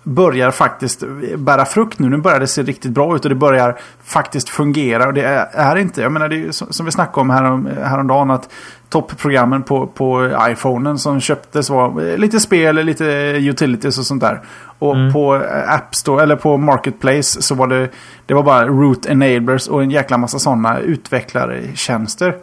börjar 0.03 0.51
faktiskt 0.51 1.03
bära 1.37 1.65
frukt 1.65 1.99
nu. 1.99 2.09
Nu 2.09 2.17
börjar 2.17 2.39
det 2.39 2.47
se 2.47 2.63
riktigt 2.63 2.91
bra 2.91 3.15
ut 3.15 3.23
och 3.25 3.29
det 3.29 3.35
börjar 3.35 3.79
faktiskt 4.03 4.49
fungera. 4.49 5.07
Och 5.07 5.13
det 5.13 5.21
är, 5.21 5.47
är 5.53 5.75
inte, 5.75 6.01
jag 6.01 6.11
menar 6.11 6.29
det 6.29 6.47
är 6.47 6.51
som 6.51 6.85
vi 6.85 6.91
snackade 6.91 7.21
om 7.21 7.29
härom, 7.29 7.69
häromdagen 7.83 8.31
att 8.31 8.49
toppprogrammen 8.89 9.63
på, 9.63 9.87
på 9.87 10.29
iPhonen 10.49 10.97
som 10.97 11.21
köptes 11.21 11.69
var 11.69 12.17
lite 12.17 12.39
spel, 12.39 12.75
lite 12.75 13.05
utilities 13.39 13.97
och 13.97 14.05
sånt 14.05 14.21
där. 14.21 14.41
Och 14.79 14.95
mm. 14.95 15.13
på 15.13 15.33
App 15.67 15.95
Store, 15.95 16.23
eller 16.23 16.35
på 16.35 16.57
Marketplace 16.57 17.41
så 17.41 17.55
var 17.55 17.67
det, 17.67 17.89
det 18.25 18.33
var 18.33 18.43
bara 18.43 18.67
root 18.67 19.05
enablers 19.05 19.67
och 19.67 19.83
en 19.83 19.91
jäkla 19.91 20.17
massa 20.17 20.39
sådana 20.39 20.79
utvecklartjänster. 20.79 22.35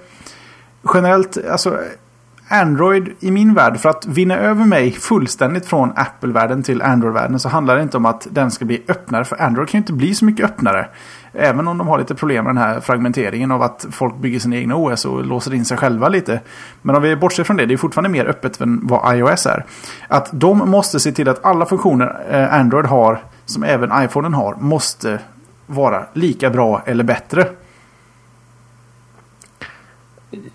Generellt, 0.94 1.38
alltså 1.50 1.78
Android 2.48 3.08
i 3.20 3.30
min 3.30 3.54
värld, 3.54 3.80
för 3.80 3.88
att 3.88 4.06
vinna 4.06 4.36
över 4.36 4.64
mig 4.64 4.92
fullständigt 4.92 5.66
från 5.66 5.92
Apple-världen 5.96 6.62
till 6.62 6.82
Android-världen 6.82 7.38
så 7.38 7.48
handlar 7.48 7.76
det 7.76 7.82
inte 7.82 7.96
om 7.96 8.06
att 8.06 8.26
den 8.30 8.50
ska 8.50 8.64
bli 8.64 8.82
öppnare. 8.88 9.24
För 9.24 9.42
Android 9.42 9.68
kan 9.68 9.78
ju 9.78 9.82
inte 9.82 9.92
bli 9.92 10.14
så 10.14 10.24
mycket 10.24 10.44
öppnare. 10.44 10.88
Även 11.32 11.68
om 11.68 11.78
de 11.78 11.88
har 11.88 11.98
lite 11.98 12.14
problem 12.14 12.44
med 12.44 12.54
den 12.54 12.62
här 12.62 12.80
fragmenteringen 12.80 13.50
av 13.50 13.62
att 13.62 13.86
folk 13.90 14.16
bygger 14.16 14.38
sina 14.38 14.56
egna 14.56 14.76
OS 14.76 15.04
och 15.04 15.24
låser 15.24 15.54
in 15.54 15.64
sig 15.64 15.76
själva 15.76 16.08
lite. 16.08 16.40
Men 16.82 16.96
om 16.96 17.02
vi 17.02 17.16
bortser 17.16 17.44
från 17.44 17.56
det, 17.56 17.66
det 17.66 17.74
är 17.74 17.78
fortfarande 17.78 18.10
mer 18.10 18.26
öppet 18.26 18.60
än 18.60 18.80
vad 18.82 19.16
iOS 19.16 19.46
är. 19.46 19.64
Att 20.08 20.28
de 20.32 20.58
måste 20.58 21.00
se 21.00 21.12
till 21.12 21.28
att 21.28 21.44
alla 21.44 21.66
funktioner 21.66 22.20
eh, 22.30 22.54
Android 22.54 22.86
har, 22.86 23.22
som 23.46 23.62
även 23.62 24.04
iPhonen 24.04 24.34
har, 24.34 24.54
måste 24.54 25.18
vara 25.66 26.04
lika 26.12 26.50
bra 26.50 26.82
eller 26.86 27.04
bättre. 27.04 27.46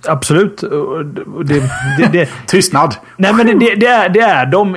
Absolut. 0.07 0.61
Det, 1.45 1.59
det, 1.97 2.09
det, 2.11 2.29
Tystnad. 2.47 2.95
Nej 3.17 3.33
men 3.33 3.59
det, 3.59 3.75
det, 3.75 3.87
är, 3.87 4.09
det 4.09 4.19
är 4.19 4.45
de. 4.45 4.73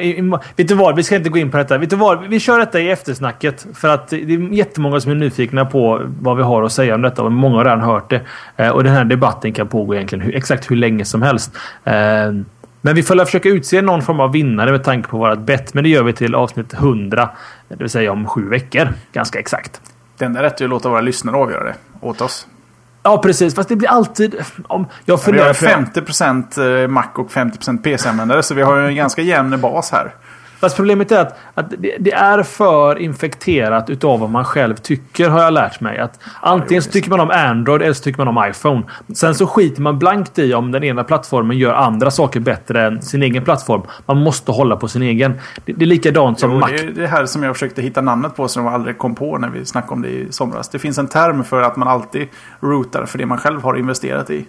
Vet 0.56 0.68
du 0.68 0.74
vad? 0.74 0.97
Vi 0.97 1.02
ska 1.02 1.16
inte 1.16 1.31
gå 1.31 1.39
in 1.39 1.51
på 1.51 1.56
detta. 1.56 1.78
Vet 1.78 1.90
du 1.90 1.97
vad? 1.97 2.28
Vi 2.28 2.40
kör 2.40 2.59
detta 2.59 2.81
i 2.81 2.90
eftersnacket. 2.90 3.66
För 3.74 3.89
att 3.89 4.09
det 4.09 4.16
är 4.16 4.52
jättemånga 4.52 5.01
som 5.01 5.10
är 5.10 5.14
nyfikna 5.14 5.64
på 5.64 6.02
vad 6.20 6.36
vi 6.36 6.43
har 6.43 6.62
att 6.62 6.73
säga 6.73 6.94
om 6.94 7.02
detta. 7.02 7.23
Och 7.23 7.32
många 7.32 7.56
har 7.56 7.64
redan 7.64 7.81
hört 7.81 8.10
det. 8.10 8.20
Eh, 8.56 8.68
och 8.68 8.85
den 8.85 8.93
här 8.93 9.05
debatten 9.05 9.52
kan 9.52 9.68
pågå 9.68 9.94
egentligen 9.94 10.24
hur, 10.24 10.36
exakt 10.36 10.70
hur 10.70 10.77
länge 10.77 11.05
som 11.05 11.23
helst. 11.23 11.56
Eh, 11.85 11.93
men 12.81 12.94
vi 12.94 13.02
får 13.02 13.24
försöka 13.24 13.48
utse 13.48 13.82
någon 13.82 14.02
form 14.02 14.20
av 14.20 14.32
vinnare 14.32 14.70
med 14.70 14.85
tanke 14.85 15.09
på 15.09 15.18
vårt 15.18 15.39
bett. 15.39 15.74
Men 15.74 15.85
det 15.85 15.90
gör 15.90 16.02
vi 16.02 16.12
till 16.12 16.35
avsnitt 16.35 16.74
100. 16.74 17.28
Det 17.68 17.77
vill 17.77 17.90
säga 17.90 18.12
om 18.12 18.27
sju 18.27 18.48
veckor. 18.48 18.89
Ganska 19.12 19.39
exakt. 19.39 19.81
Det 20.18 20.24
enda 20.24 20.43
rätt 20.43 20.60
är 20.60 20.64
att 20.64 20.70
låta 20.70 20.89
våra 20.89 21.01
lyssnare 21.01 21.36
avgöra 21.36 21.64
det 21.64 21.74
åt 22.01 22.20
oss. 22.20 22.47
Ja, 23.07 23.19
precis. 23.19 23.55
Fast 23.55 23.69
det 23.69 23.77
blir 23.77 23.89
alltid... 23.89 24.35
Om, 24.69 24.87
jag 25.05 25.23
funderar 25.23 25.57
vi 25.61 25.66
har 25.66 25.83
50% 25.83 26.83
eh, 26.83 26.89
Mac 26.89 27.07
och 27.15 27.31
50% 27.31 27.83
PC-användare. 27.83 28.43
Så 28.43 28.55
vi 28.55 28.62
har 28.62 28.78
en 28.78 28.97
ganska 28.97 29.23
jämn 29.23 29.61
bas 29.61 29.93
här. 29.93 30.15
Fast 30.61 30.77
problemet 30.77 31.12
är 31.12 31.20
att, 31.20 31.39
att 31.55 31.70
det, 31.70 31.97
det, 31.99 32.12
är 32.12 32.43
för 32.43 32.99
infekterat 32.99 33.91
utav 33.91 34.20
vad 34.20 34.31
man 34.31 34.45
själv 34.45 34.77
tycker 34.77 35.28
har 35.28 35.43
jag 35.43 35.53
lärt 35.53 35.81
mig. 35.81 35.99
Att 35.99 36.20
antingen 36.41 36.83
så 36.83 36.91
tycker 36.91 37.11
man 37.11 37.20
om 37.20 37.31
Android 37.31 37.83
eller 37.83 37.93
så 37.93 38.03
tycker 38.03 38.24
man 38.24 38.37
om 38.37 38.51
iPhone. 38.51 38.83
Sen 39.15 39.35
så 39.35 39.47
skiter 39.47 39.83
man 39.83 39.99
blankt 39.99 40.39
i 40.39 40.55
om 40.55 40.73
den 40.73 40.85
ena 40.85 41.05
plattformen 41.05 41.59
gör 41.59 41.74
andra 41.74 42.11
saker 42.11 42.41
bättre 42.41 42.87
än 42.87 43.03
sin 43.03 43.23
egen 43.23 43.45
plattform. 43.45 43.83
Man 44.07 44.16
måste 44.16 44.53
hålla 44.53 44.77
på 44.77 44.89
sin 44.89 45.03
egen. 45.03 45.41
Det, 45.65 45.73
det 45.73 45.85
är 45.85 45.87
likadant 45.87 46.41
som 46.41 46.53
jo, 46.53 46.59
Mac. 46.59 46.69
Det 46.69 46.78
är 46.78 46.91
det 46.91 47.07
här 47.07 47.27
som 47.27 47.43
jag 47.43 47.55
försökte 47.55 47.83
hitta 47.83 48.01
namnet 48.01 48.37
på 48.37 48.49
som 48.49 48.65
jag 48.65 48.74
aldrig 48.74 48.99
kom 48.99 49.15
på 49.15 49.39
när 49.39 49.49
vi 49.49 49.66
snackade 49.66 49.93
om 49.93 50.03
det 50.03 50.09
i 50.09 50.33
somras. 50.33 50.69
Det 50.69 50.78
finns 50.78 50.99
en 50.99 51.09
term 51.09 51.45
för 51.45 51.62
att 51.62 51.77
man 51.77 51.89
alltid 51.89 52.28
rootar 52.61 53.07
för 53.07 53.19
det 53.19 53.27
man 53.27 53.39
själv 53.39 53.62
har 53.62 53.74
investerat 53.74 54.31
i. 54.31 54.47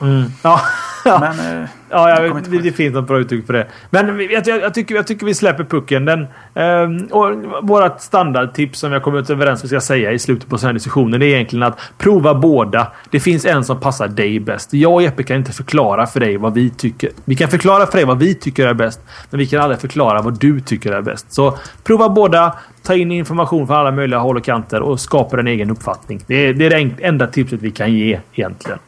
Mm. 0.00 0.24
Ja, 0.42 0.60
ja. 1.04 1.18
Men, 1.20 1.62
eh, 1.62 1.68
ja 1.90 2.10
jag 2.10 2.44
det, 2.44 2.58
det 2.58 2.72
finns 2.72 2.94
något 2.94 3.08
bra 3.08 3.18
uttryck 3.18 3.46
för 3.46 3.52
det. 3.52 3.66
Men 3.90 4.20
jag, 4.20 4.46
jag, 4.46 4.60
jag, 4.60 4.74
tycker, 4.74 4.94
jag 4.94 5.06
tycker 5.06 5.26
vi 5.26 5.34
släpper 5.34 5.64
pucken. 5.64 6.04
Den, 6.04 6.26
eh, 6.54 7.06
och 7.10 7.44
vårat 7.62 8.02
standardtips 8.02 8.78
som 8.78 8.92
har 8.92 9.00
kommit 9.00 9.30
överens 9.30 9.62
om 9.62 9.68
ska 9.68 9.80
säga 9.80 10.12
i 10.12 10.18
slutet 10.18 10.48
på 10.48 10.56
den 10.56 10.66
här 10.66 10.72
diskussionen 10.72 11.22
är 11.22 11.26
egentligen 11.26 11.62
att 11.62 11.78
prova 11.98 12.34
båda. 12.34 12.92
Det 13.10 13.20
finns 13.20 13.44
en 13.44 13.64
som 13.64 13.80
passar 13.80 14.08
dig 14.08 14.40
bäst. 14.40 14.72
Jag 14.72 14.92
och 14.92 15.02
Jeppe 15.02 15.22
kan 15.22 15.36
inte 15.36 15.52
förklara 15.52 16.06
för 16.06 16.20
dig 16.20 16.36
vad 16.36 16.54
vi 16.54 16.70
tycker. 16.70 17.10
Vi 17.24 17.36
kan 17.36 17.48
förklara 17.48 17.86
för 17.86 17.96
dig 17.96 18.04
vad 18.04 18.18
vi 18.18 18.34
tycker 18.34 18.66
är 18.66 18.74
bäst, 18.74 19.00
men 19.30 19.38
vi 19.38 19.46
kan 19.46 19.60
aldrig 19.60 19.80
förklara 19.80 20.22
vad 20.22 20.40
du 20.40 20.60
tycker 20.60 20.92
är 20.92 21.02
bäst. 21.02 21.32
Så 21.32 21.58
prova 21.84 22.08
båda. 22.08 22.54
Ta 22.82 22.94
in 22.94 23.12
information 23.12 23.66
från 23.66 23.76
alla 23.76 23.90
möjliga 23.90 24.18
håll 24.18 24.36
och 24.36 24.44
kanter 24.44 24.80
och 24.80 25.00
skapa 25.00 25.40
en 25.40 25.46
egen 25.46 25.70
uppfattning. 25.70 26.20
Det 26.26 26.34
är, 26.34 26.54
det 26.54 26.66
är 26.66 26.70
det 26.70 26.90
enda 26.98 27.26
tipset 27.26 27.62
vi 27.62 27.70
kan 27.70 27.92
ge 27.92 28.20
egentligen. 28.34 28.78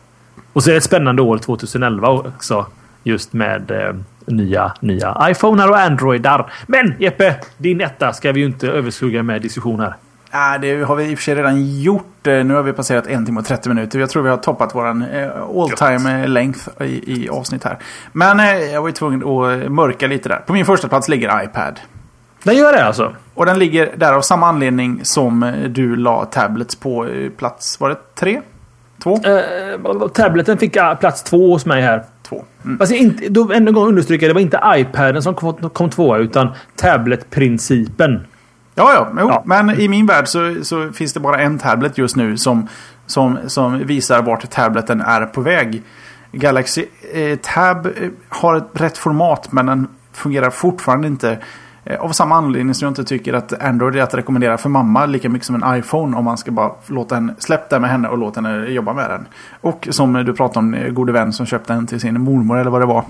Och 0.52 0.62
så 0.62 0.70
är 0.70 0.72
det 0.72 0.78
ett 0.78 0.84
spännande 0.84 1.22
år 1.22 1.38
2011 1.38 2.08
också. 2.08 2.66
Just 3.08 3.32
med 3.32 3.70
eh, 3.70 3.94
nya, 4.26 4.72
nya 4.80 5.16
iPhoner 5.30 5.70
och 5.70 5.78
Androidar. 5.78 6.52
Men 6.66 6.94
Jeppe, 6.98 7.34
din 7.56 7.80
etta 7.80 8.12
ska 8.12 8.32
vi 8.32 8.40
ju 8.40 8.46
inte 8.46 8.68
överskugga 8.68 9.22
med 9.22 9.42
diskussion 9.42 9.80
här. 9.80 9.94
Nej, 10.32 10.58
det 10.58 10.82
har 10.82 10.96
vi 10.96 11.04
i 11.04 11.14
och 11.14 11.18
för 11.18 11.24
sig 11.24 11.34
redan 11.34 11.80
gjort. 11.80 12.26
Eh, 12.26 12.44
nu 12.44 12.54
har 12.54 12.62
vi 12.62 12.72
passerat 12.72 13.06
en 13.06 13.26
timme 13.26 13.40
och 13.40 13.46
30 13.46 13.68
minuter. 13.68 13.98
Jag 13.98 14.10
tror 14.10 14.22
vi 14.22 14.28
har 14.28 14.36
toppat 14.36 14.74
våran 14.74 15.02
eh, 15.02 15.30
all 15.56 15.70
time 15.70 16.26
length 16.26 16.68
i, 16.82 17.24
i 17.24 17.28
avsnitt 17.28 17.64
här. 17.64 17.78
Men 18.12 18.40
eh, 18.40 18.46
jag 18.46 18.80
var 18.80 18.88
ju 18.88 18.94
tvungen 18.94 19.20
att 19.20 19.72
mörka 19.72 20.06
lite 20.06 20.28
där. 20.28 20.36
På 20.46 20.52
min 20.52 20.64
första 20.64 20.88
plats 20.88 21.08
ligger 21.08 21.44
iPad. 21.44 21.80
Den 22.42 22.56
gör 22.56 22.72
det 22.72 22.84
alltså? 22.84 23.14
Och 23.34 23.46
den 23.46 23.58
ligger 23.58 23.92
där 23.96 24.12
av 24.12 24.20
samma 24.20 24.46
anledning 24.46 25.00
som 25.02 25.52
du 25.68 25.96
la 25.96 26.24
tablets 26.24 26.76
på 26.76 27.08
plats, 27.36 27.80
var 27.80 27.88
det 27.88 27.96
tre? 28.14 28.40
Två? 29.02 29.16
Eh, 29.16 30.08
tableten 30.08 30.58
fick 30.58 30.76
ah, 30.76 30.94
plats 30.94 31.22
två 31.22 31.52
hos 31.52 31.66
mig 31.66 31.82
här. 31.82 32.04
Två. 32.28 32.44
Mm. 32.64 32.76
Alltså 32.80 32.94
inte, 32.94 33.28
då 33.28 33.52
ännu 33.52 33.68
en 33.68 33.74
gång 33.74 33.88
understryka, 33.88 34.28
det 34.28 34.32
var 34.32 34.40
inte 34.40 34.60
iPaden 34.66 35.22
som 35.22 35.34
kom, 35.34 35.70
kom 35.70 35.90
tvåa 35.90 36.18
utan 36.18 36.48
tabletprincipen. 36.76 38.26
Ja, 38.74 38.92
ja, 38.94 39.08
jo, 39.20 39.28
ja. 39.28 39.42
Men 39.46 39.80
i 39.80 39.88
min 39.88 40.06
värld 40.06 40.28
så, 40.28 40.54
så, 40.62 40.92
finns 40.92 41.12
det 41.12 41.20
bara 41.20 41.38
en 41.38 41.58
tablet 41.58 41.98
just 41.98 42.16
nu 42.16 42.36
som, 42.36 42.68
som, 43.06 43.38
som 43.46 43.86
visar 43.86 44.22
vart 44.22 44.50
tableten 44.50 45.00
är 45.00 45.26
på 45.26 45.40
väg. 45.40 45.82
Galaxy 46.32 46.84
eh, 47.14 47.38
Tab 47.38 47.86
eh, 47.86 47.92
har 48.28 48.56
ett 48.56 48.68
rätt 48.72 48.98
format 48.98 49.52
men 49.52 49.66
den 49.66 49.88
fungerar 50.12 50.50
fortfarande 50.50 51.06
inte 51.06 51.38
av 51.96 52.08
samma 52.12 52.36
anledning 52.36 52.74
som 52.74 52.86
jag 52.86 52.90
inte 52.90 53.04
tycker 53.04 53.32
att 53.32 53.62
Android 53.62 53.96
är 53.96 54.02
att 54.02 54.14
rekommendera 54.14 54.58
för 54.58 54.68
mamma 54.68 55.06
lika 55.06 55.28
mycket 55.28 55.46
som 55.46 55.62
en 55.62 55.78
iPhone. 55.78 56.16
Om 56.16 56.24
man 56.24 56.38
ska 56.38 56.50
bara 56.50 56.72
låta 56.86 57.14
henne, 57.14 57.34
släpp 57.38 57.70
det 57.70 57.80
med 57.80 57.90
henne 57.90 58.08
och 58.08 58.18
låt 58.18 58.36
henne 58.36 58.66
jobba 58.66 58.92
med 58.92 59.10
den. 59.10 59.26
Och 59.60 59.88
som 59.90 60.12
du 60.12 60.34
pratade 60.34 60.58
om, 60.58 60.74
eh, 60.74 60.88
gode 60.92 61.12
vän 61.12 61.32
som 61.32 61.46
köpte 61.46 61.72
den 61.72 61.86
till 61.86 62.00
sin 62.00 62.20
mormor 62.20 62.58
eller 62.58 62.70
vad 62.70 62.80
det 62.80 62.86
var. 62.86 63.04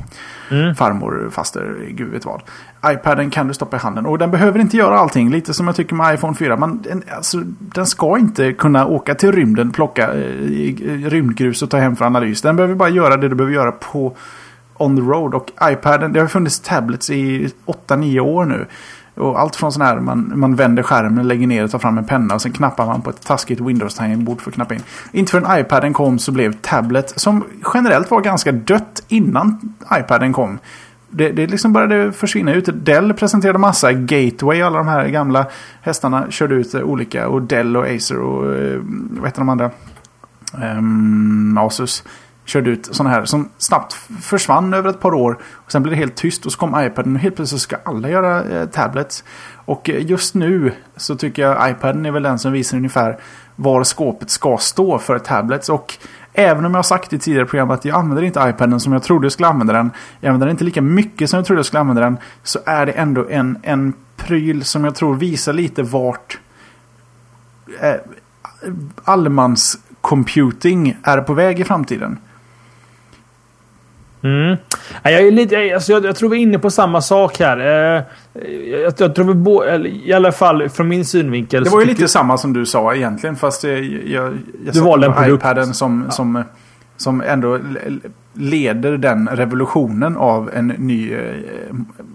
Mm. 0.50 0.74
Farmor, 0.74 1.28
faster, 1.32 1.76
gud 1.90 2.12
vet 2.12 2.24
vad. 2.24 2.42
iPaden 2.86 3.30
kan 3.30 3.48
du 3.48 3.54
stoppa 3.54 3.76
i 3.76 3.80
handen 3.80 4.06
och 4.06 4.18
den 4.18 4.30
behöver 4.30 4.58
inte 4.58 4.76
göra 4.76 4.98
allting. 4.98 5.30
Lite 5.30 5.54
som 5.54 5.66
jag 5.66 5.76
tycker 5.76 5.94
med 5.94 6.14
iPhone 6.14 6.34
4. 6.34 6.56
Man, 6.56 6.82
den, 6.82 7.02
alltså, 7.16 7.38
den 7.58 7.86
ska 7.86 8.18
inte 8.18 8.52
kunna 8.52 8.86
åka 8.86 9.14
till 9.14 9.32
rymden, 9.32 9.70
plocka 9.70 10.14
eh, 10.14 11.08
rymdgrus 11.08 11.62
och 11.62 11.70
ta 11.70 11.76
hem 11.76 11.96
för 11.96 12.04
analys. 12.04 12.42
Den 12.42 12.56
behöver 12.56 12.74
bara 12.74 12.88
göra 12.88 13.16
det 13.16 13.28
du 13.28 13.34
behöver 13.34 13.54
göra 13.54 13.72
på 13.72 14.16
on 14.78 14.96
the 14.96 15.02
road. 15.02 15.34
Och 15.34 15.50
iPaden, 15.62 16.12
det 16.12 16.20
har 16.20 16.26
funnits 16.26 16.60
tablets 16.60 17.10
i 17.10 17.50
8-9 17.66 18.20
år 18.20 18.44
nu. 18.44 18.66
Och 19.14 19.40
allt 19.40 19.56
från 19.56 19.72
sån 19.72 19.82
här, 19.82 20.00
man, 20.00 20.32
man 20.34 20.54
vänder 20.54 20.82
skärmen, 20.82 21.28
lägger 21.28 21.46
ner 21.46 21.64
och 21.64 21.70
tar 21.70 21.78
fram 21.78 21.98
en 21.98 22.04
penna 22.04 22.34
och 22.34 22.42
sen 22.42 22.52
knappar 22.52 22.86
man 22.86 23.02
på 23.02 23.10
ett 23.10 23.26
taskigt 23.26 23.60
Windows-tangentbord 23.60 24.40
för 24.40 24.50
att 24.50 24.54
knappa 24.54 24.74
in. 24.74 24.82
Inte 25.12 25.30
förrän 25.30 25.60
iPaden 25.60 25.92
kom 25.92 26.18
så 26.18 26.32
blev 26.32 26.52
tablet, 26.52 27.20
som 27.20 27.44
generellt 27.74 28.10
var 28.10 28.20
ganska 28.20 28.52
dött 28.52 29.02
innan 29.08 29.74
iPaden 30.00 30.32
kom. 30.32 30.58
Det, 31.10 31.32
det 31.32 31.46
liksom 31.46 31.72
började 31.72 32.12
försvinna 32.12 32.52
ut. 32.52 32.68
Dell 32.72 33.14
presenterade 33.14 33.58
massa 33.58 33.92
Gateway, 33.92 34.62
alla 34.62 34.78
de 34.78 34.88
här 34.88 35.08
gamla 35.08 35.46
hästarna 35.80 36.30
körde 36.30 36.54
ut 36.54 36.74
olika. 36.74 37.28
Och 37.28 37.42
Dell 37.42 37.76
och 37.76 37.86
Acer 37.86 38.18
och 38.18 38.54
eh, 38.54 38.80
vad 39.10 39.26
heter 39.26 39.40
de 39.40 39.48
andra? 39.48 39.70
Um, 40.62 41.58
Asus 41.58 42.04
körde 42.48 42.70
ut 42.70 42.94
sådana 42.94 43.14
här 43.14 43.24
som 43.24 43.48
snabbt 43.58 43.92
försvann 44.22 44.74
över 44.74 44.90
ett 44.90 45.00
par 45.00 45.14
år. 45.14 45.38
Och 45.52 45.72
Sen 45.72 45.82
blev 45.82 45.90
det 45.90 45.96
helt 45.96 46.16
tyst 46.16 46.46
och 46.46 46.52
så 46.52 46.58
kom 46.58 46.84
iPaden 46.84 47.14
och 47.14 47.20
helt 47.20 47.36
plötsligt 47.36 47.60
ska 47.60 47.76
alla 47.84 48.08
göra 48.08 48.44
eh, 48.44 48.68
tablets. 48.68 49.24
Och 49.54 49.90
eh, 49.90 50.06
just 50.06 50.34
nu 50.34 50.72
så 50.96 51.16
tycker 51.16 51.42
jag 51.42 51.70
iPaden 51.70 52.06
är 52.06 52.10
väl 52.10 52.22
den 52.22 52.38
som 52.38 52.52
visar 52.52 52.76
ungefär 52.76 53.18
var 53.56 53.84
skåpet 53.84 54.30
ska 54.30 54.56
stå 54.58 54.98
för 54.98 55.18
tablets. 55.18 55.68
Och 55.68 55.94
även 56.32 56.64
om 56.64 56.72
jag 56.72 56.78
har 56.78 56.82
sagt 56.82 57.12
i 57.12 57.18
tidigare 57.18 57.46
program 57.46 57.70
att 57.70 57.84
jag 57.84 57.96
använder 57.96 58.22
inte 58.22 58.40
iPaden 58.40 58.80
som 58.80 58.92
jag 58.92 59.02
trodde 59.02 59.24
jag 59.24 59.32
skulle 59.32 59.48
använda 59.48 59.72
den. 59.72 59.90
Jag 60.20 60.28
använder 60.28 60.46
den 60.46 60.54
inte 60.54 60.64
lika 60.64 60.82
mycket 60.82 61.30
som 61.30 61.36
jag 61.36 61.46
trodde 61.46 61.58
jag 61.58 61.66
skulle 61.66 61.80
använda 61.80 62.02
den. 62.02 62.18
Så 62.42 62.58
är 62.66 62.86
det 62.86 62.92
ändå 62.92 63.26
en, 63.28 63.58
en 63.62 63.92
pryl 64.16 64.64
som 64.64 64.84
jag 64.84 64.94
tror 64.94 65.14
visar 65.14 65.52
lite 65.52 65.82
vart 65.82 66.38
eh, 67.80 67.94
allmans 69.04 69.78
computing 70.00 70.96
är 71.02 71.20
på 71.20 71.34
väg 71.34 71.60
i 71.60 71.64
framtiden. 71.64 72.18
Mm. 74.22 74.56
Jag, 75.02 75.12
är 75.12 75.30
lite, 75.30 75.74
alltså 75.74 75.92
jag, 75.92 76.04
jag, 76.04 76.16
tror 76.16 76.30
vi 76.30 76.36
är 76.36 76.42
inne 76.42 76.58
på 76.58 76.70
samma 76.70 77.00
sak 77.00 77.40
här. 77.40 77.58
Eh, 77.58 78.02
jag, 78.70 78.92
jag 78.98 79.14
tror 79.14 79.24
vi 79.24 79.34
bo, 79.34 79.64
I 80.04 80.12
alla 80.12 80.32
fall 80.32 80.68
från 80.68 80.88
min 80.88 81.04
synvinkel. 81.04 81.64
Det 81.64 81.70
var 81.70 81.80
ju 81.80 81.86
lite 81.86 82.00
jag, 82.00 82.10
samma 82.10 82.38
som 82.38 82.52
du 82.52 82.66
sa 82.66 82.94
egentligen. 82.94 83.36
Fast 83.36 83.64
jag, 83.64 83.84
jag, 83.84 84.38
jag 84.64 84.74
du 84.74 84.80
valde 84.80 85.06
en 85.06 85.12
produkt. 85.12 85.42
iPaden 85.42 85.74
som, 85.74 86.04
ja. 86.06 86.10
som, 86.10 86.44
som 86.96 87.20
ändå 87.20 87.58
leder 88.32 88.98
den 88.98 89.28
revolutionen 89.28 90.16
av 90.16 90.50
en 90.54 90.66
ny, 90.66 91.12
eh, 91.12 91.34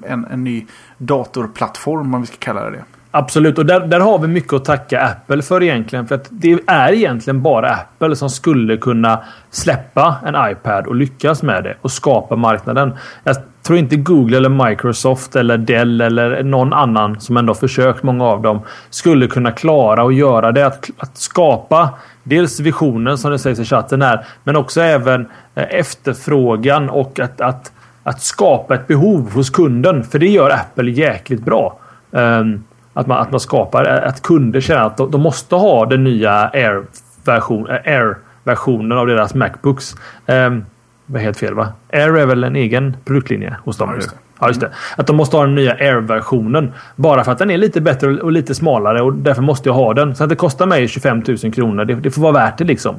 en, 0.03 0.25
en 0.31 0.43
ny 0.43 0.65
datorplattform 0.97 2.13
om 2.13 2.21
vi 2.21 2.27
ska 2.27 2.38
kalla 2.39 2.63
det 2.63 2.71
det. 2.71 2.84
Absolut, 3.15 3.57
och 3.57 3.65
där, 3.65 3.80
där 3.80 3.99
har 3.99 4.19
vi 4.19 4.27
mycket 4.27 4.53
att 4.53 4.65
tacka 4.65 5.02
Apple 5.02 5.41
för 5.41 5.64
egentligen. 5.64 6.07
För 6.07 6.15
att 6.15 6.27
det 6.30 6.60
är 6.68 6.94
egentligen 6.94 7.41
bara 7.41 7.69
Apple 7.69 8.15
som 8.15 8.30
skulle 8.30 8.77
kunna 8.77 9.23
släppa 9.52 10.15
en 10.26 10.52
iPad 10.52 10.88
och 10.88 10.95
lyckas 10.95 11.44
med 11.44 11.64
det 11.64 11.76
och 11.81 11.91
skapa 11.91 12.35
marknaden. 12.35 12.94
Jag 13.23 13.35
tror 13.64 13.80
inte 13.80 13.95
Google 13.95 14.38
eller 14.38 14.69
Microsoft 14.69 15.35
eller 15.35 15.57
Dell 15.57 16.02
eller 16.02 16.44
någon 16.44 16.73
annan 16.73 17.19
som 17.19 17.38
ändå 17.38 17.53
försökt, 17.53 18.03
många 18.03 18.26
av 18.26 18.41
dem, 18.41 18.61
skulle 18.90 19.27
kunna 19.27 19.52
klara 19.52 20.03
att 20.03 20.15
göra 20.15 20.52
det. 20.52 20.68
Att, 20.68 20.90
att 20.98 21.18
skapa 21.18 21.90
dels 22.23 22.60
visionen 22.60 23.18
som 23.18 23.31
det 23.31 23.40
sägs 23.40 23.60
i 23.60 23.65
chatten 23.65 24.02
här, 24.02 24.26
men 24.44 24.56
också 24.56 24.81
även 24.81 25.27
eh, 25.56 25.64
efterfrågan 25.69 26.90
och 26.90 27.19
att, 27.19 27.41
att, 27.41 27.72
att 28.03 28.22
skapa 28.22 28.76
ett 28.76 28.88
behov 28.88 29.31
hos 29.34 29.49
kunden. 29.49 30.03
För 30.03 30.19
det 30.19 30.30
gör 30.30 30.49
Apple 30.49 30.91
jäkligt 30.91 31.45
bra. 31.45 31.80
Um, 32.11 32.64
att 32.93 33.07
man, 33.07 33.21
att 33.21 33.31
man 33.31 33.39
skapar 33.39 33.85
att 33.85 34.21
kunder 34.21 34.61
känner 34.61 34.81
att 34.81 34.97
de, 34.97 35.11
de 35.11 35.21
måste 35.21 35.55
ha 35.55 35.85
den 35.85 36.03
nya 36.03 36.49
Air-version, 36.53 37.67
Air-versionen 37.69 38.97
av 38.97 39.07
deras 39.07 39.33
Macbooks. 39.33 39.95
Um, 40.25 40.65
var 41.05 41.19
helt 41.19 41.37
fel 41.37 41.53
va? 41.53 41.67
Air 41.93 42.17
är 42.17 42.25
väl 42.25 42.43
en 42.43 42.55
egen 42.55 42.97
produktlinje 43.05 43.55
hos 43.63 43.77
dem? 43.77 43.89
Ja, 43.89 43.95
just 43.95 44.09
det. 44.09 44.15
Ja, 44.39 44.47
just 44.47 44.61
det. 44.61 44.71
Att 44.97 45.07
de 45.07 45.15
måste 45.15 45.37
ha 45.37 45.43
den 45.43 45.55
nya 45.55 45.73
Air-versionen. 45.73 46.71
Bara 46.95 47.23
för 47.23 47.31
att 47.31 47.37
den 47.37 47.51
är 47.51 47.57
lite 47.57 47.81
bättre 47.81 48.21
och 48.21 48.31
lite 48.31 48.55
smalare 48.55 49.01
och 49.01 49.13
därför 49.13 49.41
måste 49.41 49.69
jag 49.69 49.73
ha 49.73 49.93
den. 49.93 50.15
Så 50.15 50.23
att 50.23 50.29
det 50.29 50.35
kostar 50.35 50.65
mig 50.65 50.87
25 50.87 51.23
000 51.43 51.53
kronor. 51.53 51.85
Det, 51.85 51.95
det 51.95 52.11
får 52.11 52.21
vara 52.21 52.33
värt 52.33 52.57
det 52.57 52.63
liksom. 52.63 52.95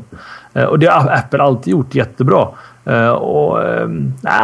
Uh, 0.56 0.64
och 0.64 0.78
det 0.78 0.86
har 0.86 1.10
Apple 1.10 1.42
alltid 1.42 1.72
gjort 1.72 1.94
jättebra. 1.94 2.48
Och, 3.18 3.58
uh, 3.58 3.88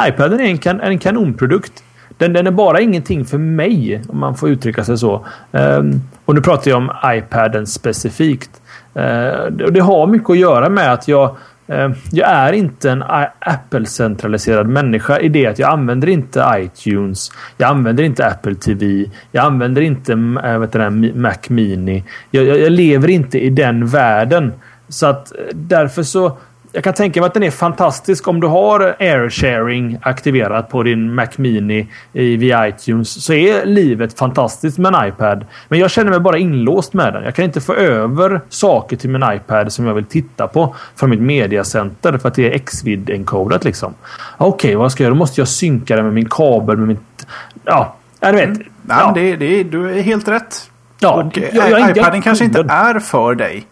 iPaden 0.08 0.40
är 0.40 0.44
en, 0.44 0.58
kan, 0.58 0.80
en 0.80 0.98
kanonprodukt. 0.98 1.82
Den, 2.20 2.32
den 2.32 2.46
är 2.46 2.50
bara 2.50 2.80
ingenting 2.80 3.24
för 3.24 3.38
mig, 3.38 4.02
om 4.08 4.18
man 4.18 4.34
får 4.34 4.48
uttrycka 4.48 4.84
sig 4.84 4.98
så. 4.98 5.26
Um, 5.52 6.00
och 6.24 6.34
nu 6.34 6.40
pratar 6.40 6.70
jag 6.70 6.78
om 6.78 6.90
iPaden 7.04 7.66
specifikt. 7.66 8.50
Uh, 8.96 9.46
det 9.70 9.80
har 9.80 10.06
mycket 10.06 10.30
att 10.30 10.38
göra 10.38 10.68
med 10.68 10.92
att 10.92 11.08
jag 11.08 11.36
uh, 11.72 11.90
jag 12.10 12.30
är 12.30 12.52
inte 12.52 12.90
en 12.90 13.04
Apple-centraliserad 13.38 14.68
människa 14.68 15.18
i 15.18 15.28
det 15.28 15.46
att 15.46 15.58
jag 15.58 15.70
använder 15.70 16.08
inte 16.08 16.46
iTunes. 16.56 17.32
Jag 17.56 17.70
använder 17.70 18.04
inte 18.04 18.26
Apple 18.26 18.54
TV. 18.54 19.10
Jag 19.32 19.44
använder 19.44 19.82
inte 19.82 20.12
mm, 20.12 20.44
eh, 20.44 20.58
vet 20.58 20.72
du, 20.72 21.12
Mac 21.14 21.38
Mini. 21.48 22.04
Jag, 22.30 22.44
jag, 22.44 22.58
jag 22.58 22.72
lever 22.72 23.10
inte 23.10 23.38
i 23.38 23.50
den 23.50 23.86
världen. 23.86 24.52
Så 24.88 25.06
att 25.06 25.32
eh, 25.32 25.38
därför 25.52 26.02
så 26.02 26.38
jag 26.72 26.84
kan 26.84 26.94
tänka 26.94 27.20
mig 27.20 27.26
att 27.26 27.34
den 27.34 27.42
är 27.42 27.50
fantastisk 27.50 28.28
om 28.28 28.40
du 28.40 28.46
har 28.46 28.96
AirSharing 28.98 29.98
aktiverat 30.02 30.68
på 30.68 30.82
din 30.82 31.14
Mac 31.14 31.26
Mini 31.36 31.86
via 32.12 32.68
iTunes. 32.68 33.24
Så 33.24 33.32
är 33.32 33.66
livet 33.66 34.18
fantastiskt 34.18 34.78
med 34.78 34.94
en 34.94 35.08
iPad. 35.08 35.46
Men 35.68 35.78
jag 35.78 35.90
känner 35.90 36.10
mig 36.10 36.20
bara 36.20 36.38
inlåst 36.38 36.92
med 36.92 37.12
den. 37.12 37.24
Jag 37.24 37.34
kan 37.34 37.44
inte 37.44 37.60
få 37.60 37.74
över 37.74 38.40
saker 38.48 38.96
till 38.96 39.10
min 39.10 39.22
iPad 39.32 39.72
som 39.72 39.86
jag 39.86 39.94
vill 39.94 40.04
titta 40.04 40.46
på 40.46 40.74
från 40.96 41.10
mitt 41.10 41.20
mediacenter 41.20 42.18
för 42.18 42.28
att 42.28 42.34
det 42.34 42.54
är 42.54 42.58
Xvid-encodat 42.58 43.64
liksom. 43.64 43.94
Okej, 44.36 44.68
okay, 44.68 44.76
vad 44.76 44.92
ska 44.92 45.02
jag 45.02 45.06
göra? 45.06 45.14
Då 45.14 45.18
måste 45.18 45.40
jag 45.40 45.48
synka 45.48 45.96
det 45.96 46.02
med 46.02 46.12
min 46.12 46.28
kabel 46.28 46.76
med 46.76 46.88
mitt... 46.88 47.26
Ja, 47.64 47.96
jag 48.20 48.32
vet. 48.32 48.44
Mm. 48.44 48.66
Ja. 48.88 49.12
det, 49.14 49.36
det, 49.36 49.62
du 49.62 49.90
är 49.90 50.02
helt 50.02 50.28
rätt. 50.28 50.70
Ja, 50.98 51.22
och 51.22 51.38
jag, 51.52 51.70
jag, 51.70 51.96
iPaden 51.96 52.22
kanske 52.22 52.44
inte 52.44 52.66
är 52.68 52.98
för 52.98 53.34
dig. 53.34 53.66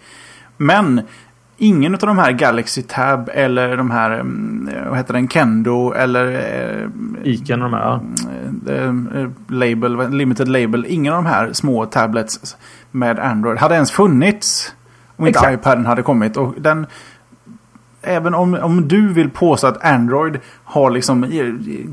Men 0.57 1.01
ingen 1.59 1.95
av 1.95 2.01
de 2.01 2.19
här 2.19 2.33
Galaxy 2.33 2.83
Tab 2.83 3.31
eller 3.35 3.77
de 3.77 3.91
här, 3.91 4.11
mm, 4.11 4.71
vad 4.89 4.97
heter 4.97 5.15
den, 5.15 5.29
Kendo 5.29 5.93
eller... 5.93 6.33
Eh, 6.33 6.89
Iken 7.25 7.61
de 7.61 7.73
här, 7.73 7.81
ja. 7.81 8.01
Eh, 8.73 8.95
label, 9.49 10.11
limited 10.11 10.49
Label. 10.49 10.87
Ingen 10.89 11.13
av 11.13 11.25
de 11.25 11.29
här 11.29 11.53
små 11.53 11.87
tablets 11.87 12.57
med 12.91 13.19
Android 13.19 13.59
hade 13.59 13.75
ens 13.75 13.91
funnits. 13.91 14.75
Om 15.17 15.27
inte 15.27 15.39
Exakt. 15.39 15.55
iPaden 15.55 15.87
hade 15.87 16.03
kommit. 16.03 16.37
Och 16.37 16.55
den... 16.59 16.87
Även 18.03 18.35
om, 18.35 18.55
om 18.55 18.89
du 18.89 19.09
vill 19.09 19.31
påstå 19.31 19.67
att 19.67 19.85
Android 19.85 20.39
har 20.65 20.91
liksom 20.91 21.27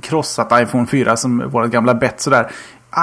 krossat 0.01 0.61
iPhone 0.61 0.87
4 0.87 1.17
som 1.17 1.49
vårt 1.49 1.71
gamla 1.71 1.93
bett 1.93 2.21
sådär 2.21 2.51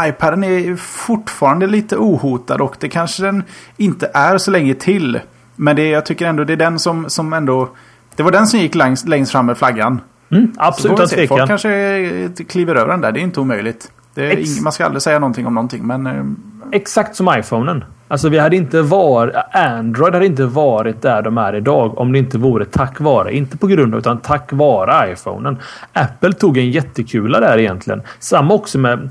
iPaden 0.09 0.44
är 0.44 0.76
fortfarande 0.76 1.66
lite 1.66 1.97
ohotad 1.97 2.60
och 2.60 2.76
det 2.80 2.89
kanske 2.89 3.22
den 3.22 3.43
inte 3.76 4.10
är 4.14 4.39
så 4.39 4.51
länge 4.51 4.74
till. 4.74 5.20
Men 5.57 5.77
det, 5.77 5.89
jag 5.89 6.07
tycker 6.07 6.27
ändå 6.27 6.45
det 6.45 6.53
är 6.53 6.57
den 6.57 6.79
som, 6.79 7.11
som 7.11 7.33
ändå... 7.33 7.69
Det 8.16 8.23
var 8.23 8.31
den 8.31 8.47
som 8.47 8.61
gick 8.61 8.74
längst, 8.74 9.09
längst 9.09 9.33
fram 9.33 9.47
med 9.47 9.59
flaggan. 9.59 10.01
Mm, 10.31 10.53
absolut, 10.57 10.95
utan 10.95 11.09
tvekan. 11.09 11.39
Folk 11.39 11.49
kanske 11.49 12.45
kliver 12.49 12.74
över 12.74 12.91
den 12.91 13.01
där. 13.01 13.12
Det 13.12 13.20
är 13.20 13.23
inte 13.23 13.41
omöjligt. 13.41 13.93
Är 14.15 14.62
man 14.62 14.73
ska 14.73 14.85
aldrig 14.85 15.03
säga 15.03 15.19
någonting 15.19 15.47
om 15.47 15.55
någonting, 15.55 15.87
men... 15.87 16.07
Eh, 16.07 16.24
Exakt 16.73 17.16
som 17.16 17.35
iPhonen. 17.39 17.85
Alltså 18.09 18.29
vi 18.29 18.39
hade 18.39 18.57
inte 18.57 18.83
varit... 18.83 19.35
Android 19.53 20.15
hade 20.15 20.27
inte 20.27 20.47
varit 20.47 21.03
där 21.03 21.23
de 21.23 21.39
är 21.39 21.55
idag 21.55 21.99
om 21.99 22.12
det 22.12 22.19
inte 22.19 22.39
vore 22.39 22.65
tack 22.65 23.01
vare, 23.01 23.37
inte 23.37 23.57
på 23.57 23.66
grund 23.66 23.95
av 23.95 24.01
utan 24.01 24.19
tack 24.19 24.53
vare 24.53 25.12
iPhonen. 25.12 25.59
Apple 25.93 26.33
tog 26.33 26.59
en 26.59 26.70
jättekula 26.70 27.41
där 27.41 27.59
egentligen. 27.59 28.03
Samma 28.19 28.55
också 28.55 28.79
med... 28.79 29.11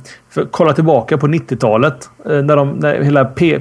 Kolla 0.51 0.73
tillbaka 0.73 1.17
på 1.17 1.27
90-talet. 1.27 2.09
Eh, 2.25 2.31
när, 2.31 2.55
de, 2.55 2.69
när 2.69 3.01
hela 3.01 3.25
P, 3.25 3.59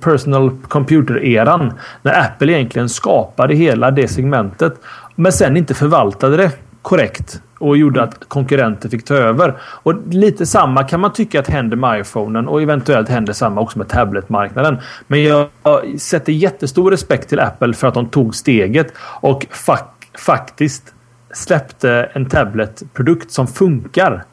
personal 0.00 0.50
computer-eran. 0.68 1.72
När 2.02 2.20
Apple 2.20 2.52
egentligen 2.52 2.88
skapade 2.88 3.54
hela 3.54 3.90
det 3.90 4.08
segmentet. 4.08 4.74
Men 5.14 5.32
sen 5.32 5.56
inte 5.56 5.74
förvaltade 5.74 6.36
det 6.36 6.52
korrekt 6.82 7.42
och 7.58 7.76
gjorde 7.76 8.02
att 8.02 8.28
konkurrenter 8.28 8.88
fick 8.88 9.04
ta 9.04 9.14
över. 9.14 9.54
Och 9.62 9.94
lite 10.10 10.46
samma 10.46 10.84
kan 10.84 11.00
man 11.00 11.12
tycka 11.12 11.40
att 11.40 11.48
händer 11.48 11.76
med 11.76 12.00
iPhonen 12.00 12.48
och 12.48 12.62
eventuellt 12.62 13.08
händer 13.08 13.32
samma 13.32 13.60
också 13.60 13.78
med 13.78 13.88
tabletmarknaden. 13.88 14.78
Men 15.06 15.22
jag 15.22 15.48
sätter 15.98 16.32
jättestor 16.32 16.90
respekt 16.90 17.28
till 17.28 17.40
Apple 17.40 17.72
för 17.72 17.88
att 17.88 17.94
de 17.94 18.08
tog 18.08 18.34
steget 18.34 18.92
och 19.20 19.46
fa 19.50 19.78
faktiskt 20.18 20.94
släppte 21.32 22.10
en 22.12 22.28
tabletprodukt 22.28 23.30
som 23.30 23.46
funkar. 23.46 24.24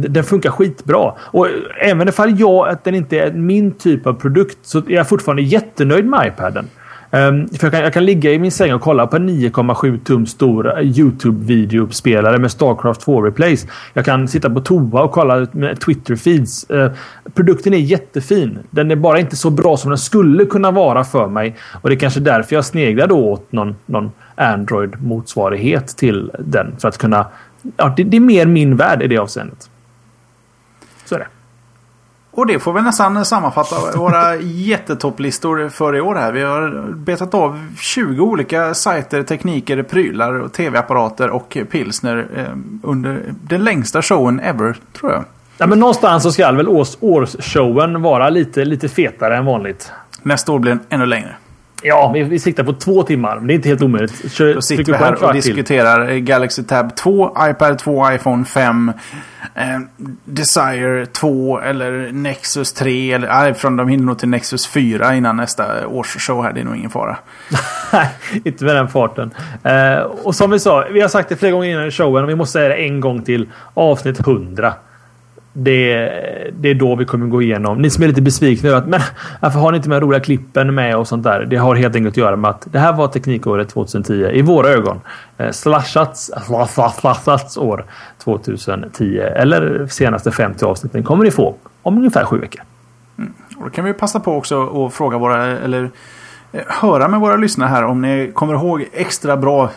Den 0.00 0.24
funkar 0.24 0.50
skitbra. 0.50 1.14
Och 1.20 1.48
även 1.80 2.08
ifall 2.08 2.40
jag 2.40 2.68
att 2.68 2.84
den 2.84 2.94
inte 2.94 3.18
är 3.18 3.32
min 3.32 3.72
typ 3.72 4.06
av 4.06 4.12
produkt 4.12 4.58
så 4.62 4.78
är 4.78 4.90
jag 4.90 5.08
fortfarande 5.08 5.42
jättenöjd 5.42 6.04
med 6.04 6.26
iPaden. 6.26 6.68
Um, 7.10 7.48
för 7.48 7.66
jag 7.66 7.72
kan, 7.72 7.80
jag, 7.80 7.92
kan, 7.92 8.04
ligga 8.04 8.32
i 8.32 8.38
min 8.38 8.52
säng 8.52 8.74
och 8.74 8.80
kolla 8.80 9.06
på 9.06 9.16
en 9.16 9.28
9,7 9.28 10.04
tum 10.04 10.26
stor 10.26 10.80
YouTube-videouppspelare 10.80 12.38
med 12.38 12.50
Starcraft 12.50 13.00
2 13.00 13.22
Replace. 13.22 13.68
Jag 13.92 14.04
kan 14.04 14.28
sitta 14.28 14.50
på 14.50 14.60
toa 14.60 15.02
och 15.02 15.12
kolla 15.12 15.46
med 15.52 15.78
Twitter-feeds. 15.78 16.72
Uh, 16.72 16.82
ehm, 16.82 16.90
produkten 17.34 17.74
är 17.74 17.78
jättefin. 17.78 18.58
Den 18.70 18.90
är 18.90 18.96
bara 18.96 19.18
inte 19.18 19.36
så 19.36 19.50
bra 19.50 19.76
som 19.76 19.90
den 19.90 19.98
skulle 19.98 20.44
kunna 20.44 20.70
vara 20.70 21.04
för 21.04 21.28
mig. 21.28 21.56
Och 21.80 21.88
det 21.88 21.94
är 21.94 21.98
kanske 21.98 22.20
därför 22.20 22.54
jag 22.54 22.64
sneglar 22.64 23.06
då 23.06 23.18
åt 23.18 23.52
någon, 23.52 23.76
någon 23.86 24.10
Android-motsvarighet 24.36 25.96
till 25.96 26.30
den. 26.38 26.76
För 26.78 26.88
att 26.88 26.98
kunna... 26.98 27.26
Ja, 27.76 27.94
det, 27.96 28.04
det 28.04 28.16
är 28.16 28.20
mer 28.20 28.46
min 28.46 28.76
värld 28.76 29.02
i 29.02 29.06
det 29.06 29.18
avseendet. 29.18 29.70
Så 31.08 31.14
är 31.14 31.18
det. 31.18 31.26
Och 32.30 32.46
det 32.46 32.58
får 32.58 32.72
vi 32.72 32.82
nästan 32.82 33.24
sammanfatta 33.24 33.98
våra 33.98 34.36
jättetopplistor 34.40 35.68
för 35.68 35.96
i 35.96 36.00
år 36.00 36.14
här. 36.14 36.32
Vi 36.32 36.42
har 36.42 36.92
betat 36.94 37.34
av 37.34 37.66
20 37.78 38.22
olika 38.24 38.74
sajter, 38.74 39.22
tekniker, 39.22 39.82
prylar, 39.82 40.48
tv-apparater 40.48 41.30
och 41.30 41.58
pilsner 41.70 42.28
eh, 42.36 42.44
under 42.82 43.22
den 43.42 43.64
längsta 43.64 44.02
showen 44.02 44.40
ever, 44.40 44.76
tror 44.92 45.12
jag. 45.12 45.24
Ja, 45.58 45.66
men 45.66 45.80
någonstans 45.80 46.22
så 46.22 46.32
ska 46.32 46.52
väl 46.52 46.68
års, 46.68 46.96
årsshowen 47.00 48.02
vara 48.02 48.30
lite, 48.30 48.64
lite 48.64 48.88
fetare 48.88 49.36
än 49.36 49.44
vanligt. 49.44 49.92
Nästa 50.22 50.52
år 50.52 50.58
blir 50.58 50.72
den 50.72 50.80
ännu 50.88 51.06
längre. 51.06 51.36
Ja, 51.82 52.10
vi, 52.14 52.22
vi 52.22 52.38
siktar 52.38 52.64
på 52.64 52.72
två 52.72 53.02
timmar. 53.02 53.36
Men 53.36 53.46
det 53.46 53.52
är 53.52 53.54
inte 53.54 53.68
helt 53.68 53.82
omöjligt. 53.82 54.32
Kör, 54.32 54.54
Då 54.54 54.62
sitter 54.62 54.84
vi 54.84 54.98
här 54.98 55.24
och 55.24 55.32
diskuterar 55.32 56.06
till. 56.06 56.20
Galaxy 56.20 56.62
Tab 56.62 56.96
2, 56.96 57.36
iPad 57.50 57.78
2, 57.78 58.12
iPhone 58.12 58.44
5, 58.44 58.92
eh, 59.54 59.64
Desire 60.24 61.06
2 61.06 61.60
eller 61.60 62.12
Nexus 62.12 62.72
3. 62.72 63.12
Eller, 63.12 63.28
nej, 63.28 63.54
från 63.54 63.76
de 63.76 63.88
hinner 63.88 64.04
nog 64.04 64.18
till 64.18 64.28
Nexus 64.28 64.66
4 64.66 65.14
innan 65.14 65.36
nästa 65.36 65.86
årsshow 65.86 66.42
här. 66.42 66.52
Det 66.52 66.60
är 66.60 66.64
nog 66.64 66.76
ingen 66.76 66.90
fara. 66.90 67.16
Nej, 67.92 68.08
inte 68.44 68.64
med 68.64 68.76
den 68.76 68.88
farten. 68.88 69.30
Eh, 69.62 69.98
och 69.98 70.34
som 70.34 70.50
vi 70.50 70.58
sa, 70.58 70.86
vi 70.92 71.00
har 71.00 71.08
sagt 71.08 71.28
det 71.28 71.36
flera 71.36 71.52
gånger 71.52 71.68
innan 71.70 71.86
i 71.86 71.90
showen 71.90 72.24
och 72.24 72.30
vi 72.30 72.34
måste 72.34 72.52
säga 72.52 72.68
det 72.68 72.74
en 72.74 73.00
gång 73.00 73.22
till. 73.22 73.48
Avsnitt 73.74 74.20
100 74.20 74.74
det, 75.58 76.10
det 76.60 76.68
är 76.68 76.74
då 76.74 76.96
vi 76.96 77.04
kommer 77.04 77.26
gå 77.26 77.42
igenom. 77.42 77.82
Ni 77.82 77.90
som 77.90 78.04
är 78.04 78.08
lite 78.08 78.22
besvikna 78.22 78.68
över 78.68 78.78
att 78.78 78.88
men 78.88 79.00
varför 79.40 79.58
har 79.58 79.72
ni 79.72 79.76
inte 79.76 79.88
med 79.88 80.02
roliga 80.02 80.20
klippen 80.20 80.74
med 80.74 80.96
och 80.96 81.08
sånt 81.08 81.24
där? 81.24 81.46
Det 81.50 81.56
har 81.56 81.74
helt 81.74 81.96
enkelt 81.96 82.12
att 82.12 82.16
göra 82.16 82.36
med 82.36 82.50
att 82.50 82.66
det 82.72 82.78
här 82.78 82.92
var 82.92 83.08
teknikåret 83.08 83.68
2010 83.68 84.30
i 84.32 84.42
våra 84.42 84.68
ögon. 84.68 85.00
Eh, 85.38 85.50
slashats, 85.50 86.30
slashats 87.00 87.56
år 87.56 87.84
2010 88.24 89.18
eller 89.18 89.86
senaste 89.86 90.30
50 90.30 90.64
avsnitten 90.64 91.02
kommer 91.02 91.24
ni 91.24 91.30
få 91.30 91.54
om 91.82 91.98
ungefär 91.98 92.24
sju 92.24 92.38
veckor. 92.38 92.62
Mm. 93.18 93.32
Och 93.56 93.64
då 93.64 93.70
kan 93.70 93.84
vi 93.84 93.92
passa 93.92 94.20
på 94.20 94.32
också 94.34 94.86
att 94.86 94.94
fråga 94.94 95.18
våra 95.18 95.46
eller 95.46 95.82
Eh, 95.82 95.90
höra 96.52 97.08
med 97.08 97.20
våra 97.20 97.36
lyssnare 97.36 97.68
här 97.68 97.84
om 97.84 98.02
ni 98.02 98.30
kommer 98.34 98.54
ihåg 98.54 98.88
extra 98.92 99.36
bra 99.36 99.70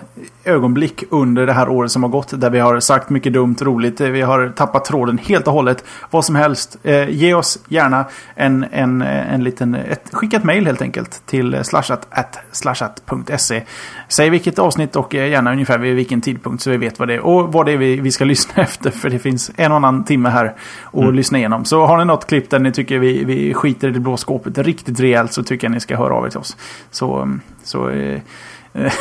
ögonblick 0.44 1.04
under 1.10 1.46
det 1.46 1.54
här 1.54 1.70
året 1.70 1.92
som 1.92 2.04
har 2.04 2.10
gått. 2.10 2.42
Där 2.42 2.50
vi 2.50 2.60
har 2.60 2.80
sagt 2.80 3.10
mycket 3.10 3.34
dumt, 3.34 3.56
roligt. 3.62 4.02
Vi 4.02 4.22
har 4.22 4.54
tappat 4.56 4.86
tråden 4.86 5.18
helt 5.18 5.48
och 5.48 5.54
hållet. 5.54 5.84
Vad 6.10 6.26
som 6.26 6.36
helst. 6.36 6.78
Eh, 6.84 7.10
ge 7.10 7.34
oss 7.34 7.60
gärna 7.68 8.06
en, 8.36 8.66
en, 8.72 9.02
en 9.02 9.44
liten... 9.44 9.76
Ett, 9.76 10.10
skicka 10.12 10.38
ett 10.38 10.44
mail 10.44 10.66
helt 10.66 10.82
enkelt 10.82 11.22
till 11.26 11.64
slashat.slashat.se. 11.64 13.64
Säg 14.08 14.30
vilket 14.30 14.60
avsnitt 14.60 14.96
och 14.96 15.16
eh, 15.16 15.30
gärna 15.30 15.52
ungefär 15.52 15.78
vid 15.78 15.96
vilken 15.96 16.22
tidpunkt 16.22 16.64
så 16.64 16.70
vi 16.70 16.78
vet 16.78 17.00
vad 17.00 17.08
det 17.08 17.14
är. 17.14 17.20
Och 17.20 17.54
vad 17.54 17.66
det 17.66 17.72
är 17.72 17.78
vi, 17.78 17.96
vi 17.96 18.12
ska 18.12 18.26
lyssna 18.32 18.64
efter. 18.64 18.92
För 18.92 19.10
det 19.10 19.20
finns 19.20 19.52
en 19.56 19.72
och 19.72 19.78
annan 19.78 20.04
timme 20.04 20.30
här 20.30 20.56
att 20.86 20.94
mm. 20.94 21.16
lyssna 21.16 21.38
igenom. 21.38 21.66
Så 21.66 21.86
har 21.86 21.98
ni 21.98 22.06
något 22.06 22.28
klipp 22.28 22.50
där 22.50 22.60
ni 22.60 22.72
tycker 22.72 23.00
vi, 23.00 23.24
vi 23.24 23.54
skiter 23.54 23.88
i 23.88 23.92
det 23.92 24.00
blå 24.00 24.18
skåpet 24.18 24.58
riktigt 24.58 25.00
rejält 25.00 25.34
så 25.34 25.44
tycker 25.44 25.68
jag 25.68 25.72
ni 25.72 25.80
ska 25.80 25.98
höra 25.98 26.14
av 26.14 26.26
er 26.26 26.30
till 26.30 26.40
oss. 26.40 26.58
Så, 26.92 27.38
så 27.64 27.90
eh, 27.90 28.22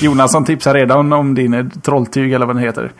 Jonasson 0.00 0.44
tipsar 0.44 0.74
redan 0.74 1.12
om 1.12 1.34
din 1.34 1.70
trolltyg 1.70 2.32
eller 2.32 2.46
vad 2.46 2.56
den 2.56 2.62
heter. 2.62 2.92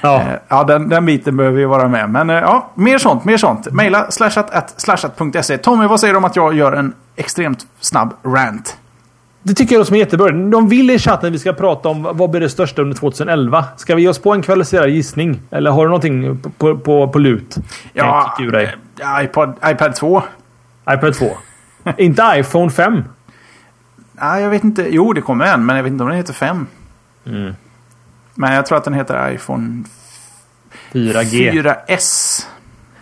Ja, 0.00 0.20
eh, 0.20 0.38
ja 0.48 0.64
den, 0.64 0.88
den 0.88 1.06
biten 1.06 1.36
behöver 1.36 1.56
vi 1.56 1.64
vara 1.64 1.88
med. 1.88 2.10
Men 2.10 2.30
eh, 2.30 2.36
ja, 2.36 2.70
mer 2.74 2.98
sånt, 2.98 3.24
mer 3.24 3.36
sånt. 3.36 3.72
Maila 3.72 4.10
slashat.slashat.se. 4.10 5.58
Tommy, 5.58 5.86
vad 5.86 6.00
säger 6.00 6.14
du 6.14 6.18
om 6.18 6.24
att 6.24 6.36
jag 6.36 6.54
gör 6.54 6.72
en 6.72 6.94
extremt 7.16 7.66
snabb 7.80 8.14
rant? 8.24 8.76
Det 9.42 9.54
tycker 9.54 9.74
jag 9.74 9.78
låter 9.78 9.88
som 9.88 9.96
jättebra. 9.96 10.30
De 10.30 10.68
vill 10.68 10.90
i 10.90 10.98
chatten 10.98 11.26
att 11.26 11.34
vi 11.34 11.38
ska 11.38 11.52
prata 11.52 11.88
om 11.88 12.08
vad 12.12 12.30
blir 12.30 12.40
det 12.40 12.48
största 12.48 12.82
under 12.82 12.96
2011. 12.96 13.64
Ska 13.76 13.94
vi 13.94 14.02
ge 14.02 14.08
oss 14.08 14.18
på 14.18 14.32
en 14.32 14.42
kvalificerad 14.42 14.88
gissning? 14.88 15.40
Eller 15.50 15.70
har 15.70 15.82
du 15.82 15.88
någonting 15.88 16.42
på, 16.58 16.78
på, 16.78 17.08
på 17.08 17.18
lut? 17.18 17.56
Ja, 19.00 19.22
iPod, 19.22 19.54
iPad 19.64 19.94
2. 19.94 20.22
iPad 20.90 21.14
2. 21.14 21.26
Inte 21.98 22.32
iPhone 22.36 22.70
5. 22.70 23.04
Nej, 24.12 24.42
jag 24.42 24.50
vet 24.50 24.64
inte. 24.64 24.86
Jo, 24.90 25.12
det 25.12 25.20
kommer 25.20 25.44
en, 25.44 25.66
men 25.66 25.76
jag 25.76 25.82
vet 25.82 25.92
inte 25.92 26.04
om 26.04 26.10
den 26.10 26.18
heter 26.18 26.32
5. 26.32 26.66
Mm. 27.26 27.54
Men 28.34 28.52
jag 28.52 28.66
tror 28.66 28.78
att 28.78 28.84
den 28.84 28.94
heter 28.94 29.30
iPhone 29.30 29.84
4G. 30.92 31.52
4S. 31.86 32.46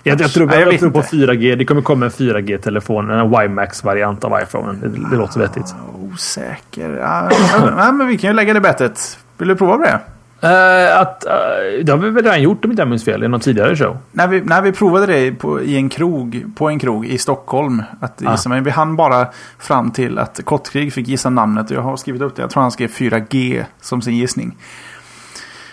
Jag, 0.02 0.20
jag 0.20 0.32
tror, 0.32 0.52
jag, 0.52 0.72
jag 0.72 0.80
tror 0.80 0.90
på 0.90 1.02
4G. 1.02 1.56
Det 1.56 1.64
kommer 1.64 1.82
komma 1.82 2.06
en 2.06 2.10
4G-telefon. 2.10 3.10
En 3.10 3.30
WiMAX-variant 3.30 4.24
av 4.24 4.42
iPhone. 4.42 4.72
Det, 4.72 4.88
det 5.10 5.16
låter 5.16 5.40
vettigt. 5.40 5.74
Ah, 5.74 6.12
osäker. 6.12 7.00
Ah, 7.04 7.30
ja, 7.78 7.92
men 7.92 8.06
vi 8.06 8.18
kan 8.18 8.30
ju 8.30 8.36
lägga 8.36 8.54
det 8.54 8.60
bettet. 8.60 9.18
Vill 9.38 9.48
du 9.48 9.56
prova 9.56 9.76
på 9.76 9.82
det? 9.82 10.00
Uh, 10.44 11.00
att, 11.00 11.24
uh, 11.26 11.84
det 11.84 11.92
har 11.92 11.98
vi 11.98 12.10
väl 12.10 12.24
redan 12.24 12.42
gjort 12.42 12.64
om 12.64 12.70
inte 12.70 12.80
jag 12.80 12.88
minns 12.88 13.04
fel 13.04 13.24
i 13.24 13.28
någon 13.28 13.40
tidigare 13.40 13.76
show. 13.76 13.98
När 14.12 14.28
vi, 14.28 14.40
när 14.40 14.62
vi 14.62 14.72
provade 14.72 15.06
det 15.06 15.32
på, 15.32 15.62
i 15.62 15.76
en 15.76 15.88
krog, 15.88 16.44
på 16.56 16.68
en 16.68 16.78
krog 16.78 17.06
i 17.06 17.18
Stockholm. 17.18 17.82
Att 18.00 18.22
ah. 18.26 18.48
men 18.48 18.64
vi 18.64 18.70
hann 18.70 18.96
bara 18.96 19.26
fram 19.58 19.90
till 19.90 20.18
att 20.18 20.40
Kottkrig 20.44 20.92
fick 20.92 21.08
gissa 21.08 21.30
namnet. 21.30 21.70
Och 21.70 21.76
jag 21.76 21.82
har 21.82 21.96
skrivit 21.96 22.22
upp 22.22 22.36
det. 22.36 22.42
Jag 22.42 22.50
tror 22.50 22.62
han 22.62 22.70
skrev 22.70 22.88
4G 22.88 23.64
som 23.80 24.02
sin 24.02 24.16
gissning. 24.16 24.56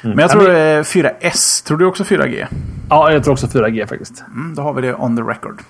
Mm. 0.01 0.15
Men 0.15 0.23
jag 0.23 0.31
tror 0.31 0.43
det 0.43 0.59
är 0.59 0.83
4S. 0.83 1.65
Tror 1.67 1.77
du 1.77 1.85
också 1.85 2.03
4G? 2.03 2.45
Ja, 2.89 3.11
jag 3.11 3.23
tror 3.23 3.33
också 3.33 3.47
4G 3.47 3.87
faktiskt. 3.87 4.23
Mm, 4.33 4.55
då 4.55 4.61
har 4.61 4.73
vi 4.73 4.81
det 4.81 4.95
on 4.95 5.17
the 5.17 5.23
record. 5.23 5.61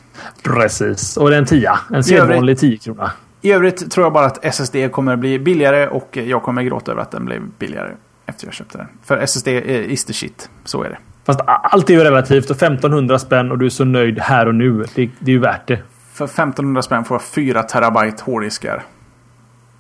Precis. 0.43 1.17
Och 1.17 1.29
det 1.29 1.35
är 1.35 1.39
en 1.39 1.45
10. 1.45 1.71
En 1.93 2.03
sedvanlig 2.03 2.59
10 2.59 2.77
krona. 2.77 3.11
I 3.41 3.51
övrigt 3.51 3.91
tror 3.91 4.05
jag 4.05 4.13
bara 4.13 4.25
att 4.25 4.45
SSD 4.45 4.75
kommer 4.91 5.15
bli 5.15 5.39
billigare 5.39 5.87
och 5.87 6.17
jag 6.17 6.43
kommer 6.43 6.63
gråta 6.63 6.91
över 6.91 7.01
att 7.01 7.11
den 7.11 7.25
blev 7.25 7.41
billigare 7.59 7.91
efter 8.29 8.47
jag 8.47 8.53
köpte 8.53 8.77
den. 8.77 8.87
För 9.03 9.17
SSD 9.17 9.47
is 9.47 10.05
the 10.05 10.13
shit. 10.13 10.49
Så 10.63 10.83
är 10.83 10.89
det. 10.89 10.97
Fast 11.25 11.39
allt 11.45 11.89
är 11.89 11.93
ju 11.93 12.03
relativt 12.03 12.49
och 12.49 12.55
1500 12.55 13.19
spänn 13.19 13.51
och 13.51 13.57
du 13.57 13.65
är 13.65 13.69
så 13.69 13.85
nöjd 13.85 14.19
här 14.19 14.47
och 14.47 14.55
nu. 14.55 14.85
Det, 14.95 15.09
det 15.19 15.31
är 15.31 15.35
ju 15.35 15.39
värt 15.39 15.67
det. 15.67 15.79
För 16.13 16.25
1500 16.25 16.81
spänn 16.81 17.05
får 17.05 17.15
jag 17.15 17.23
4 17.23 17.63
terabyte 17.63 18.23
hårddiskar. 18.23 18.83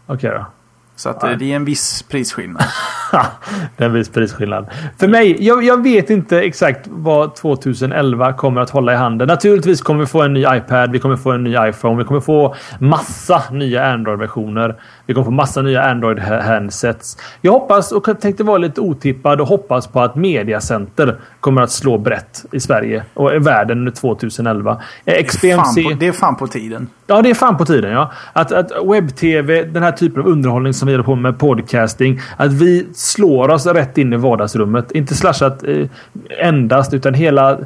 Okej 0.05 0.29
okay 0.29 0.39
då. 0.39 0.45
Så 0.99 1.09
att 1.09 1.17
ja. 1.21 1.35
det 1.35 1.51
är 1.51 1.55
en 1.55 1.65
viss 1.65 2.03
prisskillnad. 2.03 2.63
det 3.77 3.83
är 3.83 3.87
en 3.87 3.93
viss 3.93 4.09
prisskillnad. 4.09 4.69
För 4.97 5.07
mig, 5.07 5.45
jag, 5.45 5.63
jag, 5.63 5.83
vet 5.83 6.09
inte 6.09 6.39
exakt 6.41 6.87
vad 6.89 7.35
2011 7.35 8.33
kommer 8.33 8.61
att 8.61 8.69
hålla 8.69 8.93
i 8.93 8.95
handen. 8.95 9.27
Naturligtvis 9.27 9.81
kommer 9.81 9.99
vi 9.99 10.05
få 10.05 10.21
en 10.21 10.33
ny 10.33 10.39
iPad, 10.39 10.91
vi 10.91 10.99
kommer 10.99 11.15
få 11.15 11.31
en 11.31 11.43
ny 11.43 11.55
iPhone, 11.69 11.97
vi 11.97 12.03
kommer 12.03 12.19
få 12.19 12.55
massa 12.79 13.43
nya 13.51 13.85
Android-versioner. 13.85 14.75
Vi 15.09 15.13
kommer 15.13 15.25
få 15.25 15.31
massa 15.31 15.61
nya 15.61 15.83
Android-handsets. 15.83 17.17
Jag 17.41 17.51
hoppas 17.51 17.91
och 17.91 18.21
tänkte 18.21 18.43
vara 18.43 18.57
lite 18.57 18.81
otippad 18.81 19.41
och 19.41 19.47
hoppas 19.47 19.87
på 19.87 20.01
att 20.01 20.15
Mediacenter 20.15 21.15
kommer 21.39 21.61
att 21.61 21.71
slå 21.71 21.97
brett 21.97 22.45
i 22.51 22.59
Sverige 22.59 23.03
och 23.13 23.35
i 23.35 23.39
världen 23.39 23.77
under 23.77 23.91
2011. 23.91 24.81
XBMC... 25.25 25.41
Det 25.41 25.51
är, 25.51 25.57
fan 25.57 25.75
på, 25.83 25.99
det 25.99 26.07
är 26.07 26.11
fan 26.11 26.35
på 26.35 26.47
tiden. 26.47 26.87
Ja, 27.07 27.21
det 27.21 27.29
är 27.29 27.33
fan 27.33 27.57
på 27.57 27.65
tiden. 27.65 27.91
Ja. 27.91 28.11
Att, 28.33 28.51
att 28.51 28.71
webb-tv, 28.85 29.63
den 29.63 29.83
här 29.83 29.91
typen 29.91 30.21
av 30.21 30.27
underhållning 30.27 30.73
som 30.73 30.87
vi 30.87 30.93
håller 30.93 31.03
på 31.03 31.15
med 31.15 31.39
podcasting. 31.39 32.21
Att 32.37 32.53
vi 32.53 32.87
slår 32.93 33.49
oss 33.49 33.65
rätt 33.65 33.97
in 33.97 34.13
i 34.13 34.17
vardagsrummet. 34.17 34.91
Inte 34.91 35.15
slashat 35.15 35.63
eh, 35.63 35.87
endast 36.39 36.93
utan 36.93 37.13
hela... 37.13 37.57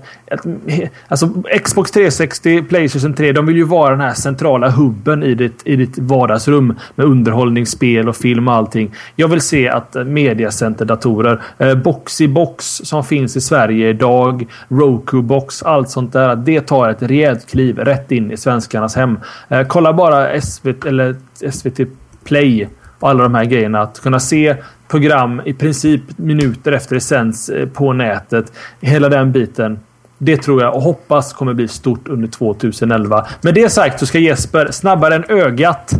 Alltså 1.08 1.30
Xbox 1.64 1.92
360, 1.92 2.64
Playstation 2.64 3.14
3. 3.14 3.32
De 3.32 3.46
vill 3.46 3.56
ju 3.56 3.64
vara 3.64 3.92
den 3.92 4.02
här 4.02 4.14
centrala 4.14 4.70
hubben 4.70 5.24
i 5.24 5.36
ditt, 5.36 5.62
i 5.66 5.76
ditt 5.76 5.98
vardagsrum. 5.98 6.76
Med 6.96 7.06
underhållningsspel 7.34 8.10
och 8.10 8.16
film 8.16 8.48
och 8.48 8.54
allting. 8.54 8.94
Jag 9.16 9.28
vill 9.28 9.42
se 9.42 9.70
att 9.70 9.96
eh, 9.96 10.04
mediacenterdatorer, 10.04 11.42
eh, 11.58 11.76
Boxybox 11.76 12.66
som 12.66 13.04
finns 13.04 13.36
i 13.36 13.42
Sverige 13.42 13.90
idag, 13.90 14.46
Roku 14.68 15.22
Box, 15.22 15.64
allt 15.64 15.90
sånt 15.90 16.14
där. 16.14 16.36
Det 16.36 16.62
tar 16.62 16.90
ett 16.90 17.02
rejält 17.02 17.50
kliv 17.50 17.78
rätt 17.80 18.12
in 18.12 18.32
i 18.32 18.38
svenskarnas 18.38 18.96
hem. 18.96 19.20
Eh, 19.50 19.68
kolla 19.68 19.94
bara 19.94 20.42
SVT, 20.42 20.86
eller 20.86 21.16
SVT 21.52 21.88
Play 22.24 22.70
och 23.00 23.10
alla 23.10 23.24
de 23.24 23.36
här 23.36 23.46
grejerna. 23.46 23.82
Att 23.82 24.00
kunna 24.00 24.20
se 24.20 24.56
program 24.88 25.42
i 25.46 25.54
princip 25.54 26.02
minuter 26.18 26.72
efter 26.72 26.96
det 26.96 27.02
sänds 27.02 27.50
eh, 27.50 27.68
på 27.68 27.94
nätet. 27.94 28.54
Hela 28.82 29.10
den 29.10 29.32
biten. 29.32 29.80
Det 30.18 30.38
tror 30.38 30.62
jag 30.62 30.76
och 30.76 30.82
hoppas 30.82 31.34
kommer 31.34 31.54
bli 31.54 31.68
stort 31.68 32.08
under 32.08 32.28
2011. 32.28 33.26
Med 33.42 33.54
det 33.54 33.70
sagt 33.70 34.00
så 34.00 34.06
ska 34.06 34.20
Jesper 34.20 34.72
snabbare 34.72 35.16
än 35.16 35.24
ögat 35.30 35.94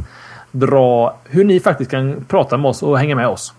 Bra 0.54 1.18
hur 1.26 1.44
ni 1.44 1.60
faktiskt 1.60 1.92
kan 1.92 2.26
prata 2.28 2.58
med 2.58 2.70
oss 2.70 2.84
och 2.84 3.00
hänga 3.00 3.16
med 3.16 3.28
oss. 3.28 3.54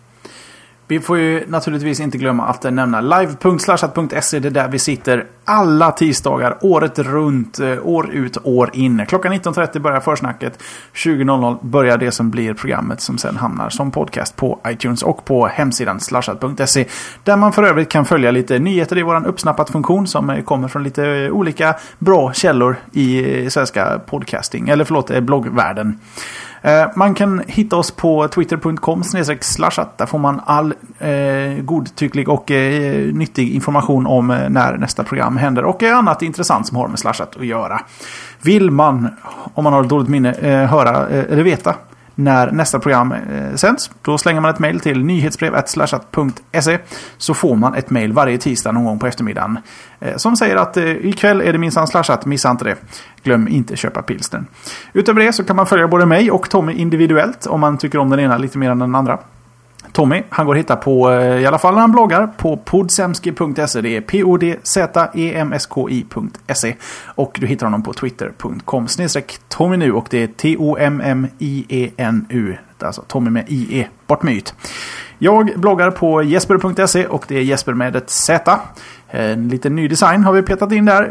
Vi 0.86 1.00
får 1.00 1.18
ju 1.18 1.44
naturligtvis 1.48 2.00
inte 2.00 2.18
glömma 2.18 2.46
att 2.46 2.62
nämna 2.62 3.00
live.slashat.se. 3.00 4.38
Det 4.38 4.48
är 4.48 4.50
där 4.50 4.68
vi 4.68 4.78
sitter 4.78 5.26
alla 5.44 5.92
tisdagar 5.92 6.58
året 6.60 6.98
runt, 6.98 7.58
eh, 7.58 7.86
år 7.86 8.10
ut, 8.12 8.38
år 8.42 8.70
in. 8.72 9.06
Klockan 9.08 9.32
19.30 9.32 9.78
börjar 9.78 10.00
försnacket. 10.00 10.62
20.00 10.92 11.58
börjar 11.62 11.98
det 11.98 12.10
som 12.10 12.30
blir 12.30 12.54
programmet 12.54 13.00
som 13.00 13.18
sen 13.18 13.36
hamnar 13.36 13.68
som 13.68 13.90
podcast 13.90 14.36
på 14.36 14.60
iTunes 14.66 15.02
och 15.02 15.24
på 15.24 15.46
hemsidan 15.46 16.00
slashat.se. 16.00 16.86
Där 17.24 17.36
man 17.36 17.52
för 17.52 17.62
övrigt 17.62 17.88
kan 17.88 18.04
följa 18.04 18.30
lite 18.30 18.58
nyheter 18.58 18.98
i 18.98 19.02
vår 19.02 19.26
uppsnappat-funktion 19.26 20.06
som 20.06 20.30
eh, 20.30 20.42
kommer 20.42 20.68
från 20.68 20.82
lite 20.82 21.06
eh, 21.06 21.30
olika 21.30 21.74
bra 21.98 22.32
källor 22.32 22.76
i 22.92 23.50
svenska 23.50 24.00
podcasting, 24.06 24.68
eller 24.68 24.84
förlåt, 24.84 25.20
bloggvärlden. 25.20 25.98
Eh, 26.64 26.86
man 26.94 27.14
kan 27.14 27.42
hitta 27.46 27.76
oss 27.76 27.90
på 27.90 28.28
twitter.com 28.28 29.02
slashat. 29.40 29.98
Där 29.98 30.06
får 30.06 30.18
man 30.18 30.40
all 30.46 30.74
eh, 30.98 31.62
godtycklig 31.62 32.28
och 32.28 32.50
eh, 32.50 33.14
nyttig 33.14 33.54
information 33.54 34.06
om 34.06 34.30
eh, 34.30 34.48
när 34.48 34.76
nästa 34.76 35.04
program 35.04 35.36
händer. 35.36 35.64
Och 35.64 35.82
eh, 35.82 35.98
annat 35.98 36.22
intressant 36.22 36.66
som 36.66 36.76
har 36.76 36.88
med 36.88 36.98
slashat 36.98 37.36
att 37.36 37.46
göra. 37.46 37.80
Vill 38.42 38.70
man, 38.70 39.08
om 39.54 39.64
man 39.64 39.72
har 39.72 39.82
ett 39.82 39.88
dåligt 39.88 40.08
minne, 40.08 40.32
eh, 40.32 40.70
höra 40.70 41.08
eh, 41.08 41.24
eller 41.32 41.42
veta 41.42 41.74
när 42.14 42.52
nästa 42.52 42.78
program 42.78 43.12
eh, 43.12 43.54
sänds. 43.54 43.90
Då 44.02 44.18
slänger 44.18 44.40
man 44.40 44.50
ett 44.50 44.58
mejl 44.58 44.80
till 44.80 45.04
nyhetsbrev.slashat.se 45.04 46.78
så 47.18 47.34
får 47.34 47.56
man 47.56 47.74
ett 47.74 47.90
mejl 47.90 48.12
varje 48.12 48.38
tisdag 48.38 48.72
någon 48.72 48.84
gång 48.84 48.98
på 48.98 49.06
eftermiddagen. 49.06 49.58
Eh, 50.00 50.16
som 50.16 50.36
säger 50.36 50.56
att 50.56 50.76
eh, 50.76 51.06
ikväll 51.06 51.40
är 51.40 51.52
det 51.52 51.58
minsann 51.58 51.86
slashat, 51.86 52.26
missa 52.26 52.50
inte 52.50 52.64
det. 52.64 52.76
Glöm 53.22 53.48
inte 53.48 53.76
köpa 53.76 54.02
pilsnern. 54.02 54.46
Utöver 54.92 55.20
det 55.20 55.32
så 55.32 55.44
kan 55.44 55.56
man 55.56 55.66
följa 55.66 55.88
både 55.88 56.06
mig 56.06 56.30
och 56.30 56.50
Tommy 56.50 56.72
individuellt 56.72 57.46
om 57.46 57.60
man 57.60 57.78
tycker 57.78 57.98
om 57.98 58.10
den 58.10 58.20
ena 58.20 58.38
lite 58.38 58.58
mer 58.58 58.70
än 58.70 58.78
den 58.78 58.94
andra. 58.94 59.18
Tommy, 59.92 60.22
han 60.28 60.46
går 60.46 60.54
att 60.54 60.58
hitta 60.58 60.76
på, 60.76 61.10
eh, 61.10 61.42
i 61.42 61.46
alla 61.46 61.58
fall 61.58 61.74
när 61.74 61.80
han 61.80 61.92
bloggar, 61.92 62.26
på 62.26 62.56
podsemski.se. 62.56 63.80
Det 63.80 63.96
är 63.96 64.00
p-o-d-z-e-m-s-k-i.se. 64.00 66.76
Och 67.04 67.36
du 67.40 67.46
hittar 67.46 67.66
honom 67.66 67.82
på 67.82 67.92
twitter.com 67.92 68.88
snedstreck 68.88 69.38
Tommy 69.48 69.76
nu 69.76 69.92
och 69.92 70.06
det 70.10 70.22
är 70.22 70.26
T-O-M-M-I-E-N-U. 70.26 72.56
Alltså 72.78 73.02
Tommy 73.02 73.30
med 73.30 73.44
I-E. 73.48 73.88
Bort 74.06 74.22
med 74.22 74.34
yt. 74.34 74.54
Jag 75.18 75.50
bloggar 75.56 75.90
på 75.90 76.22
jesper.se 76.22 77.06
och 77.06 77.24
det 77.28 77.36
är 77.36 77.42
Jesper 77.42 77.74
med 77.74 77.96
ett 77.96 78.10
Z. 78.10 78.60
En 79.14 79.48
liten 79.48 79.76
ny 79.76 79.88
design 79.88 80.24
har 80.24 80.32
vi 80.32 80.42
petat 80.42 80.72
in 80.72 80.84
där. 80.84 81.08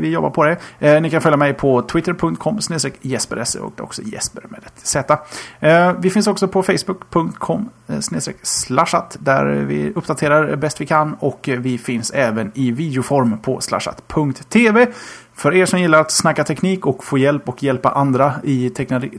Vi 0.00 0.08
jobbar 0.08 0.30
på 0.30 0.44
det. 0.44 0.56
Eh, 0.78 1.00
ni 1.00 1.10
kan 1.10 1.20
följa 1.20 1.36
mig 1.36 1.54
på 1.54 1.82
twitter.com 1.82 2.58
jesperse 3.00 3.58
och 3.58 3.80
också 3.80 4.02
jesper 4.02 4.42
med 4.48 4.60
ett 4.66 4.86
Z. 4.86 5.18
Eh, 5.60 5.92
vi 5.98 6.10
finns 6.10 6.26
också 6.26 6.48
på 6.48 6.62
facebook.com 6.62 7.68
eh, 7.86 7.98
slashat 8.42 9.16
där 9.20 9.44
vi 9.44 9.92
uppdaterar 9.94 10.56
bäst 10.56 10.80
vi 10.80 10.86
kan 10.86 11.14
och 11.14 11.48
vi 11.58 11.78
finns 11.78 12.10
även 12.10 12.52
i 12.54 12.70
videoform 12.70 13.38
på 13.38 13.60
slashat.tv. 13.60 14.86
För 15.34 15.54
er 15.54 15.66
som 15.66 15.80
gillar 15.80 16.00
att 16.00 16.10
snacka 16.10 16.44
teknik 16.44 16.86
och 16.86 17.04
få 17.04 17.18
hjälp 17.18 17.48
och 17.48 17.62
hjälpa 17.62 17.90
andra 17.90 18.34
i 18.44 18.70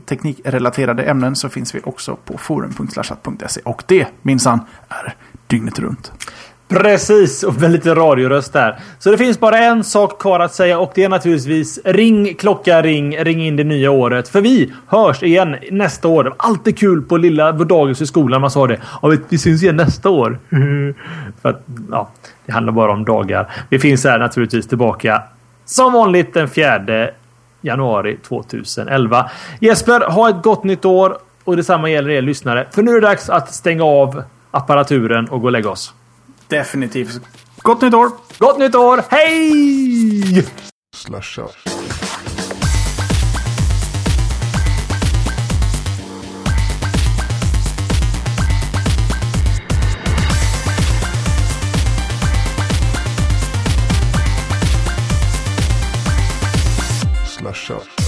teknikrelaterade 0.06 1.02
ämnen 1.02 1.36
så 1.36 1.48
finns 1.48 1.74
vi 1.74 1.80
också 1.84 2.16
på 2.24 2.38
forum.slashat.se 2.38 3.60
och 3.64 3.82
det 3.86 4.06
minsann 4.22 4.60
är 4.88 5.14
dygnet 5.46 5.78
runt. 5.78 6.12
Precis, 6.70 7.42
och 7.42 7.60
med 7.60 7.70
lite 7.70 7.94
radioröst 7.94 8.52
där. 8.52 8.78
Så 8.98 9.10
det 9.10 9.18
finns 9.18 9.40
bara 9.40 9.58
en 9.58 9.84
sak 9.84 10.20
kvar 10.20 10.40
att 10.40 10.54
säga 10.54 10.78
och 10.78 10.92
det 10.94 11.04
är 11.04 11.08
naturligtvis 11.08 11.78
ring 11.84 12.34
klocka 12.34 12.82
ring, 12.82 13.16
ring 13.16 13.46
in 13.46 13.56
det 13.56 13.64
nya 13.64 13.90
året. 13.90 14.28
För 14.28 14.40
vi 14.40 14.72
hörs 14.86 15.22
igen 15.22 15.56
nästa 15.70 16.08
år. 16.08 16.34
Alltid 16.36 16.78
kul 16.78 17.02
på 17.02 17.16
lilla 17.16 17.52
dagis 17.52 18.00
i 18.00 18.06
skolan 18.06 18.40
man 18.40 18.50
sa 18.50 18.66
det. 18.66 18.80
Ja, 19.02 19.08
vi, 19.08 19.18
vi 19.28 19.38
syns 19.38 19.62
igen 19.62 19.76
nästa 19.76 20.10
år. 20.10 20.38
För 21.42 21.48
att, 21.48 21.62
ja, 21.90 22.10
det 22.46 22.52
handlar 22.52 22.72
bara 22.72 22.92
om 22.92 23.04
dagar. 23.04 23.50
Vi 23.68 23.78
finns 23.78 24.04
här 24.04 24.18
naturligtvis 24.18 24.68
tillbaka 24.68 25.22
som 25.64 25.92
vanligt 25.92 26.34
den 26.34 26.48
4 26.48 27.08
januari 27.60 28.16
2011. 28.28 29.30
Jesper, 29.60 30.00
ha 30.00 30.30
ett 30.30 30.42
gott 30.42 30.64
nytt 30.64 30.84
år 30.84 31.18
och 31.44 31.56
detsamma 31.56 31.90
gäller 31.90 32.10
er 32.10 32.22
lyssnare. 32.22 32.66
För 32.70 32.82
nu 32.82 32.90
är 32.90 32.94
det 32.94 33.06
dags 33.06 33.30
att 33.30 33.54
stänga 33.54 33.84
av 33.84 34.22
apparaturen 34.50 35.28
och 35.28 35.40
gå 35.40 35.46
och 35.46 35.52
lägga 35.52 35.70
oss. 35.70 35.94
Definitivt. 36.50 37.20
Gott 37.62 37.80
nytt 37.80 37.94
år! 37.94 38.14
Gott 38.38 38.58
nytt 38.58 38.74
år! 38.74 39.04
Hej! 39.08 40.44
Slasha. 40.96 41.50
Slasha. 57.26 57.99